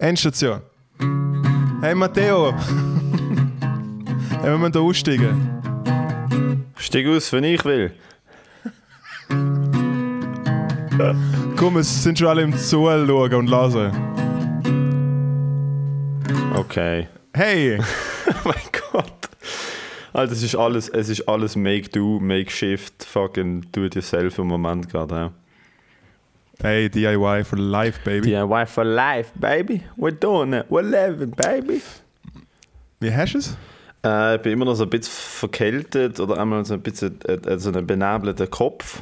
Endstation. 0.00 0.62
Hey 1.80 1.92
Matteo! 1.92 2.52
hey, 4.40 4.44
wir 4.44 4.58
müssen 4.58 4.72
hier 4.72 4.80
aussteigen. 4.80 6.70
Steig 6.76 7.08
aus, 7.08 7.32
wenn 7.32 7.42
ich 7.42 7.64
will. 7.64 7.90
Komm, 11.56 11.78
es 11.78 12.04
sind 12.04 12.16
schon 12.16 12.28
alle 12.28 12.42
im 12.42 12.52
Zoo 12.52 12.86
schauen 12.86 13.34
und 13.34 13.50
hören. 13.50 13.92
Okay. 16.54 17.08
Hey! 17.34 17.78
oh 18.28 18.34
mein 18.44 18.54
Gott. 18.92 19.12
Alter, 20.12 20.32
es 20.32 20.44
ist 20.44 20.54
alles, 20.54 20.88
es 20.90 21.08
ist 21.08 21.28
alles 21.28 21.56
Make-Do, 21.56 22.20
Make-Shift, 22.20 23.04
fucking 23.04 23.66
Do-it-yourself 23.72 24.38
im 24.38 24.46
Moment 24.46 24.88
gerade. 24.88 25.14
Ja. 25.16 25.32
Hey, 26.60 26.88
DIY 26.88 27.44
for 27.44 27.56
life, 27.56 28.00
baby. 28.04 28.30
DIY 28.32 28.66
for 28.66 28.84
life, 28.84 29.30
baby. 29.38 29.84
We're 29.96 30.10
doing 30.10 30.52
it. 30.54 30.66
We're 30.68 30.82
living, 30.82 31.30
baby. 31.30 31.80
Wie 32.98 33.14
hast 33.14 33.34
du 33.34 33.38
es? 33.38 33.56
Äh, 34.04 34.36
ich 34.36 34.42
bin 34.42 34.54
immer 34.54 34.64
noch 34.64 34.74
so 34.74 34.82
ein 34.82 34.90
bisschen 34.90 35.12
verkältet 35.12 36.18
oder 36.18 36.36
einmal 36.36 36.64
so 36.64 36.74
ein 36.74 36.80
bisschen 36.80 37.20
äh, 37.26 37.58
so 37.60 37.68
einen 37.68 37.86
benebelten 37.86 38.50
Kopf. 38.50 39.00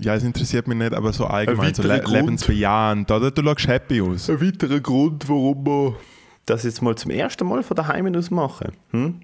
Ja, 0.00 0.14
es 0.14 0.22
interessiert 0.22 0.68
mich 0.68 0.76
nicht, 0.76 0.92
aber 0.92 1.14
so 1.14 1.24
allgemein, 1.24 1.72
so 1.72 1.82
le 1.82 1.88
weiterer 1.88 2.04
Grund. 2.04 2.16
lebensbejahend, 2.16 3.10
oder? 3.10 3.30
Du 3.30 3.42
schaust 3.42 3.68
happy 3.68 4.02
aus. 4.02 4.28
Ein 4.28 4.40
weiterer 4.42 4.80
Grund, 4.80 5.26
warum 5.30 5.64
wir 5.64 5.96
das 6.44 6.64
jetzt 6.64 6.82
mal 6.82 6.94
zum 6.94 7.10
ersten 7.10 7.46
Mal 7.48 7.62
von 7.62 7.74
daheim 7.74 8.14
aus 8.14 8.30
machen. 8.30 8.72
Hm? 8.90 9.20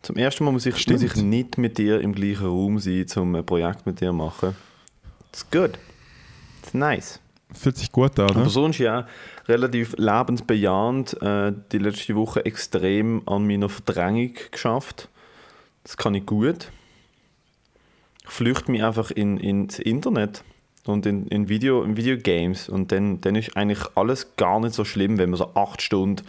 Zum 0.00 0.16
ersten 0.16 0.44
Mal 0.44 0.52
muss 0.52 0.64
ich, 0.64 0.78
Stimmt. 0.78 1.02
muss 1.02 1.14
ich 1.14 1.22
nicht 1.22 1.58
mit 1.58 1.76
dir 1.76 2.00
im 2.00 2.14
gleichen 2.14 2.46
Raum 2.46 2.78
sein, 2.78 3.04
um 3.16 3.34
ein 3.34 3.44
Projekt 3.44 3.84
mit 3.84 4.00
dir 4.00 4.08
zu 4.08 4.14
machen. 4.14 4.56
Gut. 5.50 5.78
Das 6.60 6.68
ist 6.68 6.74
nice. 6.74 7.20
Fühlt 7.52 7.76
sich 7.76 7.92
gut 7.92 8.18
an, 8.18 8.30
Aber 8.30 8.40
oder? 8.40 8.50
sonst 8.50 8.78
ja 8.78 9.06
relativ 9.46 9.94
lebensbejahend 9.96 11.20
äh, 11.22 11.52
die 11.72 11.78
letzte 11.78 12.14
Woche 12.16 12.44
extrem 12.44 13.22
an 13.26 13.46
meiner 13.46 13.68
Verdrängung 13.68 14.34
geschafft. 14.50 15.08
Das 15.84 15.96
kann 15.96 16.14
ich 16.14 16.26
gut. 16.26 16.70
Ich 18.24 18.30
flüchte 18.30 18.70
mich 18.70 18.82
einfach 18.82 19.10
in, 19.10 19.36
ins 19.36 19.78
Internet 19.78 20.42
und 20.86 21.06
in, 21.06 21.26
in, 21.28 21.48
Video, 21.48 21.82
in 21.82 21.96
Videogames 21.96 22.68
und 22.68 22.90
dann, 22.90 23.20
dann 23.20 23.36
ist 23.36 23.56
eigentlich 23.56 23.84
alles 23.94 24.36
gar 24.36 24.60
nicht 24.60 24.74
so 24.74 24.84
schlimm, 24.84 25.18
wenn 25.18 25.30
man 25.30 25.38
so 25.38 25.54
acht 25.54 25.82
Stunden 25.82 26.24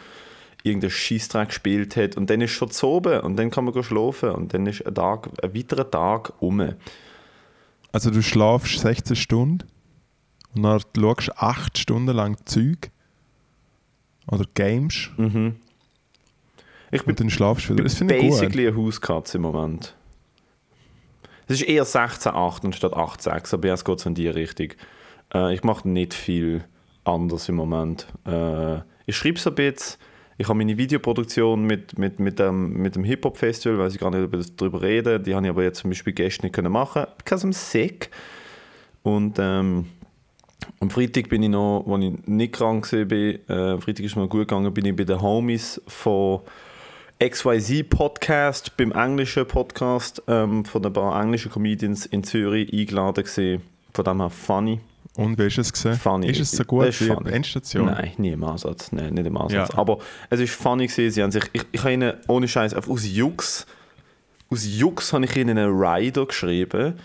irgendeinen 0.63 0.91
Scheißdreck 0.91 1.49
gespielt 1.49 1.95
hat 1.95 2.17
und 2.17 2.29
dann 2.29 2.41
ist 2.41 2.51
schon 2.51 2.71
zu 2.71 2.87
oben 2.87 3.21
und 3.21 3.37
dann 3.37 3.51
kann 3.51 3.65
man 3.65 3.83
schlafen 3.83 4.31
und 4.31 4.53
dann 4.53 4.65
ist 4.65 4.85
ein, 4.85 4.95
Tag, 4.95 5.29
ein 5.41 5.55
weiterer 5.55 5.89
Tag 5.89 6.33
um. 6.39 6.73
Also 7.95 8.11
du 8.11 8.21
schlafst 8.21 8.79
16 8.79 9.15
Stunden 9.15 9.63
und 10.53 10.63
dann 10.63 10.81
schaust 10.97 11.37
8 11.37 11.77
Stunden 11.77 12.13
lang 12.13 12.35
Zeug 12.43 12.91
oder 14.27 14.43
Games 14.53 15.11
Mhm. 15.15 15.55
Ich 16.91 17.03
bin 17.03 17.11
und 17.11 17.21
dann 17.21 17.29
schlafst 17.29 17.69
du 17.69 17.69
wieder. 17.69 17.75
bin 17.75 17.83
Das 17.85 17.93
finde 17.93 18.17
ich 18.17 18.29
basically 18.29 18.67
eine 18.67 18.75
Hauskatze 18.75 19.37
im 19.37 19.43
Moment. 19.43 19.95
Es 21.47 21.61
ist 21.61 21.69
eher 21.69 21.85
16,8 21.85 22.65
anstatt 22.65 22.91
8,6, 22.91 23.53
aber 23.53 23.69
es 23.69 23.85
geht 23.85 23.99
so 24.01 24.09
in 24.09 24.15
die 24.15 24.27
Richtung. 24.27 24.73
Äh, 25.33 25.53
ich 25.53 25.63
mache 25.63 25.87
nicht 25.87 26.13
viel 26.13 26.65
anders 27.05 27.47
im 27.47 27.55
Moment. 27.55 28.07
Äh, 28.25 28.79
ich 29.05 29.15
schreibe 29.15 29.39
so 29.39 29.51
ein 29.51 29.55
bisschen. 29.55 30.01
Ich 30.37 30.49
habe 30.49 30.57
meine 30.57 30.77
Videoproduktion 30.77 31.63
mit, 31.63 31.97
mit, 31.97 32.19
mit 32.19 32.39
dem, 32.39 32.73
mit 32.73 32.95
dem 32.95 33.05
Hip-Hop-Festival, 33.05 33.79
weiß 33.79 33.93
ich 33.93 33.99
gar 34.01 34.11
nicht, 34.11 34.21
ob 34.21 34.33
ich 34.33 34.55
darüber 34.57 34.81
rede. 34.81 35.19
Die 35.19 35.33
habe 35.33 35.45
ich 35.45 35.49
aber 35.49 35.63
jetzt 35.63 35.79
zum 35.79 35.91
Beispiel 35.91 36.11
gestern 36.11 36.47
nicht 36.47 36.55
können 36.55 36.71
machen 36.71 37.05
because 37.17 37.47
I'm 37.47 37.53
sick. 37.53 38.09
Und 39.01 39.37
ähm, 39.39 39.85
am 40.81 40.89
Freitag 40.89 41.29
bin 41.29 41.43
ich 41.43 41.49
noch, 41.49 41.85
als 41.87 42.03
ich 42.03 42.27
nicht 42.27 42.53
krank 42.53 42.91
war, 42.91 43.11
äh, 43.11 43.39
am 43.47 43.81
Freitag 43.81 44.05
ist 44.05 44.17
mir 44.17 44.27
gut 44.27 44.41
gegangen, 44.41 44.73
bin 44.73 44.85
ich 44.85 44.95
bei 44.95 45.05
den 45.05 45.21
Homies 45.21 45.81
von 45.87 46.41
XYZ 47.23 47.89
Podcast, 47.89 48.75
beim 48.75 48.91
englischen 48.91 49.47
Podcast 49.47 50.21
ähm, 50.27 50.65
von 50.65 50.85
ein 50.85 50.91
paar 50.91 51.21
englischen 51.21 51.49
Comedians 51.49 52.05
in 52.05 52.25
Zürich 52.25 52.73
eingeladen 52.73 53.23
gesehen. 53.23 53.61
Von 53.93 54.03
dem 54.03 54.19
her 54.19 54.29
funny. 54.29 54.81
Und 55.15 55.37
wie 55.37 55.43
ist 55.47 55.57
es 55.57 55.71
gesehen? 55.71 55.95
Funny. 55.95 56.27
Ist 56.29 56.41
es 56.41 56.51
so 56.51 56.63
gut 56.65 56.87
Das 56.87 56.99
wie 57.01 57.07
funny. 57.07 57.31
Endstation? 57.31 57.85
Nein, 57.85 58.11
nie 58.17 58.31
im 58.31 58.43
Ansatz. 58.43 58.91
Nein, 58.91 59.13
nicht 59.13 59.25
im 59.25 59.37
Ansatz. 59.37 59.69
Ja. 59.71 59.77
Aber 59.79 59.99
es 60.29 60.39
ist 60.41 60.53
funny 60.53 60.87
gewesen. 60.87 61.11
Sie 61.11 61.23
haben 61.23 61.31
sich, 61.31 61.43
ich, 61.53 61.63
ich 61.71 61.79
habe 61.81 61.93
ihnen 61.93 62.13
ohne 62.27 62.47
Scheiß 62.47 62.73
aus 62.73 63.05
Jux, 63.05 63.65
aus 64.49 64.65
Jux 64.65 65.13
habe 65.13 65.25
ich 65.25 65.35
ihnen 65.37 65.57
einen 65.57 65.71
Rider 65.71 66.25
geschrieben 66.25 66.95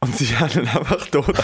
und 0.00 0.16
sie 0.16 0.26
haben 0.38 0.52
ihn 0.60 0.68
einfach 0.68 1.06
dort 1.10 1.36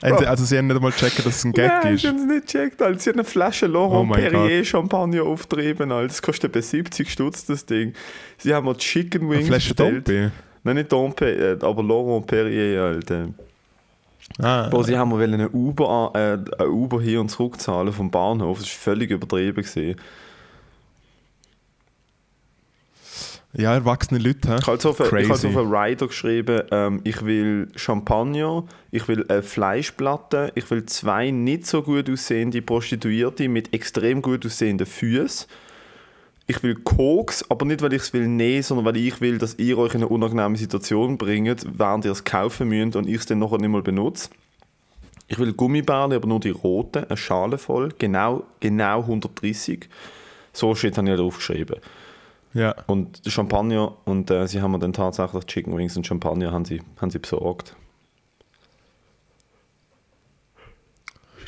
Also, 0.00 0.26
also 0.26 0.44
sie 0.44 0.56
haben 0.58 0.66
nicht 0.66 0.76
einmal 0.76 0.90
gecheckt, 0.90 1.18
dass 1.18 1.26
es 1.36 1.44
ein 1.44 1.52
Gag 1.52 1.70
Nein, 1.84 1.94
ist. 1.94 2.00
sie 2.02 2.08
haben 2.08 2.16
es 2.18 2.24
nicht 2.24 2.46
gecheckt. 2.46 2.82
Alter. 2.82 2.98
Sie 2.98 3.10
haben 3.10 3.18
eine 3.18 3.24
Flasche 3.28 3.66
Oh 3.66 3.70
Laurent 3.70 4.08
mein 4.08 4.20
Perrier 4.30 4.64
Champagner 4.64 5.22
auftrieben. 5.22 5.92
Alter. 5.92 6.08
Das 6.08 6.22
kostet 6.22 6.56
etwa 6.56 6.62
70 6.66 7.10
Stutz, 7.10 7.44
das 7.46 7.66
Ding. 7.66 7.92
Sie 8.38 8.54
haben 8.54 8.66
mir 8.66 8.76
Chicken 8.76 9.22
Eine 9.22 9.30
Wings 9.30 9.46
Flasche 9.46 9.74
bestellt. 9.74 10.08
Dompe. 10.08 10.32
Nein, 10.66 10.74
nicht 10.74 10.90
Dompe, 10.90 11.30
äh, 11.30 11.64
aber 11.64 11.80
Laurent 11.80 12.26
Perrier, 12.26 12.82
Alter. 12.82 13.28
Ah, 14.42 14.68
Boah, 14.68 14.82
sie 14.82 14.98
haben 14.98 15.16
mir 15.16 15.22
einen 15.22 15.48
Uber, 15.52 16.10
äh, 16.12 16.60
einen 16.60 16.72
Uber 16.72 17.00
hier 17.00 17.20
und 17.20 17.28
zurück 17.28 17.60
zahlen 17.60 17.92
vom 17.92 18.10
Bahnhof. 18.10 18.58
Das 18.58 18.66
war 18.66 18.94
völlig 18.94 19.12
übertrieben. 19.12 19.62
Gewesen. 19.62 19.94
ja, 23.52 23.74
erwachsene 23.74 24.18
Leute. 24.18 24.56
Ich 24.58 24.66
habe 24.66 24.72
auf, 24.72 24.76
ich 24.76 24.82
so 24.84 25.04
Crazy. 25.04 25.46
auf 25.46 25.56
einen 25.56 25.72
Rider 25.72 26.08
geschrieben, 26.08 26.62
ähm, 26.72 27.00
ich 27.04 27.24
will 27.24 27.68
Champagner, 27.76 28.64
ich 28.90 29.06
will 29.06 29.24
eine 29.28 29.44
Fleischplatte, 29.44 30.50
ich 30.56 30.68
will 30.68 30.84
zwei 30.86 31.30
nicht 31.30 31.68
so 31.68 31.82
gut 31.82 32.10
aussehende 32.10 32.60
Prostituierte 32.60 33.48
mit 33.48 33.72
extrem 33.72 34.20
gut 34.20 34.44
aussehenden 34.44 34.88
Füßen. 34.88 35.46
Ich 36.48 36.62
will 36.62 36.76
Koks, 36.76 37.44
aber 37.50 37.66
nicht, 37.66 37.82
weil 37.82 37.92
ich 37.92 38.02
es 38.02 38.12
will 38.12 38.28
nehmen, 38.28 38.62
sondern 38.62 38.86
weil 38.86 38.96
ich 38.96 39.20
will, 39.20 39.38
dass 39.38 39.58
ihr 39.58 39.78
euch 39.78 39.94
in 39.94 40.02
eine 40.02 40.08
unangenehme 40.08 40.56
Situation 40.56 41.18
bringt, 41.18 41.66
während 41.78 42.04
ihr 42.04 42.12
es 42.12 42.22
kaufen 42.22 42.68
müsst 42.68 42.94
und 42.94 43.08
ich 43.08 43.16
es 43.16 43.26
dann 43.26 43.40
nachher 43.40 43.58
nicht 43.58 43.68
mal 43.68 43.82
benutze. 43.82 44.30
Ich 45.26 45.38
will 45.40 45.52
Gummibärle, 45.52 46.14
aber 46.14 46.28
nur 46.28 46.38
die 46.38 46.50
roten, 46.50 47.04
eine 47.04 47.16
Schale 47.16 47.58
voll, 47.58 47.92
genau, 47.98 48.44
genau 48.60 49.00
130. 49.00 49.88
So 50.52 50.74
steht 50.76 50.96
habe 50.96 51.08
ich 51.08 51.10
halt 51.10 51.20
aufgeschrieben. 51.20 51.76
Ja. 52.54 52.74
Und 52.86 53.20
Champagner 53.26 53.96
und 54.04 54.30
äh, 54.30 54.46
sie 54.46 54.62
haben 54.62 54.70
mir 54.70 54.78
dann 54.78 54.92
tatsächlich 54.92 55.44
Chicken 55.44 55.76
Wings 55.76 55.96
und 55.96 56.06
Champagner 56.06 56.52
haben 56.52 56.64
sie, 56.64 56.80
haben 57.00 57.10
sie 57.10 57.18
besorgt. 57.18 57.74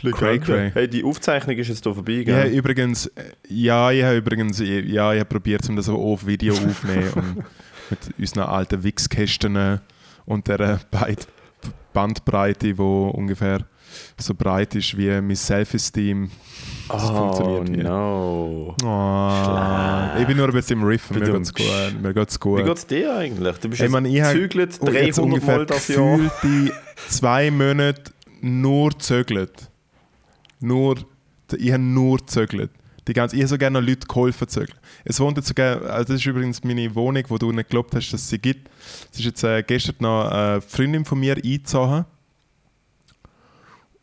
Cray, 0.02 0.38
cray. 0.38 0.70
Hey, 0.72 0.88
die 0.88 1.02
Aufzeichnung 1.04 1.56
ist 1.56 1.68
jetzt 1.68 1.82
hier 1.84 1.94
vorbei, 1.94 2.12
Ich 2.12 2.26
gell? 2.26 2.48
übrigens, 2.52 3.06
äh, 3.06 3.22
ja, 3.48 3.90
ich 3.90 4.02
habe 4.04 4.16
übrigens, 4.16 4.60
ich- 4.60 4.86
ja, 4.86 5.12
ich 5.12 5.20
habe 5.20 5.28
probiert, 5.28 5.68
um 5.68 5.76
das 5.76 5.88
auf 5.88 6.26
Video 6.26 6.54
aufzunehmen 6.66 7.10
und 7.14 7.36
mit 7.90 7.98
unseren 8.18 8.44
alten 8.44 8.82
Wichskästen 8.82 9.80
und 10.26 10.46
der 10.48 10.80
Bandbreite, 11.92 12.66
die 12.74 12.80
ungefähr 12.80 13.60
so 14.18 14.34
breit 14.34 14.74
ist 14.74 14.96
wie 14.98 15.08
mein 15.08 15.34
Self-Esteem. 15.34 16.30
Das 16.88 17.04
oh 17.10 17.14
funktioniert 17.14 17.68
hier. 17.74 17.84
no. 17.84 18.76
Oh, 18.84 20.20
ich 20.20 20.26
bin 20.26 20.36
nur 20.36 20.46
ein 20.46 20.52
bisschen 20.52 20.80
im 20.80 20.86
Riffen, 20.86 21.18
mir 21.18 21.32
geht's 21.32 21.52
gut. 21.54 21.66
Mir 22.02 22.12
geht's 22.14 22.38
gut. 22.38 22.60
Wie 22.60 22.64
geht's 22.64 22.86
dir 22.86 23.16
eigentlich? 23.16 23.56
Du 23.58 23.68
bist 23.70 23.80
Ich 23.80 23.84
jetzt 23.84 23.90
meine, 23.92 24.08
ich 24.08 24.22
gezügelt, 24.22 24.78
oh, 24.80 24.90
jetzt 24.90 25.16
300 25.16 25.18
ungefähr 25.18 25.56
Mal 25.56 25.66
das 25.66 25.88
Jahr. 25.88 26.18
gefühlte 26.18 26.72
zwei 27.08 27.50
Monate 27.50 28.02
nur 28.42 28.96
zögelt. 28.98 29.70
Nur, 30.60 30.96
ich 31.56 31.72
habe 31.72 31.82
nur 31.82 32.26
zögelt. 32.26 32.70
Die 33.06 33.14
ganze, 33.14 33.36
ich 33.36 33.42
habe 33.42 33.48
so 33.48 33.58
gerne 33.58 33.80
Leute 33.80 34.06
geholfen 34.06 34.48
zögeln. 34.48 34.78
Es 35.04 35.18
wohnt 35.18 35.38
jetzt 35.38 35.48
sogar, 35.48 35.82
also 35.82 36.12
das 36.12 36.20
ist 36.20 36.26
übrigens 36.26 36.62
meine 36.62 36.94
Wohnung, 36.94 37.24
wo 37.28 37.38
du 37.38 37.50
nicht 37.52 37.70
geglaubt 37.70 37.94
hast, 37.94 38.10
dass 38.12 38.28
sie 38.28 38.38
gibt. 38.38 38.68
Es 39.10 39.18
ist 39.18 39.24
jetzt 39.24 39.44
äh, 39.44 39.62
gestern 39.62 39.96
noch 40.00 40.28
eine 40.28 40.60
Freundin 40.60 41.06
von 41.06 41.18
mir 41.18 41.36
eingezogen. 41.36 42.04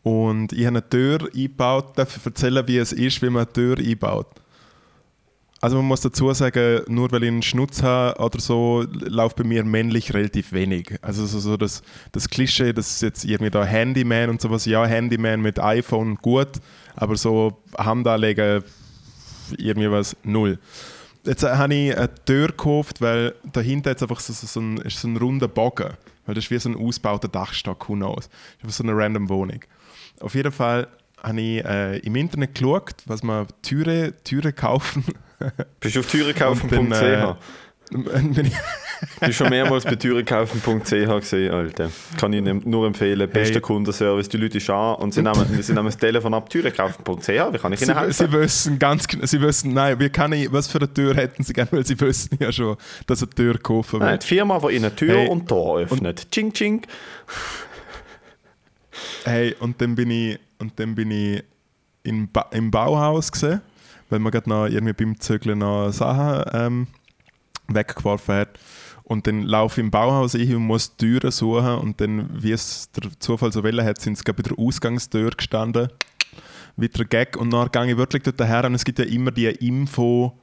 Und 0.02 0.54
ich 0.54 0.66
habe 0.66 0.78
eine 0.78 0.90
Tür 0.90 1.30
eingebaut. 1.34 1.98
Darf 1.98 2.18
ich 2.18 2.26
erzählen, 2.26 2.68
wie 2.68 2.78
es 2.78 2.94
ist, 2.94 3.22
wie 3.22 3.30
man 3.30 3.44
eine 3.44 3.54
Tür 3.54 3.78
einbaut? 3.78 4.28
Also 5.66 5.78
man 5.78 5.88
muss 5.88 6.02
dazu 6.02 6.32
sagen, 6.32 6.84
nur 6.88 7.12
weil 7.12 7.24
ich 7.24 7.28
einen 7.28 7.42
Schnutz 7.42 7.82
habe 7.82 8.22
oder 8.22 8.40
so, 8.40 8.86
läuft 8.92 9.36
bei 9.38 9.44
mir 9.44 9.64
männlich 9.64 10.14
relativ 10.14 10.54
wenig. 10.54 10.96
Also 11.02 11.26
so, 11.26 11.40
so 11.40 11.58
das, 11.58 11.82
das 12.12 12.30
Klischee, 12.30 12.72
das 12.72 12.88
ist 12.92 13.02
jetzt 13.02 13.26
irgendwie 13.26 13.50
da 13.50 13.66
Handyman 13.66 14.30
und 14.30 14.40
sowas, 14.40 14.66
ja, 14.66 14.86
Handyman 14.86 15.42
mit 15.42 15.60
iPhone 15.60 16.18
gut, 16.18 16.50
aber 16.96 17.16
so 17.16 17.58
Hand 17.76 18.08
anlegen, 18.08 18.64
irgendwie 19.58 19.90
was, 19.90 20.16
null. 20.24 20.60
Jetzt 21.24 21.42
habe 21.42 21.74
ich 21.74 21.98
eine 21.98 22.14
Tür 22.14 22.50
gekauft, 22.50 23.02
weil 23.02 23.34
dahinter 23.52 23.90
jetzt 23.90 24.04
einfach 24.04 24.20
so, 24.20 24.34
so, 24.34 24.60
ein, 24.60 24.78
ist 24.78 25.02
so 25.02 25.08
ein 25.08 25.18
runder 25.18 25.48
Bogen. 25.48 25.94
Weil 26.28 26.36
das 26.36 26.44
ist 26.44 26.52
wie 26.52 26.60
so 26.60 26.70
ein 26.70 26.78
ausgebauter 26.78 27.28
Dachstock, 27.28 27.90
who 27.90 27.96
knows. 27.96 28.16
Das 28.18 28.26
ist 28.28 28.62
einfach 28.62 28.74
so 28.76 28.84
eine 28.84 28.96
random 28.96 29.30
Wohnung. 29.30 29.62
Auf 30.20 30.36
jeden 30.36 30.52
Fall 30.52 30.88
habe 31.24 31.42
ich 31.42 31.66
äh, 31.66 31.98
im 32.02 32.16
Internet 32.16 32.54
geschaut, 32.54 32.98
was 33.08 33.24
man 33.24 33.48
Türe, 33.64 34.14
Türe 34.24 34.54
kaufen 34.54 35.04
Bist 35.80 35.96
du 35.96 36.00
auf 36.00 36.12
und 36.12 36.12
türekaufen.ch? 36.12 37.02
äh, 37.02 37.36
ich 39.30 39.36
schon 39.38 39.50
mehrmals 39.50 39.84
bei 39.84 39.96
türenkaufen.ch 39.96 40.90
gesehen, 40.90 41.52
Alter. 41.54 41.92
Kann 42.18 42.34
ich 42.34 42.42
nur 42.66 42.88
empfehlen. 42.88 43.30
Bester 43.30 43.56
Hey. 43.56 43.62
Kundenservice, 43.62 44.28
die 44.30 44.38
Leute 44.38 44.60
schauen 44.60 44.96
und 45.04 45.14
sie 45.14 45.22
nehmen, 45.22 45.46
sie 45.62 45.72
nehmen 45.74 45.86
das 45.86 45.98
Telefon 45.98 46.34
ab, 46.34 46.50
türenkaufen.ch, 46.50 47.28
wie 47.28 47.58
kann 47.60 47.74
ich 47.74 47.80
Sie, 47.80 47.86
Ihnen 47.86 48.00
helfen? 48.00 48.14
sie 48.28 48.32
wissen 48.32 48.80
ganz 48.80 49.08
genau, 49.08 49.26
sie 49.28 49.40
wissen, 49.40 49.74
nein, 49.74 50.00
wie 50.00 50.10
kann 50.10 50.34
ich, 50.34 50.52
was 50.52 50.68
für 50.68 50.80
eine 50.80 50.92
Tür 50.92 51.14
hätten 51.16 51.44
sie 51.44 51.54
gerne, 51.54 51.70
weil 51.74 51.86
sie 51.86 52.00
wissen 52.00 52.38
ja 52.40 52.52
schon, 52.52 52.76
dass 53.06 53.22
eine 53.22 53.30
Tür 53.30 53.54
gekauft 53.54 53.94
Nein, 53.94 54.02
wird. 54.02 54.24
die 54.24 54.28
Firma, 54.28 54.58
die 54.60 54.76
Ihnen 54.76 54.96
Tür 54.96 55.16
Hey. 55.18 55.28
und 55.28 55.48
Tor 55.48 55.80
öffnet. 55.80 56.32
Ching, 56.32 56.52
ching. 56.54 56.82
Hey, 59.26 59.56
und 59.60 59.80
dann 59.82 59.96
bin 59.96 60.10
ich, 60.10 60.40
und 60.60 60.80
dann 60.80 60.96
bin 60.96 61.12
ich 61.12 61.44
im, 62.04 62.28
ba 62.32 62.48
im 62.52 62.72
Bauhaus 62.72 63.32
gesehen, 63.32 63.62
weil 64.10 64.20
man 64.20 64.32
gerade 64.32 64.50
noch 64.50 64.66
irgendwie 64.68 64.94
beim 64.94 65.20
Zügeln 65.20 65.60
noch 65.60 65.92
Sachen 65.92 66.50
ähm, 66.54 66.88
weggeworfen 67.68 68.36
hat. 68.36 68.60
Und 69.04 69.28
dann 69.28 69.44
laufe 69.44 69.80
ich 69.80 69.86
im 69.86 69.92
Bauhaus 69.92 70.36
ein 70.36 70.56
und 70.56 70.64
muss 70.64 70.96
die 70.96 71.06
Türen 71.06 71.32
suchen 71.32 71.76
und 71.76 72.02
dann, 72.02 72.30
wie 72.34 72.52
es 72.52 72.90
der 72.92 73.12
Zufall 73.20 73.52
so 73.52 73.64
will, 73.64 73.84
hat, 73.84 74.02
sind 74.02 74.18
sie 74.18 74.24
gerade 74.24 74.42
bei 74.42 74.50
der 74.50 74.58
Ausgangstür 74.58 75.30
gestanden. 75.30 75.90
Wieder 76.76 77.06
Gag. 77.06 77.38
Und 77.38 77.52
dann 77.52 77.70
gehe 77.72 77.92
ich 77.92 77.98
wirklich 77.98 78.24
dort 78.24 78.40
her 78.40 78.66
und 78.66 78.74
es 78.74 78.84
gibt 78.84 78.98
ja 79.00 79.06
immer 79.06 79.32
die 79.32 79.46
Info- 79.48 80.34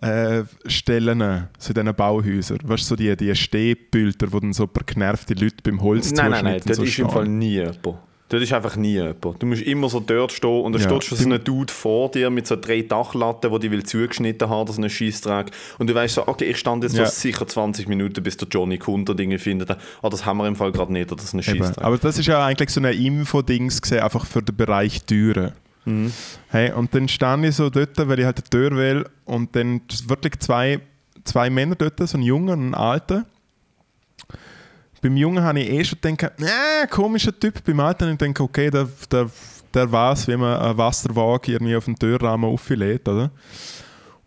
äh, 0.00 0.44
Stellen 0.66 1.48
so 1.58 1.70
in 1.70 1.74
diesen 1.74 1.94
Bauhäusern. 1.94 2.58
Weißt 2.62 2.84
du, 2.84 2.88
so 2.88 2.96
die, 2.96 3.14
die 3.16 3.34
Stehbilder, 3.34 4.32
wo 4.32 4.40
dann 4.40 4.52
so 4.52 4.64
ein 4.64 4.68
paar 4.70 4.84
genervte 4.84 5.34
Leute 5.34 5.56
beim 5.62 5.82
Holz 5.82 6.12
Nein, 6.12 6.30
nein, 6.30 6.44
nein, 6.44 6.60
so 6.64 6.70
ist 6.70 6.80
im 6.80 6.86
stehen. 6.88 7.10
Fall 7.10 7.28
nie 7.28 7.54
jemand. 7.54 7.98
Dort 8.28 8.42
ist 8.42 8.52
einfach 8.52 8.74
nie 8.74 8.94
jemand. 8.94 9.40
Du 9.40 9.46
musst 9.46 9.62
immer 9.62 9.88
so 9.88 10.00
dort 10.00 10.32
stehen 10.32 10.62
und 10.62 10.72
dann 10.72 10.82
Ja. 10.82 10.88
steht 10.88 11.04
schon 11.04 11.18
so 11.18 11.28
ein 11.30 11.44
Dude 11.44 11.72
vor 11.72 12.10
dir 12.10 12.28
mit 12.28 12.46
so 12.48 12.56
drei 12.56 12.82
Dachlatten, 12.82 13.52
die 13.52 13.58
die 13.60 13.70
will 13.70 13.84
zugeschnitten 13.84 14.48
haben, 14.48 14.66
das 14.66 14.78
ist 14.78 14.82
ein 14.84 14.90
Scheisstrag. 14.90 15.52
Und 15.78 15.88
du 15.88 15.94
weißt 15.94 16.16
so, 16.16 16.26
okay, 16.26 16.46
ich 16.46 16.56
stand 16.56 16.82
jetzt 16.82 16.96
Ja. 16.96 17.06
so 17.06 17.12
sicher 17.12 17.46
20 17.46 17.86
Minuten, 17.88 18.22
bis 18.24 18.36
der 18.36 18.48
Johnny 18.48 18.78
Kunter 18.78 19.14
Dinge 19.14 19.38
findet. 19.38 19.70
Ah, 19.70 20.08
das 20.08 20.26
haben 20.26 20.38
wir 20.38 20.48
im 20.48 20.56
Fall 20.56 20.72
gerade 20.72 20.92
nicht, 20.92 21.12
das 21.12 21.22
ist 21.22 21.34
ein 21.34 21.38
Eben. 21.38 21.58
Scheisstrag. 21.64 21.84
Aber 21.84 21.98
das 21.98 22.18
ist 22.18 22.26
ja 22.26 22.44
eigentlich 22.44 22.70
so 22.70 22.80
eine 22.80 22.92
Info-Dings 22.92 23.92
einfach 23.92 24.26
für 24.26 24.42
den 24.42 24.56
Bereich 24.56 25.04
Türen. 25.04 25.52
Mhm. 25.84 26.12
Hey, 26.48 26.72
und 26.72 26.92
dann 26.96 27.06
stand 27.08 27.44
ich 27.44 27.54
so 27.54 27.70
dort, 27.70 27.96
weil 28.08 28.18
ich 28.18 28.24
halt 28.24 28.38
eine 28.38 28.50
Tür 28.50 28.76
will 28.76 29.04
und 29.24 29.54
dann 29.54 29.82
wirklich 30.08 30.40
zwei, 30.40 30.80
zwei 31.22 31.48
Männer 31.48 31.76
dort, 31.76 32.00
so 32.08 32.18
ein 32.18 32.22
Junger 32.22 32.54
und 32.54 32.70
ein 32.70 32.74
Alter. 32.74 33.24
Beim 35.06 35.16
Jungen 35.16 35.44
habe 35.44 35.60
ich 35.60 35.70
eh 35.70 35.84
schon 35.84 36.00
gedacht, 36.00 36.32
äh, 36.40 36.86
komischer 36.88 37.38
Typ. 37.38 37.62
Beim 37.62 37.78
Alten 37.78 38.06
habe 38.06 38.12
ich 38.14 38.18
gedacht, 38.18 38.40
okay, 38.40 38.70
der, 38.70 38.88
der, 39.08 39.30
der 39.72 39.92
weiß, 39.92 40.26
wie 40.26 40.36
man 40.36 40.58
einen 40.58 40.76
Wasserwagen 40.76 41.54
irgendwie 41.54 41.76
auf 41.76 41.84
den 41.84 41.94
Türrahmen 41.94 42.50
auflädt, 42.50 43.08
oder? 43.08 43.30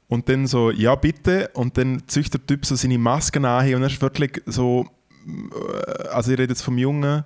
Und 0.07 0.29
dann 0.29 0.47
so, 0.47 0.71
ja 0.71 0.95
bitte. 0.95 1.49
Und 1.53 1.77
dann 1.77 2.03
züchtet 2.07 2.49
der 2.49 2.55
Typ 2.55 2.65
so 2.65 2.75
seine 2.75 2.97
Maske 2.97 3.45
an 3.45 3.73
und 3.73 3.81
er 3.81 3.87
ist 3.87 4.01
wirklich 4.01 4.41
so, 4.45 4.85
äh, 5.27 6.07
also 6.13 6.31
ich 6.31 6.39
rede 6.39 6.53
jetzt 6.53 6.61
vom 6.61 6.77
Jungen, 6.77 7.25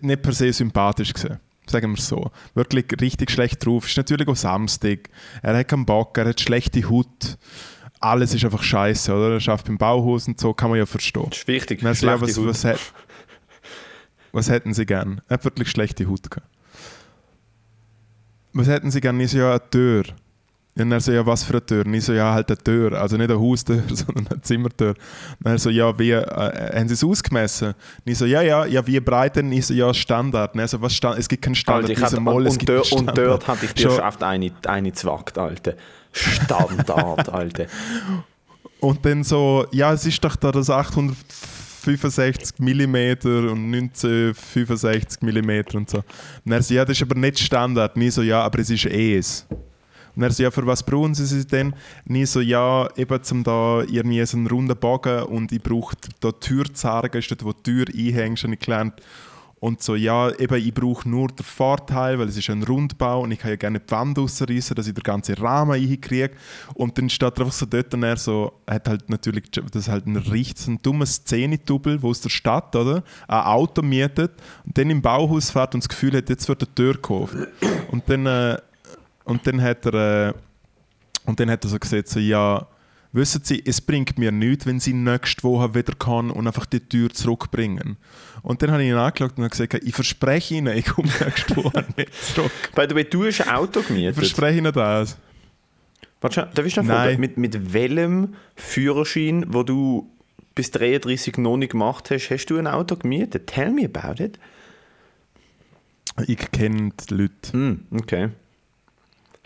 nicht 0.00 0.22
per 0.22 0.32
se 0.32 0.50
sympathisch 0.54 1.12
gesehen. 1.12 1.38
Sagen 1.66 1.90
wir 1.90 1.98
es 1.98 2.08
so. 2.08 2.30
Wirklich 2.54 2.86
richtig 2.98 3.30
schlecht 3.30 3.66
drauf. 3.66 3.88
Ist 3.88 3.96
natürlich 3.98 4.26
auch 4.26 4.36
Samstag. 4.36 5.10
Er 5.42 5.58
hat 5.58 5.68
keinen 5.68 5.84
Bock, 5.84 6.16
er 6.16 6.28
hat 6.28 6.40
schlechte 6.40 6.88
Haut. 6.88 7.36
Alles 8.00 8.34
ist 8.34 8.44
einfach 8.44 8.62
scheiße, 8.62 9.12
oder? 9.12 9.34
Er 9.34 9.40
schafft 9.40 9.66
beim 9.66 9.78
Bauhaus 9.78 10.28
und 10.28 10.38
so, 10.38 10.52
kann 10.52 10.70
man 10.70 10.78
ja 10.78 10.86
verstehen. 10.86 11.26
Das 11.30 11.38
ist 11.38 11.48
wichtig. 11.48 11.82
Ja, 11.82 11.94
schlechte 11.94 12.20
was, 12.22 12.44
was, 12.44 12.64
hat, 12.64 12.78
was 14.32 14.50
hätten 14.50 14.74
sie 14.74 14.86
gern? 14.86 15.20
Er 15.28 15.34
hat 15.34 15.44
wirklich 15.44 15.70
schlechte 15.70 16.08
Haut 16.08 16.30
gehabt. 16.30 16.48
Was 18.52 18.68
hätten 18.68 18.90
sie 18.90 19.00
gern? 19.00 19.18
Ich 19.20 19.30
so, 19.30 19.38
ja, 19.38 19.50
eine 19.50 19.70
Tür. 19.70 20.04
Und 20.78 20.92
er 20.92 21.00
so, 21.00 21.10
ja, 21.10 21.24
was 21.24 21.42
für 21.42 21.54
eine 21.54 21.64
Tür? 21.64 21.86
Und 21.86 21.94
ich 21.94 22.04
so, 22.04 22.12
ja, 22.12 22.34
halt 22.34 22.50
eine 22.50 22.58
Tür. 22.58 22.92
Also 23.00 23.16
nicht 23.16 23.30
eine 23.30 23.40
Haustür, 23.40 23.82
sondern 23.92 24.26
eine 24.28 24.42
Zimmertür. 24.42 24.94
Und 25.42 25.50
er 25.50 25.58
so, 25.58 25.70
ja, 25.70 25.98
wie, 25.98 26.10
äh, 26.10 26.78
haben 26.78 26.88
sie 26.88 26.94
es 26.94 27.02
ausgemessen? 27.02 27.68
Und 27.68 28.12
ich 28.12 28.18
so, 28.18 28.26
ja, 28.26 28.42
ja, 28.42 28.66
ja, 28.66 28.86
wie 28.86 29.00
breit 29.00 29.36
denn? 29.36 29.50
Ich 29.52 29.66
so, 29.66 29.74
ja, 29.74 29.92
Standard. 29.94 30.54
Und 30.54 30.60
er 30.60 30.68
so, 30.68 30.80
was 30.82 30.94
Stand 30.94 31.18
es 31.18 31.28
gibt 31.28 31.42
keinen 31.42 31.54
Standard. 31.54 31.90
Alter, 31.90 31.98
ich 31.98 32.04
hatte, 32.04 32.20
mal, 32.20 32.46
es 32.46 32.52
und, 32.52 32.58
gibt 32.58 32.70
einen 32.70 32.78
dort, 32.78 32.92
und 32.92 32.98
Standard. 32.98 33.26
dort 33.26 33.48
hatte 33.48 33.64
ich 33.64 33.72
dir 33.72 34.04
oft 34.04 34.22
eine, 34.22 34.52
eine 34.66 34.92
zwackt, 34.92 35.38
Alter. 35.38 35.74
Standard, 36.16 37.28
Alter. 37.28 37.66
Und 38.80 39.04
dann 39.04 39.22
so, 39.24 39.66
ja, 39.72 39.92
es 39.92 40.06
ist 40.06 40.22
doch 40.24 40.36
da 40.36 40.50
das 40.50 40.70
865 40.70 42.58
mm 42.58 42.96
und 43.50 43.74
1965 43.74 45.22
mm 45.22 45.76
und 45.76 45.90
so. 45.90 46.02
Und 46.44 46.52
er 46.52 46.62
so, 46.62 46.74
ja, 46.74 46.84
das 46.84 46.96
ist 46.96 47.02
aber 47.02 47.18
nicht 47.18 47.38
Standard. 47.38 47.96
Ich 47.96 48.14
so, 48.14 48.22
ja, 48.22 48.42
aber 48.42 48.58
es 48.60 48.70
ist 48.70 48.86
es. 48.86 49.46
Und 50.14 50.22
er 50.22 50.30
so, 50.30 50.42
ja, 50.42 50.50
für 50.50 50.66
was 50.66 50.82
brauchen 50.82 51.14
Sie 51.14 51.26
sie 51.26 51.46
denn? 51.46 51.74
Ich 52.08 52.30
so, 52.30 52.40
ja, 52.40 52.88
eben 52.96 53.22
zum 53.22 53.44
da 53.44 53.82
irgendwie 53.82 54.24
so 54.24 54.38
einen 54.38 54.46
runden 54.46 54.76
Bogen 54.76 55.22
und 55.24 55.52
ich 55.52 55.62
brauche 55.62 55.94
da 56.20 56.32
Türzargen, 56.32 57.18
ist 57.18 57.30
dort, 57.30 57.44
wo 57.44 57.52
die 57.52 57.62
Tür 57.62 57.84
einhängst, 57.94 58.44
habe 58.44 58.54
ich 58.54 58.60
gelernt. 58.60 58.94
Und 59.58 59.82
so, 59.82 59.94
ja, 59.94 60.30
eben, 60.38 60.54
ich 60.56 60.74
brauche 60.74 61.08
nur 61.08 61.28
den 61.28 61.44
Vorteil, 61.44 62.18
weil 62.18 62.28
es 62.28 62.36
ist 62.36 62.50
ein 62.50 62.62
Rundbau 62.62 63.22
und 63.22 63.32
ich 63.32 63.38
kann 63.38 63.50
ja 63.50 63.56
gerne 63.56 63.80
die 63.80 63.90
Wand 63.90 64.18
rausreißen, 64.18 64.74
dass 64.74 64.86
ich 64.86 64.92
den 64.92 65.02
ganzen 65.02 65.34
Rahmen 65.36 65.70
reinkriege. 65.70 66.32
Und 66.74 66.98
dann 66.98 67.08
steht 67.08 67.38
er 67.38 67.40
einfach 67.40 67.52
so 67.54 67.64
dort 67.64 67.92
und 67.94 68.02
er 68.02 68.18
so, 68.18 68.52
er 68.66 68.74
hat 68.74 68.88
halt 68.88 69.08
natürlich, 69.08 69.50
das 69.50 69.82
ist 69.82 69.88
halt 69.88 70.06
ein 70.06 70.16
richtig 70.16 70.82
dummes 70.82 71.14
Szenetubel, 71.14 72.02
wo 72.02 72.10
aus 72.10 72.20
der 72.20 72.28
Stadt, 72.28 72.76
oder, 72.76 73.02
ein 73.28 73.40
Auto 73.40 73.80
mietet 73.80 74.32
und 74.66 74.76
dann 74.76 74.90
im 74.90 75.00
Bauhaus 75.00 75.50
fährt 75.50 75.74
und 75.74 75.82
das 75.82 75.88
Gefühl 75.88 76.14
hat, 76.16 76.28
jetzt 76.28 76.48
wird 76.48 76.62
eine 76.62 76.74
Tür 76.74 76.92
gekauft. 76.92 77.36
Und 77.90 78.08
dann, 78.08 78.26
äh, 78.26 78.58
und 79.24 79.46
dann 79.46 79.62
hat 79.62 79.86
er, 79.86 80.28
äh, 80.28 80.32
und 81.24 81.40
dann 81.40 81.50
hat 81.50 81.64
er 81.64 81.70
so 81.70 81.78
gesagt, 81.78 82.08
so, 82.08 82.20
ja, 82.20 82.66
wissen 83.16 83.42
Sie, 83.42 83.62
es 83.64 83.80
bringt 83.80 84.18
mir 84.18 84.30
nichts, 84.30 84.66
wenn 84.66 84.78
Sie 84.78 84.92
nächste 84.92 85.42
Woche 85.42 85.74
wieder 85.74 85.94
kommen 85.94 86.30
und 86.30 86.46
einfach 86.46 86.66
die 86.66 86.80
Tür 86.80 87.10
zurückbringen. 87.10 87.96
Und 88.42 88.62
dann 88.62 88.70
habe 88.70 88.84
ich 88.84 88.90
ihn 88.90 88.94
angeschaut 88.94 89.36
und 89.36 89.50
gesagt, 89.50 89.74
ich 89.74 89.94
verspreche 89.94 90.54
Ihnen, 90.54 90.76
ich 90.76 90.86
komme 90.86 91.08
nächste 91.24 91.56
Woche 91.56 91.84
nicht 91.96 92.14
zurück. 92.14 92.52
By 92.74 92.86
the 92.88 92.94
way, 92.94 93.04
du 93.04 93.24
hast 93.26 93.40
ein 93.40 93.54
Auto 93.54 93.80
Ich 93.80 93.88
gemietet. 93.88 94.14
verspreche 94.14 94.58
Ihnen 94.58 94.72
das. 94.72 95.16
Warte 96.20 96.34
schon, 96.40 96.48
darf 96.54 96.64
ich 96.64 96.76
noch 96.76 96.84
Nein. 96.84 97.08
fragen, 97.08 97.20
mit, 97.20 97.36
mit 97.36 97.72
welchem 97.72 98.34
Führerschein, 98.54 99.46
wo 99.48 99.62
du 99.64 100.08
bis 100.54 100.70
33 100.70 101.36
noch 101.38 101.56
nicht 101.56 101.72
gemacht 101.72 102.10
hast, 102.10 102.30
hast 102.30 102.46
du 102.46 102.56
ein 102.58 102.66
Auto 102.66 102.96
gemietet? 102.96 103.46
Tell 103.48 103.70
me 103.70 103.84
about 103.92 104.22
it. 104.22 104.38
Ich 106.26 106.38
kenne 106.50 106.92
die 107.08 107.14
Leute. 107.14 107.52
Hm, 107.52 107.80
okay. 107.90 108.30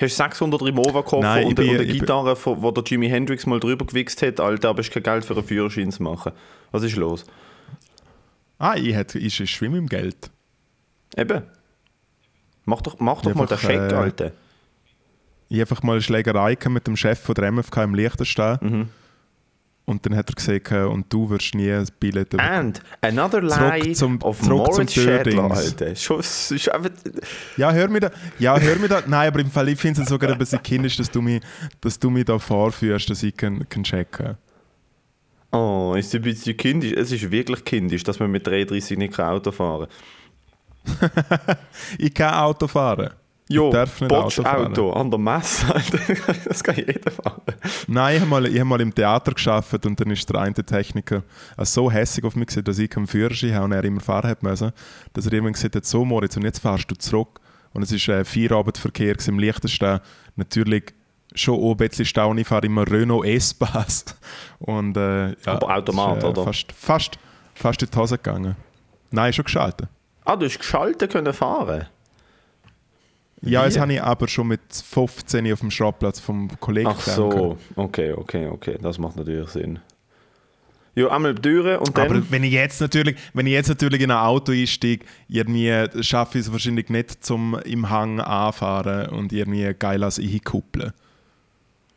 Hast 0.01 0.19
du 0.19 0.25
600 0.25 0.63
Remover 0.63 1.03
gekauft 1.03 1.23
Nein, 1.23 1.47
und, 1.47 1.55
bin- 1.57 1.69
und 1.71 1.75
eine 1.77 1.87
Gitarre, 1.87 2.35
von- 2.37 2.63
wo 2.63 2.71
der 2.71 2.83
Jimi 2.85 3.09
Hendrix 3.09 3.45
mal 3.47 3.61
drüber 3.61 3.85
gewichst 3.85 4.23
hat, 4.23 4.41
Alter, 4.41 4.71
aber 4.71 4.79
hast 4.81 4.91
kein 4.91 5.03
Geld 5.03 5.25
für 5.25 5.35
einen 5.35 5.45
Führerschein 5.45 5.93
zu 5.93 6.03
machen. 6.03 6.33
Was 6.71 6.83
ist 6.83 6.97
los? 6.97 7.25
Ah, 8.59 8.77
ich, 8.77 8.95
hätte, 8.95 9.19
ich 9.19 9.35
schwimme 9.51 9.79
im 9.79 9.87
Geld. 9.87 10.31
Eben. 11.17 11.43
Mach 12.65 12.83
doch, 12.83 12.99
mach 13.01 13.23
doch 13.23 13.35
mal 13.35 13.47
den 13.47 13.53
einfach, 13.55 13.61
Check, 13.69 13.93
äh, 13.93 13.95
Alter. 13.95 14.33
Ich 15.49 15.61
einfach 15.61 15.83
mal 15.83 15.93
eine 15.95 16.03
Schlägerei 16.03 16.57
mit 16.69 16.87
dem 16.87 16.97
Chef 16.97 17.19
von 17.19 17.35
der 17.35 17.51
MFK 17.51 17.83
im 17.85 17.95
Liechtenstein. 17.95 18.59
Mhm. 18.61 18.89
Und 19.91 20.07
dann 20.07 20.15
hat 20.15 20.31
er 20.31 20.35
gesagt, 20.37 20.71
und 20.71 21.13
du 21.13 21.29
wirst 21.31 21.53
nie 21.55 21.69
ein 21.73 21.85
Billett 21.99 22.33
über- 22.33 22.43
And 22.45 22.81
another 23.01 23.41
Zurück 23.49 23.83
lie 23.85 23.93
zum- 23.93 24.23
of 24.23 24.41
zurück 24.41 24.73
zum 24.73 24.87
Schädler. 24.87 25.51
Alter. 25.51 25.89
Ist 25.89 26.11
einfach, 26.71 26.91
Ja, 27.57 27.73
hör 27.73 27.89
mir 27.89 27.99
da. 27.99 28.11
Ja, 28.39 28.57
hör 28.57 28.77
mir 28.79 28.87
da. 28.89 29.03
Nein, 29.07 29.27
aber 29.29 29.41
im 29.41 29.51
Fall, 29.51 29.69
ich 29.69 29.81
finde 29.81 30.03
es 30.03 30.09
sogar 30.09 30.31
ein 30.31 30.39
bisschen 30.39 30.63
kindisch, 30.63 30.97
dass 30.97 31.11
du 31.11 31.21
mich, 31.21 31.43
dass 31.81 31.99
du 31.99 32.09
mich 32.09 32.25
da 32.25 32.39
vorführst, 32.39 33.11
dass 33.11 33.23
ich 33.25 33.37
kann, 33.37 33.69
kann 33.69 33.83
checken 33.83 34.37
Oh, 35.51 35.95
ist 35.99 36.15
ein 36.15 36.23
bisschen 36.23 36.57
kindisch. 36.57 36.93
Es 36.93 37.11
ist 37.11 37.29
wirklich 37.29 37.65
kindisch, 37.65 38.05
dass 38.05 38.21
man 38.21 38.31
mit 38.31 38.47
33 38.47 38.97
nicht 38.97 39.19
Auto 39.19 39.51
fahren 39.51 39.89
kann. 41.01 41.11
Ich 41.99 42.15
kann 42.15 42.35
Auto 42.35 42.69
fahren. 42.69 43.11
Jo, 43.51 43.67
ich 43.67 43.73
darf 43.73 44.01
nicht 44.01 44.09
Botsch 44.09 44.39
Auto 44.39 44.43
fahren. 44.49 44.67
Auto 44.69 44.93
an 44.93 45.11
der 45.11 45.19
Messe. 45.19 45.67
Das 46.45 46.63
kann 46.63 46.77
jeder 46.77 47.11
fahren. 47.11 47.43
Nein, 47.89 48.15
ich 48.15 48.21
habe 48.21 48.31
mal, 48.31 48.47
ich 48.47 48.61
hab 48.61 48.67
mal 48.67 48.81
im 48.81 48.95
Theater 48.95 49.33
geschafft 49.33 49.85
und 49.85 49.99
dann 50.01 50.11
ist 50.11 50.29
der 50.31 50.41
eine 50.41 50.55
Techniker 50.55 51.23
äh, 51.57 51.65
so 51.65 51.91
hässlich 51.91 52.25
auf 52.25 52.37
mich 52.37 52.47
gewesen, 52.47 52.65
dass 52.65 52.79
ich 52.79 52.89
keinen 52.89 53.07
Führerschein 53.07 53.55
habe 53.55 53.65
und 53.65 53.73
er 53.73 53.85
immer 53.85 54.01
fahren 54.01 54.31
hat 54.31 54.43
müssen, 54.43 54.73
dass 55.13 55.27
er 55.27 55.33
irgendwann 55.33 55.55
gesagt 55.55 55.75
hat, 55.75 55.85
so 55.85 56.05
Moritz, 56.05 56.37
und 56.37 56.45
jetzt 56.45 56.61
fahrst 56.61 56.91
du 56.91 56.95
zurück. 56.95 57.41
Und 57.73 57.83
es 57.83 58.09
war 58.09 58.17
äh, 58.17 58.25
Feierabendverkehr 58.25 59.17
im 59.27 59.39
Liechtenstein. 59.39 60.01
Natürlich 60.37 60.93
schon 61.35 61.55
auch 61.55 61.73
ein 61.73 61.77
bisschen 61.77 62.05
Stau. 62.05 62.35
Ich 62.35 62.47
fahre 62.47 62.67
immer 62.67 62.89
Renault 62.91 63.27
S-Pass. 63.27 64.05
Und, 64.59 64.97
äh, 64.97 65.31
ja, 65.31 65.37
Aber 65.47 65.77
Automat, 65.77 66.19
ist, 66.19 66.25
oder? 66.25 66.45
Fast, 66.45 66.73
fast, 66.73 67.19
fast 67.55 67.83
in 67.83 67.89
die 67.91 67.99
Hose 67.99 68.17
gegangen. 68.17 68.57
Nein, 69.11 69.33
schon 69.33 69.45
geschaltet. 69.45 69.89
Ah, 70.25 70.37
du 70.37 70.47
hast 70.47 70.59
geschaltet 70.59 71.13
können 71.13 71.33
fahren. 71.33 71.87
Ja, 73.43 73.65
das 73.65 73.79
habe 73.79 73.95
ich 73.95 74.03
aber 74.03 74.29
schon 74.29 74.49
mit 74.49 74.61
15 74.71 75.53
auf 75.53 75.61
dem 75.61 75.71
Schrottplatz 75.71 76.21
vom 76.21 76.49
Kollegen 76.61 76.91
Ach 76.91 77.01
so, 77.01 77.57
okay, 77.77 78.13
okay, 78.13 78.47
okay. 78.49 78.77
Das 78.81 78.99
macht 78.99 79.17
natürlich 79.17 79.49
Sinn. 79.49 79.79
Ja, 80.95 81.09
einmal 81.09 81.35
Türen 81.35 81.79
und 81.79 81.97
dann... 81.97 82.11
Aber 82.11 82.31
wenn 82.31 82.45
ich 82.45 82.53
jetzt 82.53 82.81
natürlich, 82.81 83.17
wenn 83.33 83.47
ich 83.47 83.53
jetzt 83.53 83.69
natürlich 83.69 84.01
in 84.03 84.11
ein 84.11 84.19
Auto 84.19 84.53
einsteige, 84.53 85.07
irgendwie 85.29 85.73
schaffe 86.03 86.39
ich 86.39 86.47
es 86.47 86.53
wahrscheinlich 86.53 86.91
nicht 86.91 87.25
zum 87.25 87.59
im 87.65 87.89
Hang 87.89 88.21
anfahren 88.21 89.09
und 89.11 89.33
irgendwie 89.33 89.73
geil 89.79 90.03
als 90.03 90.19
ich 90.19 90.45
kuppeln. 90.45 90.93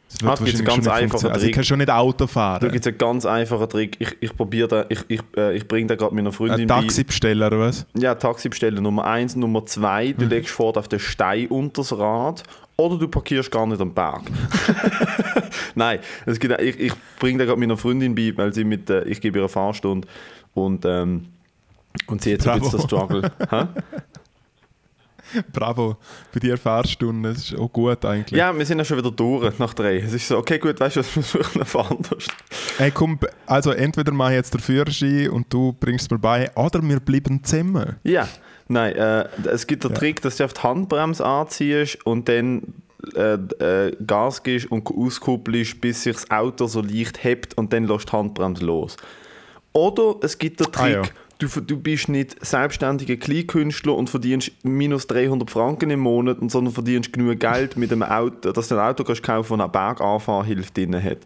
Das 0.09 0.21
wird 0.21 0.31
Ah, 0.31 0.35
da 0.35 0.39
wahrscheinlich 0.41 0.65
ganz 0.65 0.75
schon 0.75 0.83
nicht 0.83 0.87
einfachen 0.91 1.09
funktionieren. 1.09 1.33
Also 1.33 1.45
ich 1.47 1.51
kann 1.53 1.63
schon 1.63 1.77
nicht 1.79 1.89
Auto 1.89 2.25
Da 2.25 2.27
fahren. 2.27 2.71
gibt 2.71 2.85
es 2.85 2.87
einen 2.87 2.97
ganz 2.99 3.25
einfachen 3.25 3.69
Trick. 3.69 3.95
Ich, 3.99 4.15
ich 4.19 4.35
probiere 4.37 4.67
da, 4.67 4.85
ich, 4.89 4.99
ich, 5.07 5.21
äh, 5.35 5.55
ich 5.55 5.67
bringe 5.67 5.87
da 5.87 5.95
gerade 5.95 6.13
meiner 6.13 6.31
Freundin 6.31 6.61
Ein 6.61 6.67
Taxi 6.67 7.03
bestellen 7.03 7.41
oder 7.41 7.59
was? 7.59 7.85
Ja, 7.97 8.13
Taxi 8.15 8.49
bestellen. 8.49 8.83
Nummer 8.83 9.05
eins, 9.05 9.35
Nummer 9.35 9.65
zwei, 9.65 10.11
du 10.11 10.25
legst 10.25 10.51
vor 10.51 10.77
auf 10.77 10.87
den 10.87 10.99
Stein 10.99 11.47
unter 11.47 11.81
das 11.81 11.97
Rad 11.97 12.43
oder 12.77 12.97
du 12.97 13.07
parkierst 13.07 13.49
gar 13.51 13.65
nicht 13.65 13.81
am 13.81 13.93
Berg. 13.93 14.21
Nein, 15.75 15.99
es 16.25 16.39
gibt, 16.39 16.59
ich, 16.61 16.79
ich 16.79 16.93
bringe 17.19 17.39
da 17.39 17.45
gerade 17.45 17.59
meiner 17.59 17.77
Freundin 17.77 18.13
bei, 18.15 18.33
weil 18.35 18.53
sie 18.53 18.63
mit, 18.63 18.89
äh, 18.89 19.03
ich 19.05 19.19
gebe 19.21 19.39
ihr 19.39 19.43
eine 19.43 19.49
Fahrstunde 19.49 20.07
und, 20.53 20.85
ähm, 20.85 21.25
und 22.07 22.21
sie 22.21 22.33
hat 22.33 22.41
so 22.43 22.49
ein 22.51 22.59
bisschen 22.59 22.79
den 22.79 22.87
Struggle. 22.87 23.31
Bravo, 25.53 25.97
für 26.31 26.39
die 26.39 26.55
Fahrstunde, 26.57 27.29
das 27.33 27.49
ist 27.51 27.57
auch 27.57 27.71
gut 27.71 28.03
eigentlich. 28.05 28.37
Ja, 28.37 28.57
wir 28.57 28.65
sind 28.65 28.79
ja 28.79 28.85
schon 28.85 28.97
wieder 28.97 29.11
durch 29.11 29.57
nach 29.59 29.73
drei. 29.73 29.97
Es 29.97 30.13
ist 30.13 30.27
so, 30.27 30.37
okay, 30.37 30.59
gut, 30.59 30.79
weißt 30.79 30.95
du, 30.97 30.99
was 31.01 31.15
wir 31.15 31.23
suchen 31.23 31.59
noch 31.61 31.89
anders. 31.91 32.27
Hey, 32.77 32.91
komm, 32.91 33.19
also 33.45 33.71
entweder 33.71 34.11
mache 34.11 34.31
ich 34.31 34.37
jetzt 34.37 34.53
den 34.53 34.61
Führerschein 34.61 35.29
und 35.29 35.51
du 35.51 35.73
bringst 35.79 36.05
es 36.05 36.11
mir 36.11 36.19
bei, 36.19 36.51
oder 36.55 36.81
wir 36.81 36.99
bleiben 36.99 37.43
zusammen. 37.43 37.95
Ja, 38.03 38.27
nein, 38.67 38.95
äh, 38.95 39.27
es 39.51 39.67
gibt 39.67 39.83
den 39.83 39.93
Trick, 39.93 40.21
dass 40.21 40.37
du 40.37 40.45
auf 40.45 40.53
die 40.53 40.61
Handbremse 40.61 41.25
anziehst 41.25 42.05
und 42.05 42.27
dann 42.29 42.73
äh, 43.15 43.33
äh, 43.33 43.95
Gas 44.05 44.43
gibst 44.43 44.71
und 44.71 44.87
auskuppelst, 44.89 45.81
bis 45.81 46.03
sich 46.03 46.13
das 46.15 46.31
Auto 46.31 46.67
so 46.67 46.81
leicht 46.81 47.23
hebt 47.23 47.57
und 47.57 47.73
dann 47.73 47.85
lässt 47.85 48.09
die 48.09 48.13
Handbremse 48.13 48.63
los. 48.65 48.97
Oder 49.73 50.15
es 50.21 50.37
gibt 50.37 50.59
den 50.59 50.67
Ah, 50.67 50.69
Trick, 50.69 50.93
ja. 50.93 51.01
Du, 51.37 51.47
du 51.47 51.77
bist 51.77 52.09
nicht 52.09 52.43
selbstständiger 52.45 53.17
Kleinkünstler 53.17 53.95
und 53.95 54.09
verdienst 54.09 54.51
minus 54.63 55.07
300 55.07 55.49
Franken 55.49 55.89
im 55.89 56.01
Monat, 56.01 56.37
sondern 56.47 56.73
verdienst 56.73 57.13
genug 57.13 57.39
Geld 57.39 57.77
mit 57.77 57.91
einem 57.91 58.03
Auto, 58.03 58.51
dass 58.51 58.67
du 58.67 58.75
ein 58.75 58.87
Auto 58.87 59.03
kannst 59.03 59.23
kaufen 59.23 59.53
das 59.53 59.65
eine 59.65 59.69
Berganfahrhilfe 59.69 60.71
drin 60.73 61.01
hat. 61.03 61.19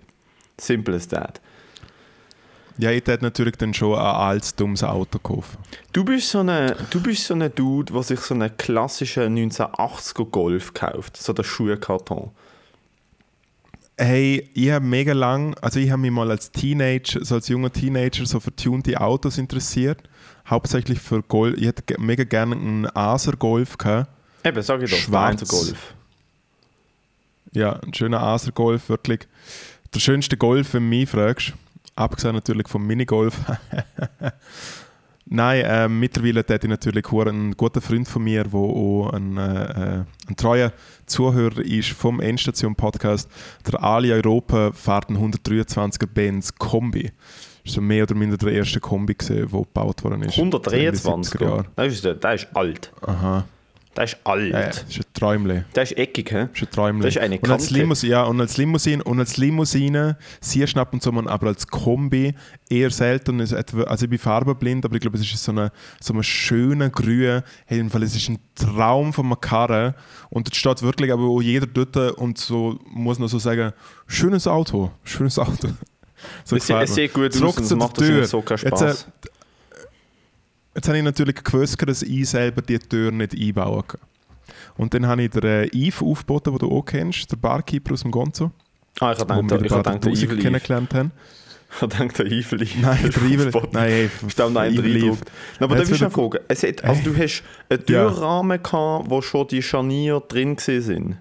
Simple 0.59 0.95
as 0.95 1.07
that. 1.07 1.41
Ja, 2.79 2.91
ich 2.91 2.97
hätte 3.07 3.23
natürlich 3.23 3.55
dann 3.55 3.73
schon 3.73 3.97
ein 3.97 4.05
altes, 4.05 4.55
dummes 4.55 4.83
Auto 4.83 5.17
kaufen. 5.17 5.57
Du 5.93 6.05
bist 6.05 6.29
so 6.29 6.39
ein 6.39 6.75
du 6.91 7.01
bist 7.01 7.25
so 7.25 7.33
Dude, 7.35 7.91
der 7.91 8.03
sich 8.03 8.19
so 8.19 8.35
einen 8.35 8.55
klassischen 8.55 9.35
1980er 9.35 10.29
Golf 10.29 10.73
kauft, 10.75 11.17
so 11.17 11.33
der 11.33 11.43
Schuhkarton. 11.43 12.29
Hey, 13.99 14.47
ich 14.53 14.69
habe 14.69 14.85
mega 14.85 15.13
lang, 15.13 15.55
also 15.55 15.79
ich 15.79 15.89
habe 15.89 16.01
mich 16.01 16.11
mal 16.11 16.29
als 16.29 16.51
Teenager, 16.51 17.25
so 17.25 17.35
als 17.35 17.47
junger 17.47 17.71
Teenager 17.71 18.27
so 18.27 18.39
für 18.39 18.55
tunte 18.55 19.01
Autos 19.01 19.39
interessiert. 19.39 20.07
Hauptsächlich 20.47 20.99
für 20.99 21.23
Golf. 21.23 21.57
Ich 21.57 21.65
hätte 21.65 21.99
mega 21.99 22.23
gerne 22.23 22.55
einen 22.55 22.85
Acer 22.95 23.35
Golf 23.35 23.77
gehabt. 23.77 24.09
Eben, 24.43 24.61
sag 24.61 24.83
ich 24.83 24.91
doch, 24.91 24.97
Schwarz. 24.97 25.47
Golf. 25.47 25.95
Ja, 27.53 27.79
ein 27.79 27.93
schöner 27.93 28.21
Acer 28.21 28.51
Golf, 28.51 28.87
wirklich. 28.87 29.21
Der 29.93 29.99
schönste 29.99 30.37
Golf, 30.37 30.73
wenn 30.75 30.83
du 30.83 30.89
mich 30.89 31.09
fragst. 31.09 31.53
Abgesehen 31.95 32.35
natürlich 32.35 32.67
vom 32.67 32.85
Minigolf. 32.85 33.35
Nein, 35.29 35.65
äh, 35.65 35.89
mittlerweile 35.89 36.39
hätte 36.39 36.67
ich 36.67 36.69
natürlich 36.69 37.11
einen 37.11 37.57
guten 37.57 37.81
Freund 37.81 38.07
von 38.07 38.23
mir, 38.23 38.45
der 38.45 38.53
auch 38.53 39.11
ein, 39.11 39.37
äh, 39.37 39.99
äh, 39.99 40.03
ein 40.27 40.35
treuer 40.37 40.71
Zuhörer 41.05 41.59
ist 41.59 41.89
vom 41.89 42.21
Endstation-Podcast. 42.21 43.29
Der 43.69 43.83
Ali 43.83 44.13
Europa 44.13 44.71
fährt 44.71 45.09
einen 45.09 45.17
123er 45.17 46.07
Benz 46.07 46.55
Kombi. 46.55 47.11
Das 47.65 47.75
war 47.75 47.83
mehr 47.83 48.03
oder 48.03 48.15
minder 48.15 48.37
der 48.37 48.53
erste 48.53 48.79
Kombi, 48.79 49.15
der 49.15 49.47
gebaut 49.47 50.03
worden 50.03 50.23
ist. 50.23 50.37
in 50.37 50.49
den 50.49 50.61
123 50.61 51.41
70er 51.41 51.43
Jahren. 51.43 51.67
Das 51.75 51.93
ist, 51.93 52.05
der 52.05 52.33
ist 52.33 52.47
alt. 52.53 52.93
Aha. 53.01 53.45
Das 53.97 54.13
ist 54.13 54.19
alt. 54.25 54.53
Ja, 54.53 54.67
das 54.67 54.83
ist 54.83 54.97
ein 54.99 55.03
Träumle. 55.13 55.65
Das 55.73 55.91
ist 55.91 55.97
eckig, 55.97 56.31
hä? 56.31 56.47
Das 56.51 56.61
ist 56.61 56.67
ein 56.67 56.71
Träumle. 56.71 57.03
Das 57.05 57.15
ist 57.15 57.21
eine 57.21 57.39
und 57.39 57.49
als 57.49 57.63
Kante. 57.65 57.73
Limousine, 57.79 58.11
ja, 58.11 58.23
und 58.25 58.39
als 58.39 58.57
Limousine, 58.57 59.03
und 59.03 59.19
als 59.19 59.37
Limousine 59.37 60.17
du 60.75 60.79
ab 60.79 60.93
und 60.93 61.01
zu 61.01 61.11
mal, 61.11 61.27
aber 61.27 61.47
als 61.47 61.65
Kombi 61.65 62.35
eher 62.69 62.91
selten. 62.91 63.41
Also 63.41 63.55
ich 64.05 64.09
bin 64.09 64.19
farbenblind, 64.19 64.85
aber 64.85 64.95
ich 64.95 65.01
glaube, 65.01 65.17
es 65.17 65.23
ist 65.23 65.43
so 65.43 65.51
eine, 65.51 65.71
so 65.99 66.13
eine 66.13 66.23
schöne 66.23 66.91
Grün. 66.91 67.41
Hey, 67.65 67.79
Fall, 67.89 68.03
es 68.03 68.15
ist 68.15 68.29
ein 68.29 68.37
Traum 68.53 69.13
von 69.13 69.25
einer 69.25 69.35
Karre. 69.35 69.95
Und 70.29 70.47
es 70.51 70.57
steht 70.57 70.83
wirklich 70.83 71.11
aber 71.11 71.23
auch 71.23 71.41
jeder 71.41 71.65
dort 71.65 71.97
und 72.17 72.37
so 72.37 72.77
muss 72.85 73.17
noch 73.17 73.29
so 73.29 73.39
sagen, 73.39 73.73
schönes 74.05 74.45
Auto, 74.47 74.91
schönes 75.03 75.39
Auto. 75.39 75.69
So 76.43 76.55
Es, 76.55 76.65
sieht- 76.65 76.75
es 76.81 76.95
sieht 76.95 77.13
gut 77.13 77.31
Zurück 77.31 77.49
aus 77.49 77.57
und 77.57 77.63
es 77.63 77.69
der 77.69 77.77
macht 77.77 77.95
Tür. 77.97 78.25
so 78.25 78.41
keinen 78.41 78.55
äh, 78.57 78.67
Spaß. 78.67 78.81
Jetzt 78.81 79.31
habe 80.85 80.97
ich 80.97 81.03
natürlich 81.03 81.43
gewusst, 81.43 81.81
dass 81.87 82.03
ich 82.03 82.29
selber 82.29 82.61
die 82.61 82.77
Tür 82.79 83.11
nicht 83.11 83.33
einbauen 83.33 83.83
kann. 83.87 84.01
Und 84.77 84.93
dann 84.93 85.07
habe 85.07 85.23
ich 85.23 85.29
den 85.31 85.43
äh, 85.43 85.65
Yves 85.73 86.01
aufgeboten, 86.01 86.53
den 86.53 86.59
du 86.69 86.77
auch 86.77 86.83
kennst, 86.83 87.31
der 87.31 87.37
Barkeeper 87.37 87.93
aus 87.93 88.01
dem 88.03 88.11
Gonzo, 88.11 88.51
ah, 88.99 89.11
ich 89.11 89.19
habe 89.19 89.41
gedacht, 89.43 89.61
ich 89.65 89.71
habe 89.71 90.09
Evil 90.11 90.23
Eve. 90.23 90.37
kennengelernt 90.37 90.93
haben. 90.93 91.11
Ich 91.73 91.81
habe 91.81 91.95
gedacht, 91.95 92.19
der 92.19 92.25
Evil 92.27 92.61
Eve. 92.61 92.79
Nein, 92.79 93.11
der 93.11 93.49
Spot. 93.49 93.67
nein, 93.71 93.89
hey, 93.89 94.09
Ist 94.27 94.39
auch 94.41 94.49
nein, 94.49 94.75
der. 94.75 95.17
Aber 95.59 95.75
da 95.75 95.81
Jetzt 95.81 95.89
willst 95.89 96.01
du 96.03 96.09
fragen, 96.09 96.39
es 96.47 96.63
hat, 96.63 96.83
also 96.83 97.01
du 97.03 97.17
hast 97.17 97.43
einen 97.69 97.83
Ja. 97.89 98.09
Türrahmen 98.09 98.61
gehabt, 98.63 99.09
wo 99.09 99.21
schon 99.21 99.47
die 99.47 99.61
Scharnier 99.61 100.21
drin 100.27 100.57
sind. 100.57 101.17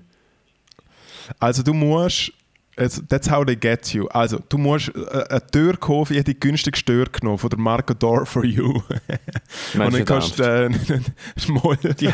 Also 1.40 1.62
du 1.62 1.72
musst, 1.74 2.32
that's 2.76 3.30
how 3.30 3.44
they 3.44 3.56
get 3.56 3.94
you. 3.94 4.06
Also 4.08 4.38
du 4.48 4.58
musst 4.58 4.88
äh, 4.94 5.24
eine 5.28 5.46
Tür 5.46 5.76
kaufen, 5.76 6.12
ich 6.12 6.18
hätte 6.18 6.34
die 6.34 6.40
günstigste 6.40 6.92
Tür 6.92 7.06
genommen, 7.06 7.38
von 7.38 7.50
der 7.50 7.58
Marke 7.58 7.94
Door 7.94 8.26
for 8.26 8.44
You. 8.44 8.82
Und 9.74 9.94
dann 9.94 10.04
kannst 10.04 10.38
du 10.38 10.42
äh, 10.42 10.70
die 11.94 12.12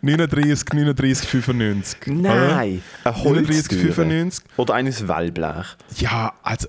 39, 0.00 0.72
39, 0.72 1.28
95. 1.28 2.06
Nein, 2.06 2.82
ein 3.04 3.14
39, 3.14 3.24
Holztüre. 3.24 3.92
95. 3.92 4.44
Oder 4.56 4.74
eines 4.74 5.06
Wellblech. 5.06 5.66
Ja, 5.98 6.32
also, 6.42 6.68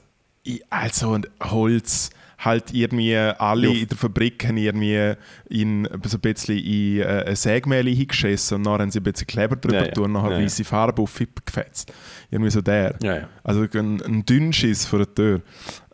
also 0.69 1.13
ein 1.13 1.25
Holz, 1.41 2.12
halt 2.43 2.73
irgendwie 2.73 3.15
alle 3.15 3.67
Ja. 3.67 3.73
in 3.81 3.88
der 3.88 3.97
Fabrik 3.97 4.45
haben 4.47 4.57
irgendwie 4.57 5.13
in, 5.50 5.88
so 6.05 6.17
ein 6.17 6.21
bisschen 6.21 6.57
in 6.57 7.00
äh, 7.01 7.25
ein 7.27 7.35
Sägmehl 7.35 7.88
hingeschissen 7.88 8.57
und 8.57 8.63
dann 8.65 8.81
haben 8.81 8.91
sie 8.91 9.00
ein 9.00 9.03
bisschen 9.03 9.27
Kleber 9.27 9.55
drüber 9.55 9.85
Ja, 9.85 9.91
tun 9.91 10.05
und 10.05 10.13
nachher 10.13 10.31
Ja, 10.38 10.43
weiße 10.43 10.63
Farbe 10.63 11.01
auf 11.01 11.12
die 11.12 11.17
Fippe 11.19 11.41
gefetzt. 11.45 11.91
Irgendwie 12.31 12.51
so 12.51 12.62
der. 12.62 12.95
Ja, 13.01 13.15
ja. 13.17 13.29
Also 13.43 13.65
ein, 13.73 14.01
ein 14.01 14.25
Dünnschiss 14.25 14.85
vor 14.85 15.00
der 15.00 15.13
Tür. 15.13 15.41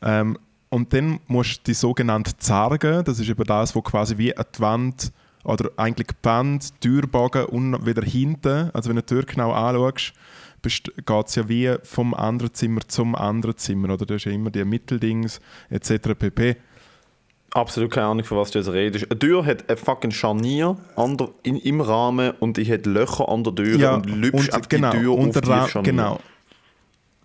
Ähm, 0.02 0.38
und 0.70 0.94
dann 0.94 1.20
musst 1.28 1.60
du 1.60 1.72
die 1.72 1.74
sogenannte 1.74 2.38
Zarge, 2.38 3.02
das 3.04 3.20
ist 3.20 3.28
eben 3.30 3.44
das, 3.44 3.76
wo 3.76 3.82
quasi 3.82 4.18
wie 4.18 4.36
an 4.38 4.46
die 4.56 4.60
Wand 4.60 5.12
oder 5.44 5.72
eigentlich 5.78 6.08
die 6.08 6.26
Wand, 6.28 6.80
Türbogen 6.82 7.46
und 7.46 7.86
wieder 7.86 8.04
hinten, 8.04 8.70
also 8.74 8.90
wenn 8.90 8.98
du 8.98 9.02
die 9.02 9.06
Tür 9.16 9.24
genau 9.24 9.52
anschaust, 9.52 10.14
geht 10.62 11.28
es 11.28 11.36
ja 11.36 11.48
wie 11.50 11.76
vom 11.84 12.14
anderen 12.14 12.54
Zimmer 12.54 12.82
zum 12.88 13.16
anderen 13.16 13.58
Zimmer. 13.58 13.94
Oder? 13.94 14.06
Da 14.06 14.16
ist 14.16 14.26
ja 14.26 14.32
immer 14.32 14.50
die 14.50 14.64
Mitteldings 14.66 15.40
etc. 15.70 16.10
pp. 16.18 16.56
Absolut 17.52 17.90
keine 17.92 18.08
Ahnung, 18.08 18.24
von 18.24 18.38
was 18.38 18.52
du 18.52 18.60
jetzt 18.60 18.72
redest. 18.72 19.10
Eine 19.10 19.18
Tür 19.18 19.44
hat 19.46 19.68
ein 19.70 19.78
fucking 19.78 20.12
Scharnier 20.12 20.78
an 20.96 21.18
der, 21.18 21.30
in, 21.42 21.58
im 21.58 21.82
Rahmen 21.82 22.32
und 22.40 22.58
die 22.58 22.72
hat 22.72 22.86
Löcher 22.86 23.28
an 23.28 23.44
der 23.44 23.56
Tür 23.56 23.94
und 23.96 24.06
lüpst 24.06 24.54
auf 24.54 24.70
genau, 24.70 24.92
die 24.92 24.98
Tür 25.00 25.18
und 25.18 25.36
auf 25.36 25.50
Ra- 25.50 25.68
Scharnier. 25.68 25.92
Genau. 25.92 26.20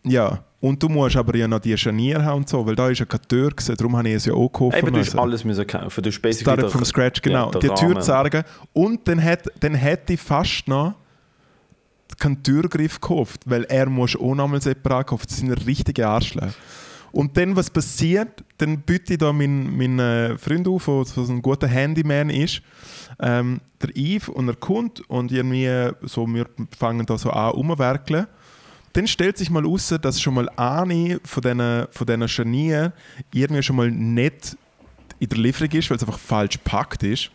Ja, 0.06 0.42
und 0.60 0.82
du 0.82 0.88
musst 0.88 1.16
aber 1.16 1.36
ja 1.36 1.46
noch 1.46 1.58
die 1.58 1.76
Scharnier 1.76 2.24
haben 2.24 2.38
und 2.38 2.48
so, 2.48 2.66
weil 2.66 2.74
da 2.74 2.88
ist 2.88 3.00
ja 3.00 3.04
keine 3.04 3.22
Tür 3.28 3.50
gewesen, 3.50 3.76
darum 3.76 3.96
habe 3.98 4.08
ich 4.08 4.14
es 4.14 4.24
ja 4.24 4.32
auch 4.32 4.48
gekauft. 4.50 4.78
Eben, 4.78 4.92
du 4.94 4.98
hast 5.00 5.14
alles 5.14 5.44
müssen 5.44 5.66
kaufen. 5.66 6.02
Du 6.02 6.08
hast 6.10 6.20
basically 6.22 6.54
Started 6.54 6.70
from 6.72 6.84
scratch, 6.86 7.20
genau. 7.20 7.50
ja, 7.52 7.58
die 7.58 7.68
Tür 7.68 7.90
Rahmen. 7.90 8.00
zeigen. 8.02 8.44
Und 8.72 9.06
dann, 9.06 9.22
hat, 9.22 9.50
dann 9.60 9.74
hätte 9.74 10.14
ich 10.14 10.20
fast 10.20 10.66
noch 10.68 10.94
keinen 12.18 12.42
Türgriff 12.42 13.00
gekauft, 13.00 13.42
weil 13.46 13.64
er 13.64 13.88
muss 13.88 14.16
auch 14.16 14.34
nochmal 14.34 14.60
separat 14.60 15.08
kaufen. 15.08 15.26
Das 15.28 15.38
sind 15.38 15.52
richtige 15.66 16.06
Arschlöcher. 16.06 16.54
Und 17.14 17.36
dann, 17.36 17.54
was 17.54 17.70
passiert, 17.70 18.42
dann 18.58 18.80
bitte 18.80 19.12
ich 19.12 19.18
da 19.20 19.32
meinen 19.32 19.76
mein, 19.76 20.00
äh, 20.00 20.36
Freund 20.36 20.66
auf, 20.66 20.86
der 20.86 21.04
so 21.04 21.32
ein 21.32 21.42
guter 21.42 21.68
Handyman 21.68 22.28
ist, 22.28 22.60
ähm, 23.20 23.60
der 23.80 23.90
Yves, 23.96 24.28
und 24.28 24.48
er 24.48 24.56
kommt 24.56 25.08
und 25.08 25.30
irgendwie 25.30 25.92
so, 26.02 26.26
wir 26.26 26.46
fangen 26.76 27.06
da 27.06 27.16
so 27.16 27.30
an 27.30 27.52
umzuwerkeln. 27.52 28.26
Dann 28.94 29.06
stellt 29.06 29.38
sich 29.38 29.48
mal 29.48 29.64
raus, 29.64 29.94
dass 30.02 30.20
schon 30.20 30.34
mal 30.34 30.48
eine 30.56 31.20
von 31.24 31.40
diesen, 31.40 31.86
von 31.92 32.06
diesen 32.06 32.28
Scharnieren 32.28 32.92
irgendwie 33.32 33.62
schon 33.62 33.76
mal 33.76 33.92
nicht 33.92 34.56
in 35.20 35.28
der 35.28 35.38
Lieferung 35.38 35.70
ist, 35.70 35.90
weil 35.90 35.96
es 35.96 36.02
einfach 36.02 36.18
falsch 36.18 36.58
gepackt 36.58 37.04
ist. 37.04 37.30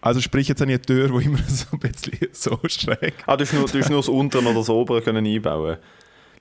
Also 0.00 0.20
sprich 0.20 0.48
jetzt 0.48 0.62
eine 0.62 0.80
Tür, 0.80 1.08
die 1.08 1.24
immer 1.26 1.38
so 1.48 1.66
ein 1.72 1.78
bisschen 1.80 2.28
so 2.32 2.58
schräg. 2.68 3.14
Ah, 3.26 3.36
du 3.36 3.44
hast 3.44 3.52
nur, 3.52 3.66
du 3.66 3.78
hast 3.78 3.90
nur 3.90 3.98
das 4.00 4.08
Untere 4.08 4.44
oder 4.44 4.54
das 4.54 4.70
Obere 4.70 5.02
können 5.02 5.26
einbauen 5.26 5.78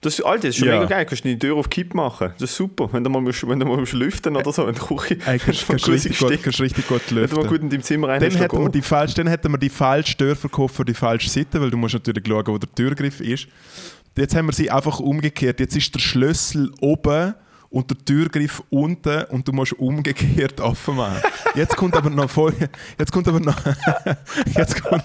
das, 0.02 0.22
Alter, 0.22 0.48
das 0.48 0.50
ist 0.50 0.58
schon 0.58 0.68
Ja. 0.68 0.76
mega 0.76 0.86
geil. 0.86 1.06
Du 1.06 1.10
kannst 1.10 1.24
die 1.24 1.40
Tür 1.40 1.56
auf 1.56 1.70
Kipp 1.70 1.94
machen. 1.94 2.32
Das 2.38 2.52
ist 2.52 2.56
super. 2.56 2.88
Wenn 2.92 3.04
du 3.04 3.10
mal, 3.10 3.22
musst, 3.22 3.48
wenn 3.48 3.60
du 3.60 3.66
mal 3.66 3.78
musst 3.78 3.94
lüften 3.94 4.36
oder 4.36 4.52
so 4.52 4.68
in 4.68 4.76
der 4.76 4.84
Küche. 4.84 5.18
Ey, 5.26 5.40
kannst, 5.40 5.68
Wenn 5.68 5.78
kannst, 5.78 5.88
du 5.88 5.92
richtig 5.92 6.20
gut, 6.20 6.44
kannst 6.44 6.62
richtig 6.62 6.88
gut 6.88 7.02
Wenn 7.10 7.16
du 7.16 7.16
mal 7.16 7.22
lüften. 7.22 7.48
gut 7.48 7.62
in 7.62 7.70
deinem 7.70 7.82
Zimmer 7.82 8.08
rein 8.10 8.22
Dann 8.22 8.32
hätten, 8.32 8.58
wir 8.58 8.64
dann 8.64 8.72
die 8.72 8.82
falsche, 8.82 9.16
dann 9.16 9.28
hätten 9.28 9.52
wir 9.52 9.58
die 9.58 9.70
falsche 9.70 10.16
Tür 10.16 10.36
verkauft 10.36 10.76
für 10.76 10.86
die 10.86 10.94
falsche 10.94 11.30
Seite, 11.30 11.60
weil 11.60 11.72
du 11.72 11.78
musst 11.78 11.96
natürlich 11.96 12.24
schauen, 12.28 12.46
wo 12.48 12.58
der 12.58 12.74
Türgriff 12.74 13.22
ist. 13.22 13.48
Jetzt 14.16 14.36
haben 14.36 14.48
wir 14.48 14.54
sie 14.54 14.70
einfach 14.70 15.00
umgekehrt. 15.00 15.60
Jetzt 15.60 15.76
ist 15.76 15.94
der 15.94 16.00
Schlüssel 16.00 16.72
oben 16.80 17.34
und 17.70 17.90
der 17.90 17.98
Türgriff 17.98 18.64
unten 18.70 19.24
und 19.26 19.48
du 19.48 19.52
musst 19.52 19.74
umgekehrt 19.74 20.62
offen 20.62 20.96
machen. 20.96 21.22
Jetzt 21.56 21.76
kommt 21.76 21.96
aber 21.96 22.10
noch 22.10 22.30
voll, 22.30 22.54
jetzt 22.98 23.12
kommt 23.12 23.28
aber 23.28 23.40
noch, 23.40 23.58
jetzt 24.56 24.82
kommt, 24.82 25.04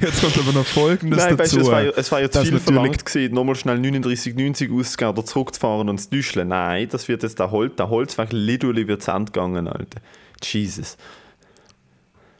jetzt 0.00 0.20
kommt 0.20 0.38
aber 0.38 0.52
noch 0.52 0.66
Folgendes 0.66 1.18
Nein, 1.18 1.36
dazu. 1.36 1.56
weißt 1.56 1.56
es 1.56 1.70
war 1.70 1.82
ja, 1.82 1.92
es 1.96 2.12
war 2.12 2.20
ja 2.20 2.30
zu 2.30 2.44
viel 2.44 2.58
verlangt 2.58 3.04
gewesen, 3.04 3.34
nochmal 3.34 3.54
schnell 3.54 3.78
39,90 3.78 4.78
auszugehen 4.78 5.10
oder 5.10 5.24
zurückzufahren 5.24 5.88
und 5.88 5.98
zu 5.98 6.10
düscheln. 6.10 6.48
Nein, 6.48 6.88
das 6.90 7.08
wird 7.08 7.22
jetzt 7.22 7.38
der, 7.38 7.50
Hol 7.50 7.70
der 7.70 7.88
Holzweg 7.88 8.28
literally 8.32 8.88
wird 8.88 9.06
Ende 9.06 9.32
gegangen, 9.32 9.68
Alter. 9.68 10.00
Jesus. 10.42 10.96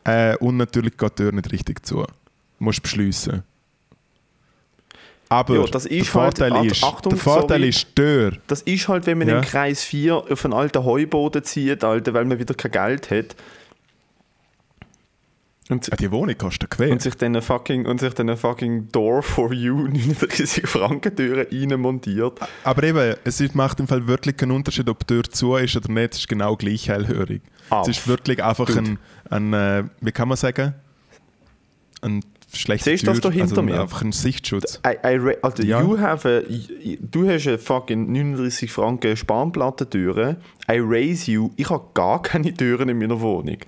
Äh, 0.05 0.37
und 0.37 0.57
natürlich 0.57 0.97
geht 0.97 1.19
die 1.19 1.23
Tür 1.23 1.33
nicht 1.33 1.53
richtig 1.53 1.87
zu. 1.87 1.97
Du 1.97 2.07
musst 2.59 2.83
beschließen. 2.83 3.43
Aber 5.33 5.65
das 5.69 5.85
der 5.85 5.97
halt- 5.99 6.07
Vorteil 6.09 6.53
Ach- 6.53 6.65
ist, 6.65 6.83
Achtung, 6.85 7.11
der 7.11 7.19
Vorteil 7.21 7.59
sorry. 7.61 7.69
ist 7.69 7.87
die 7.89 7.95
Tür. 7.95 8.33
Das 8.49 8.63
ist 8.63 8.89
halt, 8.89 9.07
wenn 9.07 9.17
man 9.19 9.29
Ja. 9.29 9.39
im 9.39 9.43
Kreis 9.45 9.83
4 9.85 10.15
auf 10.17 10.45
einen 10.45 10.53
alten 10.55 10.85
Heuboden 10.85 11.43
zieht, 11.45 11.85
Alter, 11.85 12.13
weil 12.15 12.25
man 12.25 12.39
wieder 12.39 12.53
kein 12.55 12.73
Geld 12.73 13.11
hat. 13.11 13.37
Und, 15.69 15.87
Ja, 15.87 15.97
die 15.97 16.11
Wohnung 16.11 16.37
kostet 16.37 16.69
quer. 16.71 16.91
und 16.91 17.01
sich 17.01 17.15
dann 17.15 17.27
eine 17.29 17.43
fucking, 17.43 17.87
und 17.87 18.01
sich 18.01 18.13
dann 18.15 18.29
eine 18.29 18.37
fucking 18.37 18.89
Door 18.91 19.23
for 19.23 19.53
You 19.53 19.87
39 19.89 20.67
Franken 20.67 21.15
Türe 21.15 21.47
reinmontiert. 21.49 22.41
Aber 22.65 22.83
eben, 22.83 23.15
es 23.23 23.55
macht 23.55 23.79
im 23.79 23.87
Fall 23.87 24.09
wirklich 24.09 24.37
keinen 24.37 24.51
Unterschied, 24.51 24.89
ob 24.89 25.07
die 25.07 25.15
Tür 25.15 25.23
zu 25.23 25.55
ist 25.55 25.77
oder 25.77 25.93
nicht. 25.93 26.15
Es 26.15 26.19
ist 26.21 26.29
genau 26.29 26.57
gleich 26.57 26.89
hellhörig. 26.89 27.43
Ah, 27.71 27.83
es 27.83 27.89
ist 27.89 28.09
wirklich 28.09 28.43
einfach 28.43 28.69
ein, 28.77 28.99
ein 29.31 29.53
äh, 29.53 29.85
wie 30.01 30.11
kann 30.11 30.27
man 30.27 30.37
sagen, 30.37 30.75
ein 32.03 32.25
schlechter 32.53 32.91
Siehst 32.91 33.05
du 33.07 33.11
das 33.13 33.21
da 33.21 33.31
hinter 33.31 33.51
also 33.51 33.63
mir? 33.63 33.81
Einfach 33.81 34.03
ein 34.03 34.13
Sichtschutz. 34.13 34.81
I, 34.87 34.97
I 35.07 35.37
also 35.43 35.63
Ja. 35.63 35.79
a, 35.79 35.85
du 35.87 37.29
hast 37.29 37.47
eine 37.47 37.59
fucking 37.59 38.13
39 38.13 38.71
Franken 38.71 39.17
Spanplattentüre. 39.17 40.37
I 40.71 40.79
raise 40.81 41.31
you. 41.31 41.51
Ich 41.57 41.71
habe 41.71 41.85
gar 41.95 42.23
keine 42.23 42.53
Türen 42.55 42.89
in 42.89 42.99
meiner 42.99 43.21
Wohnung. 43.21 43.59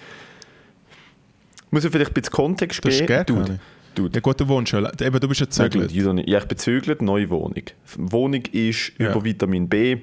Muss 1.70 1.84
ich 1.84 1.90
vielleicht 1.90 2.10
ein 2.10 2.14
bisschen 2.14 2.32
Kontext 2.32 2.84
Das 2.84 2.98
geben? 2.98 3.24
Dude. 3.26 3.58
Dude. 3.94 4.10
Ja 4.14 4.20
gut, 4.20 4.40
du 4.40 4.48
wohnst 4.48 4.70
schon. 4.70 4.86
Eben, 5.00 5.20
du 5.20 5.28
bist 5.28 5.40
ja. 5.40 6.24
Ja, 6.26 6.38
ich 6.38 6.44
bin 6.46 6.58
zügelt, 6.58 7.02
neue 7.02 7.28
Wohnung. 7.30 7.62
Wohnung 7.96 8.42
ist 8.52 8.92
Ja. 8.98 9.10
über 9.10 9.24
Vitamin 9.24 9.68
B, 9.68 9.98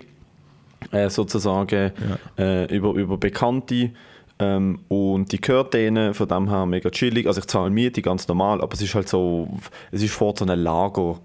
äh, 0.92 1.10
sozusagen, 1.10 1.92
äh, 2.38 2.76
über, 2.76 2.94
über 2.94 3.18
Bekannte. 3.18 3.92
Ähm, 4.40 4.80
und 4.88 5.32
die 5.32 5.42
gehört 5.42 5.74
denen, 5.74 6.14
von 6.14 6.28
dem 6.28 6.50
her 6.50 6.66
mega 6.66 6.90
chillig. 6.90 7.28
Also 7.28 7.42
ich 7.42 7.48
zahle 7.48 7.70
Miete 7.70 8.02
ganz 8.02 8.28
normal, 8.28 8.62
aber 8.62 8.74
es 8.74 8.82
ist 8.82 8.96
halt 8.96 9.10
so, 9.10 9.50
es 9.92 10.02
ist 10.02 10.14
vor 10.14 10.34
so 10.38 10.46
einem 10.46 10.64
Lager 10.64 11.20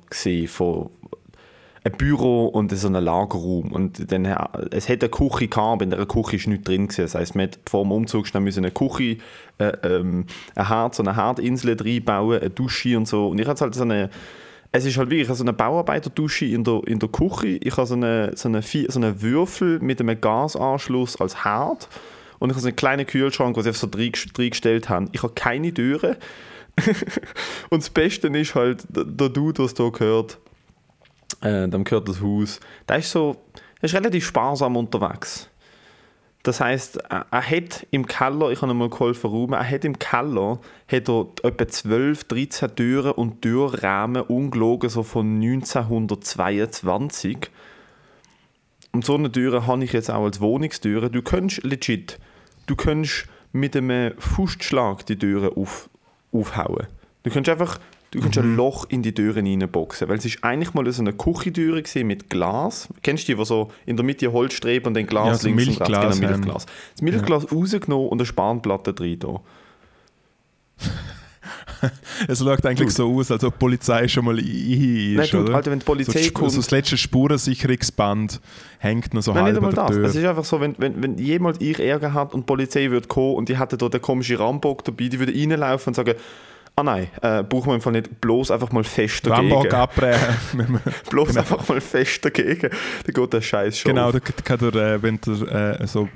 von 0.48 0.90
ein 1.84 1.92
Büro 1.92 2.46
und 2.46 2.76
so 2.76 2.88
ein 2.88 2.94
Lagerraum. 2.94 3.70
Und 3.70 4.10
dann, 4.10 4.24
es 4.70 4.88
hat 4.88 5.02
eine 5.02 5.10
Küche 5.10 5.48
gehabt, 5.48 5.58
aber 5.58 5.84
in 5.84 5.90
der 5.90 6.06
Küche 6.06 6.36
ist 6.36 6.46
nichts 6.48 6.64
drin 6.64 6.88
gewesen. 6.88 7.02
Das 7.02 7.14
heisst, 7.14 7.36
man 7.36 7.50
vor 7.66 7.84
dem 7.84 7.92
Umzug 7.92 8.26
schnell 8.26 8.42
eine 8.42 8.70
Küche, 8.70 9.18
äh, 9.58 9.72
ähm, 9.84 10.26
ein 10.54 10.68
Herd, 10.68 10.94
so 10.94 11.02
eine 11.02 11.14
Herdinsel 11.14 11.76
reinbauen, 11.78 12.40
eine 12.40 12.50
Dusche 12.50 12.96
und 12.96 13.06
so. 13.06 13.28
Und 13.28 13.38
ich 13.38 13.46
hatte 13.46 13.60
halt 13.60 13.74
so 13.74 13.82
eine, 13.82 14.08
es 14.72 14.86
ist 14.86 14.96
halt 14.96 15.10
wirklich 15.10 15.28
so 15.28 15.44
eine 15.44 15.52
Bauarbeiterdusche 15.52 16.46
in 16.46 16.64
der, 16.64 16.80
in 16.86 16.98
der 16.98 17.10
Küche. 17.10 17.58
Ich 17.62 17.76
habe 17.76 17.86
so 17.86 17.94
eine, 17.94 18.32
so, 18.34 18.48
eine, 18.48 18.62
so 18.62 18.98
einen 18.98 19.22
Würfel 19.22 19.78
mit 19.80 20.00
einem 20.00 20.18
Gasanschluss 20.18 21.20
als 21.20 21.44
Herd. 21.44 21.88
Und 22.44 22.50
ich 22.50 22.56
habe 22.56 22.60
so 22.60 22.68
einen 22.68 22.76
kleinen 22.76 23.06
Kühlschrank, 23.06 23.54
den 23.54 23.66
einfach 23.66 23.80
so 23.80 23.88
rein- 23.96 24.12
reingestellt 24.36 24.90
haben. 24.90 25.08
Ich 25.12 25.22
habe 25.22 25.32
keine 25.32 25.72
Türen. 25.72 26.16
und 27.70 27.82
das 27.82 27.88
Beste 27.88 28.28
ist 28.28 28.54
halt, 28.54 28.84
der 28.90 29.30
Dude, 29.30 29.54
der 29.54 29.64
es 29.64 29.72
hier 29.74 29.90
gehört, 29.90 30.36
äh, 31.40 31.66
dem 31.66 31.84
gehört 31.84 32.06
das 32.06 32.20
Haus, 32.20 32.60
der 32.86 32.98
ist 32.98 33.10
so, 33.10 33.36
der 33.80 33.84
ist 33.84 33.94
relativ 33.94 34.26
sparsam 34.26 34.76
unterwegs. 34.76 35.48
Das 36.42 36.60
heißt, 36.60 36.98
er, 37.08 37.24
er 37.30 37.50
hat 37.50 37.86
im 37.90 38.06
Keller, 38.06 38.50
ich 38.50 38.60
habe 38.60 38.72
ihm 38.72 38.76
mal 38.78 38.90
geholfen, 38.90 39.30
räumen, 39.30 39.54
er 39.54 39.66
hat 39.66 39.86
im 39.86 39.98
Keller 39.98 40.60
hat 40.86 41.08
er 41.08 41.28
etwa 41.44 41.66
12, 41.66 42.24
13 42.24 42.76
Türen 42.76 43.12
und 43.12 43.40
Türrahmen 43.40 44.20
ungelogen, 44.20 44.90
so 44.90 45.02
von 45.02 45.40
1922. 45.40 47.38
Und 48.92 49.06
so 49.06 49.14
eine 49.14 49.32
Türe 49.32 49.66
habe 49.66 49.82
ich 49.82 49.94
jetzt 49.94 50.10
auch 50.10 50.24
als 50.24 50.42
Wohnungstüre. 50.42 51.10
Du 51.10 51.22
könntest 51.22 51.64
legit, 51.64 52.20
du 52.66 52.76
könntest 52.76 53.26
mit 53.52 53.76
einem 53.76 54.14
Fußschlag 54.18 55.06
die 55.06 55.16
Türe 55.18 55.56
auf, 55.56 55.88
aufhauen. 56.32 56.86
Du 57.22 57.30
könntest 57.30 57.52
einfach, 57.52 57.78
du 58.10 58.20
könntest 58.20 58.44
ein 58.44 58.56
Loch 58.56 58.86
in 58.88 59.02
die 59.02 59.14
Türen 59.14 59.46
reinboxen, 59.46 60.08
weil 60.08 60.18
es 60.18 60.24
ist 60.24 60.42
eigentlich 60.42 60.74
mal 60.74 60.90
so 60.92 61.02
eine 61.02 61.12
Küchentüre 61.12 61.82
mit 62.04 62.28
Glas. 62.30 62.88
Kennst 63.02 63.28
du 63.28 63.32
die, 63.32 63.38
wo 63.38 63.44
so 63.44 63.70
in 63.86 63.96
der 63.96 64.04
Mitte 64.04 64.32
Holzstrebe 64.32 64.88
und 64.88 64.94
dann 64.94 65.06
Glas 65.06 65.42
Ja, 65.42 65.48
links 65.48 65.66
und 65.68 65.80
rechts? 65.80 65.88
Milchglas 65.88 66.20
Genau. 66.20 66.30
Milchglas. 66.32 66.66
Das 66.92 67.02
Milchglas 67.02 67.52
rausgenommen 67.52 68.08
und 68.08 68.18
eine 68.20 68.26
Spanplatte 68.26 68.92
drin 68.92 69.18
da. 69.18 69.40
Es 72.28 72.38
schaut 72.38 72.64
eigentlich 72.66 72.90
so 72.90 73.12
aus, 73.14 73.30
als 73.30 73.44
ob 73.44 73.54
die 73.54 73.58
Polizei 73.58 74.08
schon 74.08 74.24
mal 74.24 74.34
Nein, 74.34 75.18
ist, 75.20 75.32
dude, 75.32 75.44
oder? 75.44 75.54
Alter, 75.56 75.70
wenn 75.70 75.78
die 75.78 75.84
Polizei 75.84 76.22
so, 76.22 76.30
kommt- 76.32 76.50
so 76.52 76.58
das 76.58 76.70
letzte 76.70 76.96
Spurensicherungsband 76.96 78.40
hängt 78.78 79.14
noch 79.14 79.22
so 79.22 79.32
Nein, 79.32 79.44
nicht 79.44 79.54
halb 79.54 79.64
einmal 79.64 79.70
an 79.70 79.74
der 79.74 79.84
das. 79.86 79.96
Tür. 79.96 80.04
Es 80.04 80.14
ist 80.16 80.24
einfach 80.24 80.44
so, 80.44 80.60
wenn, 80.60 80.74
wenn, 80.78 81.02
wenn 81.02 81.18
jemals 81.18 81.60
ich 81.60 81.78
Ärger 81.78 82.12
hat 82.14 82.34
und 82.34 82.40
die 82.40 82.46
Polizei 82.46 82.90
würde 82.90 83.08
kommen 83.08 83.34
und 83.34 83.48
die 83.48 83.58
hätten 83.58 83.78
da 83.78 83.88
den 83.88 84.02
komischen 84.02 84.36
Rambock 84.36 84.84
dabei, 84.84 85.08
die 85.08 85.18
würde 85.18 85.32
reinlaufen 85.32 85.90
und 85.90 85.94
sagen, 85.94 86.14
ah 86.76 86.82
nein, 86.82 87.06
äh, 87.22 87.42
brauchen 87.42 87.68
wir 87.68 87.74
im 87.76 87.80
Fall 87.80 87.92
nicht, 87.92 88.20
bloß 88.20 88.50
einfach 88.50 88.72
mal 88.72 88.84
fest 88.84 89.26
dagegen. 89.26 89.52
Rambock 89.52 89.72
abbrechen. 89.72 90.80
bloß 91.10 91.36
einfach 91.36 91.68
mal 91.68 91.80
fest 91.80 92.24
dagegen. 92.24 92.70
Dann 92.70 93.14
geht 93.14 93.32
der 93.32 93.40
Scheiß 93.40 93.78
schon. 93.78 93.94
genau, 93.94 94.10
da 94.12 94.20
kann 94.20 94.58
der, 94.58 94.74
äh, 94.94 95.02
wenn 95.02 95.20
der 95.20 95.80
äh, 95.80 95.86
so 95.86 96.08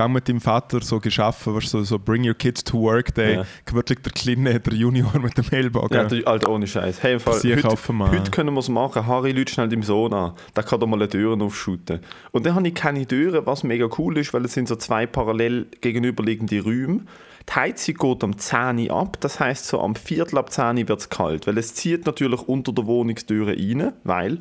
Gang 0.00 0.14
mit 0.14 0.30
deinem 0.30 0.40
Vater 0.40 0.80
so 0.80 0.98
geschaffen, 0.98 1.54
weißt, 1.54 1.68
so, 1.68 1.82
so 1.82 1.98
Bring 1.98 2.26
Your 2.26 2.32
Kids 2.32 2.64
to 2.64 2.80
Work 2.80 3.14
Day, 3.14 3.34
Ja. 3.34 3.44
wirklich 3.70 3.98
der 3.98 4.12
Kleine, 4.12 4.58
der 4.58 4.72
Junior 4.72 5.18
mit 5.18 5.36
dem 5.36 5.44
Ellbogen. 5.50 5.94
Ja, 5.94 6.26
Alter, 6.26 6.48
ohne 6.48 6.66
Scheiß. 6.66 7.02
Hey, 7.02 7.12
im 7.12 7.20
Fall, 7.20 7.34
heute, 7.34 7.68
heute 7.68 8.30
können 8.30 8.54
wir 8.54 8.60
es 8.60 8.70
machen. 8.70 9.06
Harry 9.06 9.32
lügt 9.32 9.50
schnell 9.50 9.68
deinem 9.68 9.82
Sohn 9.82 10.14
an. 10.14 10.32
Der 10.56 10.62
kann 10.62 10.80
da 10.80 10.86
mal 10.86 10.96
eine 10.96 11.06
Türen 11.06 11.42
aufschütten. 11.42 12.00
Und 12.30 12.46
dann 12.46 12.54
habe 12.54 12.66
ich 12.66 12.74
keine 12.74 13.06
Türen, 13.06 13.44
was 13.44 13.62
mega 13.62 13.90
cool 13.98 14.16
ist, 14.16 14.32
weil 14.32 14.42
es 14.46 14.54
sind 14.54 14.68
so 14.68 14.76
zwei 14.76 15.04
parallel 15.04 15.66
gegenüberliegende 15.82 16.62
Räume. 16.62 17.00
Die 17.46 17.52
Heizung 17.52 17.96
geht 17.96 18.24
am 18.24 18.38
10 18.38 18.78
Uhr 18.88 18.96
ab, 18.96 19.18
das 19.20 19.38
heißt 19.38 19.66
so 19.66 19.82
am 19.82 19.96
Viertel 19.96 20.38
ab 20.38 20.50
10 20.50 20.78
Uhr 20.78 20.88
wird 20.88 21.00
es 21.00 21.10
kalt, 21.10 21.46
weil 21.46 21.58
es 21.58 21.74
zieht 21.74 22.06
natürlich 22.06 22.40
unter 22.40 22.72
der 22.72 22.86
Wohnungstüre 22.86 23.50
rein, 23.50 23.92
weil 24.04 24.38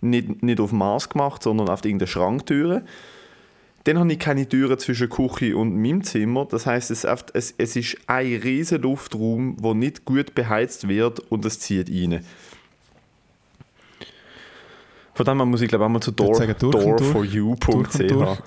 nicht, 0.00 0.40
nicht 0.44 0.60
auf 0.60 0.70
Maß 0.70 1.08
gemacht, 1.08 1.42
sondern 1.42 1.68
auf 1.68 1.84
irgendeine 1.84 2.06
Schranktüre. 2.06 2.82
Dann 3.84 3.98
habe 3.98 4.12
ich 4.12 4.18
keine 4.18 4.48
Türen 4.48 4.78
zwischen 4.78 5.08
Küche 5.08 5.56
und 5.56 5.80
meinem 5.80 6.02
Zimmer. 6.02 6.46
Das 6.46 6.66
heißt, 6.66 6.90
es, 6.90 7.04
es, 7.04 7.54
es 7.56 7.76
ist 7.76 7.96
ein 8.06 8.36
riesiger 8.36 8.82
Luftraum, 8.82 9.56
der 9.62 9.74
nicht 9.74 10.04
gut 10.04 10.34
beheizt 10.34 10.88
wird 10.88 11.20
und 11.30 11.44
es 11.44 11.60
zieht 11.60 11.88
rein. 11.88 12.24
Von 15.14 15.26
dem 15.26 15.38
her 15.38 15.46
muss 15.46 15.60
ich 15.62 15.68
glaube 15.68 15.84
auch 15.84 15.88
mal 15.88 16.00
zu 16.00 16.12
door, 16.12 16.34
sagen, 16.34 16.54
durch 16.58 16.74
und 16.74 17.00
durch. 17.00 17.32
door4u.ch. 17.34 17.98
Durch 17.98 18.38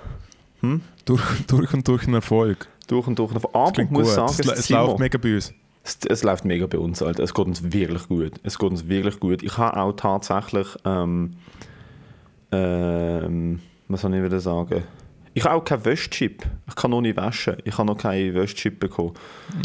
und 0.62 0.82
durch. 1.06 1.22
Durch, 1.48 1.74
und 1.74 1.88
durch 1.88 2.08
ein 2.08 2.14
Erfolg. 2.14 2.68
Durch 2.88 3.08
und 3.08 3.20
durch. 3.20 3.34
Aber 3.36 3.80
ich 3.80 3.90
muss 3.90 4.14
sagen, 4.14 4.34
es, 4.40 4.48
es 4.48 4.70
läuft 4.70 5.00
mega 5.00 5.18
bei 5.18 5.36
uns. 5.36 5.54
es, 5.84 5.98
es 6.08 6.24
läuft 6.24 6.46
mega 6.46 6.68
bei 6.68 6.78
uns, 6.78 7.02
Alter. 7.02 7.24
Es 7.24 7.34
geht 7.34 7.46
uns 7.46 7.74
wirklich 7.74 8.08
gut. 8.08 8.34
Es 8.44 8.58
geht 8.58 8.70
uns 8.70 8.88
wirklich 8.88 9.20
gut. 9.20 9.44
Ich 9.44 9.58
habe 9.58 9.78
auch 9.78 9.94
tatsächlich, 9.94 10.68
ähm, 10.86 11.34
ähm, 12.52 13.60
was 13.88 14.02
soll 14.02 14.14
ich 14.16 14.24
wieder 14.24 14.40
sagen? 14.40 14.84
Ich 15.34 15.44
habe 15.46 15.56
auch 15.56 15.64
keinen 15.64 15.86
Wäschchip. 15.86 16.46
Ich 16.68 16.76
kann 16.76 16.92
noch 16.92 17.02
nicht 17.02 17.16
waschen. 17.16 17.58
Ich 17.64 17.78
habe 17.78 17.88
noch 17.88 17.98
keinen 17.98 18.34
Wäschchip 18.34 18.80
bekommen. 18.80 19.14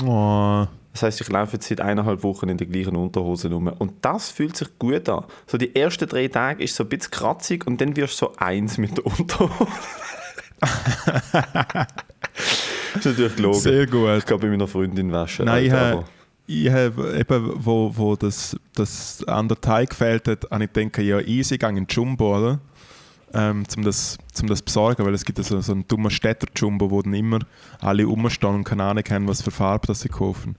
Oh. 0.04 0.66
Das 0.92 1.02
heißt, 1.02 1.20
ich 1.20 1.28
laufe 1.28 1.54
jetzt 1.54 1.68
seit 1.68 1.80
eineinhalb 1.80 2.22
Wochen 2.22 2.48
in 2.48 2.56
der 2.56 2.66
gleichen 2.66 2.96
Unterhose 2.96 3.50
rum. 3.50 3.66
Und 3.66 3.92
das 4.00 4.30
fühlt 4.30 4.56
sich 4.56 4.68
gut 4.78 5.08
an. 5.08 5.24
So 5.46 5.58
die 5.58 5.74
ersten 5.76 6.08
drei 6.08 6.28
Tage 6.28 6.62
ist 6.64 6.74
so 6.74 6.84
ein 6.84 6.88
bisschen 6.88 7.10
kratzig 7.10 7.66
und 7.66 7.80
dann 7.80 7.96
wirst 7.96 8.14
du 8.14 8.26
so 8.26 8.32
eins 8.36 8.78
mit 8.78 8.96
der 8.96 9.04
Unterhose. 9.04 9.66
das 10.60 11.86
ist 12.94 13.04
natürlich 13.04 13.36
gelogen. 13.36 13.60
Sehr 13.60 13.86
gut. 13.86 14.08
Ich 14.18 14.24
kann 14.24 14.40
bei 14.40 14.48
meiner 14.48 14.68
Freundin 14.68 15.12
waschen. 15.12 15.44
Nein, 15.44 15.70
habe, 15.70 16.04
ich 16.46 16.70
habe 16.70 17.18
eben, 17.18 17.52
wo, 17.56 17.92
wo 17.94 18.16
das, 18.16 18.56
das 18.74 19.22
an 19.24 19.48
der 19.48 19.60
Teig 19.60 19.90
gefehlt 19.90 20.28
hat, 20.28 20.50
habe 20.50 20.64
ich 20.64 20.72
gedacht, 20.72 20.98
ja, 20.98 21.20
easy, 21.20 21.58
gehe 21.58 21.68
in 21.68 21.86
die 21.86 21.94
Jumbo, 21.94 22.38
oder? 22.38 22.60
Ähm, 23.34 23.64
um 23.76 23.82
das, 23.82 24.18
zum 24.32 24.48
das 24.48 24.62
besorgen, 24.62 25.04
weil 25.04 25.14
es 25.14 25.24
gibt 25.24 25.42
so, 25.42 25.60
so 25.60 25.72
einen 25.72 25.86
dummen 25.88 26.10
Städter-Jumbo, 26.10 26.90
wo 26.90 27.02
dann 27.02 27.14
immer 27.14 27.40
alle 27.80 28.04
rumstehen 28.04 28.54
und 28.54 28.64
keine 28.64 28.84
Ahnung 28.84 29.04
haben, 29.10 29.28
was 29.28 29.42
für 29.42 29.50
Farbe 29.50 29.88
das 29.88 30.00
sie 30.00 30.08
kaufen. 30.08 30.56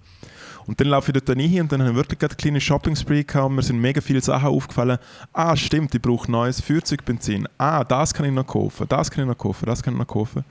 Und 0.67 0.81
dann 0.81 0.89
laufe 0.89 1.11
ich 1.11 1.23
dort 1.23 1.39
hin 1.39 1.61
und 1.61 1.71
dann 1.71 1.79
habe 1.79 1.91
ich 1.91 1.95
wirklich 1.95 2.19
gerade 2.19 2.33
eine 2.33 2.37
kleine 2.37 2.61
Shopping-Spree 2.61 3.23
gehabt 3.23 3.45
und 3.45 3.55
mir 3.55 3.61
sind 3.61 3.79
mega 3.79 4.01
viele 4.01 4.19
Sachen 4.19 4.49
aufgefallen. 4.49 4.97
Ah, 5.31 5.55
stimmt, 5.55 5.95
ich 5.95 6.01
brauche 6.01 6.29
neues 6.29 6.59
Feuerzeugbenzin. 6.59 7.47
Ah, 7.57 7.85
das 7.85 8.13
kann 8.13 8.25
ich 8.25 8.33
noch 8.33 8.45
kaufen, 8.45 8.85
das 8.89 9.09
kann 9.09 9.23
ich 9.23 9.29
noch 9.29 9.37
kaufen, 9.37 9.65
das 9.65 9.81
kann 9.81 9.93
ich 9.93 9.99
noch 9.99 10.07
kaufen. 10.07 10.43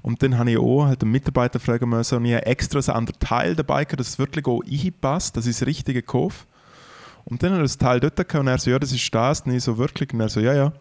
Und 0.00 0.22
dann 0.22 0.38
habe 0.38 0.50
ich 0.50 0.58
auch 0.58 0.86
halt 0.86 1.02
den 1.02 1.10
Mitarbeiter 1.10 1.60
fragen 1.60 1.90
müssen 1.90 2.16
und 2.16 2.24
ich 2.24 2.32
habe 2.32 2.46
extra 2.46 2.78
ein 2.80 2.96
anderes 2.96 3.18
Teil 3.20 3.54
dabei 3.54 3.84
gehabt, 3.84 4.00
es 4.00 4.18
wirklich 4.18 4.46
auch 4.46 4.62
einpasst, 4.64 5.36
dass 5.36 5.46
ich 5.46 5.58
das 5.58 5.66
Richtige 5.66 6.00
kaufe. 6.00 6.46
Und 7.26 7.42
dann 7.42 7.52
hat 7.52 7.58
er 7.58 7.64
das 7.64 7.76
Teil 7.76 8.00
dort 8.00 8.16
gehabt 8.16 8.34
und 8.36 8.46
er 8.46 8.56
so, 8.56 8.70
ja, 8.70 8.78
das 8.78 8.90
ist 8.90 9.14
das. 9.14 9.42
Und 9.42 9.52
ich 9.52 9.62
so, 9.62 9.76
wirklich? 9.76 10.14
Und 10.14 10.20
er 10.20 10.30
so, 10.30 10.40
ja, 10.40 10.54
ja. 10.54 10.72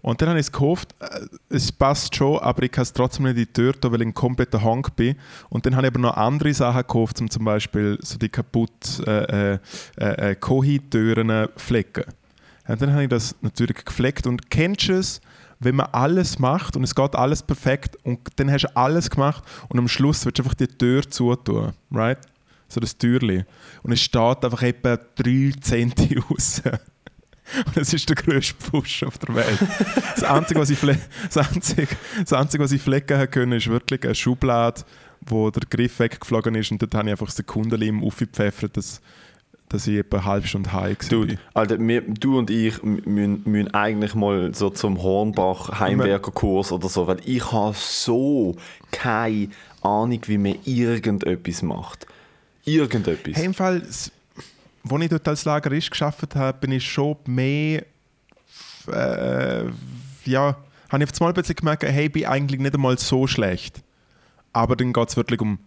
Und 0.00 0.20
dann 0.20 0.28
habe 0.28 0.38
ich 0.38 0.46
es 0.46 0.52
gekauft, 0.52 0.94
äh, 1.00 1.26
es 1.48 1.72
passt 1.72 2.14
schon, 2.14 2.38
aber 2.38 2.62
ich 2.62 2.70
kann 2.70 2.82
es 2.82 2.92
trotzdem 2.92 3.24
nicht 3.24 3.36
in 3.36 3.44
die 3.44 3.52
Tür 3.52 3.78
tun, 3.78 3.92
weil 3.92 4.00
ich 4.02 4.06
ein 4.06 4.14
kompletter 4.14 4.62
Hank 4.62 4.94
bin. 4.96 5.16
Und 5.48 5.66
dann 5.66 5.76
habe 5.76 5.86
ich 5.86 5.92
aber 5.92 6.00
noch 6.00 6.16
andere 6.16 6.54
Sachen 6.54 6.78
gekauft, 6.78 7.20
um 7.20 7.30
zum 7.30 7.44
Beispiel 7.44 7.98
so 8.02 8.18
die 8.18 8.28
kaputt 8.28 8.70
äh, 9.06 9.54
äh, 9.54 9.58
äh, 9.96 10.34
Kohi-Türen 10.36 11.48
flecken. 11.56 12.04
Und 12.66 12.82
dann 12.82 12.92
habe 12.92 13.04
ich 13.04 13.08
das 13.08 13.34
natürlich 13.40 13.84
gefleckt 13.84 14.26
und 14.26 14.50
kennst 14.50 14.88
du 14.88 14.92
es, 14.92 15.20
wenn 15.58 15.76
man 15.76 15.88
alles 15.92 16.38
macht 16.38 16.76
und 16.76 16.84
es 16.84 16.94
geht 16.94 17.16
alles 17.16 17.42
perfekt 17.42 17.96
und 18.04 18.20
dann 18.36 18.50
hast 18.50 18.64
du 18.64 18.76
alles 18.76 19.10
gemacht 19.10 19.42
und 19.68 19.78
am 19.78 19.88
Schluss 19.88 20.24
willst 20.24 20.38
du 20.38 20.42
einfach 20.42 20.54
die 20.54 20.68
Tür 20.68 21.02
zutun, 21.08 21.72
right? 21.90 22.18
So 22.68 22.80
das 22.80 22.96
Türli. 22.96 23.44
Und 23.82 23.92
es 23.92 24.02
steht 24.02 24.44
einfach 24.44 24.62
etwa 24.62 24.96
3 24.96 25.52
cm 25.60 25.92
raus. 26.30 26.62
Und 27.66 27.76
es 27.76 27.92
ist 27.92 28.08
der 28.08 28.16
grösste 28.16 28.54
Push 28.54 29.02
auf 29.04 29.18
der 29.18 29.34
Welt. 29.34 29.58
Das 30.14 30.24
Einzige, 30.24 30.60
was 30.60 30.70
ich, 30.70 30.78
das 30.80 31.36
Einzige, 31.36 31.88
das 32.18 32.32
Einzige, 32.32 32.64
was 32.64 32.72
ich 32.72 32.82
flecken 32.82 33.30
können, 33.30 33.52
ist 33.52 33.68
wirklich 33.68 34.02
eine 34.04 34.14
Schublade, 34.14 34.82
wo 35.20 35.50
der 35.50 35.62
Griff 35.68 35.98
weggeflogen 35.98 36.54
ist 36.54 36.70
und 36.70 36.82
dort 36.82 36.94
habe 36.94 37.08
ich 37.08 37.12
einfach 37.12 37.30
Sekundenlim 37.30 38.04
aufgepfeffert, 38.04 38.76
dass, 38.76 39.00
dass 39.68 39.86
ich 39.86 39.98
etwa 39.98 40.18
eine 40.18 40.26
halbe 40.26 40.46
Stunde 40.46 40.72
heim 40.72 40.96
war. 41.00 41.08
Dude, 41.08 41.38
Alter, 41.54 41.78
wir, 41.78 42.02
du 42.02 42.38
und 42.38 42.50
ich 42.50 42.82
müssen, 42.82 43.42
müssen 43.44 43.74
eigentlich 43.74 44.14
mal 44.14 44.54
so 44.54 44.70
zum 44.70 45.02
Hornbach 45.02 45.80
Heimwerkerkurs 45.80 46.72
oder 46.72 46.88
so, 46.88 47.06
weil 47.06 47.18
ich 47.24 47.52
habe 47.52 47.74
so 47.76 48.56
keine 48.90 49.48
Ahnung, 49.82 50.20
wie 50.26 50.38
man 50.38 50.56
irgendetwas 50.64 51.62
macht. 51.62 52.06
Irgendetwas. 52.64 53.36
Hey, 53.36 53.46
im 53.46 53.54
Fall, 53.54 53.82
als 54.82 55.02
ich 55.02 55.08
dort 55.08 55.28
als 55.28 55.44
Lagerist 55.44 55.90
geschafft 55.90 56.34
habe, 56.34 56.58
bin 56.58 56.72
ich 56.72 56.90
schon 56.90 57.16
mehr, 57.26 57.84
äh, 58.92 59.64
ja, 60.24 60.56
habe 60.88 61.04
ich 61.04 61.10
auf 61.10 61.20
einmal 61.20 61.34
plötzlich 61.34 61.56
gemerkt, 61.56 61.82
hey, 61.82 62.06
ich 62.06 62.12
bin 62.12 62.26
eigentlich 62.26 62.60
nicht 62.60 62.74
einmal 62.74 62.98
so 62.98 63.26
schlecht. 63.26 63.82
Aber 64.52 64.76
dann 64.76 64.92
geht 64.92 65.08
es 65.08 65.16
wirklich 65.16 65.40
um 65.40 65.58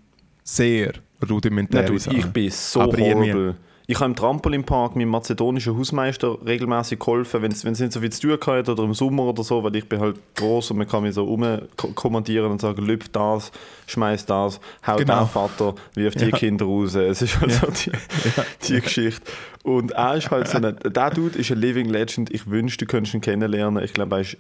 sehr 0.44 0.94
rudimentäre 1.30 1.98
Sachen. 2.00 2.18
Ich 2.18 2.26
bin 2.26 2.50
so 2.50 2.82
Aber 2.82 2.98
horrible. 2.98 3.56
Ich 3.92 4.00
habe 4.00 4.12
im 4.12 4.16
Trampolinpark 4.16 4.96
meinem 4.96 5.10
mazedonischen 5.10 5.78
Hausmeister 5.78 6.38
regelmäßig 6.46 6.98
geholfen, 6.98 7.42
wenn 7.42 7.52
es 7.52 7.66
nicht 7.66 7.92
so 7.92 8.00
viel 8.00 8.10
zu 8.10 8.38
tun 8.38 8.56
hat 8.56 8.70
oder 8.70 8.84
im 8.84 8.94
Sommer 8.94 9.24
oder 9.24 9.44
so, 9.44 9.66
weil 9.66 9.76
ich 9.76 9.90
bin 9.90 10.00
halt 10.00 10.18
groß 10.38 10.72
und 10.72 10.78
man 10.78 10.88
kann 10.88 11.04
mich 11.04 11.14
so 11.14 11.26
umkommandieren 11.26 12.50
und 12.52 12.62
sagen, 12.62 12.86
lüpf 12.86 13.10
das, 13.10 13.52
schmeiß 13.88 14.26
das, 14.28 14.62
haut 14.88 15.00
genau. 15.00 15.26
den 15.26 15.28
Vater, 15.28 15.76
wirf 15.96 16.16
die 16.16 16.30
ja. 16.30 16.38
Kinder 16.38 16.68
raus. 16.68 16.96
Es 16.96 17.22
ist 17.22 17.42
halt 17.42 17.52
ja. 17.52 17.58
so 17.58 17.68
die, 17.68 17.90
ja. 17.90 18.46
die 18.66 18.80
Geschichte. 18.80 19.30
Und 19.64 19.92
er 19.92 20.16
ist 20.16 20.32
halt 20.32 20.48
so 20.48 20.60
ein, 20.60 20.74
der 20.82 21.10
Dude 21.10 21.38
ist 21.38 21.52
ein 21.52 21.58
Living 21.58 21.90
Legend. 21.90 22.34
Ich 22.34 22.50
wünschte, 22.50 22.86
du 22.86 22.90
könntest 22.90 23.14
ihn 23.14 23.20
kennenlernen. 23.20 23.84
Ich 23.84 23.92
glaube, 23.92 24.16
er 24.16 24.22
ist 24.22 24.38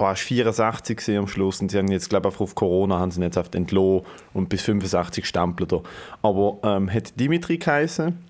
war 0.00 0.14
64 0.14 1.18
am 1.18 1.26
Schluss 1.26 1.60
und 1.60 1.72
sie 1.72 1.78
haben 1.78 1.88
jetzt, 1.88 2.08
glaube 2.08 2.28
ich, 2.28 2.38
auf 2.38 2.54
Corona 2.54 3.00
haben 3.00 3.10
sie 3.10 3.20
jetzt 3.20 3.36
auf 3.36 3.52
entlohnt 3.52 4.06
und 4.32 4.48
bis 4.48 4.62
65 4.62 5.26
stempelt 5.26 5.72
er. 5.72 5.82
Aber 6.22 6.58
ähm, 6.62 6.88
hat 6.88 7.18
Dimitri 7.18 7.58
geheißen 7.58 8.27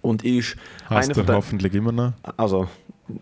und 0.00 0.24
ist 0.24 0.56
heißt 0.88 1.18
einer 1.18 1.34
hoffentlich 1.34 1.74
immer 1.74 1.92
noch? 1.92 2.12
Also, 2.36 2.68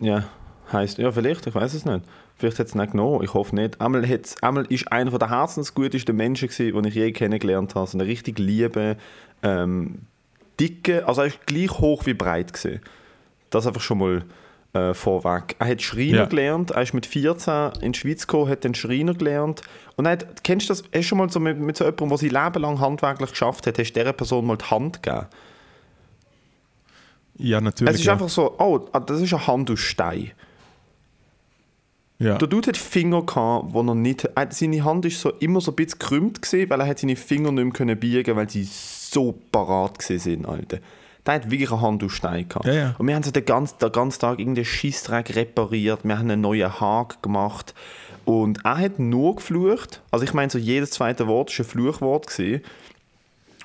ja, 0.01 0.25
heißt 0.73 0.99
ja 0.99 1.11
vielleicht, 1.12 1.47
ich 1.47 1.55
weiß 1.55 1.75
es 1.75 1.85
nicht. 1.85 2.05
Vielleicht 2.37 2.59
hat 2.61 2.69
es 2.69 2.75
nicht 2.75 2.93
genommen, 2.93 3.25
ich 3.25 3.35
hoffe 3.35 3.55
nicht. 3.55 3.81
Einmal, 3.81 4.05
einmal 4.43 4.64
ist 4.67 4.93
einer 4.93 5.19
der 5.19 5.31
herzensgutesten 5.31 6.14
Menschen 6.14 6.49
gewesen, 6.49 6.83
die 6.83 6.88
ich 6.88 6.95
je 6.95 7.12
kennengelernt 7.12 7.75
habe. 7.75 7.88
So 7.88 7.99
eine 7.99 8.07
richtig 8.07 8.38
liebe, 8.38 8.97
ähm, 9.43 10.03
dicke, 10.61 11.07
also 11.07 11.23
er 11.23 11.29
ist 11.29 11.47
gleich 11.47 11.71
hoch 11.71 12.07
wie 12.07 12.14
breit 12.14 12.53
gewesen. 12.53 12.81
Das 13.51 13.67
einfach 13.67 13.81
schon 13.81 13.99
mal 13.99 14.25
äh, 14.73 14.95
vorweg. 14.95 15.57
Er 15.59 15.69
hat 15.69 15.83
Schreiner 15.83 16.19
ja. 16.19 16.25
gelernt, 16.27 16.71
er 16.71 16.83
ist 16.83 16.95
mit 16.95 17.07
14 17.07 17.73
in 17.81 17.93
die 17.93 17.99
Schweiz 17.99 18.27
gekommen, 18.27 18.51
hat 18.51 18.64
den 18.64 18.75
Schreiner 18.75 19.14
gelernt. 19.14 19.62
Und 19.97 20.07
er 20.07 20.12
hat, 20.12 20.45
kennst 20.45 20.69
du 20.69 20.73
das, 20.73 20.83
hast 20.85 20.93
du 20.93 21.03
schon 21.03 21.19
mal 21.19 21.31
so 21.31 21.41
mit, 21.41 21.59
mit 21.59 21.77
so 21.77 21.85
jemandem, 21.85 22.09
der 22.11 22.19
sein 22.19 22.31
Leben 22.31 22.62
lang 22.62 22.81
handwerklich 22.81 23.31
geschafft 23.31 23.67
hat, 23.67 23.79
hast 23.79 23.93
du 23.93 24.01
dieser 24.01 24.12
Person 24.12 24.47
mal 24.47 24.57
die 24.57 24.67
Hand 24.67 25.03
gegeben? 25.03 25.27
Ja, 27.38 27.61
natürlich. 27.61 27.94
Es 27.94 28.01
ist 28.01 28.07
ja. 28.07 28.12
einfach 28.12 28.29
so, 28.29 28.55
oh, 28.59 28.87
ah, 28.92 29.01
das 29.01 29.20
ist 29.20 29.33
ein 29.33 29.46
Hand 29.46 29.70
aus 29.70 29.81
Stein. 29.81 30.33
Ja. 32.18 32.37
Der 32.37 32.48
Dude 32.48 32.68
hat 32.68 32.77
Finger 32.77 33.22
gehabt, 33.22 33.72
wo 33.72 33.81
er 33.81 33.94
nicht, 33.94 34.24
äh, 34.24 34.46
seine 34.51 34.85
Hand 34.85 35.05
ist 35.05 35.20
so 35.20 35.31
immer 35.38 35.61
so 35.61 35.70
ein 35.70 35.77
bisschen 35.77 36.01
gekrümmt 36.01 36.42
gesehen, 36.42 36.68
weil 36.68 36.81
er 36.81 36.88
hat 36.88 36.98
seine 36.98 37.14
Finger 37.14 37.53
nicht 37.53 37.79
mehr 37.79 37.94
biegen 37.94 38.35
weil 38.35 38.51
sie 38.51 38.64
so 38.68 39.38
parat 39.53 40.03
sind, 40.03 40.46
Alter. 40.46 40.79
Der 41.24 41.35
hat 41.35 41.51
wirklich 41.51 41.70
eine 41.70 41.81
Hand 41.81 42.03
aus 42.03 42.12
Stein 42.12 42.48
gehabt. 42.48 42.66
Ja, 42.66 42.72
ja. 42.72 42.94
Und 42.98 43.07
wir 43.07 43.14
haben 43.14 43.22
so 43.22 43.31
den 43.31 43.44
ganzen, 43.44 43.79
den 43.79 43.92
ganzen 43.92 44.20
Tag 44.20 44.40
irgendeinen 44.40 44.64
Schissdreck 44.64 45.37
repariert, 45.37 46.01
wir 46.03 46.18
haben 46.18 46.31
einen 46.31 46.40
neuen 46.40 46.81
Haken 46.81 47.22
gemacht 47.22 47.72
und 48.24 48.64
er 48.64 48.79
hat 48.79 48.98
nur 48.98 49.37
geflucht, 49.37 50.03
also 50.11 50.24
ich 50.24 50.35
meine 50.35 50.51
so 50.51 50.59
jedes 50.59 50.90
zweite 50.90 51.29
Wort 51.29 51.57
war 51.57 51.64
ein 51.64 51.68
Fluchwort 51.68 52.27
gewesen. 52.27 52.62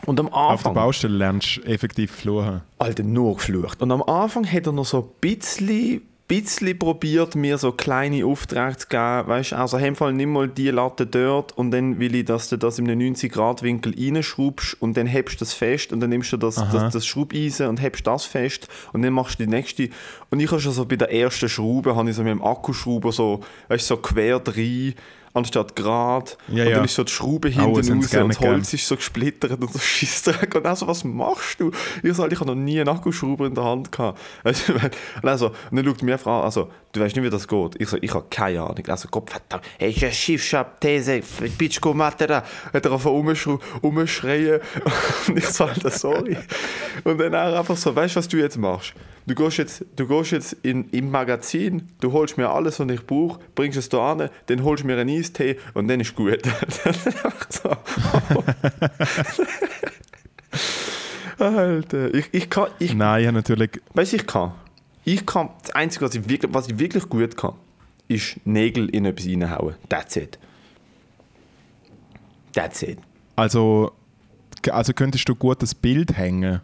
Und 0.06 0.20
am 0.20 0.28
Anfang... 0.28 0.54
Auf 0.54 0.64
der 0.64 0.70
Baustelle 0.72 1.18
lernst 1.18 1.58
du 1.58 1.62
effektiv 1.62 2.12
fluchen. 2.12 2.62
Alter, 2.80 3.04
nur 3.04 3.36
geflucht. 3.36 3.82
Und 3.82 3.92
am 3.92 4.04
Anfang 4.04 4.46
hat 4.46 4.66
er 4.66 4.74
noch 4.74 4.86
so 4.86 5.00
ein 5.00 5.10
bisschen 5.22 6.02
bisschen 6.28 6.80
probiert, 6.80 7.36
mir 7.36 7.58
so 7.58 7.72
kleine 7.72 8.26
Aufträge 8.26 8.78
zu 8.78 8.88
geben. 8.88 9.28
Weißt 9.28 9.54
also 9.54 9.78
in 9.78 9.96
Fall 9.96 10.14
nimm 10.14 10.32
mal 10.32 10.48
die 10.48 10.70
Latte 10.70 11.06
dort 11.06 11.52
und 11.58 11.72
dann 11.72 12.00
will 12.00 12.16
ich, 12.16 12.26
dass 12.26 12.50
du 12.50 12.58
das 12.58 12.80
in 12.80 12.90
einem 12.90 13.14
90-Grad-Winkel 13.14 13.94
reinschraubst 13.98 14.82
und 14.82 14.96
dann 14.98 15.06
hebst 15.06 15.36
du 15.36 15.40
das 15.40 15.54
fest 15.54 15.92
und 15.92 16.00
dann 16.00 16.10
nimmst 16.10 16.32
du 16.32 16.38
das, 16.38 16.56
das, 16.56 16.94
das 16.94 17.06
Schraubeisen 17.06 17.68
und 17.68 17.82
hebst 17.82 18.08
das 18.08 18.26
fest 18.26 18.68
und 18.94 19.02
dann 19.02 19.14
machst 19.14 19.40
du 19.40 19.46
die 19.46 19.50
nächste. 19.50 19.90
Und 20.30 20.40
ich 20.40 20.50
habe 20.50 20.62
schon 20.62 20.72
so 20.72 20.86
bei 20.86 20.96
der 20.96 21.12
ersten 21.12 21.50
Schraube, 21.50 21.96
habe 21.96 22.10
ich 22.10 22.16
so 22.16 22.24
mit 22.24 22.32
dem 22.32 22.44
Akkuschrauber 22.44 23.12
so, 23.12 23.42
weißt, 23.68 23.86
so 23.86 23.98
quer 23.98 24.40
drin 24.40 24.96
anstatt 25.34 25.76
gerade. 25.76 26.32
Ja, 26.48 26.66
und 26.66 26.72
dann 26.72 26.86
ist 26.86 26.96
so 26.96 27.04
die 27.04 27.12
Schraube 27.12 27.50
hinten 27.50 27.76
raus 27.76 27.90
und 27.90 28.04
das 28.04 28.14
Holz 28.14 28.38
gern. 28.40 28.60
ist 28.60 28.88
so 28.88 28.96
gesplittert 28.96 29.62
und 29.62 29.72
so 29.72 29.80
Scheissdreck. 29.80 30.56
Und 30.64 30.66
also, 30.66 30.88
was 30.88 31.04
machst 31.04 31.60
du? 31.60 31.72
Ich 32.04 32.14
sage, 32.14 32.34
ich 32.34 32.40
habe 32.40 32.52
noch 32.52 32.56
nie 32.56 32.80
einen 32.80 32.90
Akkuschrauber 32.90 33.48
in 33.48 33.56
der 33.56 33.64
Hand 33.64 33.92
gehabt. 33.92 34.20
Also, 34.44 34.74
und, 34.74 35.28
also, 35.28 35.48
und 35.48 35.78
dann 35.78 35.86
schaut 35.86 36.04
mir 36.04 36.18
Frau 36.18 36.42
also, 36.42 36.70
du 36.92 37.00
weißt 37.00 37.16
nicht, 37.16 37.26
wie 37.26 37.30
das 37.30 37.48
geht. 37.48 37.76
Ich 37.80 37.90
sage, 37.90 38.06
ich 38.06 38.14
habe 38.14 38.26
keine 38.30 38.62
Ahnung. 38.62 38.84
Also, 38.88 39.08
Gott 39.10 39.30
verdammt, 39.30 39.64
hey, 39.80 39.90
ich 39.90 40.04
habe 40.04 40.14
Schiffschab, 40.14 40.80
These, 40.80 41.22
Bitchko, 41.58 41.94
Matera. 41.94 42.44
Hat 42.74 42.86
er 42.86 42.92
einfach 42.92 43.12
umschreien. 43.12 44.60
Und 45.28 45.38
ich 45.38 45.48
sage, 45.48 45.90
sorry. 45.90 46.38
Und 47.04 47.18
dann 47.18 47.34
einfach 47.34 47.78
so, 47.78 47.96
weißt 47.96 48.16
du, 48.16 48.20
was 48.20 48.28
du 48.28 48.38
jetzt 48.38 48.58
machst? 48.58 48.94
Du 49.26 49.36
gehst 49.36 49.58
jetzt, 49.58 49.86
du 49.96 50.06
gehst 50.08 50.32
jetzt 50.32 50.54
in, 50.64 50.90
im 50.90 51.10
Magazin, 51.10 51.88
du 52.02 52.12
holst 52.12 52.38
mir 52.38 52.50
alles, 52.50 52.80
was 52.80 52.90
ich 52.90 53.06
brauche, 53.06 53.40
bringst 53.56 53.78
es 53.78 53.88
da 53.88 54.12
an, 54.12 54.30
dann 54.48 54.64
holst 54.64 54.84
du 54.84 54.88
mir 54.88 54.98
einen 54.98 55.10
Eistee 55.18 55.58
und 55.74 55.88
dann 55.88 56.02
ist 56.02 56.14
gut. 56.14 56.42
Alter, 61.40 62.14
ich, 62.14 62.30
ich 62.34 62.50
kann... 62.50 62.68
Ich, 62.80 62.94
Nein, 62.94 63.24
ja 63.24 63.32
natürlich... 63.32 63.82
Weißt 63.94 64.12
du, 64.12 64.18
ich 64.18 64.28
kann? 64.28 64.52
Ich 65.06 65.26
kann... 65.26 65.50
Das 65.62 65.72
Einzige, 65.72 66.06
was 66.06 66.16
ich 66.16 66.28
wirklich, 66.28 66.54
was 66.54 66.68
ich 66.68 66.78
wirklich 66.78 67.08
gut 67.08 67.38
kann, 67.38 67.54
ist 68.10 68.46
Nägel 68.46 68.90
in 68.90 69.06
etwas 69.06 69.26
reinhauen. 69.26 69.76
That's 69.88 70.18
it. 70.18 70.38
That's 72.54 72.82
it. 72.84 73.00
Also, 73.36 73.94
also 74.70 74.94
könntest 74.94 75.28
du 75.30 75.36
gut 75.36 75.62
das 75.62 75.74
Bild 75.74 76.16
hängen? 76.18 76.62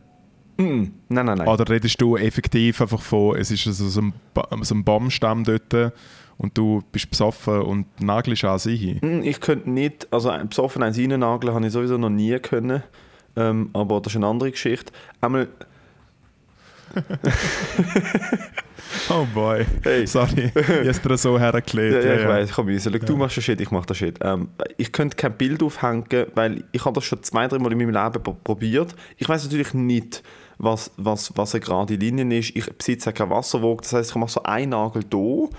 Nein, 0.59 0.91
nein, 1.07 1.25
nein. 1.25 1.47
Oder 1.47 1.69
redest 1.69 2.01
du 2.01 2.17
effektiv 2.17 2.81
einfach 2.81 3.01
von, 3.01 3.37
es 3.37 3.49
ist 3.49 3.65
also 3.65 3.87
so 3.87 4.01
ein, 4.01 4.13
so 4.61 4.75
ein 4.75 4.83
Baumstamm 4.83 5.45
dort 5.45 5.93
und 6.37 6.57
du 6.57 6.83
bist 6.91 7.09
besoffen 7.09 7.61
und 7.61 8.01
nagelst 8.01 8.43
an 8.43 8.59
sich 8.59 9.01
mm, 9.01 9.21
Ich 9.23 9.39
könnte 9.39 9.69
nicht, 9.69 10.11
also 10.11 10.33
besoffen 10.49 10.83
eins 10.83 10.97
nageln 10.97 11.53
habe 11.53 11.65
ich 11.65 11.71
sowieso 11.71 11.97
noch 11.97 12.09
nie 12.09 12.37
können, 12.39 12.83
ähm, 13.37 13.69
aber 13.71 14.01
das 14.01 14.11
ist 14.13 14.17
eine 14.17 14.27
andere 14.27 14.51
Geschichte. 14.51 14.91
Einmal... 15.21 15.47
oh 19.09 19.25
boy, 19.33 19.65
hey. 19.83 20.07
sorry, 20.07 20.51
habe 20.55 20.91
dir 20.91 21.17
so 21.17 21.39
hergeklärt. 21.39 22.03
Ja, 22.03 22.09
ja, 22.09 22.15
ich 22.15 22.23
ja. 22.23 22.29
weiß, 22.29 22.49
ich 22.49 22.57
habe 22.57 22.71
müssen. 22.71 22.99
Du 23.05 23.15
machst 23.15 23.37
den 23.37 23.43
Shit, 23.43 23.61
ich 23.61 23.71
mache 23.71 23.85
den 23.85 23.95
Shit. 23.95 24.17
Ähm, 24.21 24.49
ich 24.75 24.91
könnte 24.91 25.15
kein 25.15 25.37
Bild 25.37 25.61
aufhängen, 25.61 26.25
weil 26.33 26.63
ich 26.71 26.83
habe 26.83 26.95
das 26.95 27.05
schon 27.05 27.21
zwei, 27.21 27.47
drei 27.47 27.59
Mal 27.59 27.71
in 27.71 27.77
meinem 27.77 27.91
Leben 27.91 28.37
probiert. 28.43 28.95
Ich 29.17 29.29
weiß 29.29 29.43
natürlich 29.43 29.73
nicht, 29.75 30.23
was, 30.59 30.91
was, 30.97 31.31
was 31.35 31.55
eine 31.55 31.61
gerade 31.61 31.95
Linie 31.95 32.37
ist. 32.37 32.55
Ich 32.55 32.65
besitze 32.71 33.11
kein 33.13 33.29
Wasserwaage, 33.31 33.81
das 33.81 33.93
heißt, 33.93 34.09
ich 34.11 34.15
mache 34.15 34.31
so 34.31 34.43
einen 34.43 34.69
Nagel 34.69 35.03
hier 35.09 35.49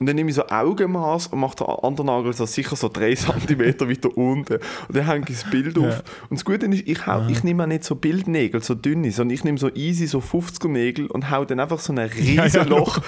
und 0.00 0.06
dann 0.06 0.16
nehme 0.16 0.30
ich 0.30 0.36
so 0.36 0.46
Augenmaß 0.48 1.26
und 1.26 1.40
mache 1.40 1.56
den 1.56 1.66
anderen 1.66 2.06
Nagel 2.06 2.32
so 2.32 2.46
sicher 2.46 2.74
so 2.74 2.88
3 2.88 3.16
cm 3.16 3.60
weiter 3.80 4.16
unten. 4.16 4.54
Und 4.54 4.96
dann 4.96 5.04
hänge 5.04 5.26
ich 5.28 5.40
das 5.40 5.50
Bild 5.50 5.76
auf. 5.76 5.84
Ja. 5.84 6.02
Und 6.30 6.38
das 6.38 6.44
Gute 6.46 6.64
ist, 6.64 6.88
ich, 6.88 7.06
hau, 7.06 7.26
ich 7.28 7.44
nehme 7.44 7.64
auch 7.64 7.66
nicht 7.66 7.84
so 7.84 7.96
Bildnägel, 7.96 8.62
so 8.62 8.74
dünne, 8.74 9.10
sondern 9.12 9.34
ich 9.34 9.44
nehme 9.44 9.58
so 9.58 9.68
easy, 9.74 10.06
so 10.06 10.20
50er 10.20 10.68
Nägel 10.68 11.06
und 11.08 11.30
hau 11.30 11.44
dann 11.44 11.60
einfach 11.60 11.80
so 11.80 11.92
ein 11.92 11.98
riesen 11.98 12.34
ja, 12.54 12.62
Loch, 12.62 12.98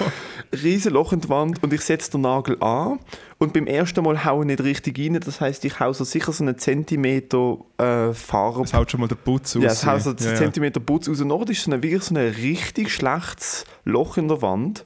riesen 0.62 0.92
Loch 0.92 1.14
in 1.14 1.22
die 1.22 1.30
Wand 1.30 1.62
und 1.62 1.72
ich 1.72 1.80
setze 1.80 2.10
den 2.10 2.20
Nagel 2.20 2.62
an. 2.62 2.98
Und 3.38 3.54
beim 3.54 3.66
ersten 3.66 4.04
Mal 4.04 4.26
haue 4.26 4.42
ich 4.42 4.48
nicht 4.48 4.62
richtig 4.62 4.98
rein, 4.98 5.18
das 5.18 5.40
heisst, 5.40 5.64
ich 5.64 5.80
hau 5.80 5.94
so 5.94 6.04
sicher 6.04 6.30
so 6.30 6.44
einen 6.44 6.58
Zentimeter 6.58 7.56
äh, 7.78 8.12
Farbe. 8.12 8.64
Es 8.64 8.74
haut 8.74 8.90
schon 8.90 9.00
mal 9.00 9.08
der 9.08 9.16
Putz 9.16 9.56
aus. 9.56 9.62
Ja, 9.62 9.70
es 9.70 9.86
haut 9.86 10.02
so 10.02 10.10
einen 10.10 10.18
Zentimeter 10.18 10.78
Putz 10.78 11.08
aus. 11.08 11.22
Und 11.22 11.30
dann 11.30 11.42
ist 11.44 11.64
so 11.64 11.70
ein, 11.70 11.82
wirklich 11.82 12.02
so 12.02 12.14
ein 12.14 12.28
richtig 12.28 12.92
schlechtes 12.92 13.64
Loch 13.86 14.18
in 14.18 14.28
der 14.28 14.42
Wand. 14.42 14.84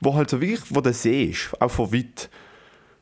Wo 0.00 0.14
halt 0.14 0.30
so 0.30 0.40
wirklich, 0.40 0.62
wo 0.70 0.80
du 0.80 0.92
siehst, 0.92 1.50
auch 1.60 1.70
von 1.70 1.92
weit. 1.92 2.28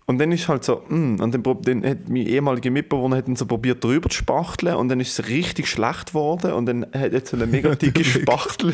Und 0.09 0.19
dann 0.19 0.31
ist 0.31 0.47
halt 0.47 0.63
so, 0.63 0.85
mm, 0.89 1.21
und 1.21 1.35
dann, 1.35 1.43
dann 1.63 1.85
hat 1.85 2.09
mein 2.09 2.27
ehemaliger 2.27 2.71
Mitbewohner 2.71 3.17
hat 3.17 3.27
dann 3.27 3.35
so 3.35 3.45
probiert, 3.45 3.83
drüber 3.83 4.09
zu 4.09 4.19
spachteln 4.19 4.77
und 4.77 4.89
dann 4.89 5.01
ist 5.01 5.19
es 5.19 5.29
richtig 5.29 5.67
schlecht 5.67 6.09
geworden 6.11 6.53
und 6.53 6.67
dann 6.67 6.83
hat 6.85 7.13
er 7.13 7.27
so 7.27 7.37
eine 7.37 7.47
mega 7.47 7.75
dicke 7.75 8.05
Spachtel, 8.05 8.73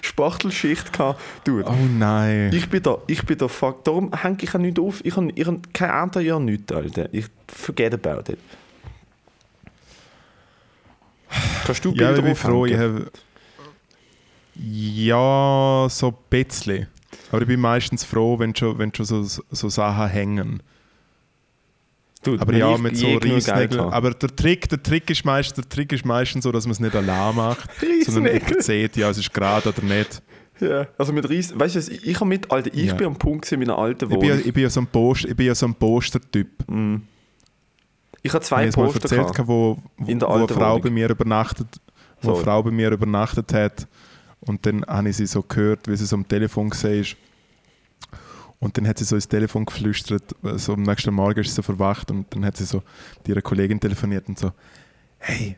Spachtelschicht 0.00 0.92
gehabt. 0.92 1.20
Dude, 1.44 1.64
Oh 1.68 1.86
nein. 1.98 2.50
ich 2.52 2.68
bin 2.68 2.82
da, 2.82 2.98
ich 3.06 3.24
bin 3.24 3.38
da 3.38 3.46
fuck, 3.46 3.84
darum 3.84 4.10
hänge 4.12 4.38
ich 4.40 4.52
auch 4.56 4.58
nicht 4.58 4.80
auf, 4.80 5.04
ich 5.04 5.14
habe 5.14 5.30
ich 5.32 5.46
hab 5.46 5.72
kein 5.72 5.90
Anteil 5.90 6.32
an 6.32 6.46
nichts, 6.46 6.72
Alter. 6.72 7.08
Ich 7.12 7.26
forget 7.46 7.94
about 7.94 8.32
it. 8.32 8.38
Kannst 11.64 11.84
du 11.84 11.90
ja, 11.90 12.08
Bilder 12.08 12.18
ich 12.18 12.24
bin 12.24 12.34
froh. 12.34 12.66
Ich 12.66 12.76
habe 12.76 13.10
ja, 14.54 15.86
so 15.88 16.08
ein 16.08 16.14
bisschen. 16.28 16.88
Aber 17.32 17.42
ich 17.42 17.48
bin 17.48 17.60
meistens 17.60 18.04
froh, 18.04 18.38
wenn 18.38 18.54
schon, 18.54 18.78
wenn 18.78 18.94
schon 18.94 19.06
so, 19.06 19.24
so 19.24 19.68
Sachen 19.68 20.06
hängen. 20.08 20.62
Dude, 22.22 22.40
Aber 22.40 22.54
ja, 22.54 22.72
ich 22.74 22.78
mit 22.80 22.96
so 22.96 23.08
habe. 23.08 23.92
Aber 23.92 24.10
der 24.12 24.36
Trick, 24.36 24.68
der, 24.68 24.80
Trick 24.80 25.10
ist 25.10 25.24
meist, 25.24 25.56
der 25.56 25.68
Trick 25.68 25.92
ist 25.92 26.04
meistens 26.04 26.44
so, 26.44 26.52
dass 26.52 26.66
man 26.66 26.72
es 26.72 26.78
nicht 26.80 26.94
allein 26.94 27.34
macht, 27.34 27.68
sondern 28.06 28.38
sieht, 28.60 28.96
ja, 28.96 29.10
es 29.10 29.18
ist 29.18 29.34
gerade 29.34 29.70
oder 29.70 29.82
nicht. 29.82 30.22
Ja, 30.60 30.86
also 30.96 31.12
mit 31.12 31.28
Reis, 31.28 31.58
weißt 31.58 31.74
du, 31.74 31.78
ich, 31.92 32.06
ich 32.06 32.14
habe 32.16 32.26
mit, 32.26 32.48
Alter, 32.52 32.70
ich 32.72 32.84
Ja. 32.84 32.94
bin 32.94 33.08
am 33.08 33.16
Punkt 33.16 33.50
in 33.50 33.58
meiner 33.58 33.76
alten 33.76 34.04
Ich 34.04 34.10
bin, 34.10 34.18
Wohnung. 34.28 34.38
ja- 34.38 34.44
ich 34.46 34.52
bin 34.54 34.62
ja 34.62 34.70
so 34.70 34.80
ein, 34.80 34.86
Post, 34.86 35.24
ich 35.24 35.34
bin 35.34 35.46
ja 35.46 35.54
so 35.56 35.66
ein 35.66 35.74
Poster-Typ. 35.74 36.48
Ich 36.60 36.66
habe 36.68 37.00
Ich 38.22 38.32
zwei 38.46 38.56
habe 38.58 38.68
es 38.68 38.76
mal 38.76 38.84
Poster 38.84 39.02
erzählt, 39.02 39.32
gehabt. 39.32 39.48
wo, 39.48 39.78
wo, 39.96 40.06
In 40.08 40.20
der 40.20 40.28
wo 40.28 40.34
eine 40.34 40.46
Frau 40.46 40.70
Wohnung. 40.74 40.82
bei 40.82 40.90
mir 40.90 41.10
übernachtet, 41.10 41.66
wo 42.20 42.34
eine. 42.34 42.44
Frau 42.44 42.62
bei 42.62 42.70
mir 42.70 42.92
übernachtet 42.92 43.52
hat. 43.52 43.88
Und 44.44 44.66
dann 44.66 44.84
habe 44.86 45.08
ich 45.10 45.16
sie 45.16 45.26
so 45.26 45.42
gehört, 45.42 45.88
wie 45.88 45.96
sie 45.96 46.06
so 46.06 46.16
am 46.16 46.26
Telefon 46.26 46.70
war. 46.70 47.04
Und 48.58 48.76
dann 48.76 48.86
hat 48.86 48.98
sie 48.98 49.04
so 49.04 49.16
ins 49.16 49.28
Telefon 49.28 49.64
geflüstert. 49.64 50.36
So 50.56 50.74
am 50.74 50.82
nächsten 50.82 51.14
Morgen 51.14 51.40
ist 51.40 51.48
sie 51.48 51.54
so 51.54 51.62
verwacht 51.62 52.10
und 52.10 52.32
dann 52.34 52.44
hat 52.44 52.56
sie 52.56 52.64
so 52.64 52.82
mit 53.18 53.28
ihrer 53.28 53.42
Kollegin 53.42 53.80
telefoniert 53.80 54.28
und 54.28 54.38
so: 54.38 54.52
Hey, 55.18 55.56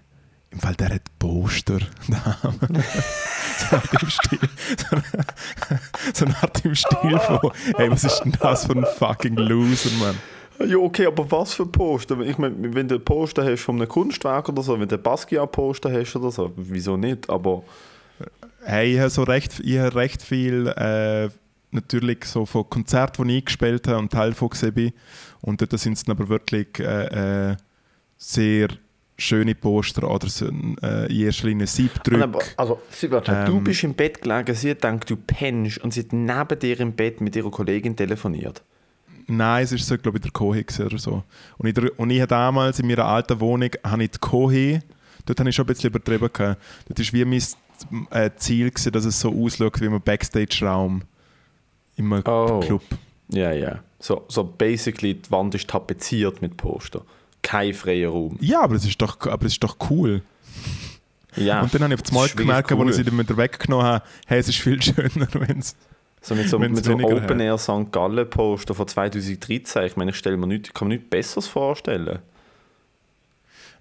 im 0.50 0.58
Fall 0.58 0.74
der 0.74 0.94
hat 0.94 1.02
Poster. 1.18 1.80
daheim.» 2.08 2.58
so 3.58 3.76
nach 3.76 3.86
dem 3.86 4.10
Stil. 4.10 4.38
So 6.14 6.24
nach 6.24 6.50
dem 6.50 6.74
Stil 6.74 7.18
von: 7.18 7.52
Hey, 7.76 7.90
was 7.90 8.04
ist 8.04 8.20
denn 8.20 8.36
das 8.40 8.66
für 8.66 8.72
ein 8.72 8.86
fucking 8.98 9.36
Loser, 9.36 9.90
Mann? 9.98 10.16
Ja, 10.66 10.76
okay, 10.76 11.06
aber 11.06 11.30
was 11.30 11.54
für 11.54 11.66
Poster? 11.66 12.18
Ich 12.20 12.38
meine, 12.38 12.54
wenn 12.74 12.86
du 12.86 12.98
Poster 12.98 13.44
hast 13.44 13.62
von 13.62 13.76
einem 13.76 13.88
Kunstwerk 13.88 14.48
oder 14.48 14.62
so, 14.62 14.78
wenn 14.78 14.88
du 14.88 14.96
Basquiat-Poster 14.96 15.92
hast 15.92 16.16
oder 16.16 16.30
so, 16.30 16.52
wieso 16.56 16.96
nicht? 16.96 17.28
Aber 17.28 17.64
Hey, 18.66 18.94
ich 18.94 18.98
habe 19.00 19.10
so 19.10 19.22
recht, 19.24 19.60
ich 19.60 19.78
habe 19.78 19.94
recht 19.94 20.22
viel 20.22 20.68
äh, 20.68 21.28
natürlich 21.70 22.24
so 22.24 22.46
von 22.46 22.68
Konzerten, 22.68 23.28
die 23.28 23.38
ich 23.38 23.44
gespielt 23.44 23.86
habe 23.88 23.98
und 23.98 24.10
Teil 24.10 24.32
von 24.32 24.48
bin. 24.72 24.92
Und 25.42 25.60
dort 25.60 25.78
sind 25.78 25.94
es 25.94 26.08
aber 26.08 26.28
wirklich 26.28 26.68
äh, 26.78 27.50
äh, 27.50 27.56
sehr 28.16 28.68
schöne 29.18 29.54
Poster 29.54 30.10
oder 30.10 30.28
so, 30.28 30.46
äh, 30.46 31.06
in 31.12 31.26
erster 31.26 31.46
Linie 31.48 31.66
Siebdrücke. 31.66 32.38
Also, 32.56 32.80
du 33.00 33.18
Ähm. 33.28 33.64
bist 33.64 33.84
im 33.84 33.94
Bett 33.94 34.22
gelegen, 34.22 34.54
sie 34.54 34.68
gedacht, 34.68 35.08
du 35.10 35.16
pennst 35.16 35.78
und 35.78 35.92
sie 35.92 36.00
hat 36.00 36.12
neben 36.12 36.58
dir 36.58 36.80
im 36.80 36.92
Bett 36.92 37.20
mit 37.20 37.36
ihrer 37.36 37.50
Kollegin 37.50 37.94
telefoniert. 37.94 38.62
Nein, 39.26 39.64
es 39.64 39.72
ist 39.72 39.86
so, 39.86 39.96
glaube 39.96 40.18
ich, 40.18 40.22
der 40.22 40.32
Kohe 40.32 40.64
oder 40.80 40.98
so. 40.98 41.22
Und 41.58 41.68
ich, 41.68 41.98
und 41.98 42.10
ich 42.10 42.20
habe 42.20 42.28
damals 42.28 42.78
in 42.78 42.86
meiner 42.86 43.04
alten 43.06 43.40
Wohnung 43.40 43.70
habe 43.84 44.04
ich 44.04 44.10
die 44.10 44.18
Kohe, 44.18 44.80
dort 45.26 45.40
habe 45.40 45.48
ich 45.48 45.56
schon 45.56 45.64
ein 45.64 45.68
bisschen 45.68 45.90
übertrieben 45.90 46.28
gehabt. 46.32 46.60
Dort 46.88 46.98
war 46.98 47.12
wie 47.12 47.24
mein 47.24 47.42
Ziel, 48.36 48.70
gewesen, 48.70 48.92
dass 48.92 49.04
es 49.04 49.20
so 49.20 49.30
ausschaut 49.30 49.80
wie 49.80 49.86
ein 49.86 50.00
Backstage-Raum 50.00 51.02
im 51.96 52.12
Oh. 52.24 52.60
Club. 52.60 52.82
Ja, 53.28 53.52
ja. 53.52 53.80
So, 53.98 54.24
so 54.28 54.44
basically, 54.44 55.14
die 55.14 55.30
Wand 55.30 55.54
ist 55.54 55.68
tapeziert 55.68 56.42
mit 56.42 56.56
Poster. 56.56 57.02
Kein 57.42 57.74
freier 57.74 58.10
Raum. 58.10 58.36
Ja, 58.40 58.62
aber 58.62 58.74
es 58.74 58.84
ist 58.84 59.00
doch, 59.00 59.20
aber 59.26 59.46
es 59.46 59.52
ist 59.52 59.64
doch 59.64 59.76
cool. 59.90 60.22
Ja. 61.36 61.62
Und 61.62 61.74
dann 61.74 61.82
habe 61.82 61.94
ich 61.94 62.00
auf 62.00 62.08
einmal 62.08 62.24
das 62.24 62.32
wirklich 62.32 62.46
gemerkt, 62.46 62.72
als 62.72 62.80
cool. 62.80 62.90
ich 62.90 62.96
sie 62.96 63.04
dann 63.04 63.18
wieder 63.18 63.36
weggenommen 63.36 63.86
habe, 63.86 64.04
hey, 64.26 64.38
es 64.38 64.48
ist 64.48 64.58
viel 64.58 64.80
schöner, 64.82 65.28
wenn 65.32 65.58
es... 65.58 65.76
So 66.20 66.34
mit 66.34 66.48
so, 66.48 66.58
Wenn's 66.58 66.76
mit 66.76 66.84
so 66.86 66.92
Open 66.94 67.38
Air 67.40 67.58
St. 67.58 67.92
Gallen 67.92 68.30
Poster 68.30 68.74
von 68.74 68.88
2013. 68.88 69.82
Ich 69.84 69.96
meine, 69.96 70.10
ich 70.12 70.16
stelle 70.16 70.38
mir 70.38 70.46
nicht, 70.46 70.68
ich 70.68 70.74
kann 70.74 70.88
mir 70.88 70.94
nichts 70.94 71.10
Besseres 71.10 71.46
vorstellen. 71.46 72.20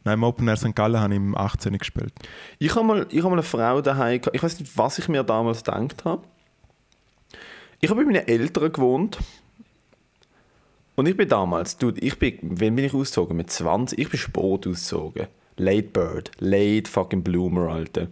Nein, 0.04 0.16
im 0.16 0.24
Open 0.24 0.48
Air 0.48 0.58
St. 0.58 0.76
Gallen 0.76 1.00
habe 1.00 1.14
ich 1.14 1.18
im 1.18 1.36
18 1.36 1.78
gespielt. 1.78 2.14
Ich 2.60 2.76
habe 2.76 2.86
mal, 2.86 3.08
ich 3.10 3.20
habe 3.20 3.30
mal 3.30 3.36
eine 3.36 3.44
Frau 3.44 3.82
daheim. 3.82 4.22
Ich 4.34 4.44
weiß 4.44 4.60
nicht, 4.60 4.78
was 4.78 5.00
ich 5.00 5.08
mir 5.08 5.24
damals 5.24 5.64
gedacht 5.64 6.04
habe. 6.06 6.24
Ich 7.80 7.90
habe 7.90 8.02
bei 8.02 8.12
meinen 8.12 8.28
Eltern 8.28 8.72
gewohnt. 8.72 9.18
Und 10.96 11.08
ich 11.08 11.18
bin 11.18 11.28
damals, 11.28 11.78
dude, 11.78 12.00
ich 12.02 12.20
bin, 12.20 12.38
wann 12.42 12.76
bin 12.76 12.86
ich 12.86 12.94
ausgezogen? 12.94 13.36
Mit 13.36 13.50
20? 13.50 13.98
Ich 13.98 14.10
bin 14.10 14.20
spät 14.20 14.68
ausgezogen. 14.68 15.28
Late 15.58 15.84
Bird. 15.84 16.32
Late 16.40 16.90
fucking 16.90 17.24
Bloomer, 17.24 17.72
Alter. 17.72 18.08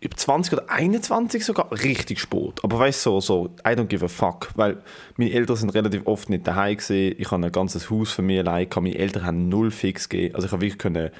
Bin 0.00 0.10
20 0.14 0.52
oder 0.52 0.70
21 0.70 1.44
sogar, 1.44 1.72
richtig 1.72 2.20
spät. 2.20 2.62
Aber 2.62 2.78
weißt 2.78 3.06
du, 3.06 3.20
so, 3.20 3.20
so, 3.20 3.46
I 3.66 3.70
don't 3.70 3.86
give 3.86 4.04
a 4.04 4.08
fuck. 4.08 4.50
Weil 4.54 4.82
meine 5.16 5.32
Eltern 5.32 5.56
sind 5.56 5.70
relativ 5.70 6.02
oft 6.06 6.28
nicht 6.28 6.46
daheim 6.46 6.76
gewesen. 6.76 7.16
Ich 7.18 7.30
habe 7.30 7.44
ein 7.44 7.52
ganzes 7.52 7.90
Haus 7.90 8.12
für 8.12 8.22
mich 8.22 8.38
allein 8.38 8.68
gehabt. 8.68 8.82
Meine 8.82 8.98
Eltern 8.98 9.24
haben 9.24 9.48
null 9.48 9.70
fix 9.70 10.08
gegeben. 10.08 10.34
Also 10.34 10.46
ich 10.46 10.52
habe 10.52 10.62
wirklich 10.62 10.78
können, 10.78 11.10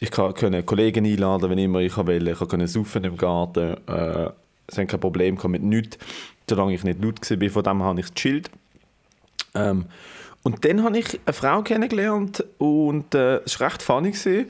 ich 0.00 0.10
können 0.10 0.64
Kollegen 0.64 1.04
einladen, 1.04 1.50
wenn 1.50 1.58
immer 1.58 1.80
ich 1.80 1.96
will. 1.96 2.28
Ich 2.28 2.38
konnte 2.38 2.66
saufen 2.66 3.04
im 3.04 3.16
Garten. 3.16 3.76
Äh, 3.86 4.30
sie 4.68 4.80
haben 4.80 4.86
kein 4.86 5.00
Problem 5.00 5.38
mit 5.48 5.62
nichts, 5.62 5.98
solange 6.48 6.74
ich 6.74 6.84
nicht 6.84 7.02
laut 7.02 7.20
war. 7.30 7.50
Von 7.50 7.62
dem 7.62 7.82
habe 7.82 8.00
ich 8.00 8.14
gechillt. 8.14 8.50
Ähm, 9.54 9.86
und 10.42 10.64
dann 10.64 10.84
habe 10.84 10.98
ich 10.98 11.20
eine 11.26 11.32
Frau 11.32 11.62
kennengelernt 11.62 12.44
und 12.58 13.14
äh, 13.14 13.38
es 13.44 13.58
war 13.58 13.66
recht 13.66 13.82
funny. 13.82 14.12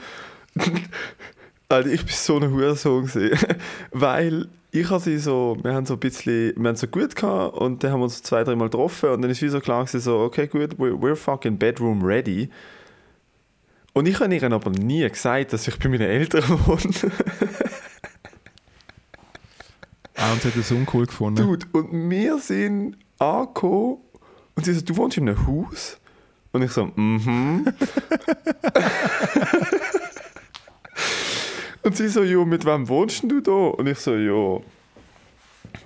also 1.68 1.90
ich 1.90 2.02
war 2.02 2.12
so 2.12 2.37
ein 2.37 2.52
Hurensohn, 2.52 3.11
weil 3.92 4.48
ich 4.70 4.90
habe 4.90 5.00
sie 5.00 5.18
so, 5.18 5.57
wir 5.62 5.74
haben 5.74 5.87
so 5.87 5.94
ein 5.94 6.00
bisschen, 6.00 6.52
wir 6.57 6.68
haben 6.68 6.76
so 6.76 6.87
gut 6.87 7.16
gehabt 7.16 7.57
und 7.57 7.83
dann 7.83 7.92
haben 7.92 8.00
wir 8.00 8.05
uns 8.05 8.22
zwei, 8.22 8.44
dreimal 8.44 8.68
getroffen 8.68 9.11
und 9.11 9.22
dann 9.22 9.31
ist 9.31 9.42
wie 9.42 9.48
so 9.48 9.61
klar 9.61 9.85
gewesen, 9.85 10.00
so, 10.00 10.18
okay 10.20 10.46
gut, 10.46 10.74
we're, 10.74 10.94
we're 10.94 11.16
fucking 11.16 11.59
bedroom 11.59 12.02
ready. 12.02 12.50
Und 13.94 14.07
ich 14.07 14.20
habe 14.20 14.35
ihr 14.35 14.42
aber 14.52 14.70
nie 14.70 15.09
gesagt, 15.09 15.55
dass 15.55 15.66
ich 15.66 15.79
bei 15.79 15.88
meinen 15.88 16.02
Eltern 16.02 16.44
wohne. 16.66 17.12
Ah, 20.16 20.33
und 20.33 20.42
sie 20.42 20.48
hat 20.48 20.57
es 20.57 20.70
uncool 20.70 21.07
gefunden. 21.07 21.42
Dude, 21.42 21.66
und 21.72 22.11
wir 22.11 22.38
sind 22.38 22.96
angekommen 23.18 23.98
und 24.55 24.64
sie 24.64 24.74
so, 24.74 24.83
du 24.83 24.96
wohnst 24.96 25.16
in 25.16 25.29
einem 25.29 25.46
Haus? 25.46 25.98
Und 26.52 26.62
ich 26.62 26.72
so, 26.72 26.90
mhm. 26.94 27.66
und 31.87 31.96
sie 31.96 32.09
so, 32.09 32.22
jo, 32.22 32.44
mit 32.44 32.64
wem 32.66 32.88
wohnst 32.88 33.22
denn 33.22 33.29
du 33.31 33.40
da? 33.40 33.53
Und 33.53 33.87
ich 33.87 33.99
so, 33.99 34.14
jo, 34.14 34.62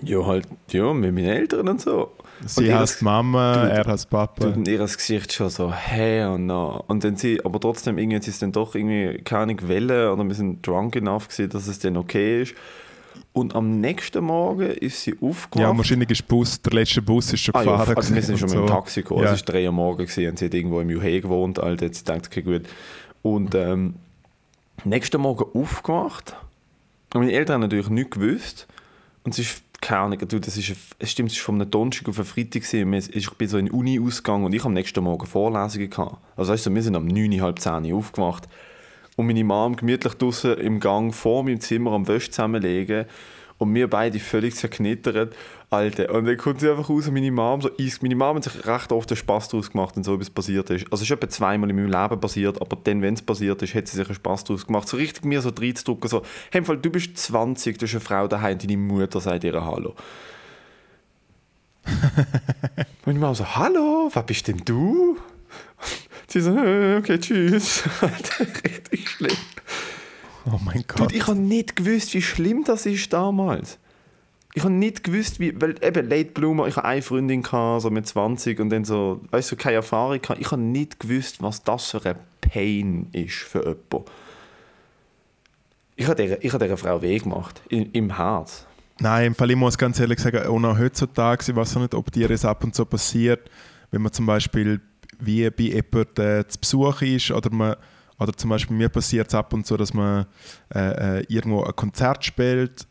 jo, 0.02 0.26
halt, 0.26 0.46
ja, 0.70 0.92
mit 0.92 1.14
meinen 1.14 1.26
Eltern 1.26 1.68
und 1.68 1.80
so. 1.80 2.12
sie 2.46 2.68
und 2.68 2.78
heißt 2.78 3.02
Mama, 3.02 3.54
Dude, 3.54 3.72
er 3.72 3.84
heißt 3.86 4.08
Papa. 4.10 4.46
Und 4.46 4.66
ihr 4.66 4.78
Gesicht 4.78 5.32
schon 5.32 5.50
so, 5.50 5.72
hey 5.72 6.24
und 6.24 6.46
no. 6.46 6.82
Und 6.88 7.04
dann 7.04 7.16
sie, 7.16 7.44
aber 7.44 7.60
trotzdem, 7.60 7.98
irgendwie 7.98 8.22
sie 8.22 8.30
es 8.30 8.38
dann 8.38 8.52
doch 8.52 8.74
irgendwie, 8.74 9.22
keine 9.22 9.56
wollen 9.60 10.08
oder 10.12 10.24
wir 10.24 10.34
sind 10.34 10.66
drunk 10.66 10.96
enough 10.96 11.28
gewesen, 11.28 11.50
dass 11.50 11.66
es 11.66 11.78
dann 11.78 11.96
okay 11.96 12.42
ist. 12.42 12.54
Und 13.32 13.54
am 13.54 13.80
nächsten 13.80 14.24
Morgen 14.24 14.70
ist 14.70 15.02
sie 15.02 15.14
aufgewacht. 15.20 15.60
ja, 15.68 15.76
wahrscheinlich 15.76 16.10
ist 16.10 16.26
Bus, 16.26 16.60
der 16.62 16.72
letzte 16.72 17.00
Bus 17.00 17.32
ist 17.32 17.40
schon 17.40 17.54
Ah, 17.54 17.62
ja, 17.62 17.76
gefahren. 17.76 17.96
also 17.96 18.14
wir 18.14 18.22
sind 18.22 18.38
schon 18.38 18.48
und 18.48 18.54
mit 18.56 18.64
dem 18.64 18.68
so. 18.68 18.74
Taxi 18.74 19.02
gekommen. 19.02 19.22
Ja. 19.22 19.32
Es 19.32 19.46
war 19.46 19.54
3 19.54 19.66
Uhr 19.66 19.72
morgens 19.72 20.18
und 20.18 20.38
sie 20.38 20.44
hat 20.46 20.54
irgendwo 20.54 20.80
im 20.80 20.90
Juhe 20.90 21.20
gewohnt. 21.20 21.60
Alter, 21.60 21.86
jetzt 21.86 22.08
denkt 22.08 22.26
okay, 22.26 22.42
gut. 22.42 22.62
Und 23.22 23.54
ähm, 23.54 23.94
nächsten 24.84 25.20
Morgen 25.20 25.44
aufgewacht. 25.58 26.36
Und 27.14 27.20
meine 27.20 27.32
Eltern 27.32 27.54
haben 27.54 27.60
natürlich 27.62 27.88
nichts 27.88 28.10
gewusst. 28.12 28.66
Und 29.24 29.32
es 29.32 29.38
ist, 29.38 29.62
keine 29.80 30.00
Ahnung, 30.00 30.18
das 30.28 30.56
ist, 30.56 30.76
es 30.98 31.10
stimmt, 31.10 31.30
es 31.30 31.36
ist 31.36 31.42
von 31.42 31.56
einem 31.56 31.70
Donnerstag 31.70 32.08
auf 32.08 32.18
einen 32.18 32.26
Freitag 32.26 32.62
gewesen. 32.62 33.10
Ich 33.12 33.30
bin 33.32 33.48
so 33.48 33.58
in 33.58 33.66
die 33.66 33.72
Uni 33.72 34.00
ausgegangen 34.00 34.44
und 34.44 34.54
ich 34.54 34.64
am 34.64 34.72
nächsten 34.72 35.02
Morgen 35.02 35.26
Vorlesungen 35.26 35.90
gehabt. 35.90 36.16
Also 36.36 36.52
weißt 36.52 36.66
du, 36.66 36.74
wir 36.74 36.82
sind 36.82 36.96
am 36.96 37.06
9, 37.06 37.42
halb 37.42 37.58
10 37.58 37.84
Uhr 37.86 37.98
aufgewacht. 37.98 38.48
Und 39.16 39.26
meine 39.26 39.44
Mom 39.44 39.76
gemütlich 39.76 40.14
draußen 40.14 40.56
im 40.58 40.80
Gang 40.80 41.14
vor 41.14 41.44
meinem 41.44 41.60
Zimmer 41.60 41.92
am 41.92 42.08
Wäsche 42.08 42.30
zusammenlegen. 42.30 43.06
Und 43.60 43.74
wir 43.74 43.90
beide 43.90 44.18
völlig 44.18 44.56
zerknittert. 44.56 45.36
Alter. 45.68 46.14
Und 46.14 46.24
dann 46.24 46.36
kommt 46.38 46.60
sie 46.60 46.70
einfach 46.70 46.88
raus 46.88 47.06
und 47.06 47.14
meine 47.14 47.30
Mom 47.30 47.60
so 47.60 47.70
eis. 47.78 48.00
Meine 48.00 48.16
Mom 48.16 48.36
hat 48.36 48.44
sich 48.44 48.66
recht 48.66 48.90
oft 48.90 49.10
den 49.10 49.18
Spaß 49.18 49.50
daraus 49.50 49.70
gemacht, 49.70 49.94
wenn 49.96 50.02
so 50.02 50.14
etwas 50.14 50.30
passiert 50.30 50.70
ist. 50.70 50.86
Also 50.90 51.02
es 51.02 51.10
ist 51.10 51.10
etwa 51.10 51.28
zweimal 51.28 51.68
in 51.68 51.76
meinem 51.76 51.92
Leben 51.92 52.18
passiert, 52.18 52.58
aber 52.58 52.76
dann, 52.82 53.02
wenn 53.02 53.12
es 53.14 53.20
passiert 53.22 53.60
ist, 53.60 53.74
hat 53.74 53.86
sie 53.86 53.98
sich 53.98 54.06
einen 54.06 54.14
Spaß 54.14 54.44
daraus 54.44 54.66
gemacht. 54.66 54.88
So 54.88 54.96
richtig 54.96 55.26
mir 55.26 55.42
so 55.42 55.50
reinzudrücken, 55.50 56.08
so, 56.08 56.22
hey, 56.50 56.64
Fall, 56.64 56.78
du 56.78 56.90
bist 56.90 57.18
20, 57.18 57.76
du 57.76 57.82
bist 57.82 57.94
eine 57.94 58.00
Frau 58.00 58.26
daheim, 58.26 58.58
deine 58.58 58.78
Mutter 58.78 59.20
sagt 59.20 59.44
ihr 59.44 59.62
Hallo. 59.62 59.94
und 61.84 63.06
meine 63.06 63.18
Mom 63.18 63.34
so, 63.34 63.44
hallo, 63.44 64.10
wer 64.12 64.22
bist 64.22 64.48
denn 64.48 64.62
du? 64.64 65.18
Sie 66.26 66.40
so, 66.40 66.56
äh, 66.56 66.96
okay, 66.96 67.18
tschüss. 67.20 67.84
Alter, 68.00 68.46
richtig 68.64 69.08
schlimm. 69.08 69.36
Oh 70.46 70.58
mein 70.64 70.84
Gott. 70.86 71.00
Dude, 71.00 71.16
ich 71.16 71.26
habe 71.26 71.38
nicht 71.38 71.76
gewusst, 71.76 72.14
wie 72.14 72.22
schlimm 72.22 72.64
das 72.64 72.86
ist 72.86 73.12
damals. 73.12 73.78
ich 74.54 74.62
habe 74.62 74.72
nicht 74.72 75.04
gewusst, 75.04 75.38
wie, 75.38 75.58
weil 75.60 75.76
eben 75.82 76.08
Late 76.08 76.32
Bloomer, 76.32 76.66
ich 76.66 76.76
habe 76.76 76.86
eine 76.86 77.02
Freundin 77.02 77.42
gehabt, 77.42 77.82
so 77.82 77.90
mit 77.90 78.06
20 78.06 78.58
und 78.60 78.70
dann 78.70 78.84
so, 78.84 79.20
weißt 79.30 79.52
du, 79.52 79.56
keine 79.56 79.76
Erfahrung 79.76 80.20
gehabt. 80.20 80.40
Ich 80.40 80.50
habe 80.50 80.62
nicht 80.62 80.98
gewusst, 80.98 81.42
was 81.42 81.62
das 81.62 81.90
für 81.90 82.04
ein 82.04 82.16
Pain 82.40 83.08
ist 83.12 83.36
für 83.36 83.60
jemanden. 83.60 84.10
Ich 85.96 86.06
habe 86.06 86.20
dieser, 86.20 86.42
ich 86.42 86.52
habe 86.52 86.64
dieser 86.64 86.76
Frau 86.78 87.02
weh 87.02 87.18
gemacht, 87.18 87.60
im, 87.68 87.90
im 87.92 88.16
Herz. 88.16 88.66
Nein, 89.00 89.26
im 89.26 89.34
Fall, 89.34 89.50
ich 89.50 89.56
muss 89.56 89.78
ganz 89.78 90.00
ehrlich 90.00 90.18
sagen, 90.18 90.46
auch 90.46 90.58
noch 90.58 90.78
heutzutage, 90.78 91.44
ich 91.48 91.56
weiß 91.56 91.76
auch 91.76 91.80
nicht, 91.80 91.94
ob 91.94 92.10
dir 92.10 92.28
das 92.28 92.44
ab 92.44 92.64
und 92.64 92.74
zu 92.74 92.84
passiert, 92.84 93.50
wenn 93.90 94.02
man 94.02 94.12
zum 94.12 94.26
Beispiel 94.26 94.80
wie 95.20 95.48
bei 95.50 95.64
jemandem 95.64 96.40
äh, 96.40 96.46
zu 96.46 96.58
Besuch 96.58 97.02
ist 97.02 97.30
oder 97.30 97.50
man 97.50 97.76
oder 98.20 98.34
zum 98.34 98.50
Beispiel 98.50 98.76
mir 98.76 98.90
passiert 98.90 99.28
es 99.28 99.34
ab 99.34 99.52
und 99.52 99.66
zu, 99.66 99.76
dass 99.76 99.94
man 99.94 100.26
äh, 100.74 101.18
äh, 101.18 101.24
irgendwo 101.28 101.64
ein 101.64 101.74
Konzert 101.74 102.24
spielt 102.24 102.86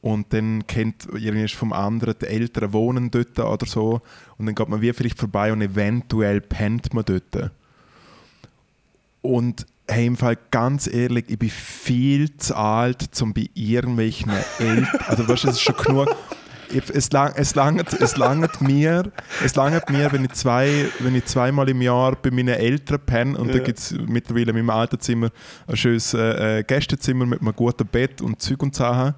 und 0.00 0.32
dann 0.32 0.66
kennt 0.66 1.08
irgendwie 1.12 1.48
vom 1.48 1.72
anderen 1.72 2.14
die 2.20 2.26
Eltern 2.26 2.72
wohnen 2.72 3.10
dort 3.10 3.38
oder 3.38 3.66
so 3.66 4.00
und 4.38 4.46
dann 4.46 4.54
geht 4.54 4.68
man 4.68 4.80
wie 4.80 4.92
vielleicht 4.92 5.18
vorbei 5.18 5.52
und 5.52 5.60
eventuell 5.60 6.40
pennt 6.40 6.94
man 6.94 7.04
dort. 7.04 7.50
Und 9.22 9.66
hey, 9.88 10.06
im 10.06 10.16
Fall 10.16 10.38
ganz 10.50 10.86
ehrlich, 10.86 11.24
ich 11.28 11.38
bin 11.38 11.50
viel 11.50 12.36
zu 12.36 12.56
alt, 12.56 13.10
um 13.20 13.34
bei 13.34 13.50
irgendwelchen 13.54 14.30
Eltern, 14.58 14.88
also 15.08 15.28
weißt 15.28 15.44
du, 15.44 15.48
es 15.48 15.56
ist 15.56 15.62
schon 15.62 15.76
genug, 15.76 16.08
es, 16.72 17.10
lang, 17.12 17.32
es, 17.36 17.54
langt, 17.54 17.92
es 17.92 18.16
langt 18.16 18.60
mir, 18.60 19.10
es 19.44 19.54
langt 19.54 19.90
mir, 19.90 20.12
wenn 20.12 20.24
ich, 20.24 20.32
zwei, 20.32 20.86
wenn 21.00 21.14
ich 21.14 21.24
zweimal 21.26 21.68
im 21.68 21.82
Jahr 21.82 22.16
bei 22.16 22.30
meinen 22.30 22.54
Eltern 22.54 23.00
penne 23.04 23.38
und 23.38 23.48
ja. 23.48 23.54
da 23.54 23.58
gibt 23.60 23.78
es 23.78 23.92
mittlerweile 23.92 24.50
in 24.50 24.56
meinem 24.56 24.70
alten 24.70 25.00
Zimmer 25.00 25.30
ein 25.66 25.76
schönes 25.76 26.14
äh, 26.14 26.58
äh, 26.58 26.62
Gästezimmer 26.62 27.26
mit 27.26 27.40
einem 27.40 27.54
guten 27.54 27.86
Bett 27.86 28.20
und 28.20 28.40
Zeug 28.40 28.62
und 28.62 28.74
Sachen. 28.74 29.14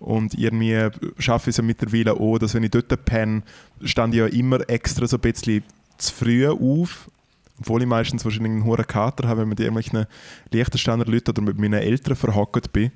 Und 0.00 0.34
irgendwie 0.34 0.88
schaffe 1.18 1.48
ich 1.48 1.54
es 1.54 1.56
ja 1.58 1.64
mittlerweile 1.64 2.12
auch, 2.14 2.38
dass 2.38 2.54
wenn 2.54 2.62
ich 2.62 2.70
dort 2.70 3.04
penne, 3.04 3.42
stand 3.82 4.14
ich 4.14 4.20
ja 4.20 4.26
immer 4.26 4.68
extra 4.68 5.06
so 5.06 5.16
ein 5.16 5.20
bisschen 5.20 5.62
zu 5.96 6.12
früh 6.12 6.46
auf, 6.46 7.08
obwohl 7.60 7.82
ich 7.82 7.88
meistens 7.88 8.24
wahrscheinlich 8.24 8.52
einen 8.52 8.64
hohen 8.64 8.86
Kater 8.86 9.28
habe, 9.28 9.40
wenn 9.40 9.46
ich 9.46 9.50
mit 9.50 9.60
irgendwelchen 9.60 10.06
Liechtensteiner 10.50 11.04
Leuten 11.06 11.30
oder 11.30 11.42
mit 11.42 11.58
meinen 11.58 11.80
Eltern 11.80 12.16
verhockt 12.16 12.72
bin. 12.72 12.90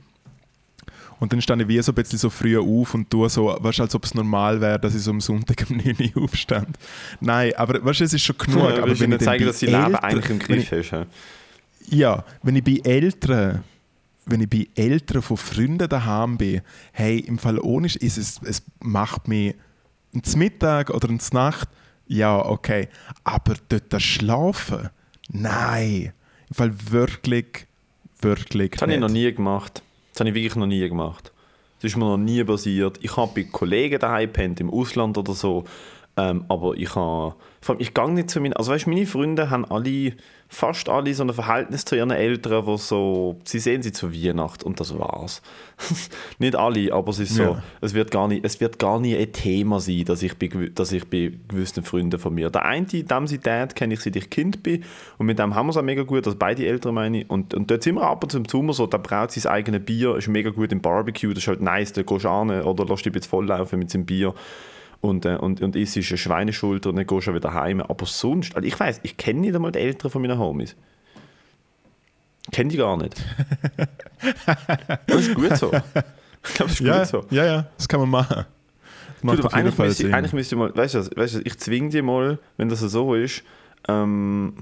Und 1.20 1.32
dann 1.32 1.40
stand 1.42 1.62
ich 1.62 1.68
wie 1.68 1.80
so 1.82 1.92
ein 1.92 1.94
bisschen 1.94 2.18
so 2.18 2.30
früh 2.30 2.58
auf 2.58 2.94
und 2.94 3.10
tue 3.10 3.28
so, 3.28 3.56
weißt 3.58 3.78
du, 3.78 3.82
als 3.82 3.94
ob 3.94 4.04
es 4.04 4.14
normal 4.14 4.60
wäre, 4.60 4.78
dass 4.78 4.94
ich 4.94 5.02
so 5.02 5.10
am 5.10 5.20
Sonntag 5.20 5.66
um 5.68 5.76
9 5.84 6.12
Uhr 6.14 6.24
aufstand. 6.24 6.78
Nein, 7.20 7.52
aber 7.56 7.84
weißt 7.84 8.00
du, 8.00 8.04
es 8.04 8.12
ist 8.12 8.22
schon 8.22 8.38
genug. 8.38 8.70
Ja, 8.70 8.82
aber 8.82 8.98
wenn 8.98 9.12
ich 9.12 9.18
zeigen, 9.20 9.46
dass 9.46 9.60
dein 9.60 9.70
Leben 9.70 9.96
eigentlich 9.96 10.30
im 10.30 10.38
Griff 10.38 10.72
ist. 10.72 10.90
Ja. 10.90 11.06
ja, 11.90 12.24
wenn 12.42 12.56
ich 12.56 12.64
bei 12.64 12.80
Eltern 12.88 13.64
wenn 14.30 14.42
ich 14.42 14.50
bei 14.50 14.68
Eltern 14.74 15.22
von 15.22 15.38
Freunden 15.38 15.88
daheim 15.88 16.36
bin, 16.36 16.60
hey, 16.92 17.18
im 17.18 17.38
Fall 17.38 17.58
ohne 17.58 17.86
ist 17.86 18.18
es, 18.18 18.40
es 18.42 18.62
macht 18.80 19.26
mich 19.26 19.54
ins 20.12 20.36
Mittag 20.36 20.90
oder 20.90 21.08
ins 21.08 21.32
Nacht, 21.32 21.68
ja, 22.06 22.36
okay, 22.44 22.88
aber 23.24 23.54
dort 23.68 24.02
schlafen, 24.02 24.90
nein, 25.30 26.12
im 26.48 26.54
Fall 26.54 26.72
wirklich, 26.90 27.66
wirklich 28.20 28.72
Das 28.72 28.82
habe 28.82 28.94
ich 28.94 29.00
noch 29.00 29.08
nie 29.08 29.32
gemacht. 29.32 29.82
Das 30.18 30.26
habe 30.26 30.30
ich 30.30 30.34
wirklich 30.34 30.56
noch 30.56 30.66
nie 30.66 30.88
gemacht. 30.88 31.30
Das 31.80 31.92
ist 31.92 31.96
mir 31.96 32.04
noch 32.04 32.16
nie 32.16 32.42
passiert. 32.42 32.98
Ich 33.02 33.16
habe 33.16 33.30
bei 33.36 33.44
Kollegen 33.44 34.00
daheim 34.00 34.26
gepennt, 34.26 34.58
im 34.58 34.68
Ausland 34.68 35.16
oder 35.16 35.32
so. 35.32 35.62
Ähm, 36.16 36.44
aber 36.48 36.74
ich 36.74 36.92
habe, 36.96 37.36
ich 37.78 37.94
gehe 37.94 38.10
nicht 38.10 38.28
zu 38.28 38.40
meinen, 38.40 38.54
also 38.54 38.72
weißt, 38.72 38.88
meine 38.88 39.06
Freunde 39.06 39.48
haben 39.48 39.64
alle, 39.64 40.14
fast 40.48 40.88
alle 40.88 41.12
so 41.12 41.22
ein 41.22 41.32
Verhältnis 41.32 41.84
zu 41.84 41.94
ihren 41.94 42.10
Eltern, 42.10 42.64
wo 42.64 42.78
so, 42.78 43.38
sie 43.44 43.58
sehen 43.58 43.82
sie 43.82 43.92
zu 43.92 44.12
Weihnachten 44.12 44.64
und 44.64 44.80
das 44.80 44.98
war's. 44.98 45.42
nicht 46.38 46.56
alle, 46.56 46.92
aber 46.92 47.10
es 47.10 47.18
ist 47.18 47.34
so, 47.34 47.42
ja. 47.42 47.62
es 47.82 47.92
wird 47.92 48.10
gar 48.10 48.28
nicht, 48.28 48.44
es 48.44 48.58
wird 48.58 48.78
gar 48.78 48.98
nie 48.98 49.14
ein 49.14 49.30
Thema 49.32 49.78
sein, 49.78 50.04
dass 50.06 50.22
ich 50.22 50.38
bei, 50.38 50.48
dass 50.74 50.90
ich 50.92 51.04
bei 51.08 51.32
gewissen 51.48 51.84
Freunden 51.84 52.18
von 52.18 52.34
mir, 52.34 52.48
der 52.48 52.64
eine, 52.64 52.86
dem 52.86 53.26
sie 53.26 53.38
Dad 53.38 53.76
kenne 53.76 53.94
ich 53.94 54.00
seit 54.00 54.16
ich 54.16 54.30
Kind 54.30 54.62
bin 54.62 54.84
und 55.18 55.26
mit 55.26 55.38
dem 55.38 55.54
haben 55.54 55.66
wir 55.66 55.70
es 55.70 55.76
auch 55.76 55.82
mega 55.82 56.02
gut, 56.02 56.26
also 56.26 56.38
beide 56.38 56.66
Eltern 56.66 56.94
meine 56.94 57.20
ich, 57.20 57.30
und, 57.30 57.52
und 57.52 57.70
dort 57.70 57.82
sind 57.82 57.96
wir 57.96 58.02
ab 58.02 58.22
und 58.24 58.30
zu 58.30 58.38
im 58.38 58.46
Sommer 58.46 58.72
so, 58.72 58.86
der 58.86 58.98
braucht 58.98 59.32
sein 59.32 59.52
eigenes 59.52 59.84
Bier, 59.84 60.16
ist 60.16 60.28
mega 60.28 60.50
gut 60.50 60.72
im 60.72 60.80
Barbecue, 60.80 61.34
das 61.34 61.44
ist 61.44 61.48
halt 61.48 61.60
nice, 61.60 61.92
da 61.92 62.02
gehst 62.02 62.24
du 62.24 62.28
an 62.28 62.62
oder 62.62 62.86
lässt 62.86 63.04
dich 63.04 63.12
bisschen 63.12 63.28
volllaufen 63.30 63.78
mit 63.78 63.90
seinem 63.90 64.06
Bier 64.06 64.34
und, 65.00 65.24
äh, 65.24 65.36
und, 65.36 65.60
und 65.60 65.76
isst 65.76 65.96
eine 65.96 66.04
Schweineschulter 66.04 66.90
und 66.90 66.96
dann 66.96 67.06
gehst 67.06 67.26
du 67.26 67.34
wieder 67.34 67.54
heim. 67.54 67.80
Aber 67.80 68.06
sonst, 68.06 68.54
also 68.56 68.66
ich 68.66 68.78
weiß, 68.78 69.00
ich 69.02 69.16
kenne 69.16 69.40
nicht 69.40 69.54
einmal 69.54 69.72
die 69.72 69.78
Eltern 69.78 70.10
von 70.10 70.22
meinen 70.22 70.38
Homies. 70.38 70.76
Kenne 72.50 72.70
die 72.70 72.76
gar 72.76 72.96
nicht. 72.96 73.16
das 75.06 75.20
ist 75.20 75.34
gut 75.34 75.56
so. 75.56 75.70
Ich 76.44 76.54
glaube, 76.54 76.70
das 76.70 76.72
ist 76.72 76.80
ja, 76.80 76.98
gut 76.98 77.06
so. 77.08 77.24
Ja, 77.30 77.44
ja, 77.44 77.66
das 77.76 77.88
kann 77.88 78.00
man 78.00 78.10
machen. 78.10 78.46
Macht 79.22 79.42
du, 79.42 79.48
eigentlich, 79.48 79.76
müsste, 79.76 80.14
eigentlich 80.14 80.32
müsste 80.32 80.54
ich 80.54 80.58
mal, 80.58 80.74
weißt 80.74 80.94
du, 80.94 81.16
weißt 81.16 81.34
du, 81.34 81.40
ich 81.44 81.58
zwinge 81.58 81.90
dich 81.90 82.02
mal, 82.02 82.38
wenn 82.56 82.68
das 82.68 82.80
so 82.80 83.14
ist, 83.14 83.42
ähm, 83.88 84.54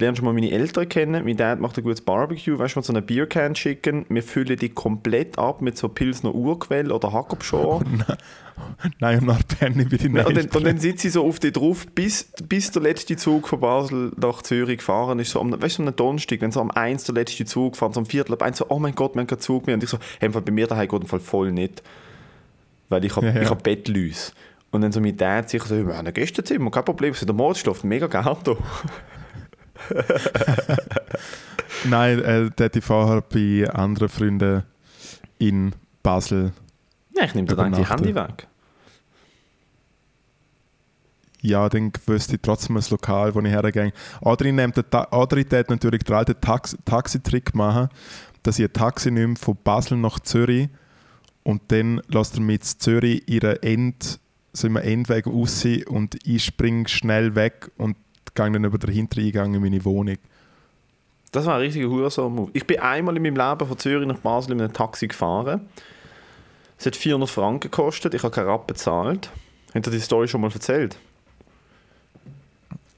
lernst 0.00 0.20
du 0.20 0.24
mal 0.24 0.32
meine 0.32 0.50
Eltern 0.50 0.88
kennen. 0.88 1.24
Mein 1.24 1.36
Dad 1.36 1.60
macht 1.60 1.76
ein 1.78 1.84
gutes 1.84 2.00
Barbecue, 2.00 2.58
weißt 2.58 2.76
du, 2.76 2.82
so 2.82 2.92
eine 2.92 3.02
Biercan 3.02 3.54
schicken. 3.54 4.06
Wir 4.08 4.22
füllen 4.22 4.56
die 4.56 4.70
komplett 4.70 5.38
ab 5.38 5.60
mit 5.60 5.76
so 5.78 5.88
Pilsner 5.88 6.34
Urquell 6.34 6.90
oder 6.90 7.12
Hakobschor. 7.12 7.82
Oh, 7.82 8.14
nein, 8.98 9.20
und 9.20 9.26
nach 9.26 9.42
Penny 9.46 9.84
bin 9.84 9.98
ich 10.00 10.08
nicht. 10.08 10.26
Und 10.26 10.36
dann, 10.36 10.48
und 10.48 10.64
dann 10.64 10.78
sitze 10.78 11.08
ich 11.08 11.12
so 11.12 11.26
auf 11.26 11.38
die 11.38 11.52
drauf, 11.52 11.86
bis, 11.94 12.32
bis 12.42 12.70
der 12.70 12.82
letzte 12.82 13.16
Zug 13.16 13.48
von 13.48 13.60
Basel 13.60 14.12
nach 14.16 14.42
Zürich 14.42 14.78
gefahren 14.78 15.18
ist. 15.18 15.30
So 15.30 15.40
am, 15.40 15.60
weißt 15.60 15.78
du, 15.78 15.82
am 15.84 15.94
Donnerstag, 15.94 16.40
wenn 16.40 16.50
so 16.50 16.60
am 16.60 16.70
1 16.70 17.04
der 17.04 17.14
letzte 17.14 17.44
Zug 17.44 17.76
fährt, 17.76 17.94
so 17.94 18.00
am 18.00 18.06
Viertel 18.06 18.32
ab 18.32 18.42
1, 18.42 18.58
so, 18.58 18.66
oh 18.68 18.78
mein 18.78 18.94
Gott, 18.94 19.14
wir 19.14 19.24
keinen 19.24 19.40
Zug 19.40 19.66
mehr. 19.66 19.74
Und 19.74 19.84
ich 19.84 19.90
so, 19.90 19.98
hey, 20.18 20.28
bei 20.28 20.50
mir 20.50 20.66
daheim 20.66 20.88
geht 20.88 21.00
im 21.00 21.06
Fall 21.06 21.20
voll 21.20 21.52
nicht. 21.52 21.82
Weil 22.88 23.04
ich 23.04 23.14
habe 23.14 23.26
ja, 23.26 23.42
ja. 23.42 23.50
hab 23.50 23.62
Bettlüs. 23.62 24.34
Und 24.72 24.82
dann 24.82 24.92
so 24.92 25.00
mein 25.00 25.16
Dad 25.16 25.50
sich 25.50 25.62
so, 25.64 25.86
wir 25.86 25.96
haben 25.96 26.06
ein 26.06 26.14
Gästezimmer, 26.14 26.70
kein 26.70 26.84
Problem. 26.84 27.12
So, 27.14 27.26
der 27.26 27.34
Mord 27.34 27.58
schläft 27.58 27.84
mega 27.84 28.06
gerne 28.06 28.36
da. 28.44 28.56
Nein, 31.84 32.18
äh, 32.20 32.50
der 32.50 32.66
hat 32.66 32.84
vorher 32.84 33.22
bei 33.22 33.68
anderen 33.70 34.08
Freunden 34.08 34.64
in 35.38 35.74
Basel. 36.02 36.52
Ja, 37.16 37.24
ich 37.24 37.34
nehme 37.34 37.48
dir 37.48 37.56
dann 37.56 37.72
die 37.72 37.88
Handy 37.88 38.14
weg. 38.14 38.46
Ja, 41.42 41.68
dann 41.68 41.92
wüsste 42.06 42.36
ich 42.36 42.42
trotzdem 42.42 42.76
ein 42.76 42.84
Lokal, 42.90 43.34
wo 43.34 43.40
ich 43.40 43.46
hergehe. 43.46 43.92
Nehme 44.42 44.72
den 44.72 44.84
oder 45.10 45.36
ich 45.38 45.50
natürlich 45.50 46.02
den 46.02 46.16
alten 46.16 46.38
Taxi 46.40 46.76
Taxitrick 46.84 47.54
machen, 47.54 47.88
dass 48.42 48.58
ich 48.58 48.66
ein 48.66 48.72
Taxi 48.72 49.10
nehme 49.10 49.36
von 49.36 49.56
Basel 49.64 49.96
nach 49.96 50.20
Zürich 50.20 50.68
und 51.42 51.62
dann 51.68 52.02
lässt 52.08 52.34
er 52.34 52.42
mit 52.42 52.64
Zürich 52.64 53.26
ihren 53.26 53.56
End, 53.62 54.20
so 54.52 54.68
Endweg 54.68 55.26
raus 55.26 55.64
und 55.88 56.16
ich 56.26 56.44
springe 56.44 56.88
schnell 56.88 57.34
weg 57.34 57.70
und 57.78 57.96
gehe 58.34 58.50
dann 58.50 58.64
über 58.64 58.78
den 58.78 58.92
Hintereingang 58.92 59.54
in 59.54 59.62
meine 59.62 59.84
Wohnung. 59.84 60.18
Das 61.32 61.46
war 61.46 61.54
ein 61.54 61.60
richtiger 61.60 61.88
Hurensohn-Move. 61.88 62.50
Ich 62.54 62.66
bin 62.66 62.80
einmal 62.80 63.16
in 63.16 63.22
meinem 63.22 63.36
Leben 63.36 63.68
von 63.68 63.78
Zürich 63.78 64.06
nach 64.06 64.18
Basel 64.18 64.52
in 64.52 64.60
einem 64.60 64.72
Taxi 64.72 65.06
gefahren. 65.06 65.68
Es 66.78 66.86
hat 66.86 66.96
400 66.96 67.28
Franken 67.28 67.70
gekostet, 67.70 68.14
ich 68.14 68.22
habe 68.22 68.34
keinen 68.34 68.48
Rappen 68.48 68.68
bezahlt. 68.68 69.30
Habt 69.74 69.86
ihr 69.86 69.92
die 69.92 70.00
Story 70.00 70.26
schon 70.26 70.40
mal 70.40 70.50
erzählt? 70.50 70.96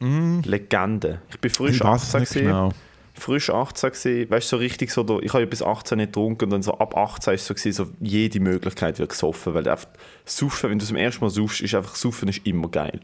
Mm. 0.01 0.41
Legende. 0.45 1.21
Ich 1.31 1.39
bin 1.39 1.51
frisch 1.51 1.77
ich 1.77 1.85
18 1.85 2.25
genau. 2.25 2.73
Frisch 3.15 3.51
18 3.51 3.91
gewesen. 3.91 4.31
Weißt 4.31 4.51
du, 4.51 4.57
so 4.57 4.61
richtig 4.61 4.91
so, 4.91 5.21
ich 5.21 5.33
habe 5.33 5.43
ja 5.43 5.49
bis 5.49 5.63
18 5.63 5.99
nicht 5.99 6.09
getrunken 6.09 6.45
und 6.45 6.51
dann 6.51 6.63
so 6.63 6.79
ab 6.79 6.97
18 6.97 7.35
ist 7.35 7.47
so, 7.47 7.55
gewesen, 7.55 7.73
so 7.73 7.91
jede 8.01 8.41
Möglichkeit 8.41 8.99
wird 8.99 9.11
gesoffen, 9.11 9.53
weil 9.55 9.69
einfach 9.69 9.89
saufen, 10.25 10.71
wenn 10.71 10.79
du 10.79 10.87
zum 10.87 10.97
ersten 10.97 11.23
Mal 11.23 11.31
saufst, 11.31 11.61
ist 11.61 11.75
einfach 11.75 11.95
saufen 11.95 12.29
ist 12.29 12.47
immer 12.47 12.69
geil. 12.69 13.01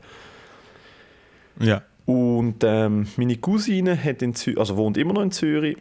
Ja. 1.60 1.82
Und 2.08 2.64
ähm, 2.64 3.06
meine 3.18 3.36
Cousine 3.36 4.02
hat 4.02 4.22
in 4.22 4.34
Zürich, 4.34 4.58
also 4.58 4.78
wohnt 4.78 4.96
immer 4.96 5.12
noch 5.12 5.20
in 5.20 5.30
Zürich 5.30 5.76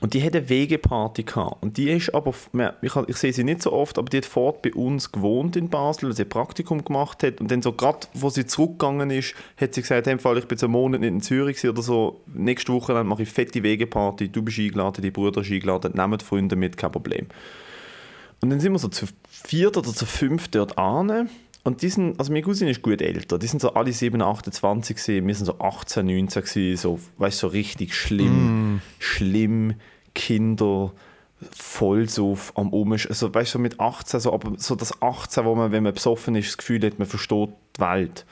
und 0.00 0.12
die 0.12 0.22
hat 0.22 0.36
eine 0.36 0.50
Wegeparty 0.50 1.22
gehabt. 1.22 1.62
Und 1.62 1.78
die 1.78 1.88
ist 1.88 2.14
aber, 2.14 2.34
ich, 2.82 2.94
ich 2.94 3.16
sehe 3.16 3.32
sie 3.32 3.42
nicht 3.42 3.62
so 3.62 3.72
oft, 3.72 3.96
aber 3.96 4.10
die 4.10 4.18
hat 4.18 4.26
fort 4.26 4.60
bei 4.60 4.74
uns 4.74 5.12
gewohnt 5.12 5.56
in 5.56 5.70
Basel, 5.70 6.08
weil 6.10 6.14
sie 6.14 6.24
ein 6.24 6.28
Praktikum 6.28 6.84
gemacht 6.84 7.22
hat. 7.22 7.40
Und 7.40 7.50
dann 7.50 7.62
so 7.62 7.72
gerade, 7.72 8.06
wo 8.12 8.28
sie 8.28 8.44
zurückgegangen 8.44 9.10
ist, 9.10 9.34
hat 9.58 9.72
sie 9.72 9.80
gesagt, 9.80 10.08
hey, 10.08 10.14
ich 10.14 10.46
bin 10.46 10.58
so 10.58 10.66
einen 10.66 10.72
Monat 10.72 11.00
nicht 11.00 11.08
in 11.08 11.22
Zürich 11.22 11.66
oder 11.66 11.80
so, 11.80 12.20
nächste 12.26 12.74
Woche 12.74 13.02
mache 13.02 13.22
ich 13.22 13.30
fette 13.30 13.62
Wegeparty, 13.62 14.28
du 14.28 14.42
bist 14.42 14.58
eingeladen, 14.58 15.00
die 15.00 15.10
Brüder 15.10 15.42
sind 15.42 15.54
eingeladen, 15.54 15.94
nehmt 15.96 16.22
Freunde 16.22 16.54
mit, 16.54 16.76
kein 16.76 16.92
Problem. 16.92 17.28
Und 18.42 18.50
dann 18.50 18.60
sind 18.60 18.72
wir 18.72 18.78
so 18.78 18.88
zu 18.88 19.06
viert 19.26 19.78
oder 19.78 19.88
zu 19.88 20.04
fünf 20.04 20.48
dort 20.48 20.76
an 20.76 21.30
und 21.62 21.82
die 21.82 21.88
sind, 21.88 22.18
also 22.18 22.32
meine 22.32 22.42
Cousine 22.42 22.70
ist 22.70 22.82
gut 22.82 23.02
älter, 23.02 23.38
die 23.38 23.46
sind 23.46 23.60
so 23.60 23.74
alle 23.74 23.92
7, 23.92 24.20
28 24.20 24.96
gewesen, 24.96 25.26
wir 25.26 25.34
sind 25.34 25.46
so 25.46 25.58
18, 25.58 26.06
19 26.06 26.42
gewesen, 26.42 26.76
so, 26.76 26.98
weißt 27.18 27.38
so 27.38 27.46
richtig 27.48 27.94
schlimm, 27.94 28.76
mm. 28.76 28.82
schlimm, 28.98 29.74
Kinder 30.14 30.92
voll 31.56 32.08
so 32.08 32.36
am 32.54 32.72
Umsch, 32.72 33.06
also 33.06 33.32
weißt 33.32 33.54
du, 33.54 33.58
so 33.58 33.58
mit 33.58 33.80
18, 33.80 34.20
so, 34.20 34.32
aber 34.32 34.52
so 34.58 34.74
das 34.74 35.02
18, 35.02 35.44
wo 35.44 35.54
man, 35.54 35.72
wenn 35.72 35.82
man 35.82 35.94
besoffen 35.94 36.34
ist, 36.34 36.48
das 36.48 36.58
Gefühl 36.58 36.84
hat, 36.84 36.98
man 36.98 37.08
versteht 37.08 37.50
die 37.76 37.80
Welt 37.80 38.26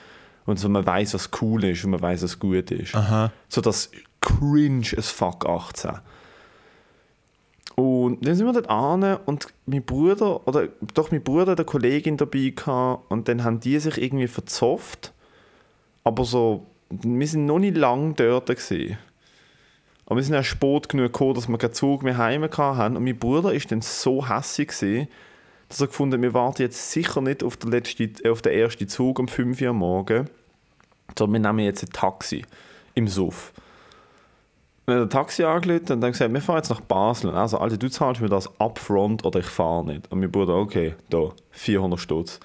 und 0.45 0.59
so 0.59 0.69
man 0.69 0.85
weiß, 0.85 1.13
was 1.13 1.29
cool 1.41 1.63
ist 1.63 1.83
und 1.83 1.91
man 1.91 2.01
weiß, 2.01 2.23
was 2.23 2.39
gut 2.39 2.71
ist. 2.71 2.95
Aha. 2.95 3.31
So 3.47 3.61
das 3.61 3.91
cringe 4.21 4.87
as 4.97 5.09
fuck 5.09 5.47
18. 5.47 5.91
Und 7.79 8.25
dann 8.25 8.35
sind 8.35 8.45
wir 8.45 8.51
dort 8.51 8.69
an 8.69 9.19
und 9.25 9.47
mein 9.65 9.83
Bruder, 9.83 10.45
oder 10.45 10.67
doch 10.95 11.11
mein 11.11 11.23
Bruder 11.23 11.53
eine 11.53 11.63
Kollegin 11.63 12.17
dabei 12.17 12.51
gehabt 12.53 13.09
und 13.09 13.29
dann 13.29 13.45
haben 13.45 13.61
die 13.61 13.79
sich 13.79 13.97
irgendwie 13.97 14.27
verzofft. 14.27 15.13
Aber 16.03 16.25
so, 16.25 16.65
wir 16.89 17.25
sind 17.25 17.45
noch 17.45 17.59
nicht 17.59 17.77
lange 17.77 18.15
dort 18.15 18.47
gewesen. 18.47 18.97
Aber 20.05 20.17
wir 20.17 20.23
sind 20.23 20.35
auch 20.35 20.43
spät 20.43 20.89
genug 20.89 21.13
gekommen, 21.13 21.35
dass 21.35 21.47
wir 21.47 21.57
keinen 21.57 21.71
Zug 21.71 22.03
mehr 22.03 22.17
heim 22.17 22.43
hatten. 22.43 22.97
Und 22.97 23.05
mein 23.05 23.17
Bruder 23.17 23.53
war 23.53 23.59
dann 23.69 23.81
so 23.81 24.19
gewesen, 24.19 25.07
dass 25.69 25.79
er 25.79 25.87
gefunden 25.87 26.15
hat, 26.15 26.21
wir 26.21 26.33
warten 26.33 26.63
jetzt 26.63 26.91
sicher 26.91 27.21
nicht 27.21 27.45
auf 27.45 27.55
den, 27.55 27.71
letzten, 27.71 28.13
äh, 28.25 28.29
auf 28.29 28.41
den 28.41 28.59
ersten 28.59 28.89
Zug 28.89 29.19
um 29.19 29.29
5 29.29 29.61
Uhr 29.61 29.71
morgen, 29.71 30.29
sondern 31.17 31.43
wir 31.43 31.49
nehmen 31.49 31.65
jetzt 31.65 31.83
ein 31.83 31.91
Taxi 31.93 32.43
im 32.93 33.07
Suff. 33.07 33.53
Wir 34.89 34.95
haben 34.95 35.03
ein 35.03 35.09
Taxi 35.09 35.43
angelötet 35.43 35.91
und 35.91 36.01
dann 36.01 36.11
gesagt, 36.11 36.33
wir 36.33 36.41
fahren 36.41 36.57
jetzt 36.57 36.69
nach 36.69 36.81
Basel. 36.81 37.29
Also, 37.29 37.59
Alter, 37.59 37.77
du 37.77 37.89
zahlst 37.89 38.21
mir 38.21 38.29
das 38.29 38.49
upfront 38.59 39.23
oder 39.23 39.39
ich 39.39 39.45
fahre 39.45 39.85
nicht. 39.85 40.11
Und 40.11 40.19
mein 40.19 40.31
Bruder, 40.31 40.55
okay, 40.55 40.95
da, 41.11 41.29
400 41.51 41.99
Stutz. 41.99 42.39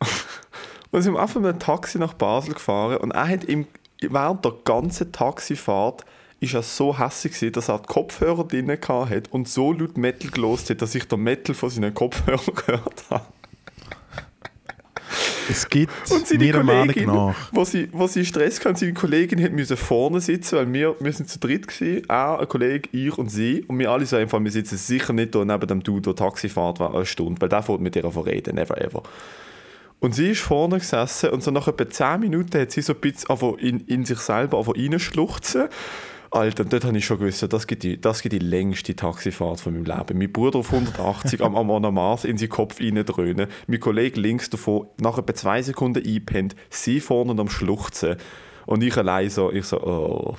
und 0.90 1.02
sind 1.02 1.12
wir 1.12 1.20
einfach 1.20 1.40
mit 1.40 1.50
einem 1.50 1.58
Taxi 1.58 1.98
nach 1.98 2.14
Basel 2.14 2.54
gefahren 2.54 2.96
und 2.96 3.10
er 3.10 3.28
hat 3.28 3.44
im, 3.44 3.66
während 4.00 4.44
der 4.44 4.54
ganzen 4.64 5.12
Taxifahrt 5.12 6.04
ist 6.40 6.54
er 6.54 6.62
so 6.62 6.98
hässlich 6.98 7.52
dass 7.52 7.68
er 7.68 7.78
die 7.78 7.86
Kopfhörer 7.86 8.44
drin 8.44 8.70
hatte 8.70 9.30
und 9.30 9.48
so 9.48 9.72
laut 9.72 9.96
Metal 9.96 10.30
gelost 10.30 10.70
hat, 10.70 10.82
dass 10.82 10.94
ich 10.94 11.06
den 11.08 11.20
Metal 11.20 11.54
von 11.54 11.70
seinen 11.70 11.94
Kopfhörern 11.94 12.54
gehört 12.54 13.04
habe. 13.10 13.24
Es 15.48 15.68
gibt 15.68 15.92
Und 16.10 16.26
seine 16.26 16.62
Meinung 16.62 16.88
Kollegin, 16.88 17.06
nach. 17.06 17.50
wo 17.52 17.64
sie, 17.64 17.88
wo 17.92 18.06
sie 18.06 18.24
Stress 18.24 18.64
hatten, 18.64 18.76
seine 18.76 18.94
Kollegin 18.94 19.42
hat 19.42 19.52
müssen 19.52 19.76
vorne 19.76 20.20
sitzen, 20.20 20.56
weil 20.56 20.72
wir, 20.72 20.96
wir 21.00 21.12
sind 21.12 21.28
zu 21.28 21.38
dritt 21.38 21.68
gewesen, 21.68 22.02
er, 22.08 22.40
ein 22.40 22.48
Kollege, 22.48 22.88
ich 22.92 23.16
und 23.16 23.30
sie. 23.30 23.62
Und 23.68 23.78
wir 23.78 23.90
alle 23.90 24.06
so 24.06 24.16
einfach, 24.16 24.42
wir 24.42 24.50
sitzen 24.50 24.76
sicher 24.76 25.12
nicht 25.12 25.34
da 25.34 25.44
neben 25.44 25.66
dem 25.66 25.82
Dude, 25.82 26.02
der 26.02 26.14
Taxi 26.14 26.48
fährt, 26.48 26.80
war 26.80 26.94
eine 26.94 27.06
Stunde, 27.06 27.40
weil 27.40 27.48
der 27.48 27.62
fährt 27.62 27.80
mit 27.80 27.96
ihr 27.96 28.04
reden, 28.04 28.54
never 28.54 28.80
ever. 28.80 29.02
Und 30.00 30.14
sie 30.14 30.32
ist 30.32 30.40
vorne 30.40 30.78
gesessen 30.78 31.30
und 31.30 31.42
so 31.42 31.50
nach 31.50 31.66
etwa 31.66 31.88
10 31.88 32.20
Minuten 32.20 32.60
hat 32.60 32.70
sie 32.70 32.82
so 32.82 32.92
ein 32.92 33.00
bisschen 33.00 33.58
in, 33.58 33.80
in 33.86 34.04
sich 34.04 34.18
selber 34.18 34.62
reinschluchzen. 34.66 35.68
Alter, 36.34 36.64
dort 36.64 36.84
habe 36.84 36.98
ich 36.98 37.06
schon 37.06 37.18
gewusst, 37.20 37.46
das 37.52 37.66
gibt 37.68 37.84
die, 37.84 38.00
das 38.00 38.20
gibt 38.20 38.32
die 38.32 38.40
längste 38.40 38.96
Taxifahrt 38.96 39.60
von 39.60 39.72
meinem 39.72 39.84
Leben. 39.84 40.18
Mein 40.18 40.32
Bruder 40.32 40.58
auf 40.58 40.72
180 40.72 41.40
am, 41.40 41.54
am 41.54 41.70
an 41.70 41.94
Mars 41.94 42.24
in 42.24 42.38
seinen 42.38 42.48
Kopf 42.48 42.80
reindröhnen, 42.80 43.46
mein 43.68 43.78
Kollege 43.78 44.20
links 44.20 44.50
davon 44.50 44.88
nach 45.00 45.16
etwa 45.16 45.32
zwei 45.32 45.62
Sekunden 45.62 46.04
einpennt, 46.04 46.56
sie 46.70 46.98
vorne 46.98 47.40
am 47.40 47.48
Schluchzen 47.48 48.16
und 48.66 48.82
ich 48.82 48.96
allein 48.96 49.30
so, 49.30 49.52
ich 49.52 49.64
so, 49.64 49.80
oh. 49.80 50.36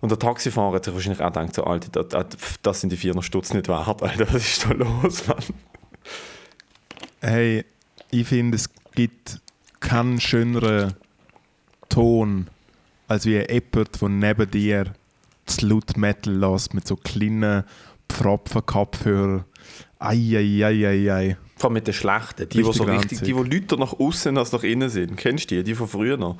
Und 0.00 0.10
der 0.10 0.18
Taxifahrer 0.18 0.74
hat 0.74 0.86
sich 0.86 0.94
wahrscheinlich 0.94 1.22
auch 1.22 1.32
gedacht, 1.32 1.54
so, 1.54 1.62
Alter, 1.62 2.02
das, 2.02 2.26
das 2.60 2.80
sind 2.80 2.90
die 2.90 2.96
400 2.96 3.24
Stutz 3.24 3.54
nicht 3.54 3.68
wert, 3.68 4.02
Alter, 4.02 4.26
was 4.32 4.42
ist 4.42 4.64
da 4.64 4.72
los, 4.72 5.28
Mann? 5.28 5.44
Hey, 7.20 7.64
ich 8.10 8.26
finde, 8.26 8.56
es 8.56 8.68
gibt 8.96 9.40
keinen 9.78 10.20
schöneren 10.20 10.94
Ton, 11.88 12.48
als 13.06 13.24
wie 13.24 13.36
jemand, 13.36 14.00
der 14.00 14.08
neben 14.08 14.50
dir 14.50 14.94
laut 15.60 15.96
Metal 15.96 16.32
lässt, 16.32 16.72
mit 16.72 16.86
so 16.86 16.96
kleinen 16.96 17.64
Pfropfen-Kopfhörern. 18.08 19.44
Eieieiei. 19.98 21.36
Vor 21.56 21.68
allem 21.68 21.74
mit 21.74 21.86
den 21.86 21.94
schlechten, 21.94 22.48
die, 22.48 22.58
die 22.58 22.62
Richtig 22.62 22.76
so 22.76 22.84
richtig, 22.84 23.18
die, 23.20 23.32
die 23.32 23.32
Leute 23.32 23.76
nach 23.76 23.92
außen 23.92 24.36
als 24.36 24.52
nach 24.52 24.64
innen 24.64 24.88
sind. 24.88 25.16
Kennst 25.16 25.50
du 25.50 25.56
die? 25.56 25.62
Die 25.62 25.74
von 25.74 25.86
früher 25.86 26.16
noch? 26.16 26.36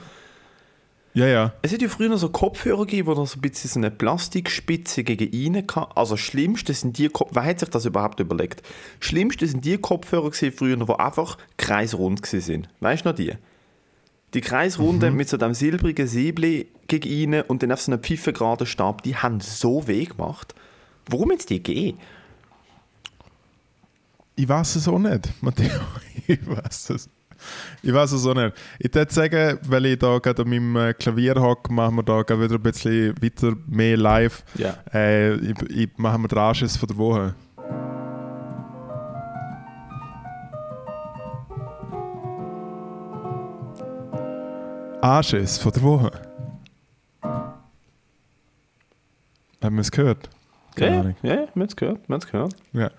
Ja, 1.15 1.27
ja. 1.27 1.53
Es 1.61 1.73
hat 1.73 1.83
ja 1.83 1.89
früher 1.89 2.09
noch 2.09 2.17
so 2.17 2.31
Kopfhörer 2.31 2.87
gegeben, 2.87 3.07
wo 3.07 3.13
noch 3.13 3.27
so 3.27 3.39
ein 3.39 3.43
bisschen 3.43 3.69
so 3.69 3.79
eine 3.79 3.91
Plastikspitze 3.91 5.05
gegen 5.05 5.31
innen 5.31 5.67
hatte. 5.75 5.95
Also 5.97 6.15
das 6.15 6.21
Schlimmste 6.21 6.73
sind 6.73 6.97
die 6.97 7.09
Kopfhörer, 7.09 7.45
wer 7.45 7.51
hat 7.51 7.61
sich 7.61 7.69
das 7.69 7.85
überhaupt 7.85 8.19
überlegt? 8.19 8.63
Schlimmste 8.99 9.47
sind 9.47 9.65
die 9.65 9.77
Kopfhörer 9.77 10.31
gewesen 10.31 10.53
früher, 10.53 10.77
die 10.77 10.93
einfach 10.93 11.37
kreisrund 11.59 12.25
sind. 12.25 12.69
Weißt 12.81 13.05
du 13.05 13.11
noch 13.11 13.15
die? 13.17 13.35
Die 14.35 14.41
kreisrunden 14.41 15.15
mit 15.15 15.29
so 15.29 15.39
einem 15.39 15.55
silbrigen 15.55 16.07
Säbel 16.07 16.67
gegen 16.89 17.09
innen 17.11 17.43
und 17.43 17.63
dann 17.63 17.73
auf 17.73 17.83
so 17.83 17.93
einem 17.93 18.03
pfeifengraden 18.03 18.67
Stab, 18.67 19.03
die 19.03 19.17
haben 19.17 19.41
so 19.41 19.87
weh 19.87 20.05
gemacht. 20.05 20.55
Warum 21.07 21.33
jetzt 21.33 21.51
die 21.51 21.63
gehen? 21.63 21.99
Ich 24.37 24.49
weiß 24.49 24.77
es 24.77 24.89
auch 24.89 24.99
nicht, 24.99 25.29
Matteo. 25.43 25.69
Ich 26.27 26.47
weiß 26.47 26.91
es. 26.91 27.09
Ich 27.83 27.93
weiß 27.93 28.13
es 28.13 28.27
auch 28.27 28.35
nicht. 28.35 28.55
Ich 28.79 28.95
würde 28.95 29.13
sagen, 29.13 29.59
weil 29.67 29.87
ich 29.87 29.99
da 29.99 30.19
gerade 30.19 30.43
an 30.43 30.49
meinem 30.49 30.77
äh, 30.77 30.95
Klavier 30.95 31.35
hocke, 31.35 31.73
machen 31.73 31.97
wir 31.97 32.03
da 32.05 32.23
gerade 32.23 32.43
wieder 32.43 32.55
ein 32.55 32.63
bisschen 32.63 33.15
weiter 33.21 33.57
mehr 33.67 33.97
live. 33.97 34.45
Ja. 34.55 34.79
Äh, 34.95 35.35
ich, 35.35 35.63
ich 35.69 35.89
machen 35.97 36.23
wir 36.23 36.29
den 36.29 36.39
Anschiss 36.39 36.77
von 36.77 36.87
der 36.87 36.97
Woche. 36.97 37.35
Anschiss 45.03 45.59
von 45.59 45.73
der 45.73 45.83
Woche. 45.83 46.13
Haben 49.61 49.75
wir 49.75 49.81
es 49.81 49.91
gehört? 49.91 50.31
Keine 50.77 51.17
ja, 51.23 51.29
ja, 51.29 51.37
wir 51.37 51.49
haben 51.49 51.63
es 51.63 51.75
gehört. 51.75 52.09
Wir 52.09 52.15
haben's 52.15 52.31
gehört. 52.31 52.55
Ja. 52.73 52.91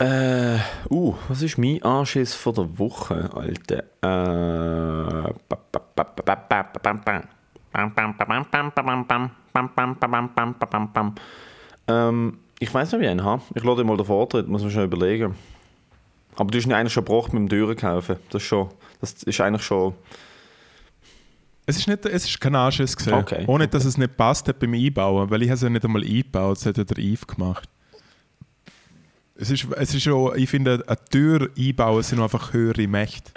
Äh, 0.00 0.58
uh, 0.90 1.14
was 1.28 1.42
ist 1.42 1.56
mein 1.56 1.80
Anschiss 1.84 2.34
von 2.34 2.52
der 2.52 2.78
Woche, 2.80 3.30
Alter? 3.32 3.84
Äh, 4.02 5.32
ähm, 11.86 12.38
ich 12.58 12.74
weiß 12.74 12.92
nicht, 12.92 13.00
wie 13.00 13.04
ich 13.04 13.10
einen 13.10 13.24
habe. 13.24 13.42
Ich 13.54 13.62
lade 13.62 13.84
mal 13.84 13.96
den 13.96 14.06
Vortritt, 14.06 14.48
muss 14.48 14.62
man 14.62 14.72
schon 14.72 14.82
überlegen. 14.82 15.36
Aber 16.36 16.50
du 16.50 16.58
hast 16.58 16.64
ihn 16.66 16.72
eigentlich 16.72 16.92
schon 16.92 17.04
gebraucht 17.04 17.32
mit 17.32 17.40
dem 17.42 17.48
Türen 17.48 17.76
kaufen. 17.76 18.16
Das 18.30 18.42
ist 18.42 18.48
schon, 18.48 18.68
das 19.00 19.12
ist 19.22 19.40
eigentlich 19.40 19.62
schon, 19.62 19.94
Es 21.66 21.76
ist, 21.76 21.86
nicht, 21.88 22.04
es 22.06 22.24
ist 22.24 22.40
kein 22.40 22.54
Anschiss 22.54 22.96
gesehen. 22.96 23.14
Okay, 23.14 23.44
Ohne, 23.46 23.68
dass 23.68 23.84
es 23.84 23.98
nicht 23.98 24.16
passt 24.16 24.48
hat 24.48 24.58
beim 24.58 24.74
Einbauen, 24.74 25.30
weil 25.30 25.42
ich 25.42 25.48
habe 25.48 25.56
es 25.56 25.62
ja 25.62 25.68
nicht 25.68 25.84
einmal 25.84 26.02
eingebaut, 26.02 26.56
das 26.56 26.66
hat 26.66 26.78
ja 26.78 26.84
der 26.84 26.98
Yves 26.98 27.26
gemacht. 27.26 27.68
Es 29.34 29.50
ist, 29.50 29.66
es 29.76 29.94
ist 29.94 30.02
schon, 30.02 30.36
ich 30.38 30.48
finde, 30.48 30.84
eine 30.86 30.96
Tür 31.10 31.50
einbauen 31.58 32.02
sind 32.02 32.20
einfach 32.20 32.52
höhere 32.52 32.86
Mächte. 32.86 33.32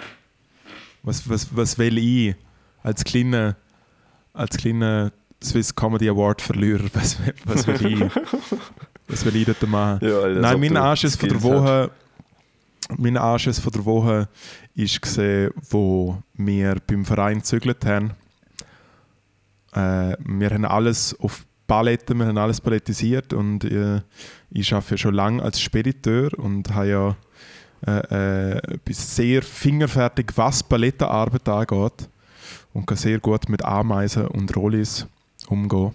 Was, 1.02 1.28
was, 1.28 1.54
was 1.56 1.78
will 1.78 1.98
ich 1.98 2.34
als 2.82 3.02
kleiner, 3.04 3.56
als 4.32 4.56
kleiner 4.56 5.12
Swiss 5.42 5.74
Comedy 5.74 6.08
Award 6.08 6.40
Verlierer, 6.42 6.84
was, 6.94 7.18
will- 7.24 7.34
was 7.44 7.66
will 7.66 7.86
ich? 8.02 8.10
Was 9.08 9.24
will 9.24 9.36
ich 9.36 9.44
dort 9.46 9.62
machen? 9.68 10.04
Ja, 10.04 10.26
Nein, 10.26 10.58
mein 10.58 10.74
du 10.74 10.82
Anschiss 10.82 11.14
von 11.14 11.28
der 11.28 11.40
Woche, 11.40 11.90
mein 12.96 13.16
Anschiss 13.16 13.58
von 13.58 13.72
der 13.72 13.84
Woche 13.84 14.28
ist 14.74 15.02
gesehen, 15.02 15.50
wo 15.70 16.18
wir 16.34 16.76
beim 16.86 17.04
Verein 17.04 17.38
gezügelt 17.38 17.84
haben. 17.84 18.12
Äh, 19.72 20.16
wir 20.24 20.50
haben 20.50 20.64
alles 20.64 21.18
auf 21.20 21.44
Paletten, 21.66 22.18
wir 22.18 22.26
haben 22.26 22.38
alles 22.38 22.60
palettisiert 22.60 23.32
und 23.32 23.64
äh, 23.64 24.00
ich 24.50 24.72
arbeite 24.72 24.98
schon 24.98 25.14
lange 25.14 25.42
als 25.42 25.60
Spediteur 25.60 26.30
und 26.38 26.72
habe 26.72 26.88
ja 26.88 27.16
äh, 27.86 28.52
äh, 28.56 28.78
bis 28.84 29.16
sehr 29.16 29.42
fingerfertig, 29.42 30.32
was 30.36 30.62
Palettenarbeit 30.62 31.48
angeht 31.48 32.08
und 32.72 32.86
kann 32.86 32.96
sehr 32.96 33.18
gut 33.18 33.48
mit 33.48 33.64
Ameisen 33.64 34.28
und 34.28 34.54
Rollis 34.56 35.06
umgehen. 35.48 35.92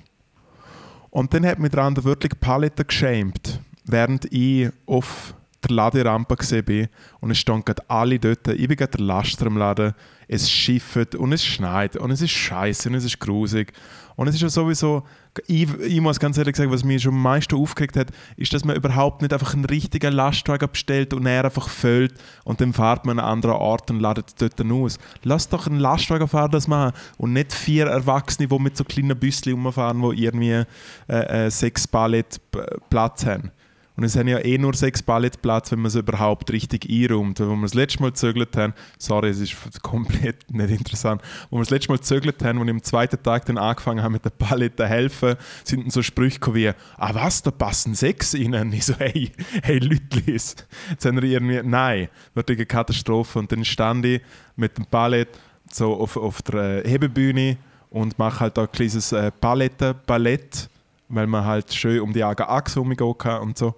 Und 1.09 1.33
dann 1.33 1.45
hat 1.45 1.59
mich 1.59 1.77
andere 1.77 2.05
wirklich 2.05 2.39
Paletten 2.39 2.87
geschämt, 2.87 3.59
während 3.85 4.25
ich 4.31 4.69
auf 4.85 5.33
der 5.63 5.75
Laderampe 5.75 6.35
gesehen 6.35 6.87
und 7.19 7.31
es 7.31 7.37
standen 7.37 7.65
gerade 7.65 7.89
alle 7.89 8.19
dort. 8.19 8.47
Ich 8.47 8.67
bin 8.67 8.77
gerade 8.77 8.97
der 8.97 9.05
Laster 9.05 9.45
im 9.45 9.57
Laden. 9.57 9.93
Es 10.27 10.49
schifft 10.49 11.15
und 11.15 11.33
es 11.33 11.45
schneit 11.45 11.97
und 11.97 12.09
es 12.09 12.21
ist 12.21 12.31
scheiße 12.31 12.87
und 12.89 12.95
es 12.95 13.03
ist 13.03 13.19
grusig. 13.19 13.73
Und 14.15 14.27
es 14.27 14.35
ist 14.35 14.41
ja 14.41 14.49
sowieso, 14.49 15.03
ich, 15.47 15.67
ich 15.79 15.99
muss 15.99 16.19
ganz 16.19 16.37
ehrlich 16.37 16.55
sagen, 16.55 16.71
was 16.71 16.83
mich 16.83 17.01
schon 17.01 17.13
am 17.13 17.21
meisten 17.21 17.55
aufgeregt 17.55 17.97
hat, 17.97 18.09
ist, 18.37 18.53
dass 18.53 18.63
man 18.63 18.75
überhaupt 18.75 19.21
nicht 19.21 19.33
einfach 19.33 19.53
einen 19.53 19.65
richtigen 19.65 20.13
Lastwagen 20.13 20.69
bestellt 20.71 21.13
und 21.13 21.25
er 21.25 21.45
einfach 21.45 21.67
füllt 21.67 22.13
und 22.43 22.61
dann 22.61 22.71
fährt 22.71 23.05
man 23.05 23.19
an 23.19 23.25
einen 23.25 23.33
anderen 23.33 23.55
Ort 23.55 23.89
und 23.89 23.99
ladet 23.99 24.33
dort 24.39 24.59
dann 24.59 24.71
aus. 24.71 24.99
Lass 25.23 25.49
doch 25.49 25.67
einen 25.67 25.79
Lastwagenfahrer 25.79 26.49
das 26.49 26.67
machen 26.67 26.93
und 27.17 27.33
nicht 27.33 27.51
vier 27.53 27.87
Erwachsene, 27.87 28.47
die 28.47 28.59
mit 28.59 28.77
so 28.77 28.83
kleinen 28.83 29.17
Büsschen 29.17 29.53
rumfahren, 29.53 30.01
die 30.01 30.23
irgendwie 30.23 30.63
äh, 31.09 31.45
äh, 31.47 31.49
sechs 31.49 31.87
Pallet 31.87 32.39
P- 32.51 32.59
Platz 32.89 33.25
haben. 33.25 33.51
Und 33.97 34.03
es 34.05 34.15
haben 34.15 34.27
ja 34.27 34.39
eh 34.39 34.57
nur 34.57 34.73
sechs 34.73 35.03
Pallet 35.03 35.41
Platz, 35.41 35.71
wenn 35.71 35.79
man 35.79 35.87
es 35.87 35.95
überhaupt 35.95 36.51
richtig 36.51 36.89
einräumt. 36.89 37.39
Weil, 37.39 37.47
wir 37.49 37.61
das 37.61 37.73
letzte 37.73 38.01
Mal 38.01 38.11
gezögert 38.11 38.55
haben, 38.55 38.73
sorry, 38.97 39.29
es 39.29 39.39
ist 39.39 39.55
komplett 39.81 40.49
nicht 40.51 40.69
interessant, 40.69 41.21
wo 41.49 41.57
wir 41.57 41.61
das 41.61 41.69
letzte 41.69 41.91
Mal 41.91 41.97
gezögert 41.97 42.43
haben 42.43 42.59
und 42.59 42.69
am 42.69 42.81
zweiten 42.81 43.21
Tag 43.21 43.45
dann 43.45 43.57
angefangen 43.57 44.01
haben 44.01 44.13
mit 44.13 44.23
der 44.23 44.29
Palette 44.29 44.87
helfen, 44.87 45.35
sind 45.63 45.83
dann 45.83 45.89
so 45.89 46.01
Sprüche 46.01 46.39
gekommen 46.39 46.55
wie, 46.55 46.69
ah 46.69 47.13
was, 47.13 47.43
da 47.43 47.51
passen 47.51 47.93
sechs 47.93 48.33
rein. 48.33 48.71
Ich 48.71 48.85
so, 48.85 48.95
hey, 48.97 49.31
hey 49.63 49.79
Lütlis. 49.79 50.55
Jetzt 50.89 51.05
haben 51.05 51.21
wir 51.21 51.29
irgendwie, 51.29 51.61
nein, 51.63 52.07
wird 52.33 52.49
eine 52.49 52.65
Katastrophe. 52.65 53.39
Und 53.39 53.51
dann 53.51 53.65
stand 53.65 54.05
ich 54.05 54.21
mit 54.55 54.77
dem 54.77 54.85
Palett 54.85 55.29
so 55.71 55.93
auf, 55.95 56.17
auf 56.17 56.41
der 56.41 56.83
Hebebühne 56.85 57.57
und 57.89 58.17
mache 58.17 58.39
halt 58.41 58.57
da 58.57 58.63
ein 58.63 58.71
kleines 58.71 59.11
äh, 59.11 59.31
Palette, 59.31 59.93
Ballett 59.93 60.69
weil 61.11 61.27
man 61.27 61.45
halt 61.45 61.73
schön 61.73 62.01
um 62.01 62.13
die 62.13 62.23
Achse 62.23 62.79
rumgehen 62.79 63.17
kann 63.17 63.41
und 63.41 63.57
so. 63.57 63.75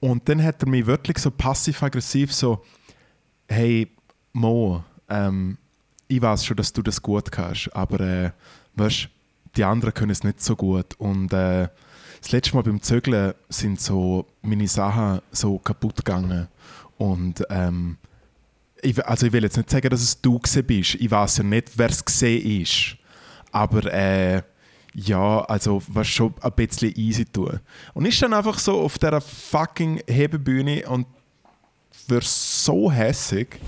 Und 0.00 0.28
dann 0.28 0.42
hat 0.42 0.62
er 0.62 0.68
mich 0.68 0.86
wirklich 0.86 1.18
so 1.18 1.30
passiv-aggressiv 1.30 2.32
so, 2.34 2.64
hey 3.48 3.88
Mo, 4.32 4.82
ähm, 5.08 5.58
ich 6.08 6.20
weiß 6.20 6.44
schon, 6.44 6.56
dass 6.56 6.72
du 6.72 6.82
das 6.82 7.00
gut 7.00 7.30
kannst, 7.30 7.74
aber 7.74 8.00
äh, 8.00 8.30
weißt, 8.74 9.08
die 9.56 9.64
anderen 9.64 9.94
können 9.94 10.10
es 10.10 10.24
nicht 10.24 10.42
so 10.42 10.56
gut. 10.56 10.94
Und 10.98 11.32
äh, 11.32 11.68
das 12.20 12.32
letzte 12.32 12.54
Mal 12.56 12.62
beim 12.62 12.82
Zögeln 12.82 13.34
sind 13.48 13.80
so 13.80 14.26
meine 14.42 14.66
Sachen 14.66 15.20
so 15.30 15.58
kaputt 15.58 15.96
gegangen. 15.96 16.48
Und 16.98 17.44
ähm, 17.50 17.98
ich, 18.80 19.04
also 19.06 19.26
ich 19.26 19.32
will 19.32 19.44
jetzt 19.44 19.56
nicht 19.56 19.70
sagen, 19.70 19.88
dass 19.88 20.02
es 20.02 20.20
du 20.20 20.38
bist. 20.38 20.94
Ich 20.96 21.10
weiß 21.10 21.38
ja 21.38 21.44
nicht, 21.44 21.72
wer 21.76 21.90
es 21.90 22.04
gesehen 22.04 22.62
ist. 22.62 22.96
Aber 23.52 23.84
äh, 23.92 24.42
ja, 24.94 25.40
also 25.42 25.82
was 25.88 26.08
schon 26.08 26.34
ein 26.40 26.52
bisschen 26.52 26.92
easy 26.96 27.24
tun. 27.24 27.60
Und 27.94 28.04
ich 28.04 28.18
dann 28.18 28.34
einfach 28.34 28.58
so 28.58 28.80
auf 28.80 28.98
dieser 28.98 29.20
fucking 29.20 30.02
Hebebühne 30.06 30.88
und 30.88 31.06
wird 32.08 32.24
so 32.24 32.90
hässig, 32.90 33.58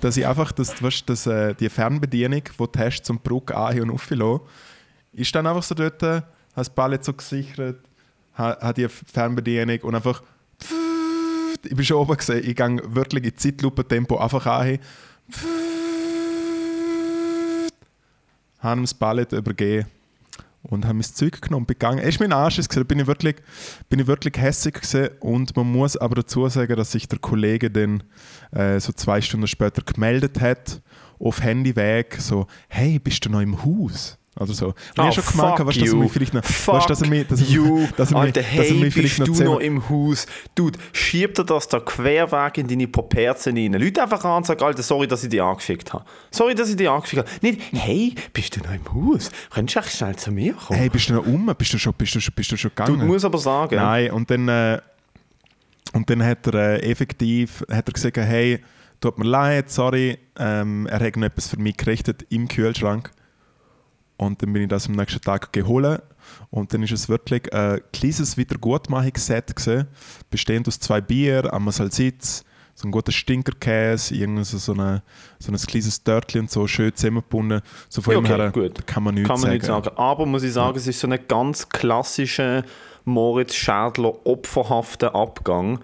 dass 0.00 0.16
ich 0.16 0.26
einfach 0.26 0.52
das, 0.52 0.82
weißt, 0.82 1.08
das, 1.08 1.26
äh, 1.26 1.54
die 1.54 1.68
Fernbedienung, 1.68 2.42
die 2.42 2.56
du 2.56 2.78
hast 2.78 3.04
zum 3.04 3.18
Brücke 3.18 3.56
an- 3.56 3.80
und 3.82 3.90
auflassen, 3.90 4.40
ist 5.12 5.34
dann 5.34 5.46
einfach 5.46 5.62
so 5.62 5.74
dort, 5.74 6.02
habe 6.02 6.24
das 6.54 6.70
Ballett 6.70 7.04
so 7.04 7.12
gesichert, 7.12 7.80
habe 8.34 8.74
die 8.74 8.88
Fernbedienung 8.88 9.80
und 9.82 9.94
einfach 9.94 10.22
ich 11.64 11.74
bin 11.74 11.84
schon 11.84 11.96
oben 11.96 12.16
gesehen, 12.16 12.48
ich 12.48 12.54
gehe 12.54 12.80
wirklich 12.94 13.24
in 13.24 13.36
Zeitlupe-Tempo 13.36 14.16
einfach 14.16 14.46
an, 14.46 14.78
habe 18.60 18.80
ihm 18.80 18.82
das 18.84 18.94
Ballett 18.94 19.32
übergeben 19.32 19.88
und 20.62 20.84
habe 20.84 20.94
mein 20.94 21.02
Zeug 21.02 21.40
genommen 21.40 21.64
und 21.64 21.68
gegangen. 21.68 21.98
Er 21.98 22.08
ist 22.08 22.20
mein 22.20 22.32
Arsch 22.32 22.56
gewesen, 22.56 22.86
bin 22.86 23.00
ich 23.00 23.06
wirklich, 23.06 23.36
bin 23.88 24.00
ich 24.00 24.06
wirklich 24.06 24.36
hässlich 24.36 24.74
gewesen. 24.74 25.10
und 25.20 25.56
man 25.56 25.70
muss 25.70 25.96
aber 25.96 26.16
dazu 26.16 26.48
sagen, 26.48 26.76
dass 26.76 26.92
sich 26.92 27.08
der 27.08 27.18
Kollege 27.18 27.70
dann 27.70 28.02
äh, 28.52 28.80
so 28.80 28.92
zwei 28.92 29.20
Stunden 29.20 29.46
später 29.46 29.82
gemeldet 29.82 30.40
hat 30.40 30.82
auf 31.18 31.42
Handyweg, 31.42 32.16
so 32.20 32.46
«Hey, 32.68 32.98
bist 32.98 33.24
du 33.24 33.30
noch 33.30 33.40
im 33.40 33.64
Haus?» 33.64 34.17
Oder 34.38 34.52
so. 34.52 34.66
Und 34.66 34.74
oh, 34.98 35.08
ich 35.08 35.14
schon 35.14 35.24
gemerkt, 35.24 35.66
weißt, 35.66 35.80
dass 35.80 35.92
er 35.92 35.96
mich 35.96 36.12
vielleicht 36.12 36.34
noch, 36.34 36.42
weißt, 36.42 36.90
dass 36.90 37.02
er 37.02 37.08
mich, 37.08 37.26
dass 37.26 37.40
er, 37.40 37.46
you. 37.46 37.88
dass 37.96 38.10
er 38.10 38.18
mich, 38.18 38.26
Alter, 38.26 38.42
hey, 38.42 38.58
dass 38.58 38.68
er 38.68 38.74
mich 38.74 38.94
vielleicht 38.94 39.18
bist 39.18 39.28
noch 39.28 39.38
du 39.38 39.44
noch 39.44 39.60
im 39.60 39.88
Haus? 39.88 40.26
Dude, 40.54 40.78
schieb 40.92 41.34
dir 41.34 41.44
das 41.44 41.68
da 41.68 41.80
querweg 41.80 42.58
in 42.58 42.68
deine 42.68 42.88
Poperzen 42.88 43.56
rein. 43.56 43.72
Leute 43.72 44.02
einfach 44.02 44.24
an 44.24 44.38
und 44.38 44.46
sagen, 44.46 44.62
Alter, 44.62 44.82
sorry, 44.82 45.06
dass 45.06 45.22
ich 45.24 45.30
dich 45.30 45.42
angefickt 45.42 45.92
habe. 45.92 46.04
Sorry, 46.30 46.54
dass 46.54 46.68
ich 46.70 46.76
dich 46.76 46.88
angefickt 46.88 47.26
habe. 47.26 47.30
Nicht, 47.40 47.60
hey, 47.72 48.14
bist 48.32 48.56
du 48.56 48.60
noch 48.60 48.72
im 48.72 49.12
Haus? 49.12 49.30
Könntest 49.50 49.76
du 49.76 49.80
echt 49.80 49.96
schnell 49.96 50.16
zu 50.16 50.32
mir 50.32 50.54
kommen? 50.54 50.78
Hey, 50.78 50.88
bist 50.88 51.08
du 51.08 51.14
noch 51.14 51.26
um? 51.26 51.52
Bist 51.56 51.72
du 51.72 51.78
schon, 51.78 51.94
bist 51.94 52.14
du, 52.14 52.20
bist 52.30 52.52
du 52.52 52.56
schon 52.56 52.70
gegangen? 52.70 53.00
Du 53.00 53.06
musst 53.06 53.24
aber 53.24 53.38
sagen... 53.38 53.76
Nein, 53.76 54.10
und 54.10 54.30
dann, 54.30 54.48
äh, 54.48 54.80
und 55.92 56.08
dann 56.10 56.24
hat 56.24 56.46
er 56.46 56.54
äh, 56.54 56.90
effektiv 56.90 57.64
hat 57.70 57.88
er 57.88 57.92
gesagt, 57.92 58.16
hey, 58.16 58.60
tut 59.00 59.18
mir 59.18 59.24
leid, 59.24 59.70
sorry, 59.70 60.18
ähm, 60.38 60.86
er 60.86 61.00
hat 61.00 61.16
noch 61.16 61.26
etwas 61.26 61.48
für 61.48 61.58
mich 61.58 61.76
gerichtet 61.76 62.26
im 62.30 62.48
Kühlschrank. 62.48 63.10
Und 64.18 64.42
dann 64.42 64.52
bin 64.52 64.62
ich 64.62 64.68
das 64.68 64.86
am 64.88 64.92
nächsten 64.92 65.20
Tag 65.20 65.52
geholt. 65.52 66.02
Und 66.50 66.74
dann 66.74 66.82
ist 66.82 66.92
es 66.92 67.08
wirklich 67.08 67.50
ein 67.54 67.80
kleines 67.92 68.36
Wiedergutmachungsset 68.36 69.56
gewesen, 69.56 69.86
bestehend 70.28 70.68
aus 70.68 70.78
zwei 70.78 71.00
Bier, 71.00 71.52
einmal 71.54 71.72
Salsitz, 71.72 72.44
so 72.74 72.86
ein 72.86 72.90
guter 72.90 73.12
Stinkerkäse, 73.12 74.14
irgend 74.14 74.44
so, 74.46 74.58
so, 74.58 74.72
eine, 74.72 75.02
so 75.38 75.50
ein 75.50 75.56
kleines 75.56 76.02
Törtchen 76.02 76.42
und 76.42 76.50
so 76.50 76.66
schön 76.66 76.94
zusammengebunden. 76.94 77.62
So 77.88 78.02
von 78.02 78.12
Ja, 78.12 78.18
okay, 78.18 78.28
her 78.36 78.50
gut. 78.52 78.86
kann 78.86 79.02
man 79.04 79.14
nichts 79.14 79.28
Kann 79.28 79.40
man 79.40 79.42
sagen. 79.42 79.54
nicht 79.54 79.66
sagen. 79.66 79.96
Aber 79.96 80.26
muss 80.26 80.42
ich 80.42 80.52
sagen, 80.52 80.76
es 80.76 80.86
ist 80.86 81.00
so 81.00 81.08
ein 81.08 81.18
ganz 81.26 81.68
klassischer 81.68 82.64
Moritz 83.04 83.54
Schädler 83.54 84.26
opferhafter 84.26 85.14
Abgang. 85.14 85.80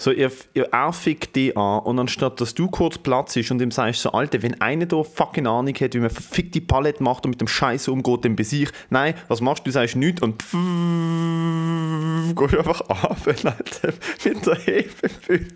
So, 0.00 0.12
ihr, 0.12 0.32
ihr, 0.54 0.64
er 0.72 0.94
fickt 0.94 1.36
die 1.36 1.54
an 1.54 1.80
und 1.80 1.98
anstatt 1.98 2.40
dass 2.40 2.54
du 2.54 2.68
kurz 2.68 2.96
Platz 2.96 3.36
ist 3.36 3.50
und 3.50 3.60
ihm 3.60 3.70
sagst 3.70 4.00
so, 4.00 4.12
Alter, 4.12 4.42
wenn 4.42 4.58
einer 4.58 4.86
da 4.86 5.02
fucking 5.02 5.46
Ahnung 5.46 5.74
hat, 5.74 5.92
wie 5.92 5.98
man 5.98 6.08
verfickte 6.08 6.62
Palette 6.62 7.02
macht 7.02 7.26
und 7.26 7.32
mit 7.32 7.40
dem 7.42 7.48
Scheiß 7.48 7.86
umgeht, 7.88 8.24
dann 8.24 8.34
besieg. 8.34 8.72
Nein, 8.88 9.12
was 9.28 9.42
machst 9.42 9.60
du? 9.60 9.64
Du 9.64 9.72
sagst 9.72 9.96
nichts 9.96 10.22
und 10.22 10.42
pfff, 10.42 10.56
gehst 12.34 12.56
einfach 12.56 12.80
ab, 12.88 13.18
Alter, 13.26 13.92
mit 14.24 14.46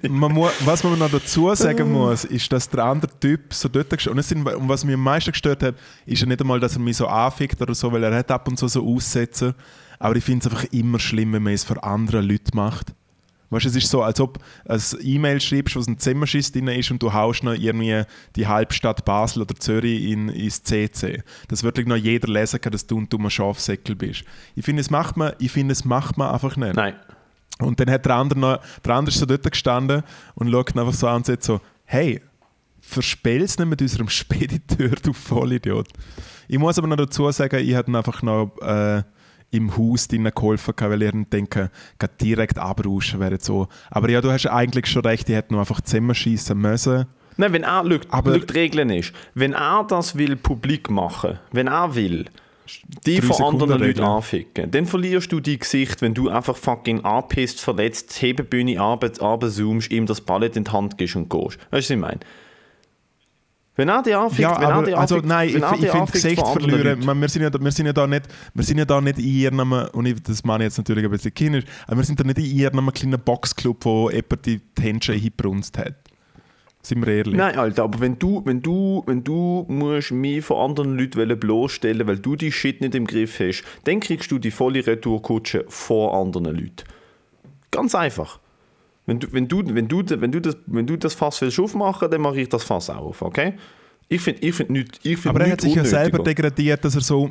der 0.03 0.11
man 0.11 0.30
muss, 0.30 0.53
was 0.66 0.84
man 0.84 0.99
noch 0.99 1.11
dazu 1.11 1.55
sagen 1.55 1.90
muss, 1.90 2.26
ist, 2.26 2.53
dass 2.53 2.68
der 2.68 2.84
andere 2.84 3.18
Typ 3.18 3.55
so 3.55 3.70
dort 3.70 3.88
gestört 3.88 4.22
sind, 4.24 4.47
und 4.47 4.68
was 4.68 4.84
mich 4.84 4.92
am 4.95 5.05
meisten 5.05 5.32
gestört 5.32 5.62
hat, 5.62 5.74
ist 6.05 6.20
ja 6.20 6.26
nicht 6.26 6.42
einmal, 6.42 6.61
dass 6.61 6.76
er 6.76 6.80
mich 6.80 6.99
so 6.99 7.07
anfickt 7.07 7.62
oder 7.62 7.74
so, 7.74 7.90
weil 7.90 8.05
er 8.05 8.14
hat 8.14 8.30
ab 8.30 8.47
und 8.47 8.59
zu 8.59 8.68
so 8.68 8.86
Aussätze. 8.86 9.55
Aber 9.99 10.16
ich 10.16 10.24
finde 10.24 10.47
es 10.47 10.53
einfach 10.53 10.70
immer 10.70 10.99
schlimm, 10.99 11.32
wenn 11.32 11.45
man 11.45 11.55
es 11.55 11.64
für 11.64 11.82
andere 11.82 12.20
Leute 12.20 12.55
macht. 12.55 12.92
Weißt, 13.55 13.66
es 13.66 13.76
ist 13.76 13.88
so, 13.90 14.02
als 14.02 14.20
ob 14.20 14.38
du 14.38 14.72
ein 14.72 14.80
E-Mail 15.00 15.40
schreibst, 15.40 15.76
wo 15.76 15.80
ein 15.80 15.98
Zimmerschiss 15.98 16.52
drin 16.52 16.68
ist 16.68 16.90
und 16.90 17.02
du 17.02 17.12
haust 17.12 17.44
noch 17.44 17.55
irgendwie 17.55 18.02
die 18.36 18.46
Halbstadt 18.46 19.05
Basel 19.05 19.42
oder 19.42 19.55
Zürich 19.55 20.11
in, 20.11 20.28
ins 20.28 20.62
CC. 20.62 21.22
Dass 21.48 21.62
wirklich 21.62 21.86
noch 21.86 21.96
jeder 21.96 22.28
lesen 22.28 22.61
kann, 22.61 22.72
dass 22.72 22.86
du 22.86 22.98
ein 22.98 23.09
dummer 23.09 23.30
Schafsäckel 23.30 23.94
bist. 23.94 24.24
Ich 24.57 24.64
finde, 24.64 24.80
es 24.80 24.90
macht 24.90 25.16
man, 25.16 25.34
ich 25.38 25.52
finde, 25.52 25.72
es 25.72 25.84
macht 25.84 26.18
man 26.18 26.30
einfach 26.32 26.57
nicht. 26.57 26.74
Nein. 26.74 26.94
Und 27.61 27.78
dann 27.78 27.90
hat 27.90 28.05
der 28.05 28.16
andere, 28.16 28.38
noch, 28.38 28.61
der 28.84 28.94
andere 28.94 29.14
ist 29.14 29.20
so 29.20 29.26
dort 29.26 29.48
gestanden 29.48 30.02
und 30.34 30.50
schaut 30.50 30.74
ihn 30.74 30.80
einfach 30.80 30.92
so 30.92 31.07
an 31.07 31.16
und 31.16 31.26
sagt 31.26 31.44
so, 31.44 31.61
hey, 31.84 32.20
verspiel's 32.80 33.59
nicht 33.59 33.68
mit 33.68 33.80
unserem 33.80 34.09
Spediteur, 34.11 34.90
du 35.02 35.12
Vollidiot. 35.12 35.88
Ich 36.48 36.59
muss 36.59 36.78
aber 36.78 36.88
noch 36.88 36.96
dazu 36.96 37.30
sagen, 37.30 37.64
ich 37.64 37.74
hatte 37.74 37.96
einfach 37.96 38.22
noch 38.22 38.57
äh, 38.61 39.02
im 39.55 39.76
Haus 39.76 40.09
drinnen 40.09 40.32
geholfen, 40.34 40.74
weil 40.78 41.02
ich 41.02 41.11
dann 41.11 41.30
denke, 41.30 41.70
geht 41.98 42.20
direkt 42.20 42.59
abrauschen 42.59 43.20
wäre 43.20 43.38
so. 43.40 43.68
Aber 43.90 44.11
ja, 44.11 44.20
du 44.20 44.30
hast 44.30 44.46
eigentlich 44.46 44.86
schon 44.86 45.02
recht, 45.02 45.28
ich 45.28 45.34
hätte 45.36 45.52
nur 45.55 45.61
einfach 45.61 45.80
zusammenschießen 45.80 46.57
müssen. 46.59 47.07
Nein, 47.36 47.52
wenn 47.52 47.62
er 47.64 47.84
schaut, 47.88 48.07
Aber- 48.11 48.38
die 48.38 48.52
Regeln 48.52 48.90
ist, 48.90 49.12
wenn 49.34 49.52
er 49.55 49.84
das 49.88 50.16
will 50.16 50.36
publik 50.36 50.90
machen, 50.90 51.38
wenn 51.52 51.66
er 51.66 51.94
will, 51.94 52.26
die 53.07 53.20
von 53.20 53.30
anderen 53.32 53.59
Sekunden 53.59 53.70
Leuten 53.72 53.84
Regel. 53.84 54.05
anficken, 54.05 54.70
dann 54.70 54.86
verlierst 54.86 55.30
du 55.32 55.40
dein 55.40 55.59
Gesicht, 55.59 56.00
wenn 56.00 56.14
du 56.14 56.30
einfach 56.30 56.57
fucking 56.57 57.05
anpisst, 57.05 57.61
verletzt, 57.61 58.22
Hebebühne 58.22 58.78
zoomst, 59.50 59.90
ihm 59.90 60.07
das 60.07 60.20
Ballett 60.20 60.57
in 60.57 60.64
die 60.64 60.70
Hand 60.70 60.96
gibst 60.96 61.16
und 61.16 61.28
gehst. 61.28 61.59
Weißt 61.70 61.72
du, 61.72 61.76
was 61.76 61.90
ich 61.90 61.96
meine? 61.98 62.20
Wenn 63.77 63.89
er 63.89 64.03
die 64.03 64.14
anfickt, 64.14 64.41
Ja, 64.41 64.61
wenn 64.61 64.68
er 64.68 64.75
aber 64.75 64.87
die 64.87 64.95
also 64.95 65.16
anfickt, 65.16 65.29
nein, 65.29 65.49
ich, 65.49 65.57
ich 65.57 65.91
finde 65.91 66.12
Gesicht 66.12 66.47
verlieren. 66.47 67.20
Wir, 67.20 67.29
sind 67.29 67.43
ja, 67.43 67.53
wir, 67.53 67.72
sind 67.72 67.87
ja 67.87 67.93
da 67.93 68.07
nicht, 68.07 68.29
wir 68.55 68.64
sind 68.64 68.79
ja 68.79 68.85
da 68.85 69.01
nicht 69.01 69.18
in 69.18 69.25
ihrem, 69.25 69.72
und 69.72 70.07
ich, 70.07 70.22
das 70.22 70.45
meine 70.45 70.64
ich 70.64 70.68
jetzt 70.68 70.79
natürlich 70.79 71.05
ein 71.05 71.11
bisschen 71.11 71.35
kindisch, 71.35 71.64
aber 71.87 71.97
wir 71.97 72.05
sind 72.05 72.20
da 72.20 72.25
nicht 72.25 72.39
in 72.39 72.45
ihrem 72.45 72.93
kleinen 72.93 73.20
Boxclub, 73.20 73.85
wo 73.85 74.11
jemand 74.11 74.47
die 74.47 74.61
Tension 74.75 75.16
hingebrunst 75.16 75.77
hat. 75.79 75.95
Sind 76.83 77.05
wir 77.05 77.14
ehrlich? 77.14 77.35
Nein, 77.35 77.57
Alter, 77.57 77.85
aber 77.85 77.99
wenn 78.01 78.18
du, 78.18 78.43
wenn 78.45 78.61
du, 78.61 79.03
wenn 79.07 79.25
du 79.25 79.64
musst 79.68 80.12
mich 80.12 80.45
von 80.45 80.70
anderen 80.70 80.99
Leuten 80.99 81.41
bloßstellen, 81.41 82.07
weil 82.07 82.18
du 82.18 82.37
die 82.37 82.53
Shit 82.53 82.83
nicht 82.83 82.95
im 82.95 83.07
Griff 83.07 83.41
hast, 83.41 83.64
dann 83.85 84.01
kriegst 84.01 84.31
du 84.31 84.39
die 84.39 84.51
volle 84.51 84.87
Retourkutsche 84.87 85.64
vor 85.68 86.14
anderen 86.14 86.55
Leuten. 86.55 86.85
Ganz 87.70 87.95
einfach. 87.95 88.39
Wenn 89.07 89.20
du, 89.20 89.32
wenn 89.32 89.48
du, 89.48 89.62
wenn 89.66 89.88
du, 89.88 90.02
wenn 90.20 90.32
du, 90.32 90.40
das, 90.40 90.57
wenn 90.66 90.86
du 90.86 90.96
das 90.96 91.14
Fass 91.14 91.40
willst 91.42 91.61
aufmachen, 91.61 92.11
dann 92.11 92.20
mache 92.20 92.40
ich 92.40 92.48
das 92.48 92.64
Fass 92.64 92.88
auch 92.90 92.96
auf, 93.05 93.22
okay? 93.22 93.55
Ich 94.09 94.20
finde 94.20 94.40
ich 94.42 94.55
find 94.55 94.70
nicht, 94.70 95.00
ich 95.02 95.18
find 95.18 95.26
Aber 95.34 95.40
er 95.44 95.52
hat 95.52 95.62
nichts 95.62 95.64
sich 95.64 95.74
ja 95.74 95.84
selber 95.84 96.18
degradiert, 96.22 96.84
dass 96.84 96.94
er 96.94 97.00
so. 97.00 97.30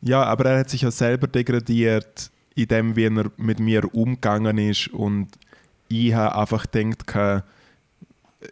Ja, 0.00 0.22
aber 0.24 0.46
er 0.50 0.58
hat 0.60 0.70
sich 0.70 0.82
ja 0.82 0.90
selber 0.90 1.26
degradiert, 1.26 2.30
in 2.54 2.68
dem, 2.68 2.96
wie 2.96 3.04
er 3.04 3.30
mit 3.36 3.58
mir 3.58 3.92
umgegangen 3.94 4.58
ist. 4.58 4.88
Und 4.88 5.28
ich 5.88 6.12
habe 6.14 6.36
einfach 6.36 6.66
gedacht, 6.70 7.44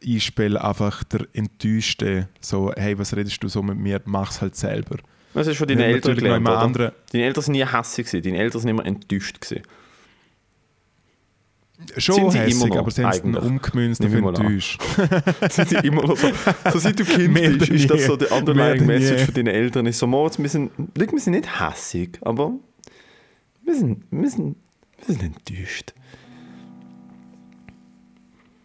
ich 0.01 0.25
spiele 0.25 0.63
einfach 0.63 1.05
der 1.05 1.27
Enttäuschte. 1.33 2.29
So, 2.41 2.73
hey, 2.77 2.99
was 2.99 3.15
redest 3.15 3.43
du 3.43 3.49
so 3.49 3.63
mit 3.63 3.79
mir? 3.79 4.01
Mach's 4.05 4.41
halt 4.41 4.57
selber. 4.57 4.97
Das 5.35 5.47
ist 5.47 5.59
von 5.59 5.69
deinen 5.69 5.79
Wir 5.79 5.85
haben 5.87 5.93
Eltern 5.95 6.17
gelernt, 6.17 6.39
immer 6.41 6.51
oder? 6.53 6.61
andere- 6.61 6.93
Deine 7.13 7.25
Eltern 7.25 7.45
sind 7.45 7.53
nie 7.53 7.65
hässlich 7.67 8.11
deine 8.11 8.39
Eltern 8.39 8.61
sind 8.63 8.71
immer 8.71 8.87
enttäuscht 8.87 9.41
gewesen. 9.41 9.63
Schon 11.99 12.15
Sind 12.15 12.33
sie 12.33 12.39
hässig, 12.39 12.55
immer 12.55 12.67
noch, 12.69 12.77
aber 12.79 12.91
sie 12.91 13.05
haben 13.05 13.11
es 13.11 13.23
dann 13.23 13.37
umgemünzt 13.37 14.05
auf 14.05 14.13
enttäuscht. 14.13 14.83
sind 15.51 15.69
sie 15.69 15.77
immer 15.77 16.03
noch 16.03 16.17
so, 16.17 16.29
so 16.73 16.79
seit 16.79 16.99
du 16.99 17.05
Kind 17.05 17.33
Mehr 17.35 17.51
bist, 17.51 17.71
ist 17.71 17.91
das 17.91 18.07
so 18.07 18.17
Mehr 18.17 18.33
underlying. 18.33 18.87
Message 18.87 19.25
von 19.25 19.35
deinen 19.35 19.49
Eltern. 19.49 19.87
Ist 19.87 19.99
so, 19.99 20.07
Moritz, 20.07 20.39
wir 20.39 20.49
sind, 20.49 20.73
wir 20.95 21.07
sind 21.19 21.35
nicht 21.35 21.61
hässig, 21.61 22.19
aber 22.23 22.53
wir 23.63 23.75
sind, 23.75 24.05
wir 24.11 24.31
sind, 24.31 24.57
wir 25.05 25.15
sind 25.15 25.23
enttäuscht. 25.23 25.93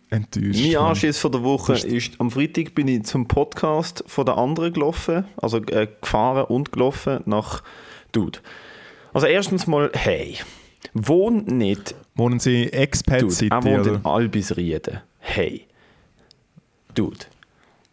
Enttäuscht. 0.09 0.59
Mein 0.62 0.74
Mann. 0.74 0.86
Anschiss 0.88 1.18
von 1.18 1.32
der 1.32 1.43
Woche 1.43 1.74
ist, 1.74 2.20
am 2.20 2.32
Freitag 2.32 2.76
bin 2.76 2.88
ich 2.88 3.03
zum 3.03 3.28
Podcast 3.28 4.03
von 4.07 4.26
der 4.26 4.38
anderen 4.38 4.74
gelaufen, 4.74 5.26
also 5.38 5.57
äh, 5.57 5.88
gefahren 6.01 6.45
und 6.45 6.72
gelaufen 6.72 7.22
nach 7.26 7.64
Dude. 8.12 8.39
Also 9.14 9.28
erstens 9.28 9.68
mal, 9.68 9.89
hey, 9.93 10.38
wohn 10.94 11.46
nicht 11.46 11.96
Wohnen 12.16 12.39
sie 12.39 12.72
Expat 12.72 13.22
Dude, 13.22 13.48
er 13.50 13.64
wohnt 13.64 13.88
oder? 13.88 13.96
in 13.96 14.06
Albisrieden. 14.06 15.02
Hey. 15.20 15.66
Dude. 16.94 17.26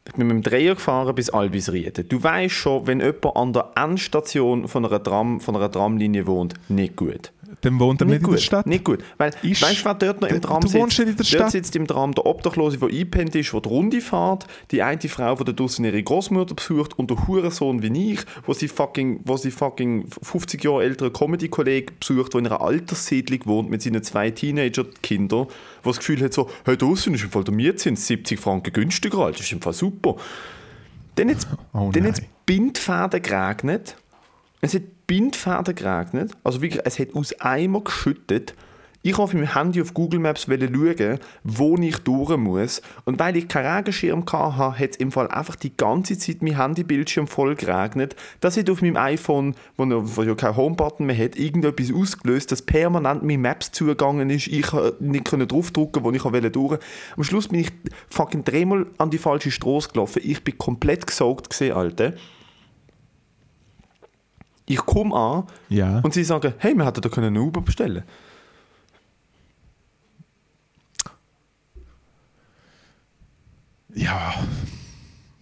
Ich 0.07 0.15
bin 0.15 0.27
mit 0.27 0.37
dem 0.37 0.43
Dreier 0.43 0.75
gefahren 0.75 1.15
bis 1.15 1.31
Albisrieden. 1.31 2.09
Du 2.09 2.23
weißt 2.23 2.55
schon, 2.55 2.87
wenn 2.87 3.01
jemand 3.01 3.37
an 3.37 3.53
der 3.53 3.73
Endstation 3.77 4.67
von 4.67 4.85
einer, 4.85 5.03
Tram, 5.03 5.41
von 5.41 5.55
einer 5.55 5.71
Tramlinie 5.71 6.27
wohnt, 6.27 6.55
nicht 6.69 6.97
gut. 6.97 7.31
Dann 7.63 7.81
wohnt 7.81 8.01
er 8.01 8.07
nicht, 8.07 8.23
in 8.23 8.31
der 8.31 8.37
Stadt. 8.39 8.67
Nicht 8.67 8.85
gut. 8.85 9.01
Weil, 9.17 9.33
Ist- 9.43 9.63
weißt 9.63 9.81
du, 9.81 9.85
wer 9.87 9.95
dort 9.95 10.21
noch 10.21 10.29
im 10.29 10.41
Du- 10.41 10.47
Tram 10.47 10.61
du 10.61 10.69
sitzt? 10.69 10.81
wohnst 10.81 10.99
nicht 11.01 11.09
in 11.09 11.17
der 11.17 11.25
dort 11.25 11.27
Stadt. 11.27 11.51
sitzt 11.51 11.75
im 11.77 11.87
Tram 11.89 12.15
der 12.15 12.25
Obdachlose, 12.27 12.79
der 12.79 12.89
eingepennt 12.89 13.35
ist, 13.35 13.53
der 13.53 13.61
die 13.61 13.69
Runde 13.69 14.01
fährt, 14.01 14.47
die 14.71 14.83
eine 14.83 15.01
Frau, 15.01 15.35
die 15.35 15.45
da 15.45 15.53
draussen 15.53 15.85
ihre 15.85 16.03
Großmutter 16.03 16.55
besucht 16.55 16.99
und 16.99 17.11
der 17.11 17.27
Hurensohn 17.27 17.83
wie 17.83 18.13
ich, 18.13 18.21
wo 18.47 18.53
sie 18.53 18.69
fucking, 18.69 19.21
wo 19.25 19.37
sie 19.37 19.51
fucking 19.51 20.07
50 20.23 20.63
Jahre 20.63 20.85
ältere 20.85 21.11
Comedy-Kollege 21.11 21.93
besucht, 21.99 22.35
der 22.35 22.41
in 22.41 22.47
einer 22.47 22.61
Alterssiedlung 22.61 23.41
wohnt 23.47 23.71
mit 23.71 23.83
seinen 23.83 24.03
zwei 24.05 24.31
Teenager-Kindern, 24.31 25.47
wo 25.83 25.91
das 25.91 25.99
Gefühl 25.99 26.21
hat 26.23 26.33
so, 26.33 26.49
hey, 26.65 26.77
draussen 26.77 27.15
ist 27.15 27.25
im 27.25 27.31
Fall 27.31 27.45
der 27.45 27.55
Mietzins 27.55 28.07
70 28.07 28.39
Franken 28.39 28.73
günstiger, 28.73 29.19
Alter, 29.19 29.39
das 29.39 29.47
ist 29.47 29.53
im 29.53 29.61
Fall 29.63 29.73
super. 29.73 30.17
Dann 31.17 31.29
jetzt, 31.29 31.49
Oh 31.73 31.91
dann 31.93 32.05
nein. 32.05 32.13
jetzt 32.13 32.23
Bindfäden 32.47 33.21
geregnet. 33.21 33.97
Es 34.61 34.75
hat 34.75 34.83
Bindfäden 35.09 35.75
geregnet. 35.75 36.33
Also 36.45 36.63
wirklich, 36.63 36.83
es 36.85 37.01
hat 37.01 37.17
aus 37.17 37.35
Eimer 37.41 37.81
geschüttet. 37.81 38.55
Ich 39.01 39.13
habe 39.13 39.23
auf 39.23 39.33
meinem 39.33 39.55
Handy 39.55 39.81
auf 39.81 39.95
Google 39.95 40.21
Maps 40.21 40.47
schauen, 40.47 41.19
wo 41.45 41.77
ich 41.77 41.99
durch 41.99 42.37
muss. 42.37 42.83
Und 43.07 43.19
weil 43.19 43.37
ich 43.37 43.49
keinen 43.49 43.75
Regenschirm 43.75 44.25
hatte, 44.31 44.79
hat 44.79 44.91
es 44.91 44.97
im 44.97 45.13
Fall 45.13 45.29
einfach 45.29 45.57
die 45.57 45.75
ganze 45.75 46.19
Zeit 46.19 46.43
mein 46.43 46.59
Handybildschirm 46.59 47.27
voll 47.27 47.55
geregnet. 47.55 48.17
Das 48.41 48.57
hat 48.57 48.69
auf 48.69 48.83
meinem 48.83 48.97
iPhone, 48.97 49.55
wo, 49.77 49.87
wo 49.87 50.23
ja 50.25 50.35
kein 50.35 50.57
Homebutton 50.57 51.07
mehr 51.07 51.17
hat, 51.17 51.37
irgendetwas 51.37 51.91
ausgelöst, 51.91 52.53
dass 52.53 52.61
permanent 52.61 53.23
mein 53.23 53.41
Maps 53.41 53.73
zugegangen 53.73 54.29
ist. 54.29 54.49
Ich 54.49 54.67
konnte 54.67 54.97
nicht 55.01 55.31
draufdrücken, 55.31 56.05
wo 56.05 56.11
ich 56.11 56.25
wollte 56.25 56.51
durch. 56.51 56.79
Am 57.17 57.25
Schluss 57.25 57.49
bin 57.49 57.61
ich 57.61 57.71
fucking 58.11 58.45
dreimal 58.45 58.85
an 58.99 59.11
die 59.11 59.19
falsche 59.19 59.53
Straße 59.53 59.91
gelaufen. 59.91 60.21
Ich 60.23 60.45
bin 60.45 60.59
komplett 60.59 61.07
gesaugt 61.07 61.63
Alter. 61.63 62.13
Ich 64.69 64.79
komme 64.79 65.16
an 65.16 65.45
Ja. 65.69 66.01
und 66.01 66.12
sie 66.14 66.25
sagen, 66.25 66.53
hey, 66.59 66.75
wir 66.75 66.85
hätten 66.85 67.01
da 67.01 67.09
können 67.09 67.29
einen 67.29 67.39
Uber 67.39 67.61
bestellen 67.62 68.05
ja. 73.95 74.35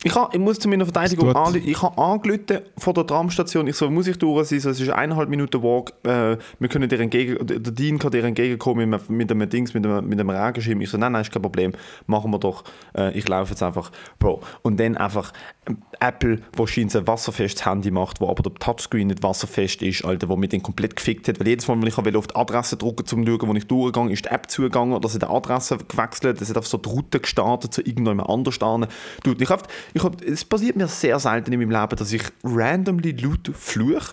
Ich, 0.06 0.14
ha, 0.14 0.30
ich 0.32 0.38
muss 0.38 0.60
zu 0.60 0.68
meiner 0.68 0.84
Verteidigung 0.84 1.34
anrufen. 1.34 1.62
Ich 1.66 1.82
habe 1.82 2.00
angerufen 2.00 2.60
vor 2.78 2.94
der 2.94 3.08
Tramstation. 3.08 3.66
Ich 3.66 3.74
so, 3.74 3.90
muss 3.90 4.06
ich 4.06 4.16
durch 4.16 4.46
sein? 4.46 4.60
So, 4.60 4.70
Es 4.70 4.78
ist 4.78 4.88
eineinhalb 4.88 5.28
Minuten 5.28 5.60
Walk. 5.64 5.94
Äh, 6.04 6.36
wir 6.60 6.68
können 6.68 6.88
dir 6.88 7.00
entgegen, 7.00 7.44
der 7.44 7.72
Dean 7.72 7.98
kann 7.98 8.12
dir 8.12 8.22
entgegenkommen 8.22 8.88
mit, 8.88 9.10
mit 9.10 9.32
einem 9.32 9.50
Dings, 9.50 9.74
mit 9.74 9.84
einem, 9.84 10.08
mit 10.08 10.20
einem 10.20 10.30
Regenschirm. 10.30 10.80
Ich 10.80 10.90
so, 10.90 10.96
nein, 10.96 11.10
nein, 11.10 11.22
ist 11.22 11.32
kein 11.32 11.42
Problem. 11.42 11.72
Machen 12.06 12.30
wir 12.30 12.38
doch. 12.38 12.62
Äh, 12.96 13.18
ich 13.18 13.26
laufe 13.26 13.50
jetzt 13.50 13.64
einfach. 13.64 13.90
Bro. 14.20 14.42
Und 14.62 14.78
dann 14.78 14.96
einfach 14.96 15.32
ähm, 15.68 15.78
Apple, 15.98 16.40
wo 16.54 16.68
scheint 16.68 16.94
ein 16.94 17.04
wasserfestes 17.08 17.66
Handy 17.66 17.90
macht, 17.90 18.20
wo 18.20 18.28
aber 18.28 18.44
der 18.44 18.54
Touchscreen 18.54 19.08
nicht 19.08 19.24
wasserfest 19.24 19.82
ist, 19.82 20.04
Alter, 20.04 20.28
wo 20.28 20.36
mich 20.36 20.50
dann 20.50 20.62
komplett 20.62 20.94
gefickt 20.94 21.26
hat. 21.26 21.40
Weil 21.40 21.48
jedes 21.48 21.66
Mal, 21.66 21.80
wenn 21.80 21.88
ich 21.88 21.98
auf 21.98 22.26
die 22.28 22.36
Adresse 22.36 22.76
drücken, 22.76 23.00
um 23.00 23.06
zu 23.06 23.16
schauen, 23.16 23.48
wo 23.48 23.54
ich 23.54 23.66
durchgegangen 23.66 24.12
ist 24.12 24.26
die 24.26 24.28
App 24.28 24.48
zugegangen 24.48 24.94
oder 24.94 25.08
sie 25.08 25.18
die 25.18 25.26
Adresse 25.26 25.78
gewechselt, 25.78 26.40
es 26.40 26.48
hat 26.48 26.58
auf 26.58 26.68
so 26.68 26.78
die 26.78 26.88
Route 26.88 27.18
gestartet 27.18 27.74
zu 27.74 27.80
irgendjemand 27.80 28.28
anders 28.28 28.54
stehen. 28.54 28.86
Dude, 29.24 29.42
ich 29.42 29.50
hab, 29.50 29.66
ich 29.96 30.04
hab, 30.04 30.22
es 30.22 30.44
passiert 30.44 30.76
mir 30.76 30.86
sehr 30.88 31.18
selten 31.18 31.52
in 31.52 31.58
meinem 31.60 31.70
Leben, 31.70 31.96
dass 31.96 32.12
ich 32.12 32.22
randomly 32.44 33.12
laut 33.12 33.50
fluche. 33.54 34.12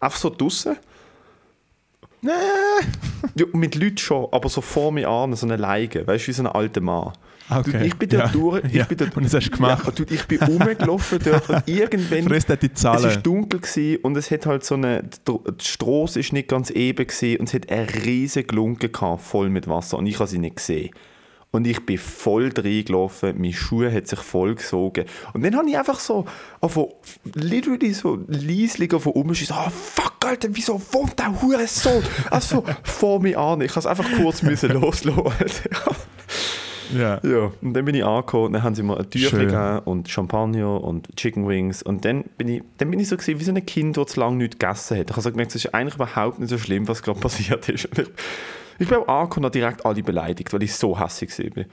Einfach 0.00 0.18
so 0.18 0.30
draussen. 0.30 0.76
Ja, 2.22 3.46
mit 3.52 3.74
Leuten 3.74 3.98
schon, 3.98 4.28
aber 4.32 4.48
so 4.48 4.60
vor 4.62 4.92
mir 4.92 5.08
an, 5.08 5.34
so 5.34 5.46
eine 5.46 5.56
Leige, 5.56 6.06
weißt 6.06 6.24
du, 6.24 6.28
wie 6.28 6.32
so 6.32 6.42
ein 6.42 6.46
alter 6.46 6.80
Mann. 6.80 7.12
Okay. 7.50 7.72
Dude, 7.72 7.84
ich 7.86 7.94
bin 7.96 8.08
dort 8.08 8.22
Ja. 8.26 8.28
durch, 8.32 8.64
ich 8.64 8.72
Ja. 8.72 8.84
bin 8.84 8.96
dort, 8.96 9.14
Und 9.16 9.24
das 9.24 9.34
hast 9.34 9.48
du 9.50 9.56
gemacht. 9.56 9.84
Ja, 9.84 9.92
dude, 9.92 10.14
ich 10.14 10.24
bin 10.26 10.40
rumgelaufen 10.42 11.18
dort 11.22 11.50
und 11.50 11.62
irgendwann... 11.68 12.22
Frisst 12.24 12.48
die 12.62 12.72
Zahlen. 12.72 13.04
Es 13.04 13.16
war 13.16 13.22
dunkel 13.22 13.60
gewesen 13.60 13.98
und 14.02 14.16
es 14.16 14.30
hat 14.30 14.46
halt 14.46 14.64
so 14.64 14.74
eine, 14.76 15.02
die 15.02 15.64
Straße 15.64 16.20
ist 16.20 16.32
nicht 16.32 16.48
ganz 16.48 16.70
eben 16.70 17.06
gewesen 17.06 17.40
und 17.40 17.48
es 17.48 17.54
hat 17.54 17.68
eine 17.70 17.86
riesige 18.06 18.46
Glunke 18.46 18.88
gehabt, 18.88 19.20
voll 19.22 19.50
mit 19.50 19.68
Wasser 19.68 19.98
und 19.98 20.06
ich 20.06 20.18
habe 20.18 20.30
sie 20.30 20.38
nicht 20.38 20.56
gesehen. 20.56 20.90
Und 21.54 21.68
ich 21.68 21.86
bin 21.86 21.98
voll 21.98 22.50
reingelaufen, 22.52 23.40
meine 23.40 23.52
Schuhe 23.52 23.92
hat 23.92 24.08
sich 24.08 24.18
voll 24.18 24.56
gesogen. 24.56 25.04
Und 25.34 25.44
dann 25.44 25.56
habe 25.56 25.70
ich 25.70 25.78
einfach 25.78 26.00
so, 26.00 26.24
einfach 26.60 26.86
literally 27.32 27.92
so 27.92 28.18
leislich 28.26 28.90
von 28.90 29.12
oben 29.12 29.34
so, 29.34 29.54
oh 29.54 29.70
fuck, 29.70 30.14
Alter, 30.26 30.48
wieso 30.50 30.82
wohnt 30.90 31.16
der 31.16 31.40
Hurensohn? 31.40 32.02
Also 32.28 32.64
vor 32.82 33.20
mir 33.20 33.38
an. 33.38 33.60
Ich 33.60 33.70
habe 33.70 33.78
es 33.78 33.86
einfach 33.86 34.04
kurz 34.16 34.42
müssen 34.42 34.72
loslassen. 34.72 35.70
Ja. 36.92 37.20
Ja, 37.22 37.52
und 37.62 37.74
dann 37.74 37.84
bin 37.84 37.94
ich 37.94 38.04
angekommen, 38.04 38.52
dann 38.52 38.62
haben 38.64 38.74
sie 38.74 38.82
mir 38.82 38.98
ein 38.98 39.08
Tüchlein 39.08 39.46
gegeben 39.46 39.78
und 39.84 40.08
Champagner 40.08 40.82
und 40.82 41.16
Chicken 41.16 41.46
Wings 41.48 41.82
und 41.82 42.04
dann 42.04 42.24
bin 42.36 42.48
ich, 42.48 42.62
dann 42.78 42.90
bin 42.90 43.00
ich 43.00 43.08
so 43.08 43.16
gewesen, 43.16 43.38
wie 43.40 43.44
so 43.44 43.52
ein 43.52 43.64
Kind, 43.64 43.96
das 43.96 44.08
zu 44.08 44.20
lange 44.20 44.36
nichts 44.36 44.58
gegessen 44.58 44.98
hat. 44.98 45.06
Ich 45.08 45.12
habe 45.12 45.22
so 45.22 45.30
gemerkt, 45.30 45.54
es 45.54 45.64
ist 45.64 45.74
eigentlich 45.74 45.94
überhaupt 45.94 46.40
nicht 46.40 46.50
so 46.50 46.58
schlimm, 46.58 46.86
was 46.88 47.02
gerade 47.02 47.20
passiert 47.20 47.68
ist. 47.68 47.86
Und 47.86 48.00
ich, 48.00 48.08
ich 48.78 48.88
bin 48.88 48.98
auch 48.98 49.08
angekommen 49.08 49.46
und 49.46 49.54
direkt 49.54 49.84
alle 49.84 50.02
beleidigt, 50.02 50.52
weil 50.52 50.62
ich 50.62 50.74
so 50.74 50.98
hässlich 50.98 51.56
war. 51.56 51.64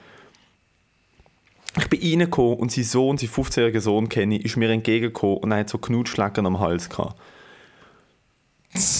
Ich 1.78 1.88
bin 1.88 2.00
reingekommen 2.00 2.58
und 2.58 2.70
sein 2.70 2.84
Sohn, 2.84 3.18
sein 3.18 3.30
15-jähriger 3.30 3.80
Sohn, 3.80 4.08
kenne 4.08 4.36
ich, 4.36 4.44
ist 4.44 4.56
mir 4.56 4.70
entgegengekommen 4.70 5.38
und 5.38 5.52
er 5.52 5.58
hat 5.58 5.70
so 5.70 5.78
Knutschlecken 5.78 6.44
am 6.46 6.60
Hals 6.60 6.90
gehabt. 6.90 7.18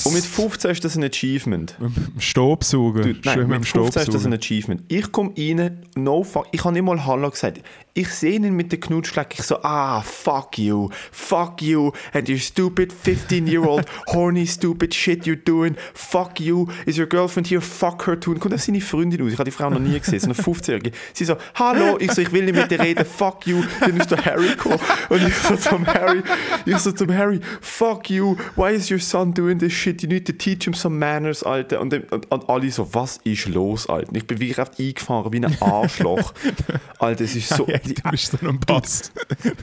Und 0.05 0.13
mit 0.13 0.25
15 0.25 0.71
ist 0.71 0.85
das 0.85 0.97
ein 0.97 1.05
Achievement. 1.05 1.77
Staubsauger. 2.19 3.03
Du, 3.03 3.09
nein, 3.25 3.35
Schön 3.35 3.49
mit 3.49 3.61
mit 3.61 3.69
15 3.69 4.03
ist 4.03 4.15
das 4.15 4.27
ein 4.27 4.35
Achievement. 4.35 4.83
Ich 4.89 5.11
komme 5.11 5.33
rein, 5.37 5.83
no 5.95 6.23
fuck, 6.25 6.47
ich 6.53 6.63
habe 6.63 6.75
nicht 6.75 6.83
mal 6.83 7.05
Hallo 7.07 7.31
gesagt. 7.31 7.63
Ich 7.95 8.09
sehe 8.09 8.37
ihn 8.37 8.57
mit 8.57 8.73
der 8.73 8.81
Knutschlecke, 8.81 9.37
ich 9.39 9.43
so, 9.43 9.63
ah, 9.63 10.01
fuck 10.01 10.57
you, 10.57 10.89
fuck 11.11 11.61
you, 11.61 11.93
and 12.15 12.27
your 12.27 12.39
stupid 12.39 12.91
15-year-old 12.91 13.85
horny 14.07 14.47
stupid 14.47 14.95
shit 14.95 15.27
you're 15.27 15.37
doing, 15.37 15.77
fuck 15.93 16.41
you, 16.41 16.69
is 16.87 16.97
your 16.97 17.07
girlfriend 17.07 17.49
here, 17.49 17.61
fuck 17.61 18.07
her 18.07 18.19
tun. 18.19 18.41
Kommt 18.41 18.55
auf 18.55 18.63
seine 18.63 18.81
Freundin 18.81 19.21
aus, 19.21 19.33
ich 19.33 19.39
habe 19.39 19.51
die 19.51 19.55
Frau 19.55 19.69
noch 19.69 19.79
nie 19.79 20.01
gesehen, 20.01 20.21
so 20.21 20.25
eine 20.25 20.35
15-Jährige. 20.35 20.93
Sie 21.13 21.27
so, 21.27 21.37
hallo, 21.55 21.99
ich 22.01 22.13
so, 22.13 22.23
ich 22.23 22.33
will 22.33 22.47
nicht 22.47 22.55
mit 22.55 22.71
dir 22.71 22.81
reden, 22.81 23.05
fuck 23.05 23.47
you. 23.47 23.63
Dann 23.81 23.99
ist 23.99 24.11
der 24.11 24.25
Harry 24.25 24.49
gekommen 24.49 24.79
und 25.11 25.29
ich 25.29 25.35
so 25.35 25.55
zum 25.57 25.87
Harry, 25.87 26.23
ich 26.65 26.79
so 26.79 26.93
zum 26.93 27.15
Harry, 27.15 27.41
fuck 27.61 28.09
you, 28.09 28.39
why 28.57 28.75
is 28.75 28.91
your 28.91 29.01
son 29.01 29.35
doing 29.35 29.59
this 29.59 29.75
shit, 29.75 30.03
you 30.03 30.09
need 30.09 30.27
to 30.27 30.33
teach 30.33 30.65
him 30.65 30.73
some 30.73 30.99
manners, 30.99 31.43
Alter. 31.43 31.79
Und, 31.83 31.93
dann, 31.93 32.05
und, 32.05 32.31
und 32.31 32.49
alle 32.49 32.71
so, 32.71 32.89
was 32.95 33.19
ist 33.25 33.49
los, 33.49 33.87
Alter? 33.87 34.09
Und 34.09 34.17
ich 34.17 34.27
bin 34.27 34.41
wirklich 34.41 34.59
einfach 34.59 34.79
eingefahren 34.79 35.31
wie 35.31 35.45
ein 35.45 35.61
Arschloch. 35.61 36.33
Alter, 36.99 37.25
es 37.25 37.37
ist 37.37 37.51
so... 37.51 37.67
Ja, 37.85 37.95
du 38.05 38.11
bist 38.11 38.33
so 38.33 38.47
ein 38.47 38.61
Boss. 38.61 39.13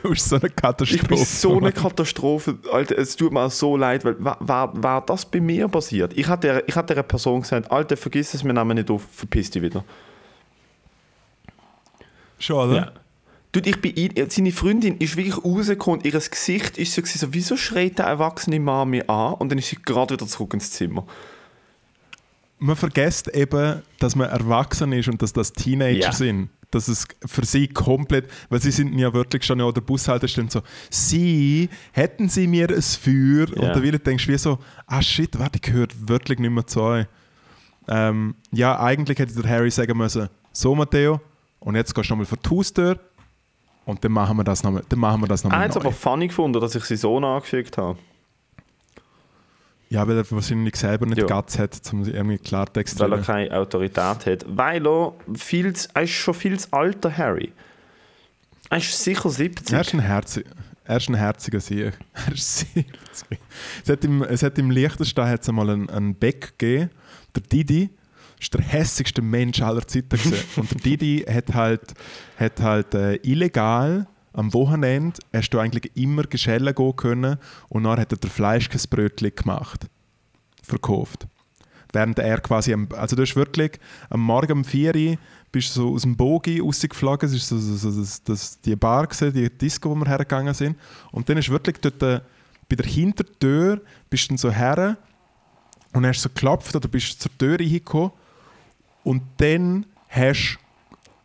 Du 0.02 0.10
bist 0.10 0.30
so 0.30 0.36
eine 0.36 0.50
Katastrophe. 0.50 1.02
Ich 1.02 1.08
bin 1.08 1.18
so 1.18 1.58
eine 1.58 1.72
Katastrophe, 1.72 2.58
Alter, 2.72 2.98
es 2.98 3.16
tut 3.16 3.32
mir 3.32 3.42
auch 3.42 3.52
so 3.52 3.78
leid, 3.78 4.04
weil 4.06 4.16
war, 4.20 4.72
war, 4.84 5.06
das 5.06 5.26
bei 5.26 5.40
mir 5.40 5.68
passiert? 5.68 6.14
Ich 6.18 6.28
hatte 6.28 6.64
ich 6.68 6.76
hatte 6.76 6.96
der 6.96 7.04
Person 7.04 7.42
gesagt, 7.42 7.72
Alter, 7.72 7.98
vergiss 7.98 8.34
es, 8.34 8.44
wir 8.44 8.54
nehmen 8.54 8.76
nicht 8.76 8.90
auf, 8.90 9.04
verpiss 9.12 9.50
dich 9.50 9.62
wieder. 9.62 9.84
Schon, 12.40 12.70
oder? 12.70 12.94
Dude, 13.52 13.70
ich 13.70 13.82
bin 13.82 13.96
ein, 13.98 14.30
seine 14.30 14.52
Freundin 14.52 14.98
ist 14.98 15.18
wirklich 15.18 15.44
rausgekommen, 15.44 16.02
ihr 16.04 16.12
Gesicht 16.12 16.78
ist 16.78 16.94
so, 16.94 17.02
gewesen, 17.02 17.18
so 17.18 17.34
wieso 17.34 17.58
schreit 17.58 17.98
der 17.98 18.06
erwachsene 18.06 18.60
Mann 18.60 18.90
mich 18.90 19.10
an? 19.10 19.34
Und 19.36 19.50
dann 19.50 19.58
ist 19.58 19.70
sie 19.70 19.78
gerade 19.78 20.14
wieder 20.14 20.28
zurück 20.28 20.54
ins 20.54 20.72
Zimmer. 20.72 21.06
Man 22.60 22.76
vergisst 22.76 23.28
eben, 23.30 23.82
dass 24.00 24.16
man 24.16 24.30
erwachsen 24.30 24.92
ist 24.94 25.08
und 25.08 25.22
dass 25.22 25.34
das 25.34 25.52
Teenager 25.54 26.00
Ja. 26.00 26.12
sind. 26.12 26.50
Dass 26.72 26.88
es 26.88 27.08
für 27.26 27.46
sie 27.46 27.68
komplett, 27.68 28.30
weil 28.50 28.62
sie 28.62 28.70
sind 28.72 28.98
ja 28.98 29.12
wirklich 29.12 29.44
schon 29.44 29.60
an 29.60 29.74
der 29.74 29.82
Bushaltestelle 29.82 30.52
so, 30.52 30.62
sie, 30.92 31.68
hätten 31.94 32.30
sie 32.30 32.46
mir 32.46 32.70
ein 32.70 32.82
Feuer? 32.82 33.48
Ja. 33.56 33.68
Und 33.68 33.76
da 33.76 33.82
will 33.82 33.98
denkst 33.98 34.28
du 34.28 34.34
wie 34.34 34.38
so, 34.38 34.60
ah 34.86 35.02
shit, 35.02 35.40
warte, 35.40 35.56
ich 35.56 35.64
gehört 35.64 36.08
wirklich 36.08 36.38
nicht 36.38 36.52
mehr 36.52 36.68
zu 36.68 36.82
euch. 36.82 37.08
Ähm, 37.88 38.36
ja, 38.52 38.80
eigentlich 38.80 39.18
hätte 39.18 39.42
der 39.42 39.50
Harry 39.50 39.72
sagen 39.72 39.98
müssen, 39.98 40.30
so 40.52 40.76
Matteo, 40.76 41.20
und 41.60 41.76
jetzt 41.76 41.96
gehst 41.96 42.10
du 42.10 42.14
nochmal 42.14 42.28
vor 42.28 42.38
die 42.38 42.50
Haustür 42.50 43.00
und 43.86 44.04
dann 44.04 44.12
machen 44.12 44.38
wir 44.38 44.44
das 44.44 44.64
nochmal, 44.64 44.84
dann 44.88 45.00
machen 45.00 45.22
wir 45.22 45.28
das 45.28 45.44
Er 45.44 45.50
nochmal 45.50 45.64
hat 45.64 45.70
es 45.72 45.76
neu. 45.76 45.82
aber 45.82 45.92
funny 45.92 46.28
gefunden, 46.28 46.62
dass 46.62 46.76
ich 46.76 46.84
seinen 46.84 46.98
Sohn 47.00 47.24
angefügt 47.24 47.78
habe. 47.80 47.98
Ja, 49.90 50.08
weil 50.08 50.18
er 50.18 50.32
wahrscheinlich 50.32 50.76
selber 50.76 51.06
nicht 51.08 51.18
Ja. 51.18 51.26
Guts 51.26 51.58
hat, 51.58 51.80
um 51.92 52.06
irgendwie 52.06 52.38
Klartext 52.38 52.98
zu 52.98 53.04
Weil 53.04 53.14
er 53.14 53.22
keine 53.22 53.52
Autorität 53.58 53.98
hat. 53.98 54.46
Weil 54.48 54.86
er, 54.86 55.14
viel, 55.36 55.74
zu- 55.74 55.90
er 55.96 56.04
ist 56.04 56.12
schon 56.12 56.34
viel 56.36 56.60
zu 56.60 56.68
alter 56.72 57.16
Harry. 57.18 57.52
Er 58.70 58.78
ist 58.78 59.04
sicher 59.04 59.30
70. 59.30 59.74
Er 59.74 59.82
ist 59.82 59.94
ein, 59.94 60.00
Herzi 60.00 60.44
er 60.86 60.98
ist 60.98 61.10
ein 61.10 61.16
herziger 61.16 61.60
Sieg. 61.60 61.94
Er 62.28 62.34
ist 62.34 62.60
70. 62.74 63.40
Es 63.84 63.90
hat 63.90 64.04
im, 64.04 64.24
es 64.24 64.42
hat 64.44 64.58
im 64.60 64.72
Liechtenstein 64.72 65.28
hat's 65.30 65.48
einmal 65.50 65.70
einen, 65.70 65.90
einen 65.90 66.16
Beck 66.16 66.58
gegeben, 66.58 66.90
der 67.36 67.44
Didi. 67.44 67.90
ist 68.40 68.54
der 68.54 68.62
hässigste 68.62 69.22
Mensch 69.22 69.62
aller 69.62 69.88
Zeiten. 69.88 70.20
Und 70.56 70.72
der 70.72 70.78
Didi 70.82 71.26
hat 71.32 71.54
halt, 71.54 71.94
hat 72.40 72.60
halt 72.62 72.94
äh, 72.96 73.16
illegal 73.24 74.08
am 74.34 74.54
Wochenende 74.54 75.20
hast 75.34 75.50
du 75.50 75.60
eigentlich 75.60 75.92
immer 75.96 76.24
Geschellen 76.24 76.74
gehen 76.74 76.96
können 76.96 77.38
und 77.70 77.84
dann 77.84 78.00
hat 78.00 78.12
er 78.12 78.18
der 78.18 78.30
Fleischkäsebrötchen 78.30 79.36
gemacht. 79.36 79.88
Verkauft. 80.62 81.28
Während 81.92 82.20
er 82.20 82.40
quasi, 82.40 82.74
am, 82.74 82.88
also 82.96 83.16
du 83.16 83.24
hast 83.24 83.36
wirklich 83.36 83.80
am 84.10 84.22
Morgen 84.22 84.60
um 84.60 84.64
4 84.64 84.96
Uhr 84.96 85.18
bist 85.52 85.76
du 85.76 85.82
so 85.82 85.94
aus 85.94 86.04
dem 86.04 86.16
Bogi 86.16 86.60
rausgeflogen, 86.60 87.28
es 87.28 87.36
ist 87.36 87.48
so, 87.48 87.58
so, 87.58 87.90
so 87.90 88.22
das, 88.26 88.62
die 88.62 88.76
Bar, 88.76 89.08
gewesen, 89.08 89.34
die 89.34 89.50
Disco, 89.50 89.90
wo 89.90 89.96
wir 89.96 90.08
hergegangen 90.08 90.54
sind. 90.54 90.78
Und 91.12 91.28
dann 91.28 91.38
ist 91.38 91.50
wirklich 91.50 91.78
dort 91.82 92.04
äh, 92.04 92.22
bei 92.68 92.76
der 92.76 92.86
Hintertür, 92.86 93.82
bist 94.12 94.26
du 94.26 94.28
dann 94.30 94.38
so 94.38 94.52
her 94.52 94.98
und 95.94 96.06
hast 96.06 96.22
so 96.22 96.30
geklopft 96.30 96.76
oder 96.76 96.88
bist 96.88 97.20
zur 97.20 97.36
Tür 97.38 97.60
reingekommen 97.60 98.12
und 99.04 99.24
dann 99.38 99.88
hast 100.08 100.58
du 100.58 100.69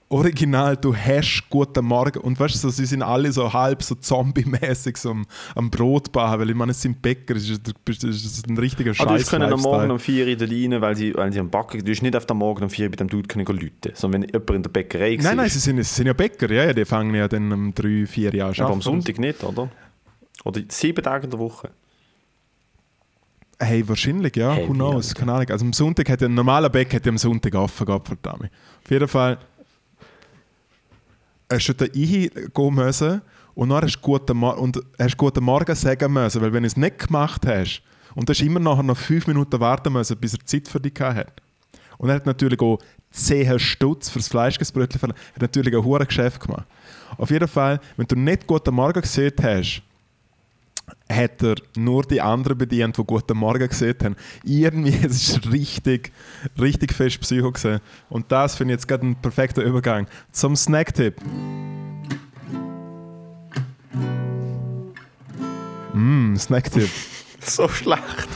original, 0.08 0.76
du 0.76 0.94
hast 0.94 1.44
guten 1.50 1.84
Morgen. 1.84 2.20
Und 2.20 2.38
weißt 2.38 2.54
du, 2.54 2.58
so, 2.58 2.70
sie 2.70 2.86
sind 2.86 3.02
alle 3.02 3.32
so 3.32 3.52
halb 3.52 3.82
so 3.82 3.94
zombie-mäßig 3.94 4.96
so 4.96 5.10
am, 5.10 5.26
am 5.54 5.70
Brot 5.70 6.12
bauen, 6.12 6.40
weil 6.40 6.50
ich 6.50 6.56
meine, 6.56 6.72
es 6.72 6.80
sind 6.80 7.00
Bäcker, 7.02 7.34
das 7.34 7.48
ist, 7.48 7.60
das 7.86 8.04
ist 8.04 8.48
ein 8.48 8.58
richtiger 8.58 8.94
Scheiß. 8.94 9.06
Aber 9.06 9.18
du 9.18 9.24
können 9.24 9.52
am 9.52 9.60
Morgen 9.60 9.90
um 9.90 9.98
4 9.98 10.26
Uhr 10.26 10.40
rein, 10.40 10.80
weil 10.80 10.96
sie, 10.96 11.14
weil 11.14 11.32
sie 11.32 11.40
am 11.40 11.50
Backen, 11.50 11.84
du 11.84 11.90
hast 11.90 12.02
nicht 12.02 12.16
auf 12.16 12.26
den 12.26 12.36
Morgen 12.36 12.64
um 12.64 12.70
4 12.70 12.86
Uhr 12.86 12.90
bei 12.90 12.96
dem 12.96 13.08
Dude 13.08 13.28
können 13.28 13.46
läuten, 13.46 13.92
sondern 13.94 14.22
wenn 14.22 14.28
jemand 14.30 14.50
in 14.50 14.62
der 14.62 14.70
Bäckerei 14.70 15.18
Nein, 15.20 15.36
nein, 15.36 15.48
sie 15.48 15.58
sind, 15.58 15.76
sie 15.78 15.94
sind 15.94 16.06
ja 16.06 16.12
Bäcker, 16.12 16.50
ja, 16.50 16.64
ja, 16.66 16.72
die 16.72 16.84
fangen 16.84 17.14
ja 17.14 17.28
dann 17.28 17.52
um 17.52 17.74
3, 17.74 18.06
4 18.06 18.34
Jahre 18.34 18.54
an. 18.56 18.64
Aber 18.64 18.74
am 18.74 18.82
Sonntag 18.82 19.18
nicht, 19.18 19.42
oder? 19.42 19.68
Oder 20.44 20.60
sieben 20.68 21.02
Tage 21.02 21.24
in 21.24 21.30
der 21.30 21.38
Woche. 21.38 21.70
Hey, 23.58 23.88
wahrscheinlich, 23.88 24.36
ja, 24.36 24.52
hey, 24.52 24.68
who 24.68 24.72
knows, 24.72 25.14
keine 25.14 25.32
Ahnung. 25.32 25.48
Also 25.48 25.64
am 25.64 25.72
Sonntag 25.72 26.08
hätte 26.08 26.26
ein 26.26 26.34
normaler 26.34 26.68
Bäcker 26.68 26.96
hätte 26.96 27.08
am 27.08 27.18
Sonntag 27.18 27.54
offen 27.54 27.86
gehabt, 27.86 28.08
verdammt. 28.08 28.50
Auf 28.84 28.90
jeden 28.90 29.08
Fall 29.08 29.38
hast 31.50 31.68
du 31.68 31.72
da 31.74 31.84
reingehen 31.84 32.74
müssen 32.74 33.22
und 33.54 33.68
dann 33.68 33.82
hast 33.82 33.96
du 33.96 34.00
guten, 34.00 34.42
und 34.42 34.82
hast 34.98 35.16
guten 35.16 35.44
Morgen 35.44 35.74
sagen 35.74 36.12
müssen, 36.12 36.40
weil 36.40 36.52
wenn 36.52 36.62
du 36.62 36.66
es 36.66 36.76
nicht 36.76 37.06
gemacht 37.06 37.46
hast 37.46 37.82
und 38.14 38.28
hast 38.28 38.40
immer 38.40 38.60
nachher 38.60 38.82
noch 38.82 38.96
fünf 38.96 39.26
Minuten 39.26 39.60
warten 39.60 39.92
müssen, 39.92 40.16
bis 40.16 40.34
er 40.34 40.44
Zeit 40.44 40.68
für 40.68 40.80
dich 40.80 40.98
hat. 41.00 41.40
Und 41.98 42.08
er 42.08 42.16
hat 42.16 42.26
natürlich 42.26 42.60
auch 42.60 42.78
10 43.12 43.58
Stutz 43.58 44.08
fürs 44.08 44.28
Fleischgesbrötchen, 44.28 45.10
er 45.10 45.34
hat 45.34 45.42
natürlich 45.42 45.74
ein 45.74 45.84
hohes 45.84 46.08
Geschäft 46.08 46.40
gemacht. 46.40 46.66
Auf 47.16 47.30
jeden 47.30 47.46
Fall, 47.46 47.80
wenn 47.96 48.06
du 48.06 48.16
nicht 48.16 48.46
guten 48.46 48.74
Morgen 48.74 49.00
gesehen 49.00 49.32
hast, 49.40 49.82
hat 51.10 51.42
er 51.42 51.56
nur 51.76 52.02
die 52.02 52.20
anderen 52.20 52.58
bedient, 52.58 52.96
die 52.96 53.04
Guten 53.04 53.36
Morgen 53.36 53.68
gesehen 53.68 53.96
haben. 54.02 54.16
Irgendwie, 54.44 54.96
es 55.06 55.28
ist 55.28 55.52
richtig, 55.52 56.12
richtig 56.60 56.92
fest 56.92 57.20
Psycho 57.20 57.52
gesehen. 57.52 57.80
Und 58.08 58.30
das 58.30 58.54
finde 58.56 58.74
ich 58.74 58.78
jetzt 58.78 58.88
gerade 58.88 59.06
ein 59.06 59.16
perfekter 59.16 59.62
Übergang 59.62 60.06
zum 60.32 60.56
Snacktipp. 60.56 61.16
Mmm, 65.92 66.36
Snacktipp. 66.36 66.90
so 67.40 67.68
schlecht. 67.68 68.28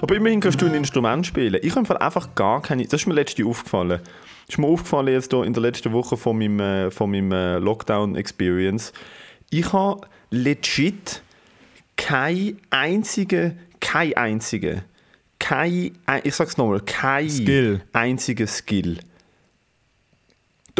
Aber 0.00 0.14
immerhin 0.14 0.40
kannst 0.40 0.62
du 0.62 0.66
ein 0.66 0.74
Instrument 0.74 1.26
spielen. 1.26 1.60
Ich 1.62 1.74
habe 1.74 2.00
einfach 2.00 2.34
gar 2.34 2.62
keine. 2.62 2.84
Das 2.84 3.02
ist 3.02 3.06
mir 3.06 3.14
letztens 3.14 3.48
aufgefallen. 3.48 4.00
Das 4.46 4.54
ist 4.54 4.58
mir 4.58 4.66
aufgefallen 4.66 5.08
jetzt 5.08 5.32
in 5.32 5.52
der 5.52 5.62
letzten 5.62 5.92
Woche 5.92 6.16
von 6.16 6.38
meinem, 6.38 6.60
äh, 6.60 6.90
von 6.90 7.10
meinem 7.10 7.32
äh, 7.32 7.58
Lockdown-Experience. 7.58 8.92
Ich 9.50 9.72
habe 9.72 10.06
legit 10.30 11.22
kein 11.96 12.58
einziger, 12.70 13.52
kein 13.80 14.16
einziger, 14.16 14.82
kein, 15.38 15.92
ich 16.24 16.34
sag's 16.34 16.56
nochmal, 16.56 16.80
kein 16.80 17.28
Skill. 17.28 17.82
einziger 17.92 18.46
Skill. 18.46 18.98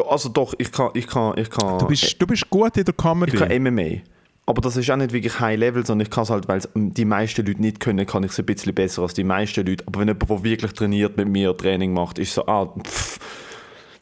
Also 0.08 0.28
doch, 0.28 0.54
ich 0.58 0.70
kann, 0.70 0.90
ich 0.94 1.08
kann, 1.08 1.36
ich 1.36 1.50
kann. 1.50 1.80
Du 1.80 1.86
bist, 1.86 2.20
du 2.22 2.26
bist 2.26 2.48
gut 2.50 2.76
in 2.76 2.84
der 2.84 2.94
Comedy. 2.94 3.32
Ich 3.32 3.38
kann 3.38 3.62
MMA. 3.62 4.00
Aber 4.46 4.62
das 4.62 4.76
ist 4.76 4.90
auch 4.90 4.96
nicht 4.96 5.12
wirklich 5.12 5.40
High 5.40 5.58
Level, 5.58 5.84
sondern 5.84 6.06
ich 6.06 6.10
kann 6.10 6.22
es 6.22 6.30
halt, 6.30 6.48
weil 6.48 6.58
es 6.58 6.68
die 6.74 7.04
meisten 7.04 7.44
Leute 7.44 7.60
nicht 7.60 7.80
können, 7.80 8.06
kann 8.06 8.22
ich 8.22 8.30
es 8.30 8.38
ein 8.38 8.46
bisschen 8.46 8.74
besser 8.74 9.02
als 9.02 9.12
die 9.12 9.24
meisten 9.24 9.66
Leute. 9.66 9.84
Aber 9.86 10.00
wenn 10.00 10.08
jemand, 10.08 10.30
der 10.30 10.44
wirklich 10.44 10.72
trainiert, 10.72 11.16
mit 11.16 11.28
mir 11.28 11.54
Training 11.54 11.92
macht, 11.92 12.18
ist 12.18 12.32
so, 12.32 12.46
ah, 12.46 12.72
pff, 12.82 13.18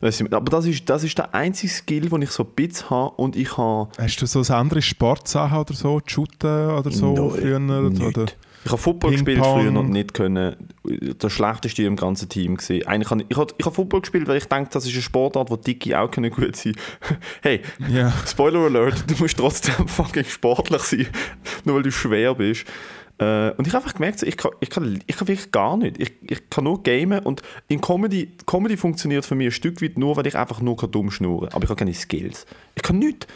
aber 0.01 0.51
das 0.51 0.67
ist, 0.67 0.89
das 0.89 1.05
ist 1.05 1.19
der 1.19 1.35
einzige 1.35 1.73
Skill, 1.73 2.09
den 2.09 2.23
ich 2.23 2.31
so 2.31 2.45
ein 2.45 2.51
bisschen 2.55 2.91
habe 2.91 3.11
und 3.17 3.37
ich 3.37 3.57
habe... 3.57 3.89
Hast 3.99 4.17
du 4.17 4.27
so 4.27 4.41
andere 4.53 4.83
Sportsachen 4.83 5.59
oder 5.59 5.75
so, 5.75 6.01
Shooten 6.05 6.71
oder 6.71 6.91
so 6.91 7.15
no, 7.15 7.31
früher? 7.31 7.59
Oder? 7.59 8.27
Ich 8.67 8.73
habe 8.73 8.83
Football 8.83 9.13
gespielt 9.13 9.39
früher 9.39 9.79
und 9.79 9.91
nicht 9.91 10.13
können. 10.13 10.57
Der 10.85 11.31
schlechteste 11.31 11.85
im 11.85 11.95
ganzen 11.95 12.29
Team 12.29 12.57
gesehen. 12.57 12.85
Eigentlich 12.85 13.11
habe, 13.11 13.25
ich, 13.29 13.37
habe, 13.37 13.55
ich 13.57 13.65
habe 13.65 13.75
Football 13.75 14.01
gespielt, 14.01 14.27
weil 14.27 14.39
ich 14.39 14.47
denke, 14.47 14.71
das 14.73 14.85
ist 14.87 14.93
eine 14.93 15.03
Sportart, 15.03 15.51
wo 15.51 15.57
Dickie 15.57 15.95
auch 15.95 16.11
können 16.11 16.33
gut 16.33 16.57
sein. 16.57 16.75
hey, 17.43 17.63
yeah. 17.89 18.13
Spoiler 18.27 18.59
Alert, 18.59 19.09
du 19.09 19.15
musst 19.21 19.37
trotzdem 19.37 19.87
fucking 19.87 20.25
sportlich 20.25 20.83
sein, 20.83 21.07
nur 21.65 21.77
weil 21.77 21.85
du 21.85 21.93
schwer 21.93 22.35
bist. 22.35 22.67
Äh, 23.19 23.51
und 23.53 23.67
ich 23.67 23.73
habe 23.73 23.85
einfach 23.85 23.95
gemerkt, 23.95 24.23
ich 24.23 24.37
kann, 24.37 24.51
ich, 24.61 24.69
kann, 24.69 25.01
ich 25.07 25.17
kann 25.17 25.29
wirklich 25.29 25.51
gar 25.51 25.77
nicht. 25.77 25.99
Ich, 26.01 26.13
ich 26.23 26.51
kann 26.51 26.65
nur 26.65 26.83
gamen 26.83 27.21
und 27.21 27.43
in 27.69 27.81
Comedy, 27.81 28.31
Comedy 28.45 28.77
funktioniert 28.77 29.25
für 29.25 29.35
mich 29.35 29.47
ein 29.47 29.53
Stück 29.53 29.81
weit 29.81 29.97
nur, 29.97 30.17
weil 30.17 30.27
ich 30.27 30.37
einfach 30.37 30.61
nur 30.61 30.77
dumm 30.77 31.11
schnurren 31.11 31.49
kann. 31.49 31.57
Aber 31.57 31.65
ich 31.65 31.71
habe 31.71 31.79
keine 31.79 31.95
Skills. 31.95 32.47
Ich 32.75 32.83
kann 32.83 32.99
nichts. 32.99 33.27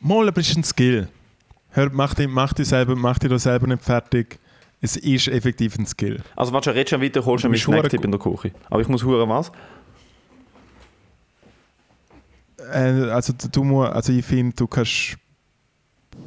Mal, 0.00 0.28
aber 0.28 0.40
es 0.40 0.48
ist 0.48 0.56
ein 0.56 0.64
Skill. 0.64 1.08
Hör, 1.70 1.90
mach 1.92 2.14
dich, 2.14 2.28
mach 2.28 2.54
dich 2.54 2.68
selber, 2.68 2.96
mach 2.96 3.18
dich 3.18 3.38
selber 3.38 3.66
nicht 3.66 3.82
fertig. 3.82 4.38
Es 4.80 4.96
ist 4.96 5.28
effektiv 5.28 5.78
ein 5.78 5.86
Skill. 5.86 6.22
Also, 6.34 6.52
warte, 6.52 6.74
redest 6.74 6.90
schon 6.90 7.02
weiter, 7.02 7.24
holst 7.24 7.44
du 7.44 7.48
einen 7.48 7.56
Snacktipp 7.56 8.04
in 8.04 8.12
der 8.12 8.20
Küche. 8.20 8.52
Aber 8.70 8.80
ich 8.80 8.88
muss 8.88 9.04
hören, 9.04 9.28
was? 9.28 9.52
Äh, 12.72 13.10
also, 13.10 13.34
du 13.52 13.64
musst, 13.64 13.92
also 13.92 14.12
ich 14.12 14.24
finde, 14.24 14.54
du 14.54 14.66
kannst 14.66 15.18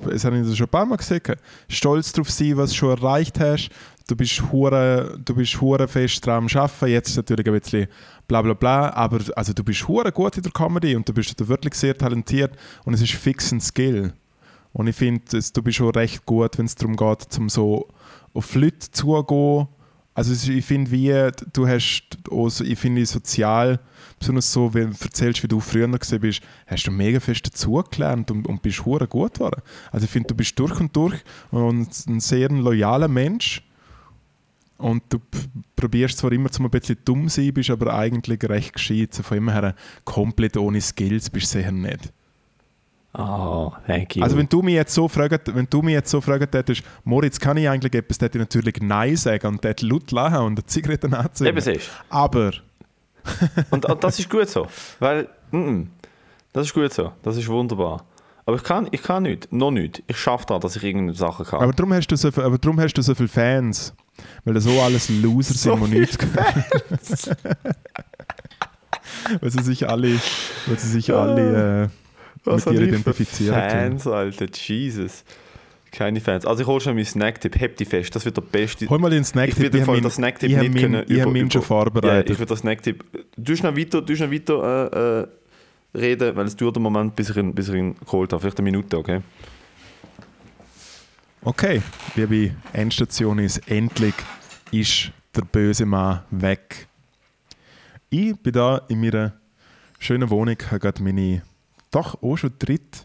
das 0.05 0.25
habe 0.25 0.39
ich 0.39 0.57
schon 0.57 0.65
ein 0.65 0.69
paar 0.69 0.85
Mal 0.85 0.97
gesagt, 0.97 1.37
stolz 1.67 2.11
darauf 2.11 2.29
sein, 2.29 2.57
was 2.57 2.71
du 2.71 2.77
schon 2.77 2.97
erreicht 2.97 3.39
hast. 3.39 3.69
Du 4.07 4.15
bist 4.15 4.41
hure, 4.51 5.19
du 5.23 5.35
bist 5.35 5.61
hure 5.61 5.87
fest 5.87 6.25
dran 6.25 6.47
am 6.49 6.61
Arbeiten. 6.61 6.87
Jetzt 6.87 7.09
ist 7.09 7.17
natürlich 7.17 7.45
ein 7.45 7.59
bisschen 7.59 7.87
bla 8.27 8.41
bla 8.41 8.53
bla, 8.53 8.91
aber 8.93 9.19
also 9.35 9.53
du 9.53 9.63
bist 9.63 9.87
hure 9.87 10.11
gut 10.11 10.37
in 10.37 10.43
der 10.43 10.51
Comedy 10.51 10.95
und 10.95 11.07
du 11.07 11.13
bist 11.13 11.47
wirklich 11.47 11.75
sehr 11.75 11.97
talentiert 11.97 12.53
und 12.85 12.93
es 12.93 13.01
ist 13.01 13.13
fix 13.13 13.51
ein 13.51 13.61
Skill. 13.61 14.13
Und 14.73 14.87
ich 14.87 14.95
finde, 14.95 15.23
du 15.53 15.61
bist 15.61 15.77
schon 15.77 15.89
recht 15.91 16.25
gut, 16.25 16.57
wenn 16.57 16.65
es 16.65 16.75
darum 16.75 16.95
geht, 16.95 17.21
zum 17.29 17.49
so 17.49 17.87
auf 18.33 18.55
Leute 18.55 18.91
zugehen. 18.91 19.67
Also 20.20 20.51
ich 20.51 20.65
finde, 20.65 20.91
wie 20.91 21.13
du 21.53 21.65
hast, 21.65 22.03
also 22.30 22.65
ich 22.65 22.78
finde 22.78 23.05
sozial 23.05 23.80
besonders 24.20 24.51
so, 24.51 24.74
wenn 24.74 24.91
du 24.91 24.97
erzählst, 24.99 25.41
wie 25.43 25.47
du 25.47 25.61
früher 25.61 25.88
gesehen 25.97 26.20
bist, 26.20 26.41
hast 26.67 26.84
du 26.84 26.91
mega 26.91 27.22
fest 27.22 27.47
dazugelernt 27.47 28.30
und, 28.30 28.45
und 28.45 28.61
bist 28.61 28.84
hure 28.84 29.07
gut 29.07 29.36
geworden. 29.36 29.61
Also 29.93 30.03
ich 30.03 30.11
finde, 30.11 30.28
du 30.28 30.36
bist 30.36 30.59
durch 30.59 30.78
und 30.78 30.93
durch 30.93 31.15
und 31.51 31.88
ein 32.09 32.20
sehr 32.20 32.49
loyaler 32.49 33.07
Mensch 33.07 33.63
und 34.78 35.03
du 35.07 35.20
probierst 35.78 36.17
zwar 36.17 36.34
immer 36.34 36.51
zu 36.51 36.63
ein 36.63 36.70
bisschen 36.70 36.97
dumm 37.05 37.30
sein, 37.30 37.53
bist 37.53 37.70
aber 37.70 37.93
eigentlich 37.93 38.43
recht 38.43 38.74
gescheit. 38.74 39.15
Von 39.15 39.38
immer 39.38 39.53
her 39.53 39.74
komplett 40.03 40.57
ohne 40.57 40.82
Skills 40.82 41.30
bist 41.30 41.55
du 41.55 41.59
sicher 41.59 41.72
nicht. 41.72 42.11
Oh, 43.14 43.72
thank 43.88 44.16
you. 44.16 44.24
Also 44.24 44.38
wenn 44.38 44.47
du 44.47 44.62
mich 44.62 44.76
jetzt 44.76 44.93
so 44.93 45.07
fragst, 45.07 45.53
wenn 45.53 45.68
du 45.68 45.82
mich 45.82 45.93
jetzt 45.93 46.12
so 46.12 46.22
fragst 46.22 46.53
hättest, 46.53 46.84
Moritz, 47.03 47.39
kann 47.39 47.57
ich 47.57 47.68
eigentlich 47.68 47.93
etwas, 47.93 48.20
hätte 48.22 48.38
ich 48.38 48.43
natürlich 48.43 48.76
Nein 48.82 49.16
sagen 49.16 49.47
und 49.47 49.66
dort 49.66 49.82
laut 49.82 50.12
lachen 50.12 50.45
und 50.45 50.60
eine 50.60 50.66
Zigarette 50.66 51.12
anzünden. 51.12 51.57
Eben 51.57 51.80
Aber 52.10 52.51
und, 53.72 53.86
und, 53.86 54.03
das 54.03 54.20
ist 54.20 54.30
gut 54.30 54.47
so. 54.47 54.68
Weil, 54.99 55.28
mm, 55.51 55.84
das 56.53 56.68
ist 56.68 56.74
gut 56.74 56.93
so. 56.93 57.12
Das 57.24 57.36
ist 57.36 57.47
wunderbar. 57.47 58.05
Aber 58.45 58.57
ich 58.57 58.64
kann, 58.64 58.88
ich 58.91 59.01
kann 59.03 59.24
nicht, 59.24 59.51
noch 59.51 59.72
nicht. 59.72 60.03
Ich 60.07 60.18
schaffe 60.18 60.45
da, 60.47 60.60
dass 60.60 60.76
ich 60.76 60.84
irgendeine 60.84 61.16
Sachen 61.16 61.45
kann. 61.45 61.62
Aber 61.62 61.74
darum 61.74 61.93
hast 61.93 62.07
du 62.07 62.16
so, 62.16 62.28
aber 62.30 62.57
darum 62.57 62.80
hast 62.80 62.93
du 62.93 63.01
so 63.01 63.14
viele 63.16 63.30
Fans. 63.30 63.93
Weil 64.43 64.55
da 64.55 64.60
so 64.60 64.82
alles 64.82 65.10
Loser 65.10 65.53
sind, 65.53 65.80
so 65.80 65.86
die 65.86 65.99
nichts 65.99 66.18
können. 66.18 66.34
weil 69.39 69.51
sie 69.51 69.64
sich 69.64 69.88
alle, 69.88 70.20
weil 70.66 70.80
sie 70.80 70.89
sich 70.89 71.14
alle 71.14 71.84
äh, 71.84 71.89
mit 72.45 72.65
dir 72.65 72.81
identifizieren 72.81 73.53
Fans, 73.53 74.07
Alter, 74.07 74.47
Jesus. 74.51 75.23
Keine 75.91 76.21
Fans. 76.21 76.45
Also 76.45 76.61
ich 76.61 76.67
hole 76.67 76.79
schon 76.79 76.95
meinen 76.95 77.05
Snacktipp. 77.05 77.59
Heb 77.59 77.77
die 77.77 77.85
fest. 77.85 78.15
Das 78.15 78.23
wird 78.23 78.37
der 78.37 78.41
beste. 78.43 78.87
Hol 78.87 78.99
mal 78.99 79.09
den 79.09 79.23
Snacktipp. 79.23 79.73
Ich 79.73 79.87
würde 79.87 80.01
den 80.01 80.11
Snacktipp 80.11 80.49
nicht 80.49 80.73
mein, 80.73 80.81
können. 80.81 81.05
Ich 81.07 81.21
habe 81.21 81.37
ihn 81.37 81.49
schon 81.49 81.63
vorbereitet. 81.63 82.29
Ja, 82.29 82.33
ich 82.33 82.39
würde 82.39 82.53
den 82.53 82.57
Snacktipp. 82.57 83.03
Du 83.35 83.53
noch 83.53 83.75
weiter, 83.75 84.01
du 84.01 84.13
noch 84.13 84.31
weiter 84.31 84.91
äh, 84.93 85.21
äh, 85.21 85.27
reden, 85.97 86.35
weil 86.35 86.45
es 86.45 86.55
dauert 86.55 86.77
einen 86.77 86.83
Moment, 86.83 87.15
bis 87.15 87.31
ich 87.31 87.37
ihn, 87.37 87.55
bis 87.55 87.69
ich 87.69 87.75
ihn 87.75 87.95
geholt 88.05 88.31
habe. 88.31 88.41
Vielleicht 88.41 88.59
eine 88.59 88.65
Minute, 88.65 88.97
okay? 88.97 89.21
Okay, 91.41 91.81
liebe 92.15 92.51
Endstation 92.73 93.39
ist, 93.39 93.59
endlich 93.69 94.13
ist 94.71 95.11
der 95.35 95.43
böse 95.43 95.85
Mann 95.85 96.21
weg. 96.31 96.87
Ich 98.09 98.35
bin 98.37 98.53
da 98.53 98.81
in 98.89 98.99
meiner 98.99 99.33
schönen 99.99 100.29
Wohnung, 100.29 100.57
habe 100.69 100.79
gerade 100.79 101.01
meine 101.01 101.41
doch 101.91 102.21
auch 102.21 102.37
schon 102.37 102.53
dritte 102.59 102.99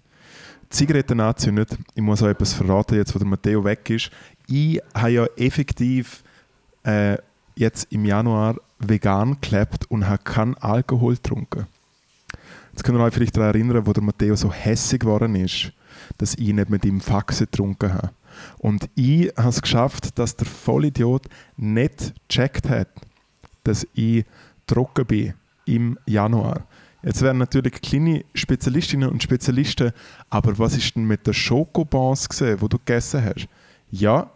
Zigaretten 0.71 1.21
anzündet, 1.21 1.77
ich 1.95 2.03
muss 2.03 2.23
auch 2.23 2.29
etwas 2.29 2.53
verraten, 2.53 2.97
jetzt 2.97 3.15
wo 3.15 3.19
der 3.19 3.29
Matteo 3.29 3.65
weg 3.65 3.89
ist. 3.91 4.11
Ich 4.49 4.81
habe 4.95 5.11
ja 5.11 5.27
effektiv 5.37 6.25
äh, 6.85 7.17
jetzt 7.55 7.93
im 7.93 8.05
Januar 8.05 8.57
vegan 8.79 9.39
gelebt 9.41 9.91
und 9.91 10.09
habe 10.09 10.23
keinen 10.25 10.55
Alkohol 10.57 11.15
getrunken. 11.15 11.67
Jetzt 12.73 12.83
können 12.83 12.99
wir 12.99 13.05
euch 13.05 13.15
vielleicht 13.15 13.37
daran 13.37 13.51
erinnern, 13.51 13.87
wo 13.87 13.93
der 13.93 14.03
Matteo 14.03 14.35
so 14.35 14.53
hässig 14.53 15.01
geworden 15.01 15.37
ist, 15.37 15.73
dass 16.19 16.35
ich 16.35 16.53
nicht 16.53 16.71
mit 16.71 16.85
ihm 16.85 17.01
Faxe 17.01 17.47
getrunken 17.47 17.95
habe. 17.95 18.11
Und 18.59 18.89
ich 18.97 19.33
habe 19.37 19.49
es 19.51 19.63
geschafft, 19.63 20.19
dass 20.19 20.35
der 20.35 20.47
Vollidiot 20.47 21.27
nicht 21.57 22.15
gecheckt 22.29 22.69
hat, 22.69 22.89
dass 23.63 23.87
ich 23.95 24.25
trocken 24.67 25.07
bin 25.07 25.35
im 25.67 25.99
Januar. 26.05 26.67
Jetzt 27.05 27.21
werden 27.21 27.37
natürlich 27.37 27.75
kleine 27.83 28.25
Spezialistinnen 28.33 29.11
und 29.11 29.23
Spezialisten, 29.23 29.93
aber 30.31 30.59
was 30.59 30.75
ist 30.75 30.97
denn 30.97 31.05
mit 31.05 31.27
den 31.27 31.35
Schokobons 31.35 32.29
gesehen, 32.29 32.61
wo 32.63 32.69
du 32.69 32.79
gegessen 32.79 33.23
hast? 33.23 33.47
Ja, 33.91 34.31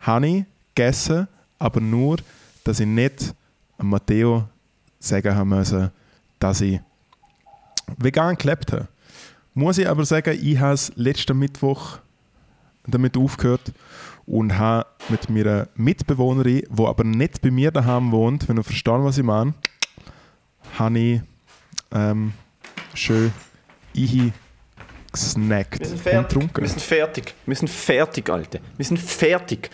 habe 0.00 0.28
ich 0.28 0.44
gegessen, 0.74 1.28
aber 1.58 1.80
nur, 1.80 2.18
dass 2.62 2.80
ich 2.80 2.86
nicht 2.86 3.34
Matteo 3.78 4.44
sagen 5.00 5.34
haben 5.34 5.48
müssen, 5.48 5.90
dass 6.38 6.60
ich 6.60 6.78
vegan 7.96 8.36
gelebt 8.36 8.70
habe. 8.72 8.88
Muss 9.54 9.78
ich 9.78 9.88
aber 9.88 10.04
sagen, 10.04 10.38
ich 10.40 10.58
habe 10.58 10.74
es 10.74 10.92
letzten 10.94 11.38
Mittwoch 11.38 12.00
damit 12.86 13.16
aufgehört 13.16 13.72
und 14.26 14.58
habe 14.58 14.86
mit 15.08 15.30
meiner 15.30 15.68
Mitbewohnerin, 15.74 16.64
die 16.68 16.84
aber 16.84 17.04
nicht 17.04 17.40
bei 17.40 17.50
mir 17.50 17.70
daheim 17.70 18.12
wohnt, 18.12 18.46
wenn 18.46 18.56
du 18.56 18.62
verstehst, 18.62 18.98
was 18.98 19.16
ich 19.16 19.24
meine, 19.24 19.54
habe 20.78 20.98
ich 20.98 21.20
ähm, 21.92 22.32
schön 22.94 23.32
gesnackt 25.12 25.80
Wir 25.80 25.86
sind 25.86 26.00
und 26.06 26.28
getrunken. 26.28 26.62
Wir 26.62 26.68
sind 26.68 26.82
fertig. 26.82 27.34
Wir 27.46 27.56
sind 27.56 27.68
fertig, 27.68 28.28
Alte. 28.30 28.60
Wir 28.76 28.84
sind 28.84 28.98
fertig. 28.98 29.70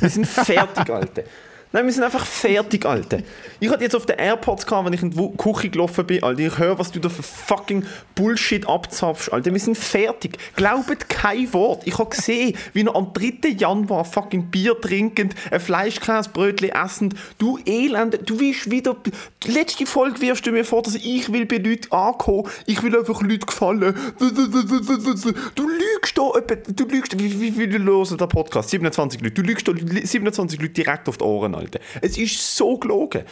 Wir 0.00 0.08
sind 0.08 0.26
fertig, 0.26 0.90
Alte. 0.90 1.24
Nein, 1.70 1.84
wir 1.84 1.92
sind 1.92 2.02
einfach 2.02 2.24
fertig, 2.24 2.86
Alte. 2.86 3.22
Ich 3.60 3.68
hatte 3.68 3.84
jetzt 3.84 3.94
auf 3.94 4.06
den 4.06 4.16
AirPods 4.18 4.64
gehabt, 4.64 4.86
wenn 4.86 4.94
ich 4.94 5.02
in 5.02 5.10
die 5.10 5.36
Küche 5.36 5.68
gelaufen 5.68 6.06
bin, 6.06 6.22
Alter. 6.22 6.40
Ich 6.40 6.56
höre, 6.56 6.78
was 6.78 6.90
du 6.90 6.98
da 6.98 7.10
für 7.10 7.22
fucking 7.22 7.84
Bullshit 8.14 8.66
abzapfst, 8.66 9.30
Alter. 9.30 9.52
Wir 9.52 9.60
sind 9.60 9.76
fertig. 9.76 10.38
Glaubet 10.56 11.10
kein 11.10 11.52
Wort. 11.52 11.82
Ich 11.84 11.98
habe 11.98 12.08
gesehen, 12.08 12.56
wie 12.72 12.84
noch 12.84 12.94
am 12.94 13.12
3. 13.12 13.50
Januar 13.50 14.06
fucking 14.06 14.46
Bier 14.46 14.80
trinkend, 14.80 15.34
ein 15.50 15.60
Fleischkäsebrötchen 15.60 16.70
essend. 16.70 17.14
Du 17.36 17.58
Elende, 17.66 18.16
du 18.16 18.40
willst 18.40 18.70
wieder... 18.70 18.96
Die 19.44 19.50
letzte 19.50 19.84
Folge 19.84 20.22
wirfst 20.22 20.46
du 20.46 20.52
mir 20.52 20.64
vor, 20.64 20.80
dass 20.82 20.94
ich 20.94 21.30
will 21.30 21.44
bei 21.44 21.58
Leuten 21.58 21.92
ankommen. 21.92 22.48
Ich 22.64 22.82
will 22.82 22.96
einfach 22.96 23.20
Leuten 23.20 23.44
gefallen. 23.44 23.94
Du 24.18 25.68
lügst 25.68 26.16
da, 26.16 26.32
du 26.40 26.84
lügst, 26.86 27.18
wie, 27.18 27.40
wie 27.40 27.52
viele 27.52 27.84
hören 27.84 28.16
den 28.16 28.28
Podcast? 28.28 28.70
27 28.70 29.20
Leute. 29.20 29.34
Du 29.34 29.42
lügst 29.42 29.68
da 29.68 29.72
27 29.74 30.60
Leute 30.60 30.72
direkt 30.72 31.08
auf 31.10 31.18
die 31.18 31.24
Ohren, 31.24 31.57
Alter. 31.58 31.80
Es 32.00 32.16
ist 32.16 32.56
so 32.56 32.78
gelogen. 32.78 33.24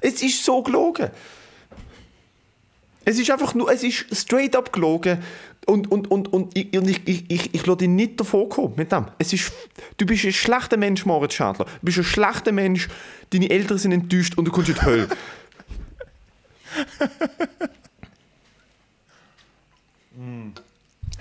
Es 0.00 0.22
ist 0.22 0.44
so 0.44 0.62
gelogen. 0.62 1.10
Es 3.04 3.18
ist 3.18 3.30
einfach 3.30 3.54
nur, 3.54 3.70
es 3.70 3.82
ist 3.82 4.06
straight 4.12 4.56
up 4.56 4.72
gelogen. 4.72 5.22
Und, 5.66 5.90
und, 5.90 6.10
und, 6.10 6.32
und, 6.32 6.56
ich, 6.56 6.76
und 6.76 6.88
ich, 6.88 7.00
ich, 7.06 7.30
ich, 7.30 7.54
ich 7.54 7.66
lasse 7.66 7.78
dich 7.78 7.88
nicht 7.88 8.20
davon 8.20 8.48
kommen 8.48 8.74
mit 8.76 8.92
dem. 8.92 9.06
Es 9.18 9.32
ist, 9.32 9.52
du 9.96 10.04
bist 10.04 10.24
ein 10.24 10.32
schlechter 10.32 10.76
Mensch, 10.76 11.06
Moritz 11.06 11.34
Schadler. 11.34 11.64
Du 11.64 11.86
bist 11.86 11.98
ein 11.98 12.04
schlechter 12.04 12.52
Mensch, 12.52 12.88
deine 13.30 13.48
Eltern 13.48 13.78
sind 13.78 13.92
enttäuscht 13.92 14.36
und 14.36 14.46
du 14.46 14.52
kommst 14.52 14.70
in 14.70 14.74
die 14.74 14.82
Hölle. 14.82 15.08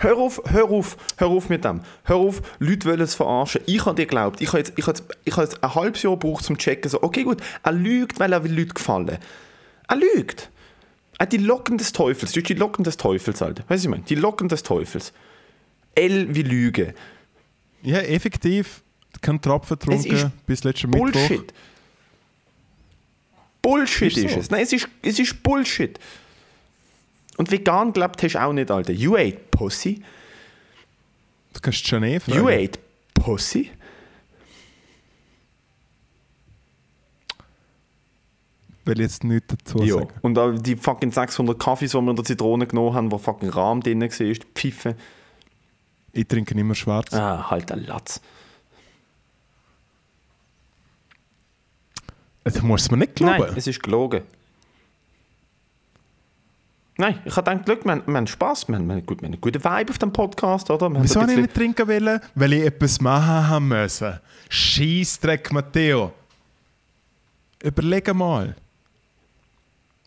Hör 0.04 0.18
auf, 0.18 0.42
hör 0.46 0.66
auf, 0.66 0.98
hör 1.16 1.28
auf 1.28 1.48
mit 1.48 1.64
dem. 1.64 1.80
Hör 2.04 2.18
auf, 2.18 2.42
Leute 2.60 2.90
wollen 2.90 3.00
es 3.00 3.16
verarschen. 3.16 3.62
Ich 3.66 3.86
habe 3.86 3.96
dir 3.96 4.06
geglaubt. 4.06 4.42
Ich 4.42 4.50
habe 4.50 4.58
jetzt, 4.58 4.74
ich 4.76 4.86
habe 4.86 4.98
jetzt, 4.98 5.18
ich 5.24 5.34
habe 5.34 5.44
jetzt 5.44 5.64
ein 5.64 5.76
halbes 5.76 6.04
Jahr 6.04 6.14
gebraucht, 6.14 6.50
um 6.50 6.60
zu 6.60 6.64
checken, 6.66 6.92
so, 6.92 7.02
okay 7.02 7.24
gut, 7.24 7.42
er 7.64 7.72
lügt, 7.72 8.20
weil 8.20 8.34
er 8.34 8.44
will 8.44 8.54
Leuten 8.54 8.74
gefallen. 8.74 9.18
Er 9.88 9.96
lügt. 9.96 10.50
Er 11.20 11.26
die 11.26 11.38
Locken 11.38 11.78
des 11.78 11.94
Teufels. 11.94 12.34
Du 12.34 12.42
hast 12.42 12.50
die 12.50 12.54
Locken 12.54 12.84
des 12.84 12.98
Teufels, 12.98 13.42
Alter. 13.42 13.64
Weißt 13.64 13.70
du, 13.70 13.74
was 13.76 13.84
ich 13.84 13.90
meine? 13.90 14.04
Die 14.04 14.16
Locken 14.16 14.50
des 14.50 14.64
Teufels. 14.64 15.14
L 15.96 16.36
wie 16.36 16.44
Lüge. 16.44 16.94
Ja, 17.82 18.00
effektiv 18.00 18.82
keinen 19.22 19.40
Tropfen 19.40 19.80
getrunken 19.80 20.34
bis 20.46 20.66
letzten 20.66 20.90
Mittwoch. 20.90 21.12
Bullshit. 21.12 21.54
Bullshit 23.62 24.18
Ist 24.18 24.26
ist, 24.26 24.34
so. 24.34 24.40
es. 24.42 24.50
Nein, 24.50 24.64
es 24.64 24.74
ist, 24.74 24.90
es 25.02 25.18
ist 25.18 25.42
Bullshit. 25.42 25.98
Und 27.44 27.52
vegan 27.52 27.92
gelebt 27.92 28.24
hast 28.24 28.36
du 28.36 28.42
auch 28.42 28.54
nicht, 28.54 28.72
Alter. 28.72 28.94
You 28.94 29.18
ate 29.18 29.38
Pussy. 29.52 30.02
Du 31.52 31.60
kannst 31.60 31.86
Janet 31.92 32.24
fragen. 32.24 32.38
You 32.40 32.48
ate 32.48 32.80
Pussy. 33.14 33.70
Will 38.86 39.02
jetzt 39.02 39.26
nichts 39.26 39.48
dazu 39.58 39.84
Ja. 39.84 39.96
sagen. 39.96 40.14
Und 40.22 40.66
die 40.66 40.78
fucking 40.78 41.12
600 41.12 41.60
Kaffees, 41.60 41.92
die 41.92 41.98
wir 42.00 42.10
in 42.12 42.16
der 42.16 42.24
Zitrone 42.24 42.66
genommen 42.66 42.94
haben, 42.96 43.12
wo 43.12 43.18
fucking 43.18 43.50
Rahm 43.50 43.82
drin 43.82 44.00
war, 44.00 44.08
die 44.08 44.40
Pfeife. 44.56 44.96
Ich 46.14 46.26
trinke 46.26 46.58
immer 46.58 46.76
schwarz. 46.76 47.14
Ah, 47.14 47.50
halt 47.52 47.74
ein 47.74 47.84
Latz. 47.86 48.22
Das 52.46 52.62
musst 52.62 52.88
du 52.90 52.92
mir 52.96 53.00
nicht 53.00 53.16
glauben. 53.16 53.44
Nein, 53.48 53.54
es 53.58 53.68
ist 53.68 53.84
gelogen. 53.84 54.22
Nein, 57.04 57.20
ich 57.26 57.36
habe 57.36 57.58
gedacht, 57.58 57.86
wir, 57.86 58.02
wir 58.08 58.16
haben 58.16 58.28
Spass, 58.28 58.66
wir 58.70 58.76
haben, 58.76 58.88
wir 58.88 58.96
haben 58.96 59.06
gut- 59.06 59.22
wir 59.22 59.28
haben 59.28 59.34
einen 59.34 59.42
guten 59.42 59.62
Vibe 59.62 59.92
auf 59.92 59.98
dem 59.98 60.14
Podcast, 60.14 60.70
oder? 60.72 60.90
Wir 60.90 61.04
Wieso 61.04 61.20
habe 61.20 61.32
ich 61.34 61.36
bisschen- 61.36 61.42
nicht 61.42 61.76
trinken 61.76 61.88
wollen? 61.90 62.22
Weil 62.34 62.54
ich 62.54 62.64
etwas 62.66 63.02
machen 63.02 63.50
haben 63.50 63.68
müssen. 63.68 64.20
Scheissdreck, 64.48 65.52
Matteo. 65.52 66.14
Überleg 67.62 68.14
mal. 68.14 68.56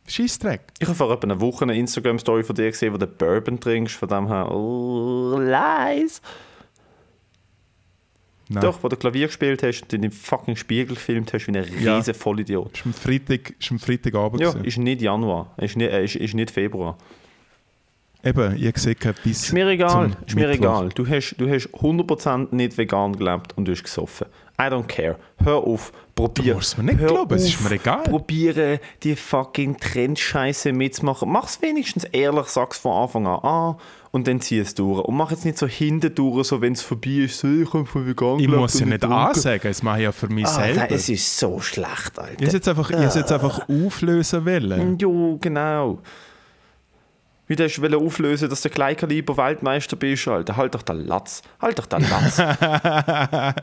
Scheissdreck. 0.08 0.62
Ich 0.78 0.86
habe 0.88 0.96
vor 0.96 1.12
etwa 1.12 1.24
einer 1.24 1.38
Woche 1.38 1.64
eine 1.64 1.76
Instagram-Story 1.76 2.44
von 2.44 2.54
dir 2.56 2.70
gesehen, 2.70 2.94
wo 2.94 2.96
du 2.96 3.06
Bourbon 3.06 3.60
trinkst, 3.60 3.96
von 3.96 4.08
dem 4.08 4.28
her, 4.28 4.50
oh, 4.50 5.38
lies. 5.38 6.22
Nein. 8.48 8.62
Doch, 8.62 8.82
wo 8.82 8.88
du 8.88 8.96
Klavier 8.96 9.26
gespielt 9.26 9.62
hast 9.64 9.82
und 9.82 9.92
in 9.92 10.02
den 10.02 10.12
fucking 10.12 10.54
Spiegel 10.56 10.94
gefilmt 10.94 11.32
hast, 11.32 11.46
wie 11.48 11.58
ein 11.58 11.64
Ja. 11.82 11.96
riesen 11.96 12.14
Vollidiot. 12.14 12.78
War 12.78 12.86
am 12.86 12.92
Freitag, 12.94 13.54
ist 13.58 13.70
am 13.72 13.78
Freitagabend. 13.80 14.40
Ja, 14.40 14.50
gewesen. 14.50 14.64
ist 14.64 14.78
nicht 14.78 15.02
Januar, 15.02 15.52
ist 15.56 15.76
nicht, 15.76 15.90
äh, 15.90 16.04
ist, 16.04 16.14
ist 16.16 16.34
nicht 16.34 16.50
Februar. 16.52 16.96
Eben, 18.24 18.56
ich 18.56 18.76
sehe 18.78 18.94
kein 18.96 19.14
bis 19.22 19.44
Ist 19.44 19.52
mir 19.52 19.66
egal, 19.68 20.10
ist 20.26 20.34
mir 20.34 20.48
Mittwoch. 20.48 20.64
egal. 20.64 20.88
Du 20.94 21.06
hast, 21.06 21.34
du 21.38 21.48
hast 21.48 21.68
100% 21.74 22.54
nicht 22.54 22.76
vegan 22.76 23.16
gelebt 23.16 23.56
und 23.56 23.66
du 23.66 23.72
hast 23.72 23.84
gesoffen. 23.84 24.26
I 24.58 24.64
don't 24.70 24.86
care. 24.86 25.16
Hör 25.44 25.56
auf, 25.56 25.92
probier. 26.14 26.52
Du 26.52 26.54
musst 26.54 26.78
mir 26.78 26.84
nicht 26.84 26.98
hör 26.98 27.08
glauben, 27.08 27.34
es 27.34 27.44
ist 27.44 27.60
mir 27.62 27.72
egal. 27.72 28.04
Probiere 28.04 28.80
die 29.02 29.14
fucking 29.14 29.76
Trendscheiße 29.78 30.72
mitzumachen. 30.72 31.30
Mach's 31.30 31.60
wenigstens 31.60 32.04
ehrlich, 32.04 32.46
sag's 32.46 32.78
von 32.78 32.92
Anfang 33.02 33.26
an 33.26 33.40
an 33.40 33.76
und 34.12 34.26
dann 34.26 34.40
zieh 34.40 34.58
es 34.60 34.74
durch. 34.74 35.04
Und 35.04 35.14
mach 35.14 35.30
jetzt 35.30 35.44
nicht 35.44 35.58
so 35.58 35.66
hinten 35.66 36.14
durch, 36.14 36.46
so 36.46 36.62
wenn 36.62 36.72
es 36.72 36.80
vorbei 36.80 37.10
ist, 37.24 37.38
so, 37.38 37.48
ich 37.48 37.70
habe 37.70 37.84
von 37.84 38.06
vegan 38.06 38.38
Ich 38.40 38.48
muss 38.48 38.80
ja 38.80 38.86
nicht 38.86 39.04
ansagen, 39.04 39.60
das 39.70 39.82
mache 39.82 39.98
ich 39.98 40.04
ja 40.04 40.12
für 40.12 40.28
mich 40.28 40.46
Ah, 40.46 40.54
selber. 40.54 40.80
nein, 40.80 40.88
es 40.94 41.08
ist 41.10 41.38
so 41.38 41.60
schlecht, 41.60 42.18
Alter. 42.18 42.42
ich 42.42 42.52
jetzt 42.52 42.66
einfach, 42.66 42.88
ich 42.90 42.96
es 42.96 43.14
jetzt 43.14 43.32
einfach 43.32 43.68
auflösen 43.68 44.46
wollen. 44.46 44.96
Jo, 44.98 45.36
genau. 45.38 45.98
Wie 47.46 47.54
du 47.56 47.62
hast 47.64 47.78
auflösen, 47.94 48.48
dass 48.48 48.62
du 48.62 48.70
Kleinkaliber 48.70 49.36
Weltmeister 49.36 49.96
bist, 49.96 50.26
Alter. 50.26 50.56
Halt 50.56 50.74
doch 50.74 50.82
den 50.82 51.06
Latz. 51.06 51.42
Halt 51.60 51.78
doch 51.78 51.86
den 51.86 52.04
Latz. 52.08 52.38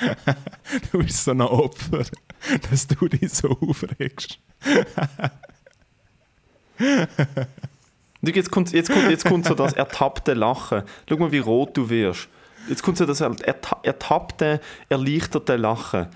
Du 0.92 0.98
bist 0.98 1.24
so 1.24 1.30
ein 1.30 1.40
Opfer, 1.40 2.04
dass 2.70 2.86
du 2.86 3.08
dich 3.08 3.32
so 3.32 3.48
aufregst. 3.48 4.38
Jetzt 8.20 8.50
kommt, 8.50 8.72
jetzt, 8.72 8.90
kommt, 8.90 9.10
jetzt 9.10 9.24
kommt 9.24 9.46
so 9.46 9.54
das 9.54 9.74
ertappte 9.74 10.34
Lachen. 10.34 10.82
Schau 11.08 11.16
mal, 11.16 11.30
wie 11.30 11.38
rot 11.38 11.76
du 11.76 11.88
wirst. 11.88 12.28
Jetzt 12.68 12.82
kommt 12.82 12.98
so 12.98 13.06
das 13.06 13.20
erta 13.20 13.78
ertappte, 13.82 14.60
erleichterte 14.88 15.56
Lachen. 15.56 16.08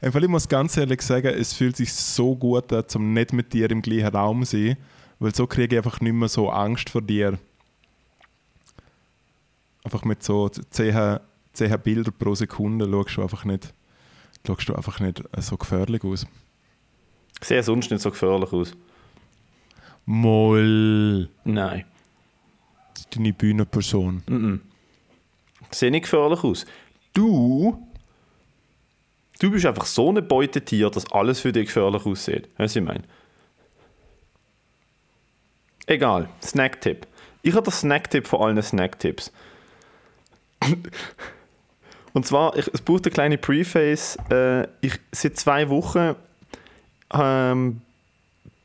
Einfach, 0.00 0.20
ich 0.20 0.28
muss 0.28 0.48
ganz 0.48 0.76
ehrlich 0.76 1.02
sagen, 1.02 1.28
es 1.28 1.52
fühlt 1.52 1.76
sich 1.76 1.92
so 1.92 2.34
gut 2.34 2.72
an, 2.72 2.84
um 2.94 3.12
nicht 3.12 3.32
mit 3.32 3.52
dir 3.52 3.70
im 3.70 3.82
gleichen 3.82 4.14
Raum 4.14 4.44
zu 4.44 4.56
sein, 4.56 4.76
weil 5.18 5.34
so 5.34 5.46
kriege 5.46 5.76
ich 5.76 5.84
einfach 5.84 6.00
nicht 6.00 6.12
mehr 6.12 6.28
so 6.28 6.50
Angst 6.50 6.90
vor 6.90 7.02
dir. 7.02 7.38
Einfach 9.84 10.04
mit 10.04 10.22
so 10.22 10.48
10, 10.48 11.20
10 11.54 11.80
Bildern 11.80 12.14
pro 12.18 12.34
Sekunde 12.34 12.90
schaust 12.90 13.16
du 13.16 13.22
einfach 13.22 13.44
nicht, 13.44 13.72
schaust 14.46 14.68
du 14.68 14.74
einfach 14.74 15.00
nicht 15.00 15.22
so 15.38 15.56
gefährlich 15.56 16.04
aus. 16.04 16.26
Ich 17.40 17.48
sehe 17.48 17.62
sonst 17.62 17.90
nicht 17.90 18.00
so 18.00 18.10
gefährlich 18.10 18.52
aus. 18.52 18.72
Moll, 20.06 21.28
Nein. 21.44 21.84
das 22.92 23.00
ist 23.00 23.16
deine 23.16 23.32
Bühnenperson. 23.32 24.60
Ich 25.70 25.78
sehe 25.78 25.90
nicht 25.90 26.02
gefährlich 26.02 26.44
aus. 26.44 26.66
Du. 27.12 27.86
Du 29.40 29.50
bist 29.50 29.66
einfach 29.66 29.86
so 29.86 30.10
ein 30.12 30.26
Beutetier, 30.28 30.90
dass 30.90 31.10
alles 31.10 31.40
für 31.40 31.52
dich 31.52 31.66
gefährlich 31.66 32.04
aussieht. 32.06 32.48
Weißt 32.56 32.76
du, 32.76 32.80
ich 32.80 32.86
meine? 32.86 33.04
Egal, 35.86 36.28
Snacktipp. 36.42 37.06
Ich 37.42 37.54
habe 37.54 37.64
den 37.64 37.72
Snacktipp 37.72 38.26
von 38.26 38.40
allen 38.40 38.62
Snacktipps. 38.62 39.32
Und 42.14 42.24
zwar, 42.24 42.56
ich, 42.56 42.70
es 42.72 42.80
braucht 42.80 43.04
eine 43.04 43.12
kleine 43.12 43.38
Preface. 43.38 44.16
Äh, 44.30 44.62
ich, 44.80 44.98
seit 45.12 45.36
zwei 45.36 45.68
Wochen 45.68 46.14
ähm, 47.12 47.80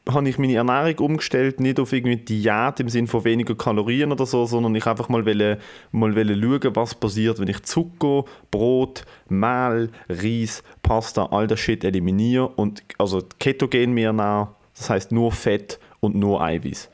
habe 0.07 0.29
ich 0.29 0.37
meine 0.37 0.53
Ernährung 0.53 0.97
umgestellt, 0.99 1.59
nicht 1.59 1.79
auf 1.79 1.91
irgendwie 1.91 2.17
Diät 2.17 2.79
im 2.79 2.89
Sinne 2.89 3.07
von 3.07 3.23
weniger 3.23 3.55
Kalorien 3.55 4.11
oder 4.11 4.25
so, 4.27 4.45
sondern 4.45 4.75
ich 4.75 4.85
einfach 4.85 5.09
mal 5.09 5.25
wollte, 5.25 5.59
mal 5.91 6.15
wollte 6.15 6.35
schauen, 6.39 6.75
was 6.75 6.95
passiert, 6.95 7.39
wenn 7.39 7.47
ich 7.47 7.63
Zucker, 7.63 8.23
Brot, 8.51 9.03
Mehl, 9.29 9.89
Reis, 10.07 10.63
Pasta, 10.83 11.27
all 11.31 11.47
das 11.47 11.59
Shit 11.59 11.83
eliminiere 11.83 12.47
und 12.47 12.83
also 12.99 13.23
ketogen 13.39 13.93
mir 13.93 14.13
nach, 14.13 14.49
das 14.75 14.89
heißt 14.91 15.11
nur 15.11 15.31
Fett 15.31 15.79
und 15.99 16.15
nur 16.15 16.41
Eiweiß. 16.41 16.89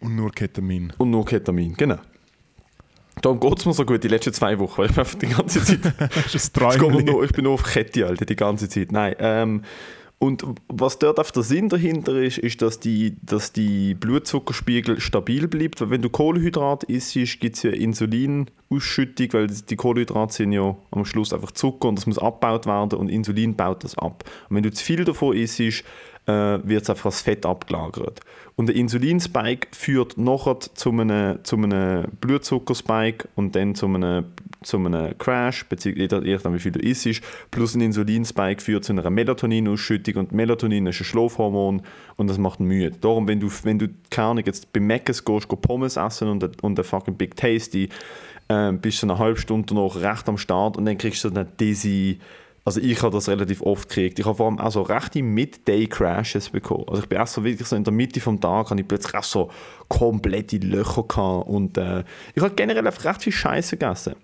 Und 0.00 0.16
nur 0.16 0.30
Ketamin. 0.32 0.92
Und 0.98 1.10
nur 1.10 1.24
Ketamin, 1.24 1.74
genau. 1.74 1.98
Darum 3.20 3.40
geht 3.40 3.58
es 3.58 3.64
mir 3.64 3.72
so 3.72 3.84
gut 3.84 4.02
die 4.04 4.08
letzten 4.08 4.32
zwei 4.32 4.58
Wochen, 4.58 4.78
weil 4.78 4.86
ich 4.86 4.94
bin 4.94 5.00
einfach 5.00 5.18
die 5.18 5.26
ganze 5.26 5.64
Zeit... 5.64 5.80
das 6.32 6.52
geht 6.78 7.06
nur, 7.06 7.24
ich 7.24 7.32
bin 7.32 7.44
nur 7.44 7.54
auf 7.54 7.62
Kette, 7.62 8.06
Alter, 8.06 8.24
die 8.24 8.36
ganze 8.36 8.68
Zeit. 8.68 8.92
Nein. 8.92 9.14
Ähm, 9.18 9.62
und 10.24 10.42
was 10.68 10.98
dort 10.98 11.20
auf 11.20 11.32
der 11.32 11.42
Sinn 11.42 11.68
dahinter 11.68 12.14
ist, 12.16 12.38
ist, 12.38 12.62
dass 12.62 12.80
die, 12.80 13.16
dass 13.20 13.52
die 13.52 13.94
Blutzuckerspiegel 13.94 14.98
stabil 14.98 15.48
bleibt. 15.48 15.82
Weil 15.82 15.90
wenn 15.90 16.02
du 16.02 16.08
Kohlenhydrat 16.08 16.84
isst, 16.84 17.14
gibt 17.40 17.56
es 17.56 17.62
ja 17.62 17.72
Insulinausschüttung, 17.72 19.32
weil 19.32 19.48
die 19.48 19.76
Kohlenhydrate 19.76 20.32
sind 20.32 20.52
ja 20.52 20.76
am 20.92 21.04
Schluss 21.04 21.34
einfach 21.34 21.50
Zucker 21.50 21.88
und 21.88 21.96
das 21.98 22.06
muss 22.06 22.18
abgebaut 22.18 22.64
werden 22.64 22.98
und 22.98 23.10
Insulin 23.10 23.54
baut 23.54 23.84
das 23.84 23.98
ab. 23.98 24.24
Und 24.48 24.56
wenn 24.56 24.62
du 24.62 24.72
zu 24.72 24.82
viel 24.82 25.04
davon 25.04 25.36
isst, 25.36 25.84
wird 26.26 26.82
es 26.82 26.90
einfach 26.90 27.06
als 27.06 27.20
Fett 27.20 27.44
abgelagert. 27.44 28.20
Und 28.56 28.66
der 28.66 28.76
Insulinspike 28.76 29.68
führt 29.72 30.16
nachher 30.16 30.60
zu 30.60 30.90
einem, 30.90 31.44
zu 31.44 31.56
einem 31.56 32.06
Blutzuckerspike 32.20 33.28
und 33.34 33.56
dann 33.56 33.74
zu 33.74 33.86
einem, 33.86 34.26
zu 34.62 34.76
einem 34.76 35.18
Crash, 35.18 35.64
beziehungsweise 35.66 36.24
je 36.24 36.34
nachdem, 36.34 36.54
wie 36.54 36.60
viel 36.60 36.72
du 36.72 36.78
isst, 36.78 37.20
plus 37.50 37.74
ein 37.74 37.80
Insulinspike 37.80 38.62
führt 38.62 38.84
zu 38.84 38.92
einer 38.92 39.10
Melatoninausschüttung 39.10 40.14
und 40.14 40.32
Melatonin 40.32 40.86
ist 40.86 41.00
ein 41.00 41.04
Schlafhormon 41.04 41.82
und 42.16 42.30
das 42.30 42.38
macht 42.38 42.60
müde. 42.60 42.96
Darum, 43.00 43.26
wenn 43.26 43.40
du, 43.40 43.50
wenn 43.64 43.80
du 43.80 43.88
keine 44.08 44.28
Ahnung, 44.28 44.44
jetzt 44.46 44.72
bei 44.72 44.78
Mc's 44.80 45.24
gehst, 45.24 45.48
go 45.48 45.56
Pommes 45.56 45.96
essen 45.96 46.28
und, 46.28 46.62
und 46.62 46.78
ein 46.78 46.84
fucking 46.84 47.16
Big 47.16 47.36
Tasty, 47.36 47.88
äh, 48.48 48.72
bist 48.72 49.02
du 49.02 49.06
eine 49.06 49.18
halbe 49.18 49.40
Stunde 49.40 49.74
noch 49.74 49.96
recht 49.96 50.28
am 50.28 50.38
Start 50.38 50.76
und 50.76 50.84
dann 50.84 50.96
kriegst 50.96 51.24
du 51.24 51.30
dann 51.30 51.48
diese 51.58 52.16
also 52.64 52.80
ich 52.80 53.02
habe 53.02 53.14
das 53.14 53.28
relativ 53.28 53.60
oft 53.60 53.88
gekriegt. 53.88 54.18
Ich 54.18 54.24
habe 54.24 54.36
vor 54.36 54.46
allem 54.46 54.58
auch 54.58 54.70
so 54.70 54.82
rechte 54.82 55.22
Mid-Day-Crashes 55.22 56.48
bekommen. 56.48 56.84
Also 56.88 57.02
ich 57.02 57.08
bin 57.08 57.18
erst 57.18 57.34
so 57.34 57.44
wirklich 57.44 57.68
so 57.68 57.76
in 57.76 57.84
der 57.84 57.92
Mitte 57.92 58.20
vom 58.20 58.40
Tag, 58.40 58.70
habe 58.70 58.80
ich 58.80 58.88
plötzlich 58.88 59.14
auch 59.14 59.24
so 59.24 59.50
komplette 59.88 60.56
Löcher 60.58 61.02
gehabt 61.02 61.48
und 61.48 61.76
äh, 61.76 62.04
ich 62.34 62.42
habe 62.42 62.54
generell 62.54 62.86
einfach 62.86 63.04
recht 63.04 63.22
viel 63.22 63.32
Scheiße 63.32 63.76
gegessen. 63.76 64.14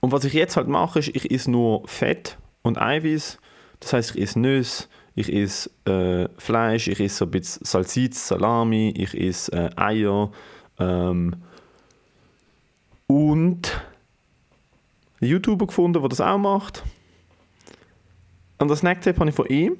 Und 0.00 0.10
was 0.10 0.24
ich 0.24 0.32
jetzt 0.32 0.56
halt 0.56 0.66
mache, 0.66 0.98
ist, 0.98 1.08
ich 1.08 1.30
esse 1.30 1.50
nur 1.50 1.86
Fett 1.86 2.38
und 2.62 2.80
Eiweiß. 2.80 3.38
Das 3.78 3.92
heißt, 3.92 4.16
ich 4.16 4.22
esse 4.22 4.40
Nüsse, 4.40 4.88
ich 5.14 5.32
esse 5.32 5.70
äh, 5.84 6.28
Fleisch, 6.38 6.88
ich 6.88 6.98
esse 6.98 7.16
so 7.16 7.24
ein 7.26 7.30
bisschen 7.30 7.64
Salsitz, 7.64 8.28
Salami, 8.28 8.92
ich 8.96 9.14
esse 9.14 9.52
äh, 9.52 9.70
Eier 9.76 10.32
ähm, 10.80 11.36
und 13.06 13.80
YouTuber 15.20 15.68
gefunden, 15.68 16.00
der 16.00 16.08
das 16.08 16.20
auch 16.20 16.38
macht. 16.38 16.82
Und 18.58 18.68
das 18.68 18.80
Snacktape 18.80 19.18
habe 19.18 19.28
ich 19.30 19.36
von 19.36 19.46
ihm. 19.46 19.76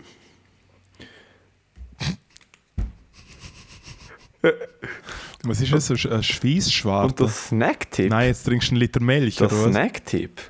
Was 5.43 5.61
ist 5.61 5.73
das? 5.73 5.91
Ein 5.91 6.13
Und 6.13 6.25
Schweissschwarz? 6.25 7.15
das 7.17 7.49
Snacktipp, 7.49 8.11
Nein, 8.11 8.29
jetzt 8.29 8.45
trinkst 8.45 8.69
du 8.69 8.73
einen 8.73 8.81
Liter 8.81 9.01
Milch, 9.01 9.37
das 9.37 9.53
oder 9.53 9.65
was? 9.65 9.71
Snacktipp 9.73 10.41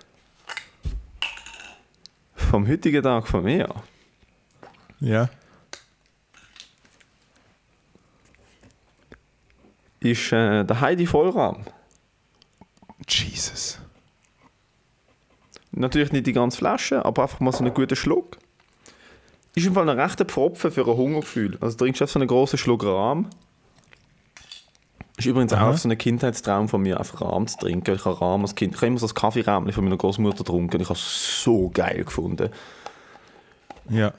vom 2.34 2.66
heutigen 2.68 3.02
Tag 3.02 3.26
von 3.26 3.42
mir 3.44 3.68
Ja. 5.00 5.28
ist 10.00 10.30
äh, 10.32 10.64
der 10.64 10.80
Heidi 10.80 11.06
Vollrahm. 11.06 11.64
Jesus. 13.08 13.80
Natürlich 15.76 16.10
nicht 16.10 16.26
die 16.26 16.32
ganze 16.32 16.56
Flasche, 16.56 17.04
aber 17.04 17.22
einfach 17.22 17.40
mal 17.40 17.52
so 17.52 17.58
einen 17.58 17.74
guten 17.74 17.96
Schluck. 17.96 18.38
Ist 19.54 19.66
im 19.66 19.74
Fall 19.74 19.88
ein 19.88 20.00
rechter 20.00 20.24
Pfropfen 20.24 20.70
für 20.70 20.86
ein 20.86 20.96
Hungergefühl. 20.96 21.58
Also 21.60 21.76
trinkst 21.76 22.00
du 22.00 22.04
einfach 22.04 22.14
so 22.14 22.18
einen 22.18 22.28
großen 22.28 22.58
Schluck 22.58 22.84
Rahm. 22.84 23.28
Ist 25.18 25.26
übrigens 25.26 25.52
Aha. 25.52 25.70
auch 25.70 25.76
so 25.76 25.88
ein 25.88 25.96
Kindheitstraum 25.96 26.68
von 26.68 26.80
mir, 26.80 26.98
einfach 26.98 27.20
Rahm 27.20 27.46
zu 27.46 27.58
trinken. 27.58 27.94
Ich 27.94 28.04
habe 28.06 28.18
Rahm 28.18 28.42
als 28.42 28.54
Kind, 28.54 28.74
ich 28.74 28.78
habe 28.78 28.86
immer 28.88 28.98
so 28.98 29.06
das 29.06 29.14
Kaffeerahmchen 29.14 29.72
von 29.72 29.84
meiner 29.84 29.98
Großmutter 29.98 30.38
getrunken. 30.38 30.80
Ich 30.80 30.88
habe 30.88 30.98
es 30.98 31.42
so 31.42 31.70
geil 31.72 32.04
gefunden. 32.04 32.50
Ja. 33.90 34.12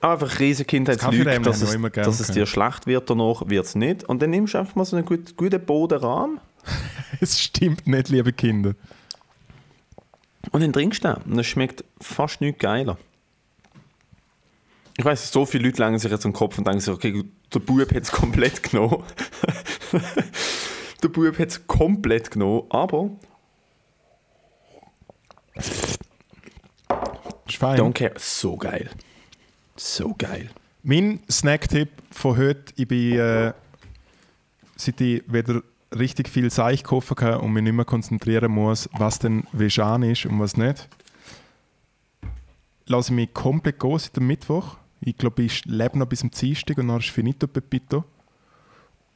Aber 0.00 0.14
einfach 0.14 0.40
riesen 0.40 0.66
Kindheitslüge, 0.66 1.40
dass, 1.40 1.62
es, 1.62 1.76
auch 1.76 1.88
dass 1.90 2.20
es 2.20 2.28
dir 2.28 2.46
schlecht 2.46 2.86
wird 2.86 3.08
danach, 3.08 3.42
wird 3.46 3.66
es 3.66 3.74
nicht. 3.76 4.04
Und 4.04 4.20
dann 4.22 4.30
nimmst 4.30 4.54
du 4.54 4.58
einfach 4.58 4.74
mal 4.74 4.84
so 4.84 4.96
einen 4.96 5.04
gut, 5.04 5.36
guten 5.36 5.64
Bodenrahm 5.64 6.40
Es 7.20 7.38
stimmt 7.38 7.86
nicht, 7.86 8.08
liebe 8.08 8.32
Kinder. 8.32 8.74
und 10.52 10.62
dann 10.62 10.72
trinkst 10.72 11.04
du 11.04 11.08
den. 11.08 11.32
Und 11.32 11.38
es 11.38 11.46
schmeckt 11.46 11.84
fast 12.00 12.40
nicht 12.40 12.58
geiler. 12.58 12.96
Ich 14.96 15.04
weiß, 15.04 15.30
so 15.32 15.46
viele 15.46 15.64
Leute 15.66 15.82
langen 15.82 15.98
sich 15.98 16.10
jetzt 16.10 16.24
am 16.26 16.32
Kopf 16.32 16.58
und 16.58 16.66
denken 16.66 16.80
sich, 16.80 16.92
okay, 16.92 17.24
der 17.52 17.58
Bub 17.60 17.94
hat 17.94 18.02
es 18.02 18.12
komplett 18.12 18.62
genommen. 18.62 19.02
der 21.02 21.08
Bub 21.08 21.38
hat 21.38 21.48
es 21.48 21.66
komplett 21.66 22.30
genommen, 22.30 22.64
aber 22.70 23.10
fein. 27.60 27.78
don't 27.78 27.92
care. 27.92 28.14
So 28.18 28.56
geil. 28.56 28.90
So 29.76 30.14
geil. 30.16 30.50
Mein 30.82 31.20
Snacktipp 31.30 31.90
von 32.10 32.36
heute, 32.36 32.72
ich 32.76 32.88
bin, 32.88 33.18
äh, 33.18 33.52
seit 34.76 35.00
ich 35.00 35.22
wieder 35.32 35.62
richtig 35.96 36.28
viel 36.28 36.50
Seich 36.50 36.84
kaufen 36.84 37.16
kann 37.16 37.40
und 37.40 37.52
mich 37.52 37.62
nicht 37.62 37.72
mehr 37.72 37.84
konzentrieren 37.84 38.52
muss, 38.52 38.88
was 38.92 39.18
denn 39.18 39.44
vegan 39.52 40.02
ist 40.02 40.26
und 40.26 40.38
was 40.38 40.56
nicht, 40.56 40.88
lasse 42.86 43.12
ich 43.12 43.16
mich 43.16 43.34
komplett 43.34 43.80
gehen 43.80 43.98
seit 43.98 44.16
dem 44.16 44.26
Mittwoch. 44.26 44.76
Ich 45.00 45.16
glaube, 45.16 45.42
ich 45.42 45.64
lebe 45.64 45.98
noch 45.98 46.06
bis 46.06 46.20
zum 46.20 46.30
Dienstag 46.30 46.78
und 46.78 46.88
dann 46.88 46.98
ist 46.98 47.08
finito 47.08 47.46
pepito. 47.46 48.04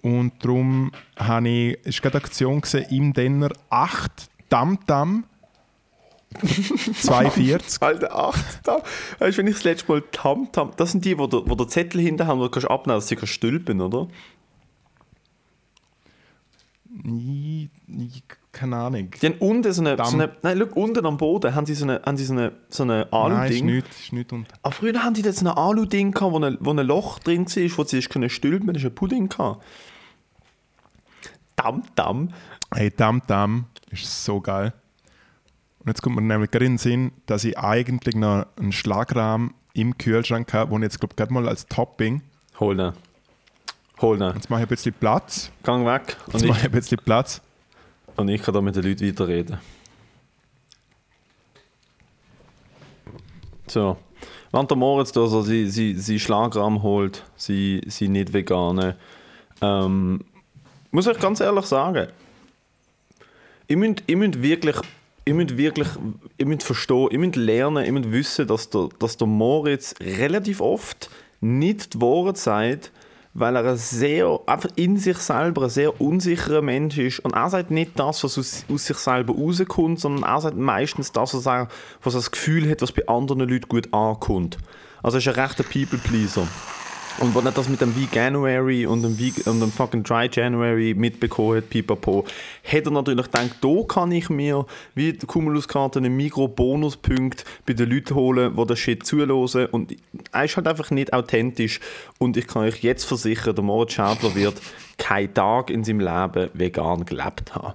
Und 0.02 0.32
darum 0.44 0.92
habe 1.16 1.48
ich, 1.48 1.78
es 1.84 2.00
gerade 2.00 2.18
eine 2.18 2.24
Aktion 2.24 2.60
gesehen, 2.60 2.86
im 2.90 3.12
Denner 3.12 3.50
8 3.70 4.28
Tam-Tam 4.48 5.24
240. 7.00 7.82
Alter, 7.82 8.14
acht 8.14 8.64
Tam. 8.64 8.80
Weißt 9.18 9.38
du, 9.38 9.42
wenn 9.42 9.46
ich 9.48 9.54
das 9.54 9.64
letzte 9.64 9.92
Mal 9.92 10.02
Tam 10.12 10.50
Tam. 10.52 10.72
Das 10.76 10.92
sind 10.92 11.04
die, 11.04 11.16
wo 11.18 11.26
der, 11.26 11.42
wo 11.46 11.54
der 11.54 11.68
Zettel 11.68 12.00
hinter 12.00 12.26
haben, 12.26 12.40
wo 12.40 12.44
du 12.44 12.50
kannst 12.50 12.68
abnehmen 12.68 12.98
dass 12.98 13.08
sie 13.08 13.16
kannst 13.16 13.32
stülpen, 13.32 13.80
oder? 13.80 14.08
Ich, 17.03 17.70
ich, 17.88 18.22
keine 18.53 18.76
Ahnung. 18.76 19.11
Die 19.20 19.26
haben 19.26 19.36
unten 19.38 19.72
so 19.72 19.82
eine. 19.82 19.97
So 19.97 20.14
eine 20.14 20.36
nein, 20.42 20.59
schau, 20.59 20.80
unten 20.80 21.05
am 21.05 21.16
Boden 21.16 21.55
haben 21.55 21.66
sie 21.66 21.74
so 21.74 21.84
eine, 21.84 22.01
haben 22.07 22.16
sie 22.16 22.24
so 22.24 22.34
eine, 22.34 22.53
so 22.68 22.84
eine 22.84 22.92
Nein, 22.92 23.03
ist 23.07 23.12
Alu-Ding. 23.12 23.66
nicht, 23.66 23.88
ist 23.88 24.12
nicht 24.12 24.32
unter. 24.32 24.55
Aber 24.62 24.72
früher 24.72 25.03
haben 25.03 25.14
die 25.14 25.22
da 25.22 25.32
so 25.32 25.45
ein 25.45 25.57
Alu-Ding 25.57 26.12
gehabt, 26.12 26.32
wo 26.32 26.38
ein, 26.38 26.57
wo 26.61 26.70
ein 26.70 26.78
Loch 26.86 27.18
drin 27.18 27.47
war, 27.47 27.78
wo 27.78 27.84
sie 27.84 27.99
es 27.99 28.09
können 28.09 28.30
stülpen, 28.30 28.68
das 28.68 28.82
ist 28.82 28.88
ein 28.88 28.95
Pudding 28.95 29.28
gehabt. 29.28 29.64
Tam 31.57 31.82
Tam. 31.97 32.30
Hey, 32.72 32.90
Dam 32.97 33.22
Dam 33.26 33.66
ist 33.90 34.24
so 34.24 34.40
geil. 34.40 34.72
Und 35.80 35.88
jetzt 35.88 36.01
kommt 36.03 36.16
mir 36.16 36.22
nämlich 36.22 36.51
gerade 36.51 36.64
in 36.64 36.72
den 36.72 36.78
Sinn, 36.78 37.12
dass 37.26 37.45
ich 37.45 37.59
eigentlich 37.59 38.14
noch 38.14 38.47
einen 38.57 38.72
Schlagrahmen 38.72 39.55
im 39.74 39.99
Kühlschrank 39.99 40.53
habe, 40.53 40.70
wo 40.70 40.76
ich 40.76 40.82
jetzt 40.82 41.01
glaube 41.01 41.14
gerade 41.14 41.32
mal 41.32 41.49
als 41.49 41.66
Topping. 41.66 42.22
Hol 42.59 42.76
den. 42.76 42.92
Hol 44.05 44.18
den. 44.18 44.34
Jetzt 44.34 44.50
mache 44.50 44.61
ich 44.61 44.66
ein 44.66 44.68
bisschen 44.68 44.92
Platz. 44.92 45.50
Gang 45.62 45.86
weg. 45.86 46.18
Und 46.26 46.34
Jetzt 46.34 46.44
mache 46.46 46.59
ich 46.59 46.64
ich, 46.64 46.64
ein 46.66 46.72
bisschen 46.72 46.98
Platz. 47.02 47.40
und 48.16 48.28
ich 48.28 48.42
kann 48.42 48.52
da 48.52 48.61
mit 48.61 48.76
den 48.76 48.82
Leuten 48.84 49.09
weiterreden. 49.09 49.57
So. 53.66 53.96
Während 54.52 54.70
der 54.70 54.76
Moritz 54.76 55.11
da 55.11 55.26
so 55.26 55.40
sie, 55.40 55.70
sie, 55.70 55.94
sie 55.94 56.20
Schlagrahmen 56.20 56.82
holt, 56.82 57.24
sie, 57.34 57.80
sie 57.86 58.09
nicht 58.09 58.34
vegane, 58.34 58.96
ähm, 59.62 60.22
muss 60.90 61.07
ich 61.07 61.18
ganz 61.18 61.40
ehrlich 61.40 61.64
sagen, 61.64 62.09
ihr 63.68 63.76
müsst, 63.78 64.02
ihr 64.07 64.16
müsst 64.18 64.42
wirklich, 64.42 64.76
ihr 65.24 65.34
müsst 65.34 65.57
wirklich, 65.57 65.88
ihr 66.36 66.46
müsst 66.46 66.64
verstehen, 66.64 67.09
ihr 67.11 67.18
müsst 67.18 67.36
lernen, 67.36 67.86
ihr 67.86 67.92
müsst 67.92 68.12
wissen, 68.12 68.46
dass 68.46 68.68
der, 68.68 68.90
dass 68.98 69.16
der 69.16 69.26
Moritz 69.26 69.94
relativ 69.98 70.61
oft 70.61 71.09
nicht 71.40 71.94
die 71.94 72.00
Wahrheit 72.02 72.36
sagt, 72.36 72.92
weil 73.35 73.57
er 73.57 73.64
ein 73.64 73.76
sehr, 73.76 74.41
einfach 74.47 74.70
in 74.76 74.97
sich 74.97 75.18
selber 75.18 75.64
ein 75.64 75.70
sehr 75.70 76.01
unsicherer 76.01 76.62
Mensch 76.62 76.99
ist. 76.99 77.18
Und 77.18 77.35
er 77.35 77.51
sagt 77.51 77.72
nicht 77.72 77.99
das, 77.99 78.22
was 78.22 78.39
aus, 78.39 78.64
aus 78.72 78.87
sich 78.87 78.97
selber 78.97 79.35
rauskommt, 79.35 79.99
sondern 79.99 80.22
er 80.22 80.41
sagt 80.41 80.57
meistens 80.57 81.11
das, 81.11 81.35
was 81.35 81.47
er, 81.47 81.68
was 82.03 82.14
er 82.14 82.18
das 82.18 82.30
Gefühl 82.30 82.70
hat, 82.70 82.80
was 82.80 82.93
bei 82.93 83.07
anderen 83.09 83.41
Leuten 83.41 83.68
gut 83.68 83.93
ankommt. 83.93 84.57
Also 85.03 85.16
er 85.16 85.18
ist 85.18 85.28
ein 85.28 85.35
rechter 85.35 85.64
People-Pleaser. 85.64 86.47
Und 87.18 87.34
wenn 87.34 87.46
er 87.46 87.52
das 87.52 87.68
mit 87.68 87.80
dem 87.80 87.94
Veganuary 87.94 88.86
und 88.86 89.02
dem, 89.02 89.16
Ve 89.16 89.32
und 89.48 89.60
dem 89.60 89.70
fucking 89.70 90.02
Dry 90.02 90.28
January 90.30 90.94
mitbekommen 90.94 91.58
hat, 91.58 91.70
pipapo, 91.70 92.24
hat 92.64 92.84
er 92.84 92.90
natürlich 92.90 93.26
gedacht, 93.26 93.56
da 93.60 93.82
kann 93.86 94.10
ich 94.10 94.28
mir 94.30 94.66
wie 94.96 95.12
die 95.12 95.24
Cumulus-Karte 95.24 96.00
einen 96.00 96.16
Mikro-Bonuspunkt 96.16 97.44
bei 97.66 97.72
den 97.72 97.90
Leuten 97.90 98.16
holen, 98.16 98.56
die 98.56 98.66
das 98.66 98.78
Shit 98.78 99.06
zulassen. 99.06 99.66
Und 99.66 99.96
er 100.32 100.44
ist 100.44 100.56
halt 100.56 100.66
einfach 100.66 100.90
nicht 100.90 101.12
authentisch. 101.12 101.78
Und 102.18 102.36
ich 102.36 102.48
kann 102.48 102.62
euch 102.62 102.82
jetzt 102.82 103.04
versichern, 103.04 103.54
der 103.54 103.64
Moritz 103.64 103.92
Schädler 103.92 104.34
wird 104.34 104.60
keinen 104.98 105.32
Tag 105.32 105.70
in 105.70 105.84
seinem 105.84 106.00
Leben 106.00 106.50
vegan 106.52 107.04
gelebt 107.04 107.54
haben. 107.54 107.74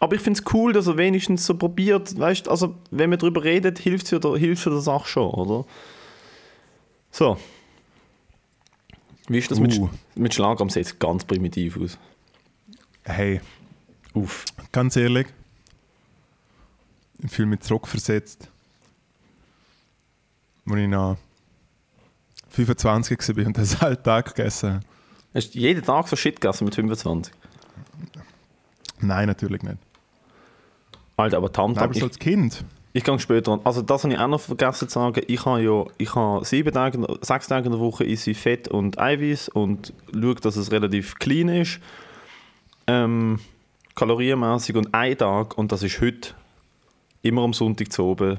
Aber 0.00 0.14
ich 0.14 0.22
finde 0.22 0.40
es 0.40 0.54
cool, 0.54 0.72
dass 0.72 0.86
er 0.86 0.96
wenigstens 0.96 1.44
so 1.44 1.54
probiert, 1.54 2.18
weißt 2.18 2.48
also 2.48 2.74
wenn 2.90 3.10
man 3.10 3.18
darüber 3.18 3.44
redet, 3.44 3.78
hilft 3.78 4.06
es 4.06 4.10
ja 4.12 4.18
der, 4.18 4.38
der 4.38 4.80
Sache 4.80 5.06
schon, 5.06 5.30
oder? 5.30 5.66
So. 7.10 7.36
Wie 9.30 9.38
ist 9.38 9.48
das 9.50 9.60
mit, 9.60 9.78
Uh. 9.78 9.86
Sch- 9.86 9.90
mit 10.16 10.34
Schlagrahm? 10.34 10.68
Sieht 10.70 10.98
ganz 10.98 11.24
primitiv 11.24 11.78
aus. 11.80 11.96
Hey, 13.04 13.40
Uff. 14.12 14.44
ganz 14.72 14.96
ehrlich, 14.96 15.28
ich 17.22 17.30
fühle 17.30 17.46
mich 17.46 17.60
zurückversetzt, 17.60 18.48
als 20.66 20.78
ich 20.80 20.88
noch 20.88 21.16
25 22.50 23.36
war 23.36 23.46
und 23.46 23.56
das 23.56 23.80
halt 23.80 24.02
Tag 24.02 24.34
gegessen 24.34 24.72
habe. 24.74 24.84
Hast 25.32 25.54
du 25.54 25.60
jeden 25.60 25.84
Tag 25.84 26.08
so 26.08 26.16
Shit 26.16 26.40
gegessen 26.40 26.64
mit 26.64 26.74
25? 26.74 27.32
Nein, 29.00 29.28
natürlich 29.28 29.62
nicht. 29.62 29.78
Alter, 31.16 31.36
aber 31.36 31.52
Tamtam, 31.52 31.84
aber 31.84 31.94
so 31.94 32.06
als 32.06 32.18
Kind. 32.18 32.64
Ich 32.92 33.04
gehe 33.04 33.18
später 33.18 33.52
an. 33.52 33.60
Also 33.64 33.82
das 33.82 34.02
habe 34.04 34.14
ich 34.14 34.18
auch 34.20 34.26
noch 34.28 34.40
vergessen 34.40 34.88
zu 34.88 34.94
sagen. 34.94 35.22
Ich 35.28 35.44
habe 35.44 35.62
ja 35.62 35.84
ich 35.98 36.14
habe 36.14 36.44
sieben 36.44 36.72
Tage, 36.72 36.98
sechs 37.20 37.46
Tage 37.46 37.66
in 37.66 37.72
der 37.72 37.80
Woche 37.80 38.04
esse 38.06 38.32
ich 38.32 38.38
Fett 38.38 38.68
und 38.68 38.98
Eiweiß 38.98 39.48
und 39.50 39.92
schaue, 40.12 40.34
dass 40.36 40.56
es 40.56 40.72
relativ 40.72 41.14
clean 41.16 41.48
ist. 41.48 41.78
Ähm, 42.86 43.38
kalorienmäßig 43.94 44.74
und 44.76 44.92
ein 44.94 45.16
Tag, 45.16 45.56
und 45.58 45.70
das 45.72 45.82
ist 45.82 46.00
heute, 46.00 46.30
immer 47.22 47.42
am 47.42 47.52
Sonntag 47.52 47.92
zu 47.92 48.02
oben, 48.04 48.38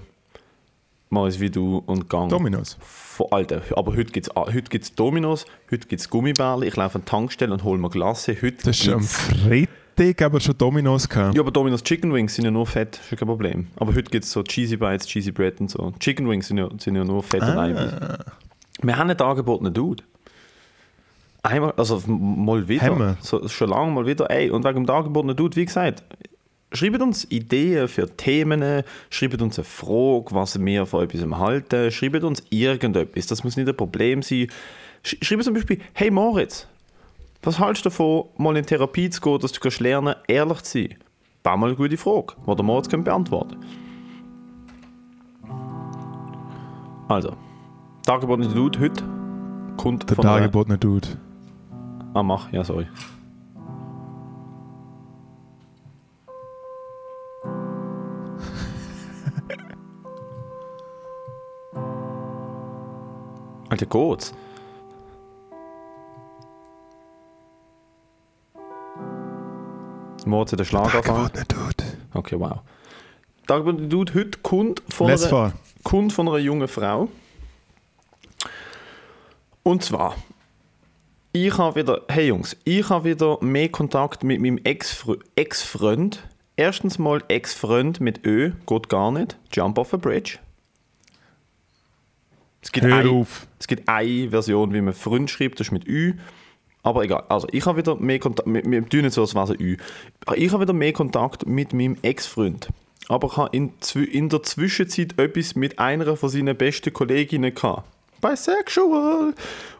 mal 1.09 1.27
es 1.27 1.39
wie 1.39 1.49
du 1.49 1.83
und 1.85 2.09
gang. 2.09 2.29
Dominos. 2.29 2.77
Von 2.81 3.27
Alter, 3.31 3.61
aber 3.75 3.91
heute 3.95 4.11
gibt 4.11 4.27
es 4.27 4.35
heute 4.35 4.63
gibt's 4.69 4.95
Dominos, 4.95 5.45
heute 5.69 5.87
gibt 5.87 6.01
es 6.01 6.09
Gummibärle, 6.09 6.65
ich 6.65 6.75
laufe 6.75 6.95
an 6.95 7.01
die 7.05 7.09
Tankstelle 7.09 7.53
und 7.53 7.63
hole 7.63 7.79
mir 7.79 7.89
Glasse. 7.89 8.35
Heute 8.41 8.57
Das 8.63 8.79
ist 8.79 8.89
am 8.89 8.99
gibt's- 8.99 9.29
Freitag 9.95 10.21
aber 10.23 10.39
schon 10.39 10.57
Dominos 10.57 11.07
gehabt. 11.07 11.35
ja, 11.35 11.41
aber 11.41 11.51
Domino's 11.51 11.83
Chicken 11.83 12.13
Wings 12.13 12.35
sind 12.35 12.45
ja 12.45 12.51
nur 12.51 12.65
Fett, 12.65 12.97
ist 12.97 13.11
ja 13.11 13.17
kein 13.17 13.27
Problem. 13.27 13.67
Aber 13.75 13.93
heute 13.93 14.09
gibt 14.09 14.25
es 14.25 14.31
so 14.31 14.43
Cheesy 14.43 14.77
Bites, 14.77 15.05
Cheesy 15.05 15.31
Bread 15.31 15.59
und 15.59 15.69
so. 15.69 15.93
Chicken 15.99 16.29
Wings 16.29 16.47
sind 16.47 16.57
ja, 16.57 16.69
sind 16.77 16.95
ja 16.95 17.03
nur 17.03 17.23
Fett 17.23 17.41
und 17.41 17.57
Eiweiß. 17.57 17.93
Wir 18.81 18.97
haben 18.97 19.09
ein 19.09 19.19
angebotenen 19.19 19.73
Dude. 19.73 20.03
Einmal, 21.43 21.73
also 21.77 22.01
mal 22.07 22.67
wieder. 22.67 23.17
So, 23.21 23.47
schon 23.47 23.69
lange 23.69 23.91
mal 23.91 24.05
wieder. 24.05 24.29
Ey, 24.29 24.49
und 24.51 24.63
wegen 24.63 24.85
dem 24.85 24.95
angebotenen 24.95 25.35
Dude, 25.35 25.55
wie 25.55 25.65
gesagt, 25.65 26.03
schreibt 26.71 27.01
uns 27.01 27.25
Ideen 27.29 27.87
für 27.87 28.15
Themen, 28.15 28.83
schreibt 29.09 29.41
uns 29.41 29.57
eine 29.57 29.65
Frage, 29.65 30.27
was 30.31 30.63
wir 30.63 30.85
von 30.85 31.03
etwas 31.03 31.39
halten, 31.39 31.91
schreibt 31.91 32.23
uns 32.23 32.43
irgendetwas. 32.49 33.27
Das 33.27 33.43
muss 33.43 33.57
nicht 33.57 33.67
ein 33.67 33.75
Problem 33.75 34.21
sein. 34.21 34.47
Sch 35.03 35.17
schreibt 35.21 35.43
zum 35.43 35.55
Beispiel, 35.55 35.79
hey 35.93 36.11
Moritz, 36.11 36.67
was 37.43 37.59
hältst 37.59 37.85
du 37.85 37.89
davon, 37.89 38.25
mal 38.37 38.55
in 38.57 38.65
Therapie 38.65 39.09
zu 39.09 39.21
gehen, 39.21 39.39
dass 39.39 39.51
du 39.51 39.59
kannst 39.59 39.79
lernen, 39.79 40.15
ehrlich 40.27 40.61
zu 40.63 40.79
sein? 40.79 40.95
Bau 41.43 41.57
mal 41.57 41.67
eine 41.67 41.75
gute 41.75 41.97
Frage, 41.97 42.33
die 42.47 42.55
der 42.55 42.65
Moritz 42.65 42.87
kann 42.89 43.03
beantworten 43.03 43.57
Also, 47.07 47.33
der 48.07 48.13
angebotene 48.13 48.47
Dude 48.53 48.79
heute 48.79 49.03
kommt 49.77 50.09
Der 50.09 50.19
einer- 50.19 50.29
dargebotene 50.33 50.77
Dude. 50.77 51.07
Ah, 52.13 52.23
mach, 52.23 52.51
ja, 52.53 52.63
sorry. 52.63 52.87
Alter, 63.69 63.85
geht's? 63.85 64.33
Mord 70.25 70.57
der 70.57 70.63
Schlaganfall. 70.65 71.01
Dargebotene 71.03 71.45
Dude. 71.45 71.83
Okay, 72.13 72.39
wow. 72.39 72.59
Der 73.47 73.55
angebotene 73.57 73.87
Dude 73.87 74.13
heute 74.13 74.39
kommt 74.41 74.81
von 74.89 75.07
Les 75.07 75.21
einer, 75.23 75.29
vor. 75.29 75.53
kommt 75.83 76.13
von 76.13 76.27
einer 76.27 76.37
jungen 76.37 76.67
Frau. 76.67 77.09
Und 79.63 79.83
zwar, 79.83 80.15
ich 81.33 81.57
habe 81.57 81.81
wieder, 81.81 82.01
hey 82.09 82.27
Jungs, 82.27 82.57
ich 82.63 82.89
habe 82.89 83.09
wieder 83.11 83.37
mehr 83.41 83.69
Kontakt 83.69 84.23
mit 84.23 84.41
meinem 84.41 84.57
Ex-Fre- 84.57 85.19
Ex-Freund. 85.35 86.23
Erstens 86.55 86.99
mal 86.99 87.23
Ex-Freund 87.27 87.99
mit 88.01 88.25
Ö, 88.25 88.51
geht 88.65 88.89
gar 88.89 89.11
nicht. 89.11 89.37
Jump 89.53 89.77
off 89.77 89.93
a 89.93 89.97
bridge. 89.97 90.39
Es 92.61 92.71
gibt, 92.71 92.85
Hör 92.85 92.97
ein, 92.97 93.07
auf. 93.07 93.47
es 93.59 93.67
gibt 93.67 93.87
eine 93.87 94.29
Version, 94.29 94.73
wie 94.73 94.81
man 94.81 94.93
Freund 94.93 95.29
schreibt, 95.29 95.59
das 95.59 95.67
ist 95.67 95.71
mit 95.71 95.87
Ü. 95.87 96.13
Aber 96.83 97.03
egal, 97.03 97.23
also 97.29 97.47
ich 97.51 97.65
habe 97.65 97.77
wieder 97.77 97.95
mehr 97.95 98.19
Kontakt, 98.19 98.47
wir, 98.51 98.63
wir 98.63 98.89
tun 98.89 99.01
nicht 99.01 99.13
so, 99.13 99.21
als 99.21 99.35
wäre 99.35 99.55
Ü. 99.59 99.77
Ich 100.35 100.51
habe 100.51 100.63
wieder 100.63 100.73
mehr 100.73 100.93
Kontakt 100.93 101.45
mit 101.45 101.73
meinem 101.73 101.97
Ex-Freund. 102.01 102.69
Aber 103.07 103.27
ich 103.27 103.37
habe 103.37 103.55
in, 103.55 103.73
in 104.11 104.29
der 104.29 104.43
Zwischenzeit 104.43 105.19
etwas 105.19 105.55
mit 105.55 105.79
einer 105.79 106.15
von 106.15 106.29
seinen 106.29 106.55
besten 106.55 106.93
Kolleginnen 106.93 107.53
gehabt. 107.53 107.87
Bisexual! 108.21 109.33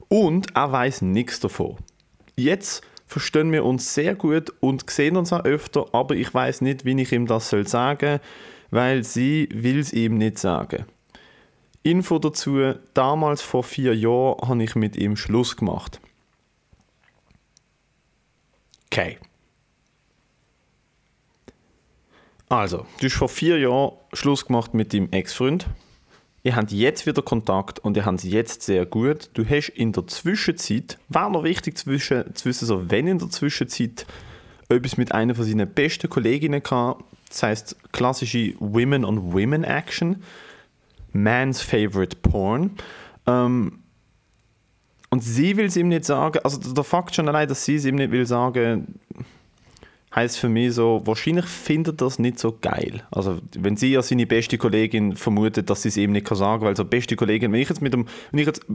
Und 0.09 0.55
er 0.55 0.71
weiß 0.71 1.03
nichts 1.03 1.39
davon. 1.39 1.77
Jetzt 2.35 2.83
verstehen 3.07 3.51
wir 3.51 3.65
uns 3.65 3.93
sehr 3.93 4.15
gut 4.15 4.51
und 4.59 4.89
sehen 4.89 5.17
uns 5.17 5.33
auch 5.33 5.43
öfter, 5.43 5.85
aber 5.93 6.15
ich 6.15 6.33
weiß 6.33 6.61
nicht, 6.61 6.85
wie 6.85 6.99
ich 7.01 7.11
ihm 7.11 7.27
das 7.27 7.49
soll 7.49 7.67
sagen, 7.67 8.19
weil 8.71 9.03
sie 9.03 9.49
will 9.53 9.79
es 9.79 9.93
ihm 9.93 10.17
nicht 10.17 10.39
sagen. 10.39 10.85
Info 11.83 12.19
dazu, 12.19 12.73
damals 12.93 13.41
vor 13.41 13.63
vier 13.63 13.95
Jahren 13.95 14.47
habe 14.47 14.63
ich 14.63 14.75
mit 14.75 14.95
ihm 14.95 15.15
Schluss 15.15 15.57
gemacht. 15.57 15.99
Okay. 18.91 19.17
Also, 22.49 22.85
du 22.99 23.05
hast 23.05 23.13
vor 23.13 23.29
vier 23.29 23.57
Jahren 23.57 23.93
Schluss 24.11 24.45
gemacht 24.45 24.73
mit 24.73 24.93
deinem 24.93 25.09
Ex-Freund. 25.11 25.65
Ihr 26.43 26.57
habt 26.57 26.73
jetzt 26.73 27.05
wieder 27.05 27.21
Kontakt 27.21 27.79
und 27.79 27.95
ihr 27.95 28.05
habt 28.05 28.25
jetzt 28.25 28.63
sehr 28.63 28.85
gut. 28.85 29.29
Du 29.33 29.45
hast 29.45 29.69
in 29.69 29.93
der 29.93 30.07
Zwischenzeit, 30.07 30.97
war 31.07 31.29
noch 31.29 31.45
wichtig 31.45 31.77
zu 31.77 31.89
wissen, 31.89 32.33
so, 32.65 32.91
wenn 32.91 33.07
in 33.07 33.19
der 33.19 33.29
Zwischenzeit 33.29 34.05
etwas 34.67 34.97
mit 34.97 35.13
einer 35.13 35.35
von 35.35 35.45
seinen 35.45 35.73
besten 35.73 36.09
Kolleginnen 36.09 36.61
gehabt, 36.61 37.05
das 37.29 37.43
heißt 37.43 37.77
klassische 37.93 38.55
Women 38.59 39.05
on 39.05 39.31
Women 39.31 39.63
Action, 39.63 40.21
Man's 41.13 41.61
Favorite 41.61 42.17
Porn. 42.17 42.71
Ähm, 43.25 43.80
und 45.11 45.21
sie 45.21 45.57
will 45.57 45.65
es 45.65 45.75
ihm 45.75 45.89
nicht 45.89 46.05
sagen, 46.05 46.39
also 46.43 46.57
der 46.57 46.83
Fakt 46.83 47.15
schon 47.15 47.27
allein, 47.27 47.47
dass 47.47 47.65
sie 47.65 47.75
es 47.75 47.85
ihm 47.85 47.95
nicht 47.95 48.11
will 48.11 48.25
sagen, 48.25 48.95
heißt 50.15 50.39
für 50.39 50.49
mich 50.49 50.73
so, 50.73 51.01
wahrscheinlich 51.05 51.45
findet 51.45 52.01
er 52.01 52.05
das 52.05 52.17
nicht 52.17 52.39
so 52.39 52.57
geil. 52.59 53.03
Also 53.11 53.39
wenn 53.57 53.77
sie 53.77 53.91
ja 53.91 54.01
seine 54.01 54.25
beste 54.25 54.57
Kollegin 54.57 55.15
vermutet, 55.15 55.69
dass 55.69 55.83
sie 55.83 55.89
es 55.89 55.97
ihm 55.97 56.13
nicht 56.13 56.25
kann 56.25 56.37
sagen, 56.37 56.65
weil 56.65 56.75
so 56.75 56.85
beste 56.85 57.15
Kollegin, 57.15 57.51
wenn 57.51 57.61
ich 57.61 57.69
jetzt 57.69 57.81
mit 57.81 57.93
dem, 57.93 58.07
wenn 58.31 58.39
ich 58.39 58.45
jetzt, 58.45 58.65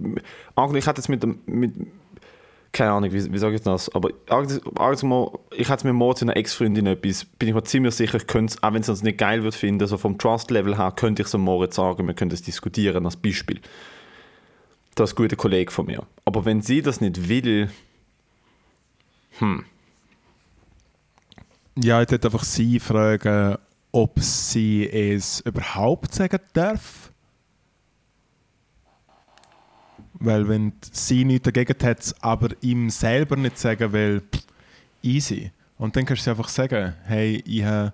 angenommen, 0.55 0.77
ich 0.77 0.87
hätte 0.87 1.01
jetzt 1.01 1.09
mit 1.09 1.23
dem, 1.23 1.39
mit, 1.47 1.73
keine 2.73 2.93
Ahnung, 2.93 3.13
wie, 3.13 3.33
wie 3.33 3.39
sage 3.39 3.57
ich 3.57 3.63
das, 3.63 3.95
aber 3.95 4.11
ich 4.11 5.69
hätte 5.69 5.87
mit 5.87 5.95
Mord 5.95 6.23
einer 6.23 6.37
Ex-Freundin 6.37 6.87
etwas, 6.87 7.25
bin 7.25 7.49
ich 7.49 7.55
mir 7.55 7.65
ziemlich 7.65 7.95
sicher, 7.95 8.19
ich 8.19 8.27
könnte 8.27 8.55
es, 8.55 8.63
auch 8.63 8.75
wenn 8.75 8.83
sie 8.83 8.93
es 8.93 9.03
nicht 9.03 9.17
geil 9.19 9.43
würde 9.43 9.57
finden, 9.57 9.87
so 9.87 9.97
vom 9.97 10.19
Trust-Level 10.19 10.77
her, 10.77 10.93
könnte 10.95 11.23
ich 11.23 11.29
so 11.29 11.39
Moritz 11.39 11.77
sagen, 11.77 12.07
wir 12.07 12.15
können 12.15 12.31
das 12.31 12.43
diskutieren 12.43 13.07
als 13.07 13.17
Beispiel. 13.17 13.61
Das 14.97 15.11
ist 15.11 15.15
ein 15.15 15.23
guter 15.23 15.37
Kollege 15.37 15.71
von 15.71 15.87
mir. 15.87 16.05
Aber 16.25 16.45
wenn 16.45 16.63
sie 16.63 16.83
das 16.83 17.01
nicht 17.01 17.29
will, 17.29 17.71
Ja, 21.79 22.01
ich 22.01 22.11
würde 22.11 22.29
einfach 22.29 22.45
sie 22.45 22.81
fragen, 22.81 23.59
ob 23.93 24.19
sie 24.19 24.89
es 24.89 25.41
überhaupt 25.41 26.15
sagen 26.15 26.41
darf. 26.55 27.13
Weil 30.15 30.49
wenn 30.49 30.73
sie 30.91 31.27
nichts 31.27 31.45
dagegen 31.45 31.77
hat, 31.87 32.15
aber 32.21 32.49
ihm 32.63 32.89
selber 32.89 33.37
nicht 33.37 33.59
sagen 33.59 33.93
will, 33.93 34.23
easy. 35.03 35.53
Und 35.77 35.95
dann 35.95 36.07
kannst 36.07 36.27
du 36.27 36.31
einfach 36.31 36.49
sagen, 36.49 36.95
hey, 37.05 37.43
ich 37.45 37.63
habe 37.63 37.93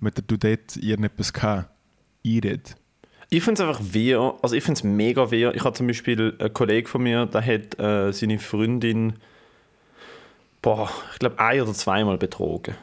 mit 0.00 0.16
der 0.16 0.24
Dudette 0.24 0.80
irgendetwas 0.80 1.32
gehabt. 1.32 1.70
Eat 2.24 2.44
it. 2.44 2.76
Ich 3.36 3.42
finde 3.42 3.60
es 3.60 3.68
einfach 3.68 3.82
wehr, 3.92 4.36
also 4.42 4.54
ich 4.54 4.62
finde 4.62 4.78
es 4.78 4.84
mega 4.84 5.28
wehr. 5.32 5.56
Ich 5.56 5.64
habe 5.64 5.74
zum 5.74 5.88
Beispiel 5.88 6.36
einen 6.38 6.52
Kollegen 6.52 6.86
von 6.86 7.02
mir, 7.02 7.26
der 7.26 7.44
hat 7.44 7.76
äh, 7.80 8.12
seine 8.12 8.38
Freundin, 8.38 9.14
boah, 10.62 10.88
ich 11.12 11.18
glaube 11.18 11.40
ein 11.40 11.60
oder 11.60 11.72
zweimal 11.72 12.16
betrogen. 12.16 12.76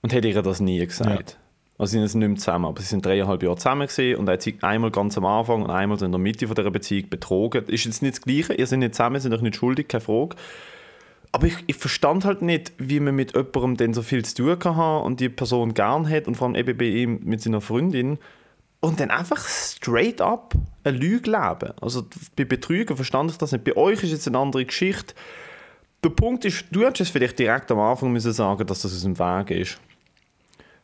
Und 0.00 0.14
hätte 0.14 0.28
ihr 0.28 0.40
das 0.40 0.60
nie 0.60 0.78
gesagt. 0.78 1.36
Also 1.76 1.92
sie 1.92 2.08
sind 2.08 2.20
nicht 2.20 2.28
mehr 2.28 2.38
zusammen, 2.38 2.64
aber 2.64 2.80
sie 2.80 2.86
sind 2.86 3.04
dreieinhalb 3.04 3.42
Jahre 3.42 3.56
zusammen 3.56 3.86
gewesen 3.86 4.18
und 4.18 4.28
er 4.28 4.32
hat 4.32 4.42
sie 4.42 4.56
einmal 4.62 4.90
ganz 4.90 5.18
am 5.18 5.26
Anfang 5.26 5.62
und 5.62 5.70
einmal 5.70 6.02
in 6.02 6.10
der 6.10 6.18
Mitte 6.18 6.46
von 6.46 6.56
dieser 6.56 6.70
Beziehung 6.70 7.10
betrogen. 7.10 7.66
Ist 7.66 7.84
jetzt 7.84 8.00
nicht 8.00 8.14
das 8.14 8.22
Gleiche, 8.22 8.54
ihr 8.54 8.66
seid 8.66 8.78
nicht 8.78 8.94
zusammen, 8.94 9.20
sind 9.20 9.34
euch 9.34 9.42
nicht 9.42 9.56
schuldig, 9.56 9.88
keine 9.88 10.00
Frage. 10.00 10.36
Aber 11.32 11.46
ich, 11.46 11.56
ich 11.66 11.76
verstand 11.76 12.24
halt 12.24 12.40
nicht, 12.40 12.72
wie 12.78 12.98
man 12.98 13.14
mit 13.14 13.36
jemandem 13.36 13.76
denn 13.76 13.92
so 13.92 14.00
viel 14.00 14.24
zu 14.24 14.36
tun 14.36 14.58
kann 14.58 15.02
und 15.02 15.20
die 15.20 15.28
Person 15.28 15.74
gern 15.74 16.08
hat 16.08 16.28
und 16.28 16.36
vor 16.36 16.46
allem 16.46 16.56
eben 16.56 16.78
bei 16.78 16.86
ihm 16.86 17.20
mit 17.24 17.42
seiner 17.42 17.60
Freundin 17.60 18.18
und 18.82 19.00
dann 19.00 19.10
einfach 19.10 19.48
straight 19.48 20.20
up 20.20 20.54
eine 20.84 20.98
Lüge 20.98 21.30
leben. 21.30 21.72
Also 21.80 22.04
bei 22.36 22.44
Betrügen 22.44 22.96
verstand 22.96 23.30
ich 23.30 23.38
das 23.38 23.52
nicht. 23.52 23.64
Bei 23.64 23.76
euch 23.76 24.02
ist 24.02 24.10
jetzt 24.10 24.28
eine 24.28 24.38
andere 24.38 24.66
Geschichte. 24.66 25.14
Der 26.04 26.10
Punkt 26.10 26.44
ist, 26.44 26.66
du 26.70 26.80
hättest 26.82 27.00
es 27.00 27.08
vielleicht 27.10 27.38
direkt 27.38 27.70
am 27.70 27.78
Anfang 27.78 28.12
müssen 28.12 28.32
sagen, 28.32 28.66
dass 28.66 28.82
das 28.82 28.92
aus 28.92 29.02
dem 29.02 29.18
Weg 29.18 29.50
ist. 29.52 29.78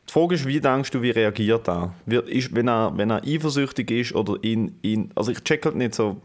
Die 0.08 0.12
Frage 0.12 0.36
ist, 0.36 0.46
wie 0.46 0.60
denkst 0.60 0.90
du, 0.92 1.02
wie 1.02 1.10
reagiert 1.10 1.68
er? 1.68 1.92
Ist, 2.06 2.54
wenn 2.54 2.68
er? 2.68 2.96
Wenn 2.96 3.10
er 3.10 3.24
eifersüchtig 3.24 3.90
ist 3.90 4.14
oder 4.14 4.42
ihn, 4.42 4.78
ihn 4.80 5.10
also 5.14 5.32
ich 5.32 5.42
check 5.44 5.66
halt 5.66 5.76
nicht 5.76 5.94
so 5.94 6.22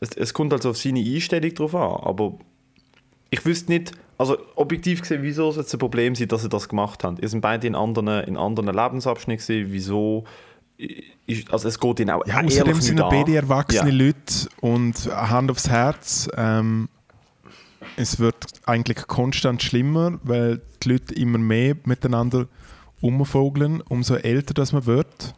es, 0.00 0.16
es 0.16 0.34
kommt 0.34 0.52
also 0.52 0.70
auf 0.70 0.76
seine 0.76 1.00
Einstellung 1.00 1.54
drauf 1.54 1.74
an, 1.74 2.00
aber 2.02 2.38
ich 3.30 3.44
wüsste 3.44 3.72
nicht, 3.72 3.92
also 4.18 4.38
objektiv 4.54 5.00
gesehen, 5.02 5.22
wieso 5.22 5.50
es 5.50 5.56
jetzt 5.56 5.72
ein 5.72 5.78
Problem 5.78 6.14
sein, 6.14 6.28
dass 6.28 6.42
sie 6.42 6.48
das 6.48 6.68
gemacht 6.68 7.04
haben. 7.04 7.16
Ihr 7.20 7.28
sind 7.28 7.40
beide 7.40 7.66
in 7.66 7.74
anderen, 7.74 8.08
in 8.24 8.36
anderen 8.36 8.74
Lebensabschnitten 8.74 9.72
wieso 9.72 10.24
ist, 11.26 11.52
also 11.52 11.68
es 11.68 11.78
geht 11.78 12.00
ihnen 12.00 12.10
auch 12.10 12.26
ja, 12.26 12.42
außerdem 12.42 12.80
sind 12.80 12.98
beide 12.98 13.36
erwachsene 13.36 13.90
ja. 13.90 13.96
Leute 13.96 14.48
und 14.60 15.06
Hand 15.06 15.50
aufs 15.50 15.68
Herz, 15.68 16.28
ähm, 16.36 16.88
es 17.96 18.18
wird 18.18 18.36
eigentlich 18.66 19.06
konstant 19.06 19.62
schlimmer, 19.62 20.18
weil 20.22 20.60
die 20.82 20.90
Leute 20.90 21.14
immer 21.14 21.38
mehr 21.38 21.76
miteinander 21.84 22.46
umvogeln, 23.00 23.80
umso 23.82 24.14
älter 24.14 24.54
das 24.54 24.72
man 24.72 24.86
wird. 24.86 25.34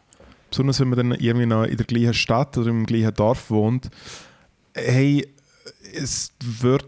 Besonders 0.49 0.79
wenn 0.79 0.89
man 0.89 0.97
dann 0.97 1.11
irgendwie 1.19 1.45
noch 1.45 1.63
in 1.63 1.77
der 1.77 1.85
gleichen 1.85 2.13
Stadt 2.13 2.57
oder 2.57 2.69
im 2.69 2.85
gleichen 2.85 3.13
Dorf 3.13 3.49
wohnt, 3.51 3.89
hey, 4.73 5.27
es 5.93 6.31
wird 6.39 6.85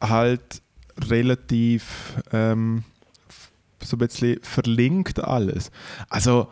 halt 0.00 0.62
relativ 1.08 2.14
ähm, 2.32 2.84
so 3.80 3.96
ein 3.96 3.98
bisschen 3.98 4.38
verlinkt 4.42 5.20
alles. 5.22 5.70
Also 6.08 6.50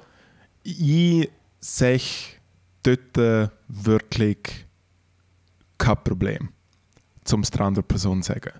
ich 0.62 1.28
sehe 1.60 2.00
dort 2.82 3.50
wirklich 3.68 4.66
kein 5.78 6.04
Problem, 6.04 6.50
um 7.32 7.40
es 7.40 7.50
der 7.50 7.62
anderen 7.62 7.86
Person 7.86 8.22
zu 8.22 8.32
sagen. 8.32 8.52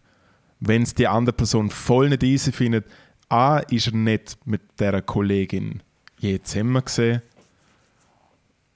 Wenn 0.60 0.82
es 0.82 0.94
die 0.94 1.08
andere 1.08 1.34
Person 1.34 1.70
voll 1.70 2.08
nicht 2.08 2.22
easy 2.22 2.52
findet, 2.52 2.86
A, 3.28 3.58
ist 3.58 3.88
er 3.88 3.94
nicht 3.94 4.38
mit 4.44 4.62
dieser 4.78 5.02
Kollegin 5.02 5.82
je 6.18 6.40
zusammen 6.42 6.84
gesehen. 6.84 7.22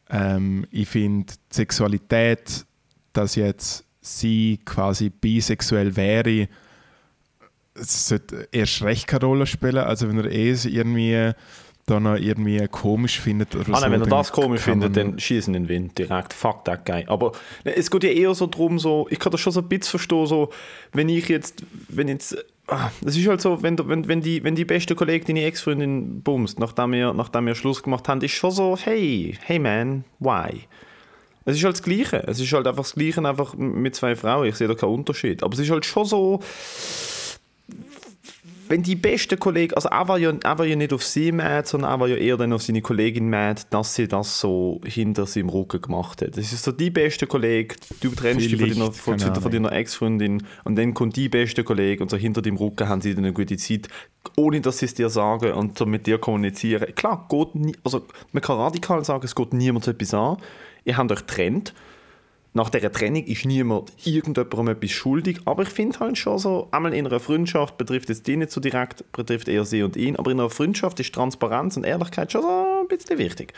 Ähm, 0.08 0.66
ich 0.70 0.88
finde, 0.88 1.32
Sexualität 1.50 2.66
dass 3.16 3.34
jetzt 3.34 3.84
sie 4.00 4.60
quasi 4.64 5.08
bisexuell 5.08 5.96
wäre, 5.96 6.48
es 7.80 8.08
sollte 8.08 8.48
erst 8.52 8.82
recht 8.82 9.06
keine 9.06 9.26
Rolle 9.26 9.46
spielen. 9.46 9.78
Also 9.78 10.08
wenn 10.08 10.18
er 10.18 10.30
eh 10.30 10.52
irgendwie 10.52 11.32
da 11.86 12.00
noch 12.00 12.16
irgendwie 12.16 12.66
komisch 12.68 13.20
findet 13.20 13.54
oder 13.54 13.68
ah, 13.68 13.80
nein, 13.80 13.82
so. 13.82 13.90
wenn 13.92 14.00
er 14.02 14.06
das 14.08 14.32
komisch 14.32 14.62
findet, 14.62 14.96
dann 14.96 15.18
schießen 15.18 15.52
den 15.52 15.68
Wind 15.68 15.96
direkt. 15.96 16.32
Fuck 16.32 16.64
that 16.64 16.84
guy. 16.84 17.04
Aber 17.06 17.32
ne, 17.64 17.76
es 17.76 17.90
geht 17.90 18.02
ja 18.02 18.10
eher 18.10 18.34
so 18.34 18.46
darum, 18.46 18.80
so, 18.80 19.06
ich 19.08 19.20
kann 19.20 19.30
das 19.30 19.40
schon 19.40 19.52
so 19.52 19.60
ein 19.60 19.68
bisschen 19.68 19.90
verstehen, 19.90 20.26
so, 20.26 20.50
wenn 20.92 21.08
ich 21.08 21.28
jetzt, 21.28 21.62
wenn 21.88 22.08
jetzt, 22.08 22.36
ah, 22.66 22.90
es 23.04 23.16
ist 23.16 23.28
halt 23.28 23.40
so, 23.40 23.62
wenn, 23.62 23.78
wenn, 23.88 24.08
wenn, 24.08 24.20
die, 24.20 24.42
wenn 24.42 24.56
die 24.56 24.64
beste 24.64 24.96
Kollegin 24.96 25.26
deine 25.28 25.46
Ex-Freundin 25.46 26.22
bumst, 26.22 26.58
nachdem 26.58 26.90
wir, 26.90 27.12
nachdem 27.12 27.46
wir 27.46 27.54
Schluss 27.54 27.84
gemacht 27.84 28.08
haben, 28.08 28.20
ist 28.20 28.32
schon 28.32 28.50
so, 28.50 28.76
hey, 28.76 29.38
hey 29.42 29.60
man, 29.60 30.04
why? 30.18 30.62
Es 31.44 31.56
ist 31.56 31.62
halt 31.62 31.76
das 31.76 31.82
Gleiche. 31.84 32.24
Es 32.26 32.40
ist 32.40 32.52
halt 32.52 32.66
einfach 32.66 32.82
das 32.82 32.94
Gleiche 32.94 33.24
einfach 33.24 33.54
mit 33.54 33.94
zwei 33.94 34.16
Frauen. 34.16 34.48
Ich 34.48 34.56
sehe 34.56 34.66
da 34.66 34.74
keinen 34.74 34.94
Unterschied. 34.94 35.44
Aber 35.44 35.54
es 35.54 35.60
ist 35.60 35.70
halt 35.70 35.86
schon 35.86 36.04
so, 36.04 36.40
wenn 38.68 38.82
die 38.82 38.96
beste 38.96 39.36
Kollegin, 39.36 39.74
also 39.74 39.88
er 39.88 40.08
war, 40.08 40.18
ja, 40.18 40.32
er 40.42 40.58
war 40.58 40.66
ja 40.66 40.76
nicht 40.76 40.92
auf 40.92 41.02
sie 41.02 41.32
mad, 41.32 41.66
sondern 41.68 41.90
er 41.90 42.00
war 42.00 42.08
ja 42.08 42.16
eher 42.16 42.36
dann 42.36 42.52
auf 42.52 42.62
seine 42.62 42.82
Kollegin 42.82 43.30
mad, 43.30 43.62
dass 43.70 43.94
sie 43.94 44.08
das 44.08 44.40
so 44.40 44.80
hinter 44.84 45.26
seinem 45.26 45.48
Rücken 45.48 45.80
gemacht 45.80 46.22
hat. 46.22 46.36
Das 46.36 46.52
ist 46.52 46.64
so 46.64 46.72
die 46.72 46.90
beste 46.90 47.26
Kollegin, 47.26 47.76
du 48.00 48.10
trennst 48.10 48.46
dich 48.46 48.56
von 48.56 48.68
deiner, 48.68 48.92
von, 48.92 49.18
von 49.18 49.52
deiner 49.52 49.72
Ex-Freundin 49.72 50.42
und 50.64 50.76
dann 50.76 50.94
kommt 50.94 51.16
die 51.16 51.28
beste 51.28 51.64
Kollegin 51.64 52.02
und 52.02 52.10
so 52.10 52.16
hinter 52.16 52.42
dem 52.42 52.56
Rücken 52.56 52.88
haben 52.88 53.00
sie 53.00 53.14
dann 53.14 53.24
eine 53.24 53.32
gute 53.32 53.56
Zeit, 53.56 53.88
ohne 54.36 54.60
dass 54.60 54.78
sie 54.78 54.86
es 54.86 54.94
dir 54.94 55.08
sagen 55.08 55.52
und 55.52 55.78
so 55.78 55.86
mit 55.86 56.06
dir 56.06 56.18
kommunizieren. 56.18 56.94
Klar, 56.94 57.26
geht 57.28 57.54
nie, 57.54 57.76
also 57.84 58.06
man 58.32 58.42
kann 58.42 58.58
radikal 58.58 59.04
sagen, 59.04 59.24
es 59.24 59.34
geht 59.34 59.52
niemand 59.52 59.86
etwas 59.86 60.14
an, 60.14 60.38
ihr 60.84 60.96
habt 60.96 61.12
euch 61.12 61.20
getrennt. 61.26 61.74
Nach 62.56 62.70
dieser 62.70 62.90
Trennung 62.90 63.22
ist 63.24 63.44
niemand 63.44 63.92
irgendjemandem 64.06 64.68
etwas 64.68 64.90
schuldig, 64.90 65.40
aber 65.44 65.64
ich 65.64 65.68
finde 65.68 66.00
halt 66.00 66.16
schon 66.16 66.38
so, 66.38 66.68
einmal 66.70 66.94
in 66.94 67.06
einer 67.06 67.20
Freundschaft 67.20 67.76
betrifft 67.76 68.08
es 68.08 68.22
die 68.22 68.38
nicht 68.38 68.50
so 68.50 68.62
direkt, 68.62 69.04
betrifft 69.12 69.48
eher 69.48 69.66
sie 69.66 69.82
und 69.82 69.94
ihn, 69.94 70.16
aber 70.16 70.30
in 70.30 70.40
einer 70.40 70.48
Freundschaft 70.48 70.98
ist 70.98 71.14
Transparenz 71.14 71.76
und 71.76 71.84
Ehrlichkeit 71.84 72.32
schon 72.32 72.40
so 72.40 72.80
ein 72.80 72.88
bisschen 72.88 73.18
wichtig. 73.18 73.52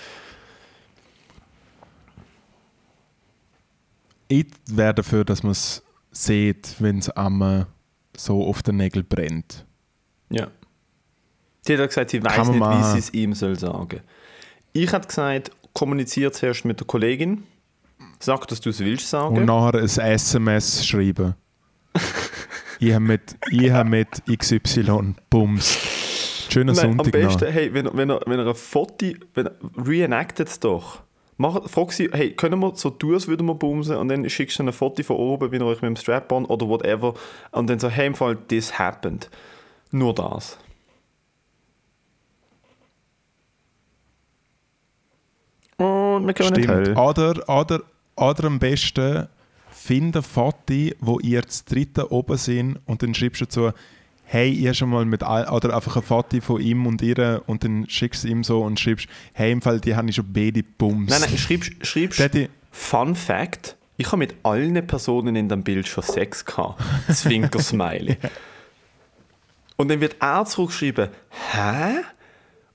Ich 4.27 4.47
wäre 4.67 4.95
dafür, 4.95 5.25
dass 5.25 5.45
man 5.45 5.53
es 5.53 5.85
sieht, 6.11 6.75
wenn 6.81 6.99
es 6.99 7.09
einmal 7.09 7.69
so 8.17 8.45
auf 8.45 8.65
den 8.65 8.79
Nägeln 8.79 9.07
brennt. 9.09 9.65
Ja. 10.29 10.49
Sie 11.61 11.79
hat 11.79 11.89
gesagt, 11.89 12.11
sie 12.11 12.21
weiß 12.21 12.49
nicht, 12.49 12.61
wie 12.61 12.83
sie 12.95 12.99
es 12.99 13.15
ihm 13.15 13.33
soll 13.35 13.57
sagen. 13.57 14.01
Ich 14.73 14.93
hätte 14.93 15.07
gesagt, 15.07 15.53
kommuniziere 15.73 16.33
zuerst 16.33 16.65
mit 16.65 16.81
der 16.81 16.87
Kollegin, 16.89 17.45
sag, 18.19 18.47
dass 18.49 18.61
du 18.61 18.71
es 18.71 18.81
willst 18.81 19.09
sagen. 19.09 19.37
Und 19.37 19.45
nachher 19.47 19.79
ein 19.79 19.85
SMS 19.85 20.87
schreiben. 20.87 21.35
ich 22.81 22.93
habe 22.93 23.05
mit, 23.05 23.37
hab 23.53 23.87
mit 23.87 24.09
XY 24.27 25.15
bums. 25.31 25.79
Schöner 26.51 26.73
Nein, 26.73 26.97
Sonntag 26.97 27.07
Am 27.07 27.11
besten, 27.11 27.45
noch. 27.45 27.53
hey, 27.53 27.75
wenn, 27.75 27.91
wenn, 27.93 28.11
er, 28.11 28.21
wenn 28.27 28.39
er 28.39 28.47
ein 28.47 28.55
Foto, 28.55 29.07
wenn, 29.35 29.51
reenactet 29.77 30.49
es 30.49 30.61
doch. 30.61 31.01
Mach, 31.37 31.69
frag 31.69 31.93
sie, 31.93 32.09
hey, 32.13 32.33
können 32.33 32.59
wir 32.59 32.75
so 32.75 32.91
tun, 32.91 33.15
als 33.15 33.29
würden 33.29 33.47
wir 33.47 33.55
bumsen 33.55 33.97
und 33.97 34.09
dann 34.09 34.29
schickst 34.29 34.59
du 34.59 34.65
ein 34.65 34.73
Foto 34.73 35.03
von 35.05 35.17
oben, 35.17 35.53
wie 35.53 35.57
ihr 35.57 35.65
euch 35.65 35.83
mit 35.83 35.89
dem 35.89 35.97
Strap-on 35.97 36.47
oder 36.47 36.69
whatever 36.69 37.15
und 37.53 37.69
dann 37.71 37.79
so, 37.79 37.89
hey, 37.89 38.09
im 38.09 38.15
Fall, 38.15 38.37
this 38.49 38.79
happened. 38.79 39.31
Nur 39.91 40.15
das. 40.15 40.59
Und 45.77 46.27
wir 46.27 46.35
können 46.35 46.61
Stimmt. 46.61 46.99
Oder, 46.99 47.49
oder, 47.49 47.83
oder 48.19 48.45
am 48.45 48.59
besten 48.59 49.29
finde 49.71 50.19
ein 50.19 50.23
Foto, 50.23 50.91
wo 51.01 51.19
ihr 51.21 51.47
zu 51.47 51.65
dritten 51.65 52.05
oben 52.05 52.37
sind 52.37 52.79
und 52.87 53.03
dann 53.03 53.15
schreibst 53.15 53.41
du 53.41 53.45
dazu, 53.45 53.71
hey, 54.25 54.51
ihr 54.51 54.75
schon 54.75 54.91
mal 54.91 55.07
mit 55.07 55.23
all, 55.23 55.49
oder 55.49 55.75
einfach 55.75 55.97
ein 55.97 56.03
Foto 56.03 56.41
von 56.41 56.61
ihm 56.61 56.87
und 56.87 57.01
ihr 57.01 57.43
und 57.47 57.65
dann 57.65 57.89
schickst 57.89 58.25
du 58.25 58.29
ihm 58.29 58.45
so 58.45 58.63
und 58.63 58.79
schreibst, 58.79 59.09
hey, 59.33 59.53
im 59.53 59.63
Fall, 59.63 59.81
die 59.81 59.97
haben 59.97 60.09
ich 60.09 60.17
schon 60.17 60.31
beide 60.33 60.63
Bums. 60.63 61.11
Nein, 61.11 61.23
nein, 61.23 61.39
schreibst, 61.39 61.73
schreibst 61.87 62.23
Fun 62.71 63.17
Fact, 63.17 63.77
ich 63.97 64.07
habe 64.09 64.19
mit 64.19 64.35
allen 64.43 64.87
Personen 64.87 65.35
in 65.35 65.49
dem 65.49 65.65
Bild 65.65 65.89
schon 65.89 66.05
Sex 66.05 66.45
gehabt. 66.45 66.81
Zwinker-Smiley. 67.11 68.17
und 69.77 69.89
dann 69.89 70.01
wird 70.01 70.17
er 70.21 70.45
zurückschreiben, 70.45 71.09
hä? 71.53 72.01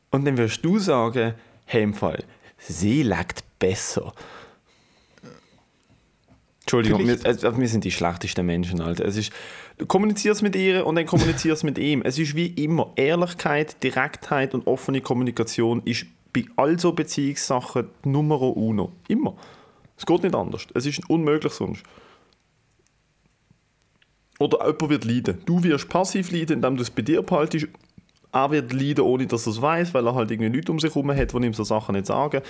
Und 0.10 0.26
dann 0.26 0.38
wirst 0.38 0.66
du 0.66 0.80
sagen, 0.80 1.36
hey, 1.66 1.84
im 1.84 1.94
Fall, 1.94 2.24
sie 2.58 3.04
leckt 3.04 3.44
besser. 3.60 4.14
Entschuldigung, 6.64 7.06
wir, 7.06 7.18
also 7.26 7.58
wir, 7.58 7.68
sind 7.68 7.84
die 7.84 7.92
schlechtesten 7.92 8.46
Menschen. 8.46 8.82
Alter. 8.82 9.06
Es 9.06 9.18
ist, 9.18 9.32
du 9.78 9.86
kommunizierst 9.86 10.42
mit 10.44 10.56
ihr 10.56 10.86
und 10.86 10.96
dann 10.96 11.06
kommunizierst 11.06 11.64
mit 11.66 11.78
ihm. 11.78 12.02
Es 12.04 12.18
ist 12.18 12.36
wie 12.36 12.48
immer 12.48 12.94
Ehrlichkeit, 12.96 13.84
Direktheit 13.84 14.54
und 14.54 14.66
offene 14.66 15.02
Kommunikation 15.02 15.82
ist 15.84 16.06
bei 16.32 16.46
all 16.56 16.80
so 16.80 16.94
Beziehungssachen 16.94 17.90
Numero 18.06 18.50
uno. 18.50 18.94
Immer. 19.10 19.36
Es 19.98 20.06
geht 20.06 20.24
nicht 20.24 20.36
anders. 20.36 20.66
Es 20.74 20.86
ist 20.86 21.08
unmöglich 21.10 21.52
sonst. 21.54 21.84
Oder 24.40 24.66
jemand 24.66 24.90
wird 24.90 25.06
leiden. 25.06 25.42
Du 25.46 25.64
wirst 25.64 25.90
passiv 25.90 26.32
leiden, 26.32 26.56
indem 26.56 26.78
du 26.78 26.82
es 26.82 26.90
bei 26.90 27.02
dir 27.02 27.22
behaltest 27.22 27.68
er 28.34 28.50
wird 28.50 28.74
leiden, 28.74 29.06
ohne 29.06 29.28
dass 29.28 29.46
er 29.46 29.52
es 29.52 29.62
weiß, 29.62 29.94
weil 29.94 30.08
er 30.08 30.16
halt 30.16 30.32
irgendwie 30.32 30.58
Leute 30.58 30.72
um 30.72 30.80
sich 30.80 30.94
herum 30.94 31.16
hat, 31.16 31.32
die 31.32 31.38
ihm 31.38 31.54
so 31.54 31.64
Sachen 31.64 31.94
nicht 31.94 32.08
sagen. 32.08 32.42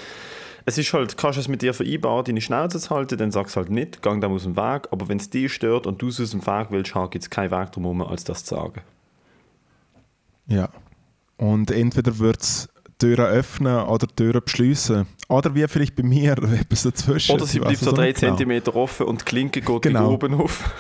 Es 0.65 0.77
ist 0.77 0.93
halt, 0.93 1.17
kannst 1.17 1.37
du 1.37 1.41
es 1.41 1.47
mit 1.47 1.61
dir 1.61 1.73
vereinbaren, 1.73 2.23
deine 2.23 2.41
Schnauze 2.41 2.79
zu 2.79 2.89
halten, 2.89 3.17
dann 3.17 3.31
sagst 3.31 3.55
du 3.55 3.59
halt 3.59 3.69
nicht, 3.69 4.01
gang 4.01 4.21
da 4.21 4.27
aus 4.27 4.43
dem 4.43 4.55
Weg, 4.55 4.87
aber 4.91 5.09
wenn 5.09 5.17
es 5.17 5.29
dich 5.29 5.53
stört 5.53 5.85
und 5.87 6.01
du 6.01 6.07
es 6.07 6.21
aus 6.21 6.31
dem 6.31 6.45
Weg 6.45 6.67
willst 6.69 6.93
gibt 6.93 7.23
es 7.23 7.29
keinen 7.29 7.51
Weg 7.51 7.71
drumherum, 7.71 8.01
als 8.01 8.23
das 8.23 8.45
zu 8.45 8.55
sagen. 8.55 8.81
Ja. 10.47 10.69
Und 11.37 11.71
entweder 11.71 12.19
wird 12.19 12.41
es 12.41 12.69
Türen 13.03 13.25
öffnen 13.25 13.83
oder 13.83 14.07
Türen 14.07 14.41
beschließen. 14.45 15.05
Oder 15.27 15.53
wie 15.55 15.67
vielleicht 15.67 15.95
bei 15.97 16.03
mir, 16.03 16.31
etwas 16.59 16.83
dazwischen. 16.83 17.35
Oder 17.35 17.45
sie 17.45 17.59
bleibt 17.59 17.77
so 17.79 17.91
drei. 17.91 18.13
Zentimeter 18.13 18.73
offen 18.77 19.07
und 19.07 19.21
die 19.21 19.25
Klinke 19.25 19.59
geht 19.59 19.81
genau. 19.81 20.11
oben 20.11 20.33
auf. 20.35 20.63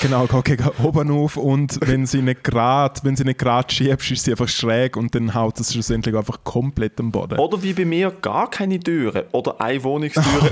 Genau, 0.00 0.26
geht 0.26 0.44
gegen 0.44 0.70
oben 0.84 1.10
auf 1.10 1.36
und 1.36 1.78
wenn 1.82 2.06
sie 2.06 2.22
nicht 2.22 2.44
gerade, 2.44 3.00
wenn 3.02 3.16
sie 3.16 3.24
nicht 3.24 3.40
gerade 3.40 3.70
schiebst, 3.70 4.12
ist 4.12 4.24
sie 4.24 4.30
einfach 4.30 4.48
schräg 4.48 4.96
und 4.96 5.12
dann 5.12 5.34
haut 5.34 5.58
es 5.58 5.72
schlussendlich 5.72 6.14
einfach 6.14 6.44
komplett 6.44 7.00
am 7.00 7.10
Boden. 7.10 7.36
Oder 7.36 7.60
wie 7.64 7.72
bei 7.72 7.84
mir 7.84 8.12
gar 8.22 8.48
keine 8.48 8.78
Türe 8.78 9.26
oder 9.32 9.60
eine 9.60 9.82
Wohnungstüre, 9.82 10.50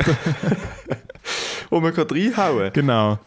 wo 1.71 1.81
man 1.81 1.95
kann 1.95 2.09
reinhauen 2.09 2.73
Genau. 2.73 3.19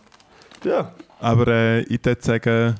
Ja. 0.65 0.91
Aber 1.21 1.47
äh, 1.47 1.81
ich 1.83 2.03
würde 2.03 2.21
sagen, 2.21 2.75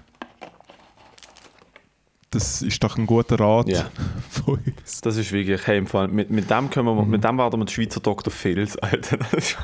das 2.34 2.62
ist 2.62 2.84
doch 2.84 2.98
ein 2.98 3.06
guter 3.06 3.40
Rat 3.40 3.70
Ja. 3.70 3.90
von 4.30 4.56
uns. 4.66 5.02
Das 5.02 5.18
ist 5.18 5.32
wirklich, 5.32 5.66
hey, 5.68 5.78
im 5.78 5.88
Fall, 5.88 6.08
mit, 6.08 6.30
mit 6.30 6.50
dem 6.50 6.70
können 6.70 6.88
wir, 6.88 7.06
mit 7.06 7.24
dem 7.24 7.38
werden 7.38 7.60
wir 7.60 7.66
den 7.66 7.68
Schweizer 7.68 8.00
Dr. 8.00 8.32
Phils, 8.32 8.78
Alter. 8.80 9.18
Das 9.32 9.58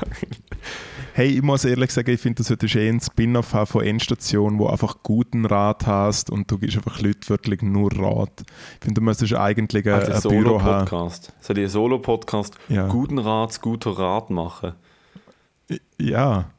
Hey, 1.12 1.26
ich 1.36 1.42
muss 1.42 1.64
ehrlich 1.64 1.90
sagen, 1.90 2.10
ich 2.12 2.20
finde, 2.20 2.36
du 2.36 2.42
solltest 2.44 2.76
eh 2.76 2.88
einen 2.88 3.00
Spin-off 3.00 3.52
haben 3.52 3.66
von 3.66 3.84
Endstation, 3.84 4.58
wo 4.58 4.68
einfach 4.68 4.98
guten 5.02 5.44
Rat 5.44 5.86
hast 5.86 6.30
und 6.30 6.50
du 6.50 6.56
gibst 6.56 6.76
einfach 6.76 7.00
Leuten 7.00 7.28
wirklich 7.28 7.62
nur 7.62 7.90
Rat. 7.92 8.42
Ich 8.78 8.84
finde, 8.84 9.00
du 9.00 9.04
müsstest 9.04 9.34
eigentlich 9.34 9.86
ein, 9.86 9.92
Alter, 9.94 10.14
ein 10.14 10.22
Büro 10.22 10.62
haben. 10.62 10.86
Solo-Podcast. 10.86 11.32
Soll 11.40 11.58
ich 11.58 11.62
einen 11.64 11.70
Solo-Podcast 11.70 12.54
Ja. 12.68 12.86
guten 12.86 13.18
Rat, 13.18 13.60
guter 13.60 13.90
Rat 13.98 14.30
machen? 14.30 14.74
Ja. 15.98 16.50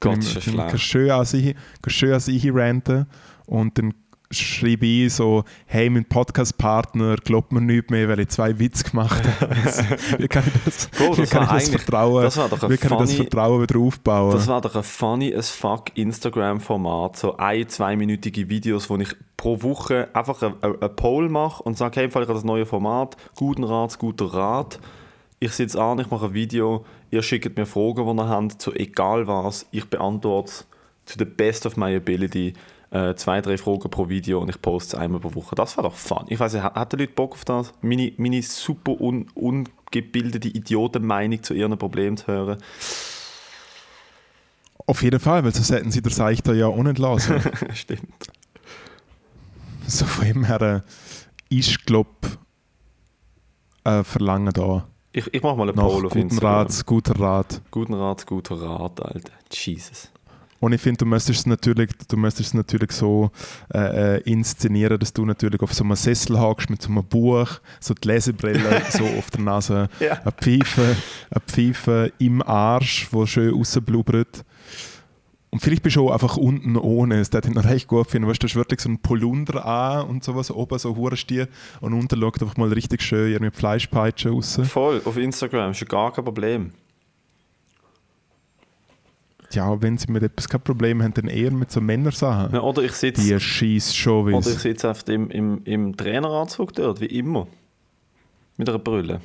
Gott, 0.00 0.18
ist 0.18 0.36
das 0.36 0.80
schön 0.80 1.10
an 1.10 1.24
sich, 1.24 1.54
schön 1.86 2.12
an 2.12 2.20
sich 2.20 2.52
ranten 2.52 3.06
und 3.46 3.78
dann 3.78 3.94
schreibe 4.32 4.86
ich 4.86 5.14
so, 5.14 5.44
hey, 5.66 5.88
mein 5.90 6.04
Podcast-Partner 6.04 7.16
glaubt 7.16 7.52
mir 7.52 7.60
nicht 7.60 7.90
mehr, 7.90 8.08
weil 8.08 8.20
ich 8.20 8.28
zwei 8.28 8.58
Witze 8.58 8.84
gemacht 8.84 9.22
habe. 9.40 9.54
wie 10.18 10.28
kann 10.28 10.44
ich 10.46 10.64
das, 10.64 10.86
Bro, 10.88 11.14
das 11.14 11.30
kann 11.30 11.44
ich 11.44 11.50
das 11.50 11.68
Vertrauen, 11.68 12.22
das 12.22 12.36
war 12.36 12.48
doch 12.48 12.62
ein 12.62 12.70
wie 12.70 12.76
kann 12.76 12.92
ich 12.92 12.98
das 12.98 13.10
funny- 13.12 13.16
Vertrauen 13.28 13.62
wieder 13.62 13.78
aufbauen? 13.78 14.32
Das 14.32 14.48
war 14.48 14.60
doch 14.60 14.74
ein 14.74 14.82
funny 14.82 15.34
as 15.34 15.50
fuck 15.50 15.96
Instagram-Format. 15.96 17.16
So 17.16 17.36
ein-, 17.36 17.68
zweiminütige 17.68 18.48
Videos, 18.48 18.88
wo 18.90 18.96
ich 18.96 19.14
pro 19.36 19.62
Woche 19.62 20.08
einfach 20.12 20.40
ein, 20.42 20.54
ein, 20.60 20.80
ein 20.80 20.96
Poll 20.96 21.28
mache 21.28 21.62
und 21.62 21.76
sage, 21.76 22.00
hey, 22.00 22.08
ich 22.08 22.14
habe 22.14 22.26
das 22.26 22.44
neue 22.44 22.66
Format, 22.66 23.16
guten 23.34 23.64
Rat, 23.64 23.98
guter 23.98 24.26
Rat. 24.32 24.78
Ich 25.40 25.52
sitze 25.52 25.82
an, 25.82 25.98
ich 25.98 26.10
mache 26.10 26.26
ein 26.26 26.34
Video, 26.34 26.84
ihr 27.10 27.22
schickt 27.22 27.56
mir 27.56 27.66
Fragen, 27.66 28.06
die 28.06 28.22
ihr 28.22 28.28
habt, 28.28 28.62
zu 28.62 28.72
egal 28.72 29.26
was. 29.26 29.66
Ich 29.72 29.88
beantworte 29.90 30.50
es 30.50 30.66
to 31.06 31.14
the 31.18 31.24
best 31.24 31.66
of 31.66 31.76
my 31.76 31.94
ability. 31.96 32.54
Äh, 32.92 33.14
zwei, 33.14 33.40
drei 33.40 33.56
Fragen 33.56 33.88
pro 33.90 34.08
Video 34.10 34.38
und 34.40 34.50
ich 34.50 34.60
poste 34.60 34.96
es 34.96 35.02
einmal 35.02 35.18
pro 35.20 35.34
Woche. 35.34 35.54
Das 35.54 35.76
war 35.78 35.84
doch 35.84 35.94
fun. 35.94 36.26
Ich 36.28 36.38
weiß 36.38 36.52
nicht, 36.52 36.62
hat- 36.62 36.74
hat 36.74 36.92
die 36.92 36.96
Leute 36.96 37.12
Bock 37.14 37.32
auf 37.32 37.44
das? 37.46 37.72
Meine, 37.80 38.12
meine 38.18 38.42
super 38.42 39.00
un, 39.00 39.28
ungebildete 39.34 40.48
Idiotenmeinung 40.48 41.42
zu 41.42 41.54
ihren 41.54 41.78
Problemen 41.78 42.18
zu 42.18 42.26
hören? 42.26 42.58
Auf 44.86 45.02
jeden 45.02 45.20
Fall, 45.20 45.42
weil 45.42 45.54
sonst 45.54 45.70
hätten 45.70 45.90
sie 45.90 46.02
der 46.02 46.12
Seichter 46.12 46.52
ja 46.54 46.66
auch 46.66 46.82
nicht 46.82 46.98
lassen. 46.98 47.40
Stimmt. 47.72 48.02
so 49.86 50.04
von 50.04 50.26
dem 50.26 50.44
her 50.44 50.60
äh, 50.60 50.80
ist, 51.58 51.86
glaube 51.86 52.10
äh, 53.84 54.02
Verlangen 54.04 54.52
da. 54.52 54.86
Ich, 55.12 55.32
ich 55.32 55.42
mache 55.42 55.56
mal 55.56 55.68
einen 55.68 55.76
Poll 55.78 56.04
auf 56.06 56.12
guten 56.12 56.18
Instagram. 56.28 56.66
Rat, 56.66 56.86
guter 56.86 57.18
Rat. 57.18 57.62
Guten 57.70 57.94
Rat, 57.94 58.26
guter 58.26 58.60
Rat, 58.60 59.00
Alter. 59.02 59.32
Jesus. 59.50 60.10
Und 60.62 60.72
ich 60.72 60.80
finde, 60.80 60.98
du 60.98 61.06
müsstest 61.06 61.40
es 61.40 61.46
natürlich, 61.46 61.90
du 62.06 62.16
müsstest 62.16 62.50
es 62.50 62.54
natürlich 62.54 62.92
so 62.92 63.32
äh, 63.74 64.18
äh, 64.18 64.20
inszenieren, 64.20 64.96
dass 64.96 65.12
du 65.12 65.24
natürlich 65.26 65.60
auf 65.60 65.74
so 65.74 65.82
einem 65.82 65.96
Sessel 65.96 66.38
hakst 66.38 66.70
mit 66.70 66.80
so 66.80 66.88
einem 66.88 67.02
Buch, 67.04 67.48
so 67.80 67.94
die 67.94 68.06
Lesebrille 68.06 68.80
so 68.90 69.04
auf 69.04 69.28
der 69.32 69.40
Nase, 69.40 69.88
Ja. 69.98 70.20
eine 70.22 70.30
Pfeife, 70.30 70.94
eine 71.30 71.40
Pfeife 71.48 72.12
im 72.20 72.42
Arsch, 72.42 73.08
wo 73.10 73.26
schön 73.26 73.52
rausblubbert. 73.52 74.44
Und 75.50 75.58
vielleicht 75.60 75.82
bist 75.82 75.96
du 75.96 76.08
auch 76.08 76.12
einfach 76.12 76.36
unten 76.36 76.76
ohne. 76.76 77.18
Das 77.18 77.32
würde 77.32 77.48
ich 77.48 77.54
noch 77.54 77.64
recht 77.64 77.88
gut 77.88 78.06
finden. 78.08 78.28
Weißt 78.28 78.40
du, 78.40 78.46
hast 78.46 78.54
wirklich 78.54 78.80
so 78.80 78.88
einen 78.88 78.98
Polunder 79.00 79.66
an 79.66 80.06
und 80.06 80.22
sowas, 80.22 80.52
oben 80.52 80.78
so 80.78 80.94
Hurenstier 80.94 81.48
und 81.80 81.92
unten 81.92 82.20
schaut 82.20 82.40
einfach 82.40 82.56
mal 82.56 82.72
richtig 82.72 83.02
schön 83.02 83.32
irgendwie 83.32 83.54
Fleischpeitsche 83.54 84.30
raus. 84.30 84.60
Voll, 84.62 85.02
auf 85.04 85.16
Instagram 85.16 85.72
ist 85.72 85.80
ja 85.80 85.88
gar 85.88 86.12
kein 86.12 86.24
Problem. 86.24 86.70
Ja, 89.54 89.80
wenn 89.82 89.98
sie 89.98 90.10
mit 90.10 90.22
etwas 90.22 90.48
kein 90.48 90.60
Problem 90.62 91.02
haben, 91.02 91.14
dann 91.14 91.28
eher 91.28 91.50
mit 91.50 91.70
so 91.70 91.80
Männersachen. 91.80 92.52
Ja, 92.54 92.60
oder 92.60 92.82
ich 92.82 92.92
sitze 92.92 93.22
Die 93.22 93.38
schießt 93.40 93.96
schon 93.96 94.32
oder 94.34 94.38
ich 94.48 94.56
wie 94.56 94.58
sitz 94.58 94.84
einfach 94.84 95.06
im, 95.08 95.30
im, 95.30 95.60
im 95.64 95.96
Traineranzug 95.96 96.72
dort, 96.74 97.00
wie 97.00 97.06
immer. 97.06 97.46
Mit 98.56 98.68
einer 98.68 98.78
Brille. 98.78 99.20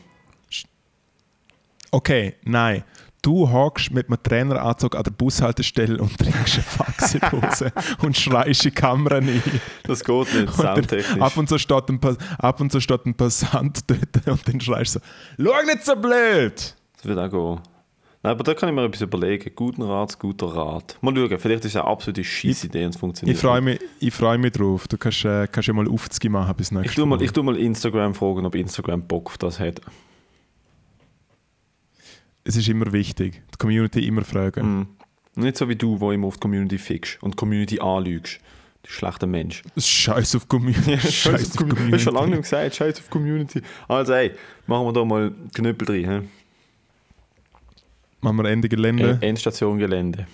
Okay, 1.92 2.36
nein. 2.44 2.84
Du 3.22 3.50
hockst 3.52 3.92
mit 3.92 4.08
einem 4.08 4.22
Traineranzug 4.22 4.96
an 4.96 5.04
der 5.04 5.12
Bushaltestelle 5.12 5.98
und 5.98 6.18
trinkst 6.18 6.54
eine 6.56 6.64
Fax 6.64 7.16
in 7.16 7.22
die 7.22 7.32
Hose 7.32 7.72
und 8.04 8.16
schreist 8.16 8.64
in 8.66 8.72
die 8.72 8.76
Kamera 8.76 9.16
rein. 9.16 9.42
Das 9.84 10.04
geht 10.04 10.34
nicht, 10.34 10.48
Und 10.48 10.54
soundtechnisch. 10.54 11.22
ab, 11.22 11.36
und 11.36 11.50
so 11.50 11.58
steht 11.58 11.90
ein, 11.90 12.00
Pas- 12.00 12.18
ab 12.38 12.62
und 12.62 12.72
so 12.72 12.80
steht 12.80 13.06
ein 13.06 13.16
Passant 13.16 13.80
dort 13.88 14.28
und 14.28 14.48
dann 14.48 14.62
schreist 14.62 14.96
du 14.96 15.00
so: 15.00 15.44
Schau 15.44 15.66
nicht 15.66 15.84
so 15.84 15.96
blöd! 15.96 16.76
Das 16.96 17.06
wird 17.06 17.20
auch 17.20 17.30
gehen. 17.30 17.60
Nein, 18.24 18.32
aber 18.32 18.44
da 18.44 18.54
kann 18.56 18.70
ich 18.70 18.76
mir 18.76 18.84
etwas 18.84 19.02
überlegen. 19.02 19.52
Guten 19.56 19.84
Rat, 19.84 20.18
guter 20.20 20.48
Rat. 20.48 20.98
Mal 21.02 21.16
schauen, 21.16 21.40
vielleicht 21.40 21.66
ist 21.66 21.72
es 21.72 21.76
eine 21.76 21.86
absolute 21.86 22.24
Scheissidee 22.24 22.84
und 22.86 22.90
es 22.96 22.98
funktioniert. 22.98 23.36
Ich 23.38 23.42
freue 23.42 23.62
mich, 23.62 23.80
ich 24.00 24.14
freu 24.14 24.38
mich 24.38 24.54
drauf. 24.54 24.88
Du 24.88 24.98
kannst, 24.98 25.24
äh, 25.24 25.48
kannst 25.52 25.68
ja 25.68 25.74
mal 25.74 25.86
50 25.86 26.30
machen 26.32 26.56
bis 26.56 26.72
nächstes 26.72 26.92
Ich 26.92 26.96
tue, 26.96 27.06
mal, 27.06 27.18
Mal. 27.18 27.24
ich 27.24 27.32
tue 27.32 27.44
mal 27.44 27.56
Instagram 27.58 28.16
fragen, 28.16 28.46
ob 28.46 28.56
Instagram 28.56 29.04
Bock 29.08 29.28
auf 29.28 29.38
das 29.38 29.60
hat. 29.60 29.82
es 32.44 32.56
ist 32.56 32.70
immer 32.70 32.92
wichtig, 32.94 33.44
die 33.54 33.58
Community 33.58 34.08
immer 34.08 34.24
fragen. 34.24 34.88
Mhm. 35.36 35.44
Nicht 35.44 35.58
so 35.58 35.68
wie 35.70 35.76
du, 35.76 36.00
wo 36.00 36.12
immer 36.12 36.28
auf 36.28 36.36
die 36.36 36.40
Community 36.40 36.78
fickst 36.78 37.22
und 37.22 37.32
die 37.32 37.36
Community 37.36 37.80
anlügst. 37.80 38.40
Du 38.84 38.90
schlechter 38.90 39.28
Mensch. 39.28 39.62
Scheiß 39.78 40.36
auf 40.36 40.48
Community. 40.48 40.98
Scheiß 41.12 41.52
auf 41.52 41.58
Community. 41.58 41.92
Hast 41.92 42.06
du 42.06 42.12
schon 42.12 42.14
lange 42.16 42.38
gesagt, 42.38 42.76
Scheiß 42.76 43.00
auf 43.00 43.10
Community. 43.10 43.62
Also 43.88 44.14
ey, 44.14 44.32
machen 44.66 44.86
wir 44.88 44.94
da 44.94 45.04
mal 45.06 45.32
Knüppel 45.54 45.86
drin. 45.86 46.10
He? 46.10 46.28
Machen 48.22 48.38
wir 48.38 48.46
Ende 48.46 48.68
Gelände. 48.70 49.18
Endstation 49.22 49.78
Gelände. 49.78 50.28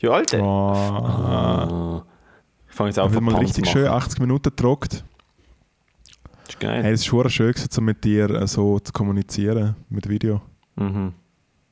Ja, 0.00 0.10
Alter. 0.10 0.40
Oh, 0.40 0.72
Ah. 0.72 2.04
Ich 2.68 2.74
fange 2.74 2.88
jetzt 2.88 2.96
ich 2.96 3.02
an, 3.02 3.10
habe 3.10 3.20
mal 3.20 3.34
Panz 3.34 3.48
richtig 3.50 3.68
schön 3.68 3.84
machen. 3.84 3.96
80 3.96 4.20
Minuten 4.20 4.50
gedruckt. 4.50 5.04
Ist 6.48 6.58
geil. 6.60 6.82
Hey, 6.82 6.92
es 6.92 7.00
ist 7.00 7.06
schon 7.06 7.28
schön, 7.28 7.52
gewesen, 7.52 7.68
so 7.70 7.80
mit 7.80 8.02
dir 8.02 8.30
äh, 8.30 8.46
so 8.46 8.78
zu 8.78 8.92
kommunizieren 8.92 9.76
mit 9.90 10.08
Video. 10.08 10.40
Mhm. 10.76 11.12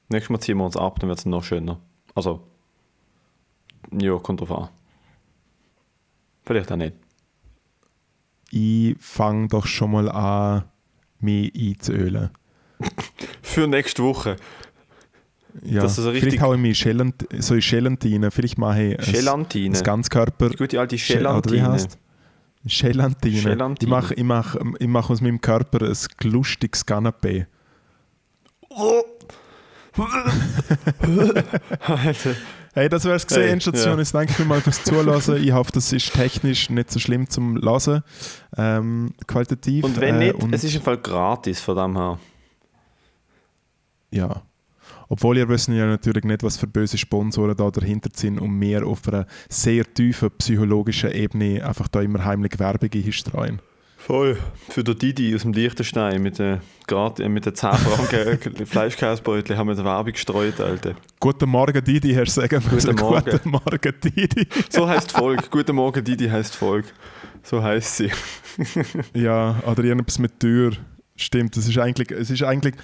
Nächstes 0.09 0.31
Mal 0.31 0.41
ziehen 0.41 0.59
wir 0.59 0.65
uns 0.65 0.77
ab, 0.77 0.99
dann 1.01 1.09
wird 1.09 1.19
es 1.19 1.27
noch 1.27 1.43
schöner. 1.45 1.81
Also, 2.15 2.43
ja, 3.93 4.19
kommt 4.19 4.41
drauf 4.41 4.53
an. 4.53 4.69
Vielleicht 6.45 6.71
auch 6.73 6.77
nicht. 6.77 6.95
Ich 8.51 8.97
fange 8.99 9.49
doch 9.49 9.67
schon 9.67 9.93
mal 9.93 10.09
an, 10.11 10.65
mich 11.21 11.53
einzuölen. 11.55 12.31
Für 13.43 13.67
nächste 13.69 14.03
Woche. 14.03 14.37
Ja, 15.64 15.82
Dass 15.82 15.97
du 15.97 16.02
so 16.02 16.12
vielleicht 16.12 16.40
haue 16.40 16.56
ich 16.56 16.60
mich 16.62 16.78
Schellant 16.78 17.27
so 17.39 17.55
in 17.55 17.60
Gelantine. 17.60 18.31
Vielleicht 18.31 18.59
mache 18.59 18.82
ich 18.82 18.98
ein, 18.98 19.12
Gelantine. 19.12 19.77
ein 19.78 19.85
Ganzkörper. 19.85 20.51
Die 20.51 20.56
gute 20.56 20.81
alte 20.81 20.98
Schel- 20.98 21.27
oder 21.27 21.43
wie 21.51 21.56
Gelantine. 21.56 21.72
heißt 21.72 21.98
Gelantine. 22.81 23.43
Gelantine. 23.43 23.77
Ich 23.81 23.89
mache 23.89 24.14
ich 24.14 24.24
mach, 24.24 24.56
ich 24.78 24.89
mach 24.89 25.10
aus 25.10 25.20
meinem 25.20 25.40
Körper 25.40 25.86
ein 25.89 25.97
lustiges 26.31 26.86
Canapé. 26.86 27.47
Alter. 31.81 32.36
Hey, 32.72 32.89
das 32.89 33.05
wär's 33.05 33.27
gesehen, 33.27 33.43
Hey, 33.43 33.52
Endstation. 33.52 33.94
ja. 33.94 33.98
Jetzt 33.98 34.14
danke 34.14 34.32
vielmals 34.32 34.62
fürs 34.62 34.85
Zuhören. 34.85 35.43
Ich 35.43 35.52
hoffe, 35.52 35.72
das 35.72 35.93
ist 35.93 36.12
technisch 36.12 36.70
nicht 36.70 36.90
so 36.93 37.01
schlimm 37.01 37.28
zum 37.28 37.56
Hören. 37.60 38.05
Ähm, 38.56 39.12
qualitativ. 39.27 39.85
Und 39.85 40.01
wenn 40.01 40.16
äh, 40.16 40.27
nicht, 40.27 40.35
und, 40.36 40.55
es 40.55 40.62
ist 40.62 40.77
im 40.77 40.82
Fall 40.82 40.98
gratis 40.98 41.60
von 41.60 41.77
dem 41.77 41.97
her. 41.97 42.18
Ja. 44.12 44.43
Obwohl 45.12 45.39
ihr 45.39 45.49
wissen 45.49 45.74
ja 45.74 45.87
natürlich 45.87 46.23
nicht, 46.23 46.45
was 46.45 46.57
für 46.57 46.69
böse 46.69 46.97
Sponsoren 46.97 47.57
da 47.57 47.69
dahinter 47.69 48.11
sind 48.15 48.39
und 48.39 48.53
mir 48.53 48.87
auf 48.87 49.07
einer 49.09 49.27
sehr 49.49 49.82
tiefen 49.93 50.31
psychologischen 50.39 51.11
Ebene 51.11 51.66
einfach 51.66 51.89
da 51.89 52.01
immer 52.01 52.24
heimlich 52.24 52.61
Werbung 52.61 52.91
einstreuen. 52.95 53.61
Voll. 53.99 54.39
Für 54.69 54.85
den 54.85 54.97
Didi 54.97 55.35
aus 55.35 55.43
dem 55.43 55.53
Liechtenstein 55.53 56.23
mit 56.23 56.39
den, 56.39 56.61
grad, 56.87 57.19
äh, 57.19 57.28
mit 57.28 57.45
den 57.45 57.57
10 57.57 57.73
Franken 57.73 58.66
Fleischkäsebeutel 58.66 59.57
haben 59.57 59.66
wir 59.66 59.74
die 59.74 59.85
Werbung 59.85 60.12
gestreut, 60.12 60.61
Alter. 60.61 60.95
Guten 61.19 61.51
Morgen, 61.51 61.85
Didi, 61.85 62.15
Herr 62.15 62.27
Sagen. 62.27 62.62
Guten 62.70 62.95
Morgen. 62.95 63.31
Guten 63.31 63.51
Morgen, 63.51 63.95
Didi. 64.03 64.47
So 64.69 64.89
heißt 64.89 65.11
Volk. 65.11 65.51
Guten 65.51 65.74
Morgen, 65.74 66.05
Didi 66.05 66.28
heißt 66.28 66.55
Volk. 66.55 66.87
So 67.43 67.61
heißt 67.61 67.97
sie. 67.97 68.11
Ja, 69.12 69.61
oder 69.66 69.82
irgendwas 69.82 70.20
mit 70.20 70.39
Tür. 70.39 70.73
Stimmt, 71.16 71.55
es 71.59 71.69
ist 71.69 71.77
eigentlich, 71.77 72.11
es 72.12 72.31
ist 72.31 72.43
eigentlich, 72.43 72.77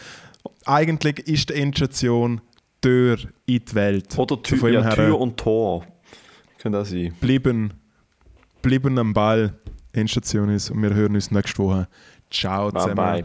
eigentlich 0.65 1.19
ist 1.27 1.51
die 1.51 1.55
Endstation 1.55 2.41
Tür 2.81 3.19
in 3.47 3.65
die 3.65 3.75
Welt. 3.75 4.17
Oder 4.17 4.41
Tür, 4.43 4.69
ja, 4.69 4.89
Tür 4.91 5.19
und 5.19 5.37
Tor. 5.37 5.85
Könnte 6.59 6.79
das 6.79 6.91
sein. 6.91 7.15
bleiben, 7.21 7.73
bleiben 8.63 8.99
am 8.99 9.13
Ball. 9.13 9.55
Endstation 9.93 10.51
ist 10.51 10.71
und 10.71 10.83
wir 10.83 10.95
hören 10.95 11.15
uns 11.15 11.31
nächste 11.31 11.59
Woche. 11.59 11.89
Ciao 12.31 12.71
Bye 12.71 12.81
zusammen. 12.83 12.97
bye. 12.97 13.25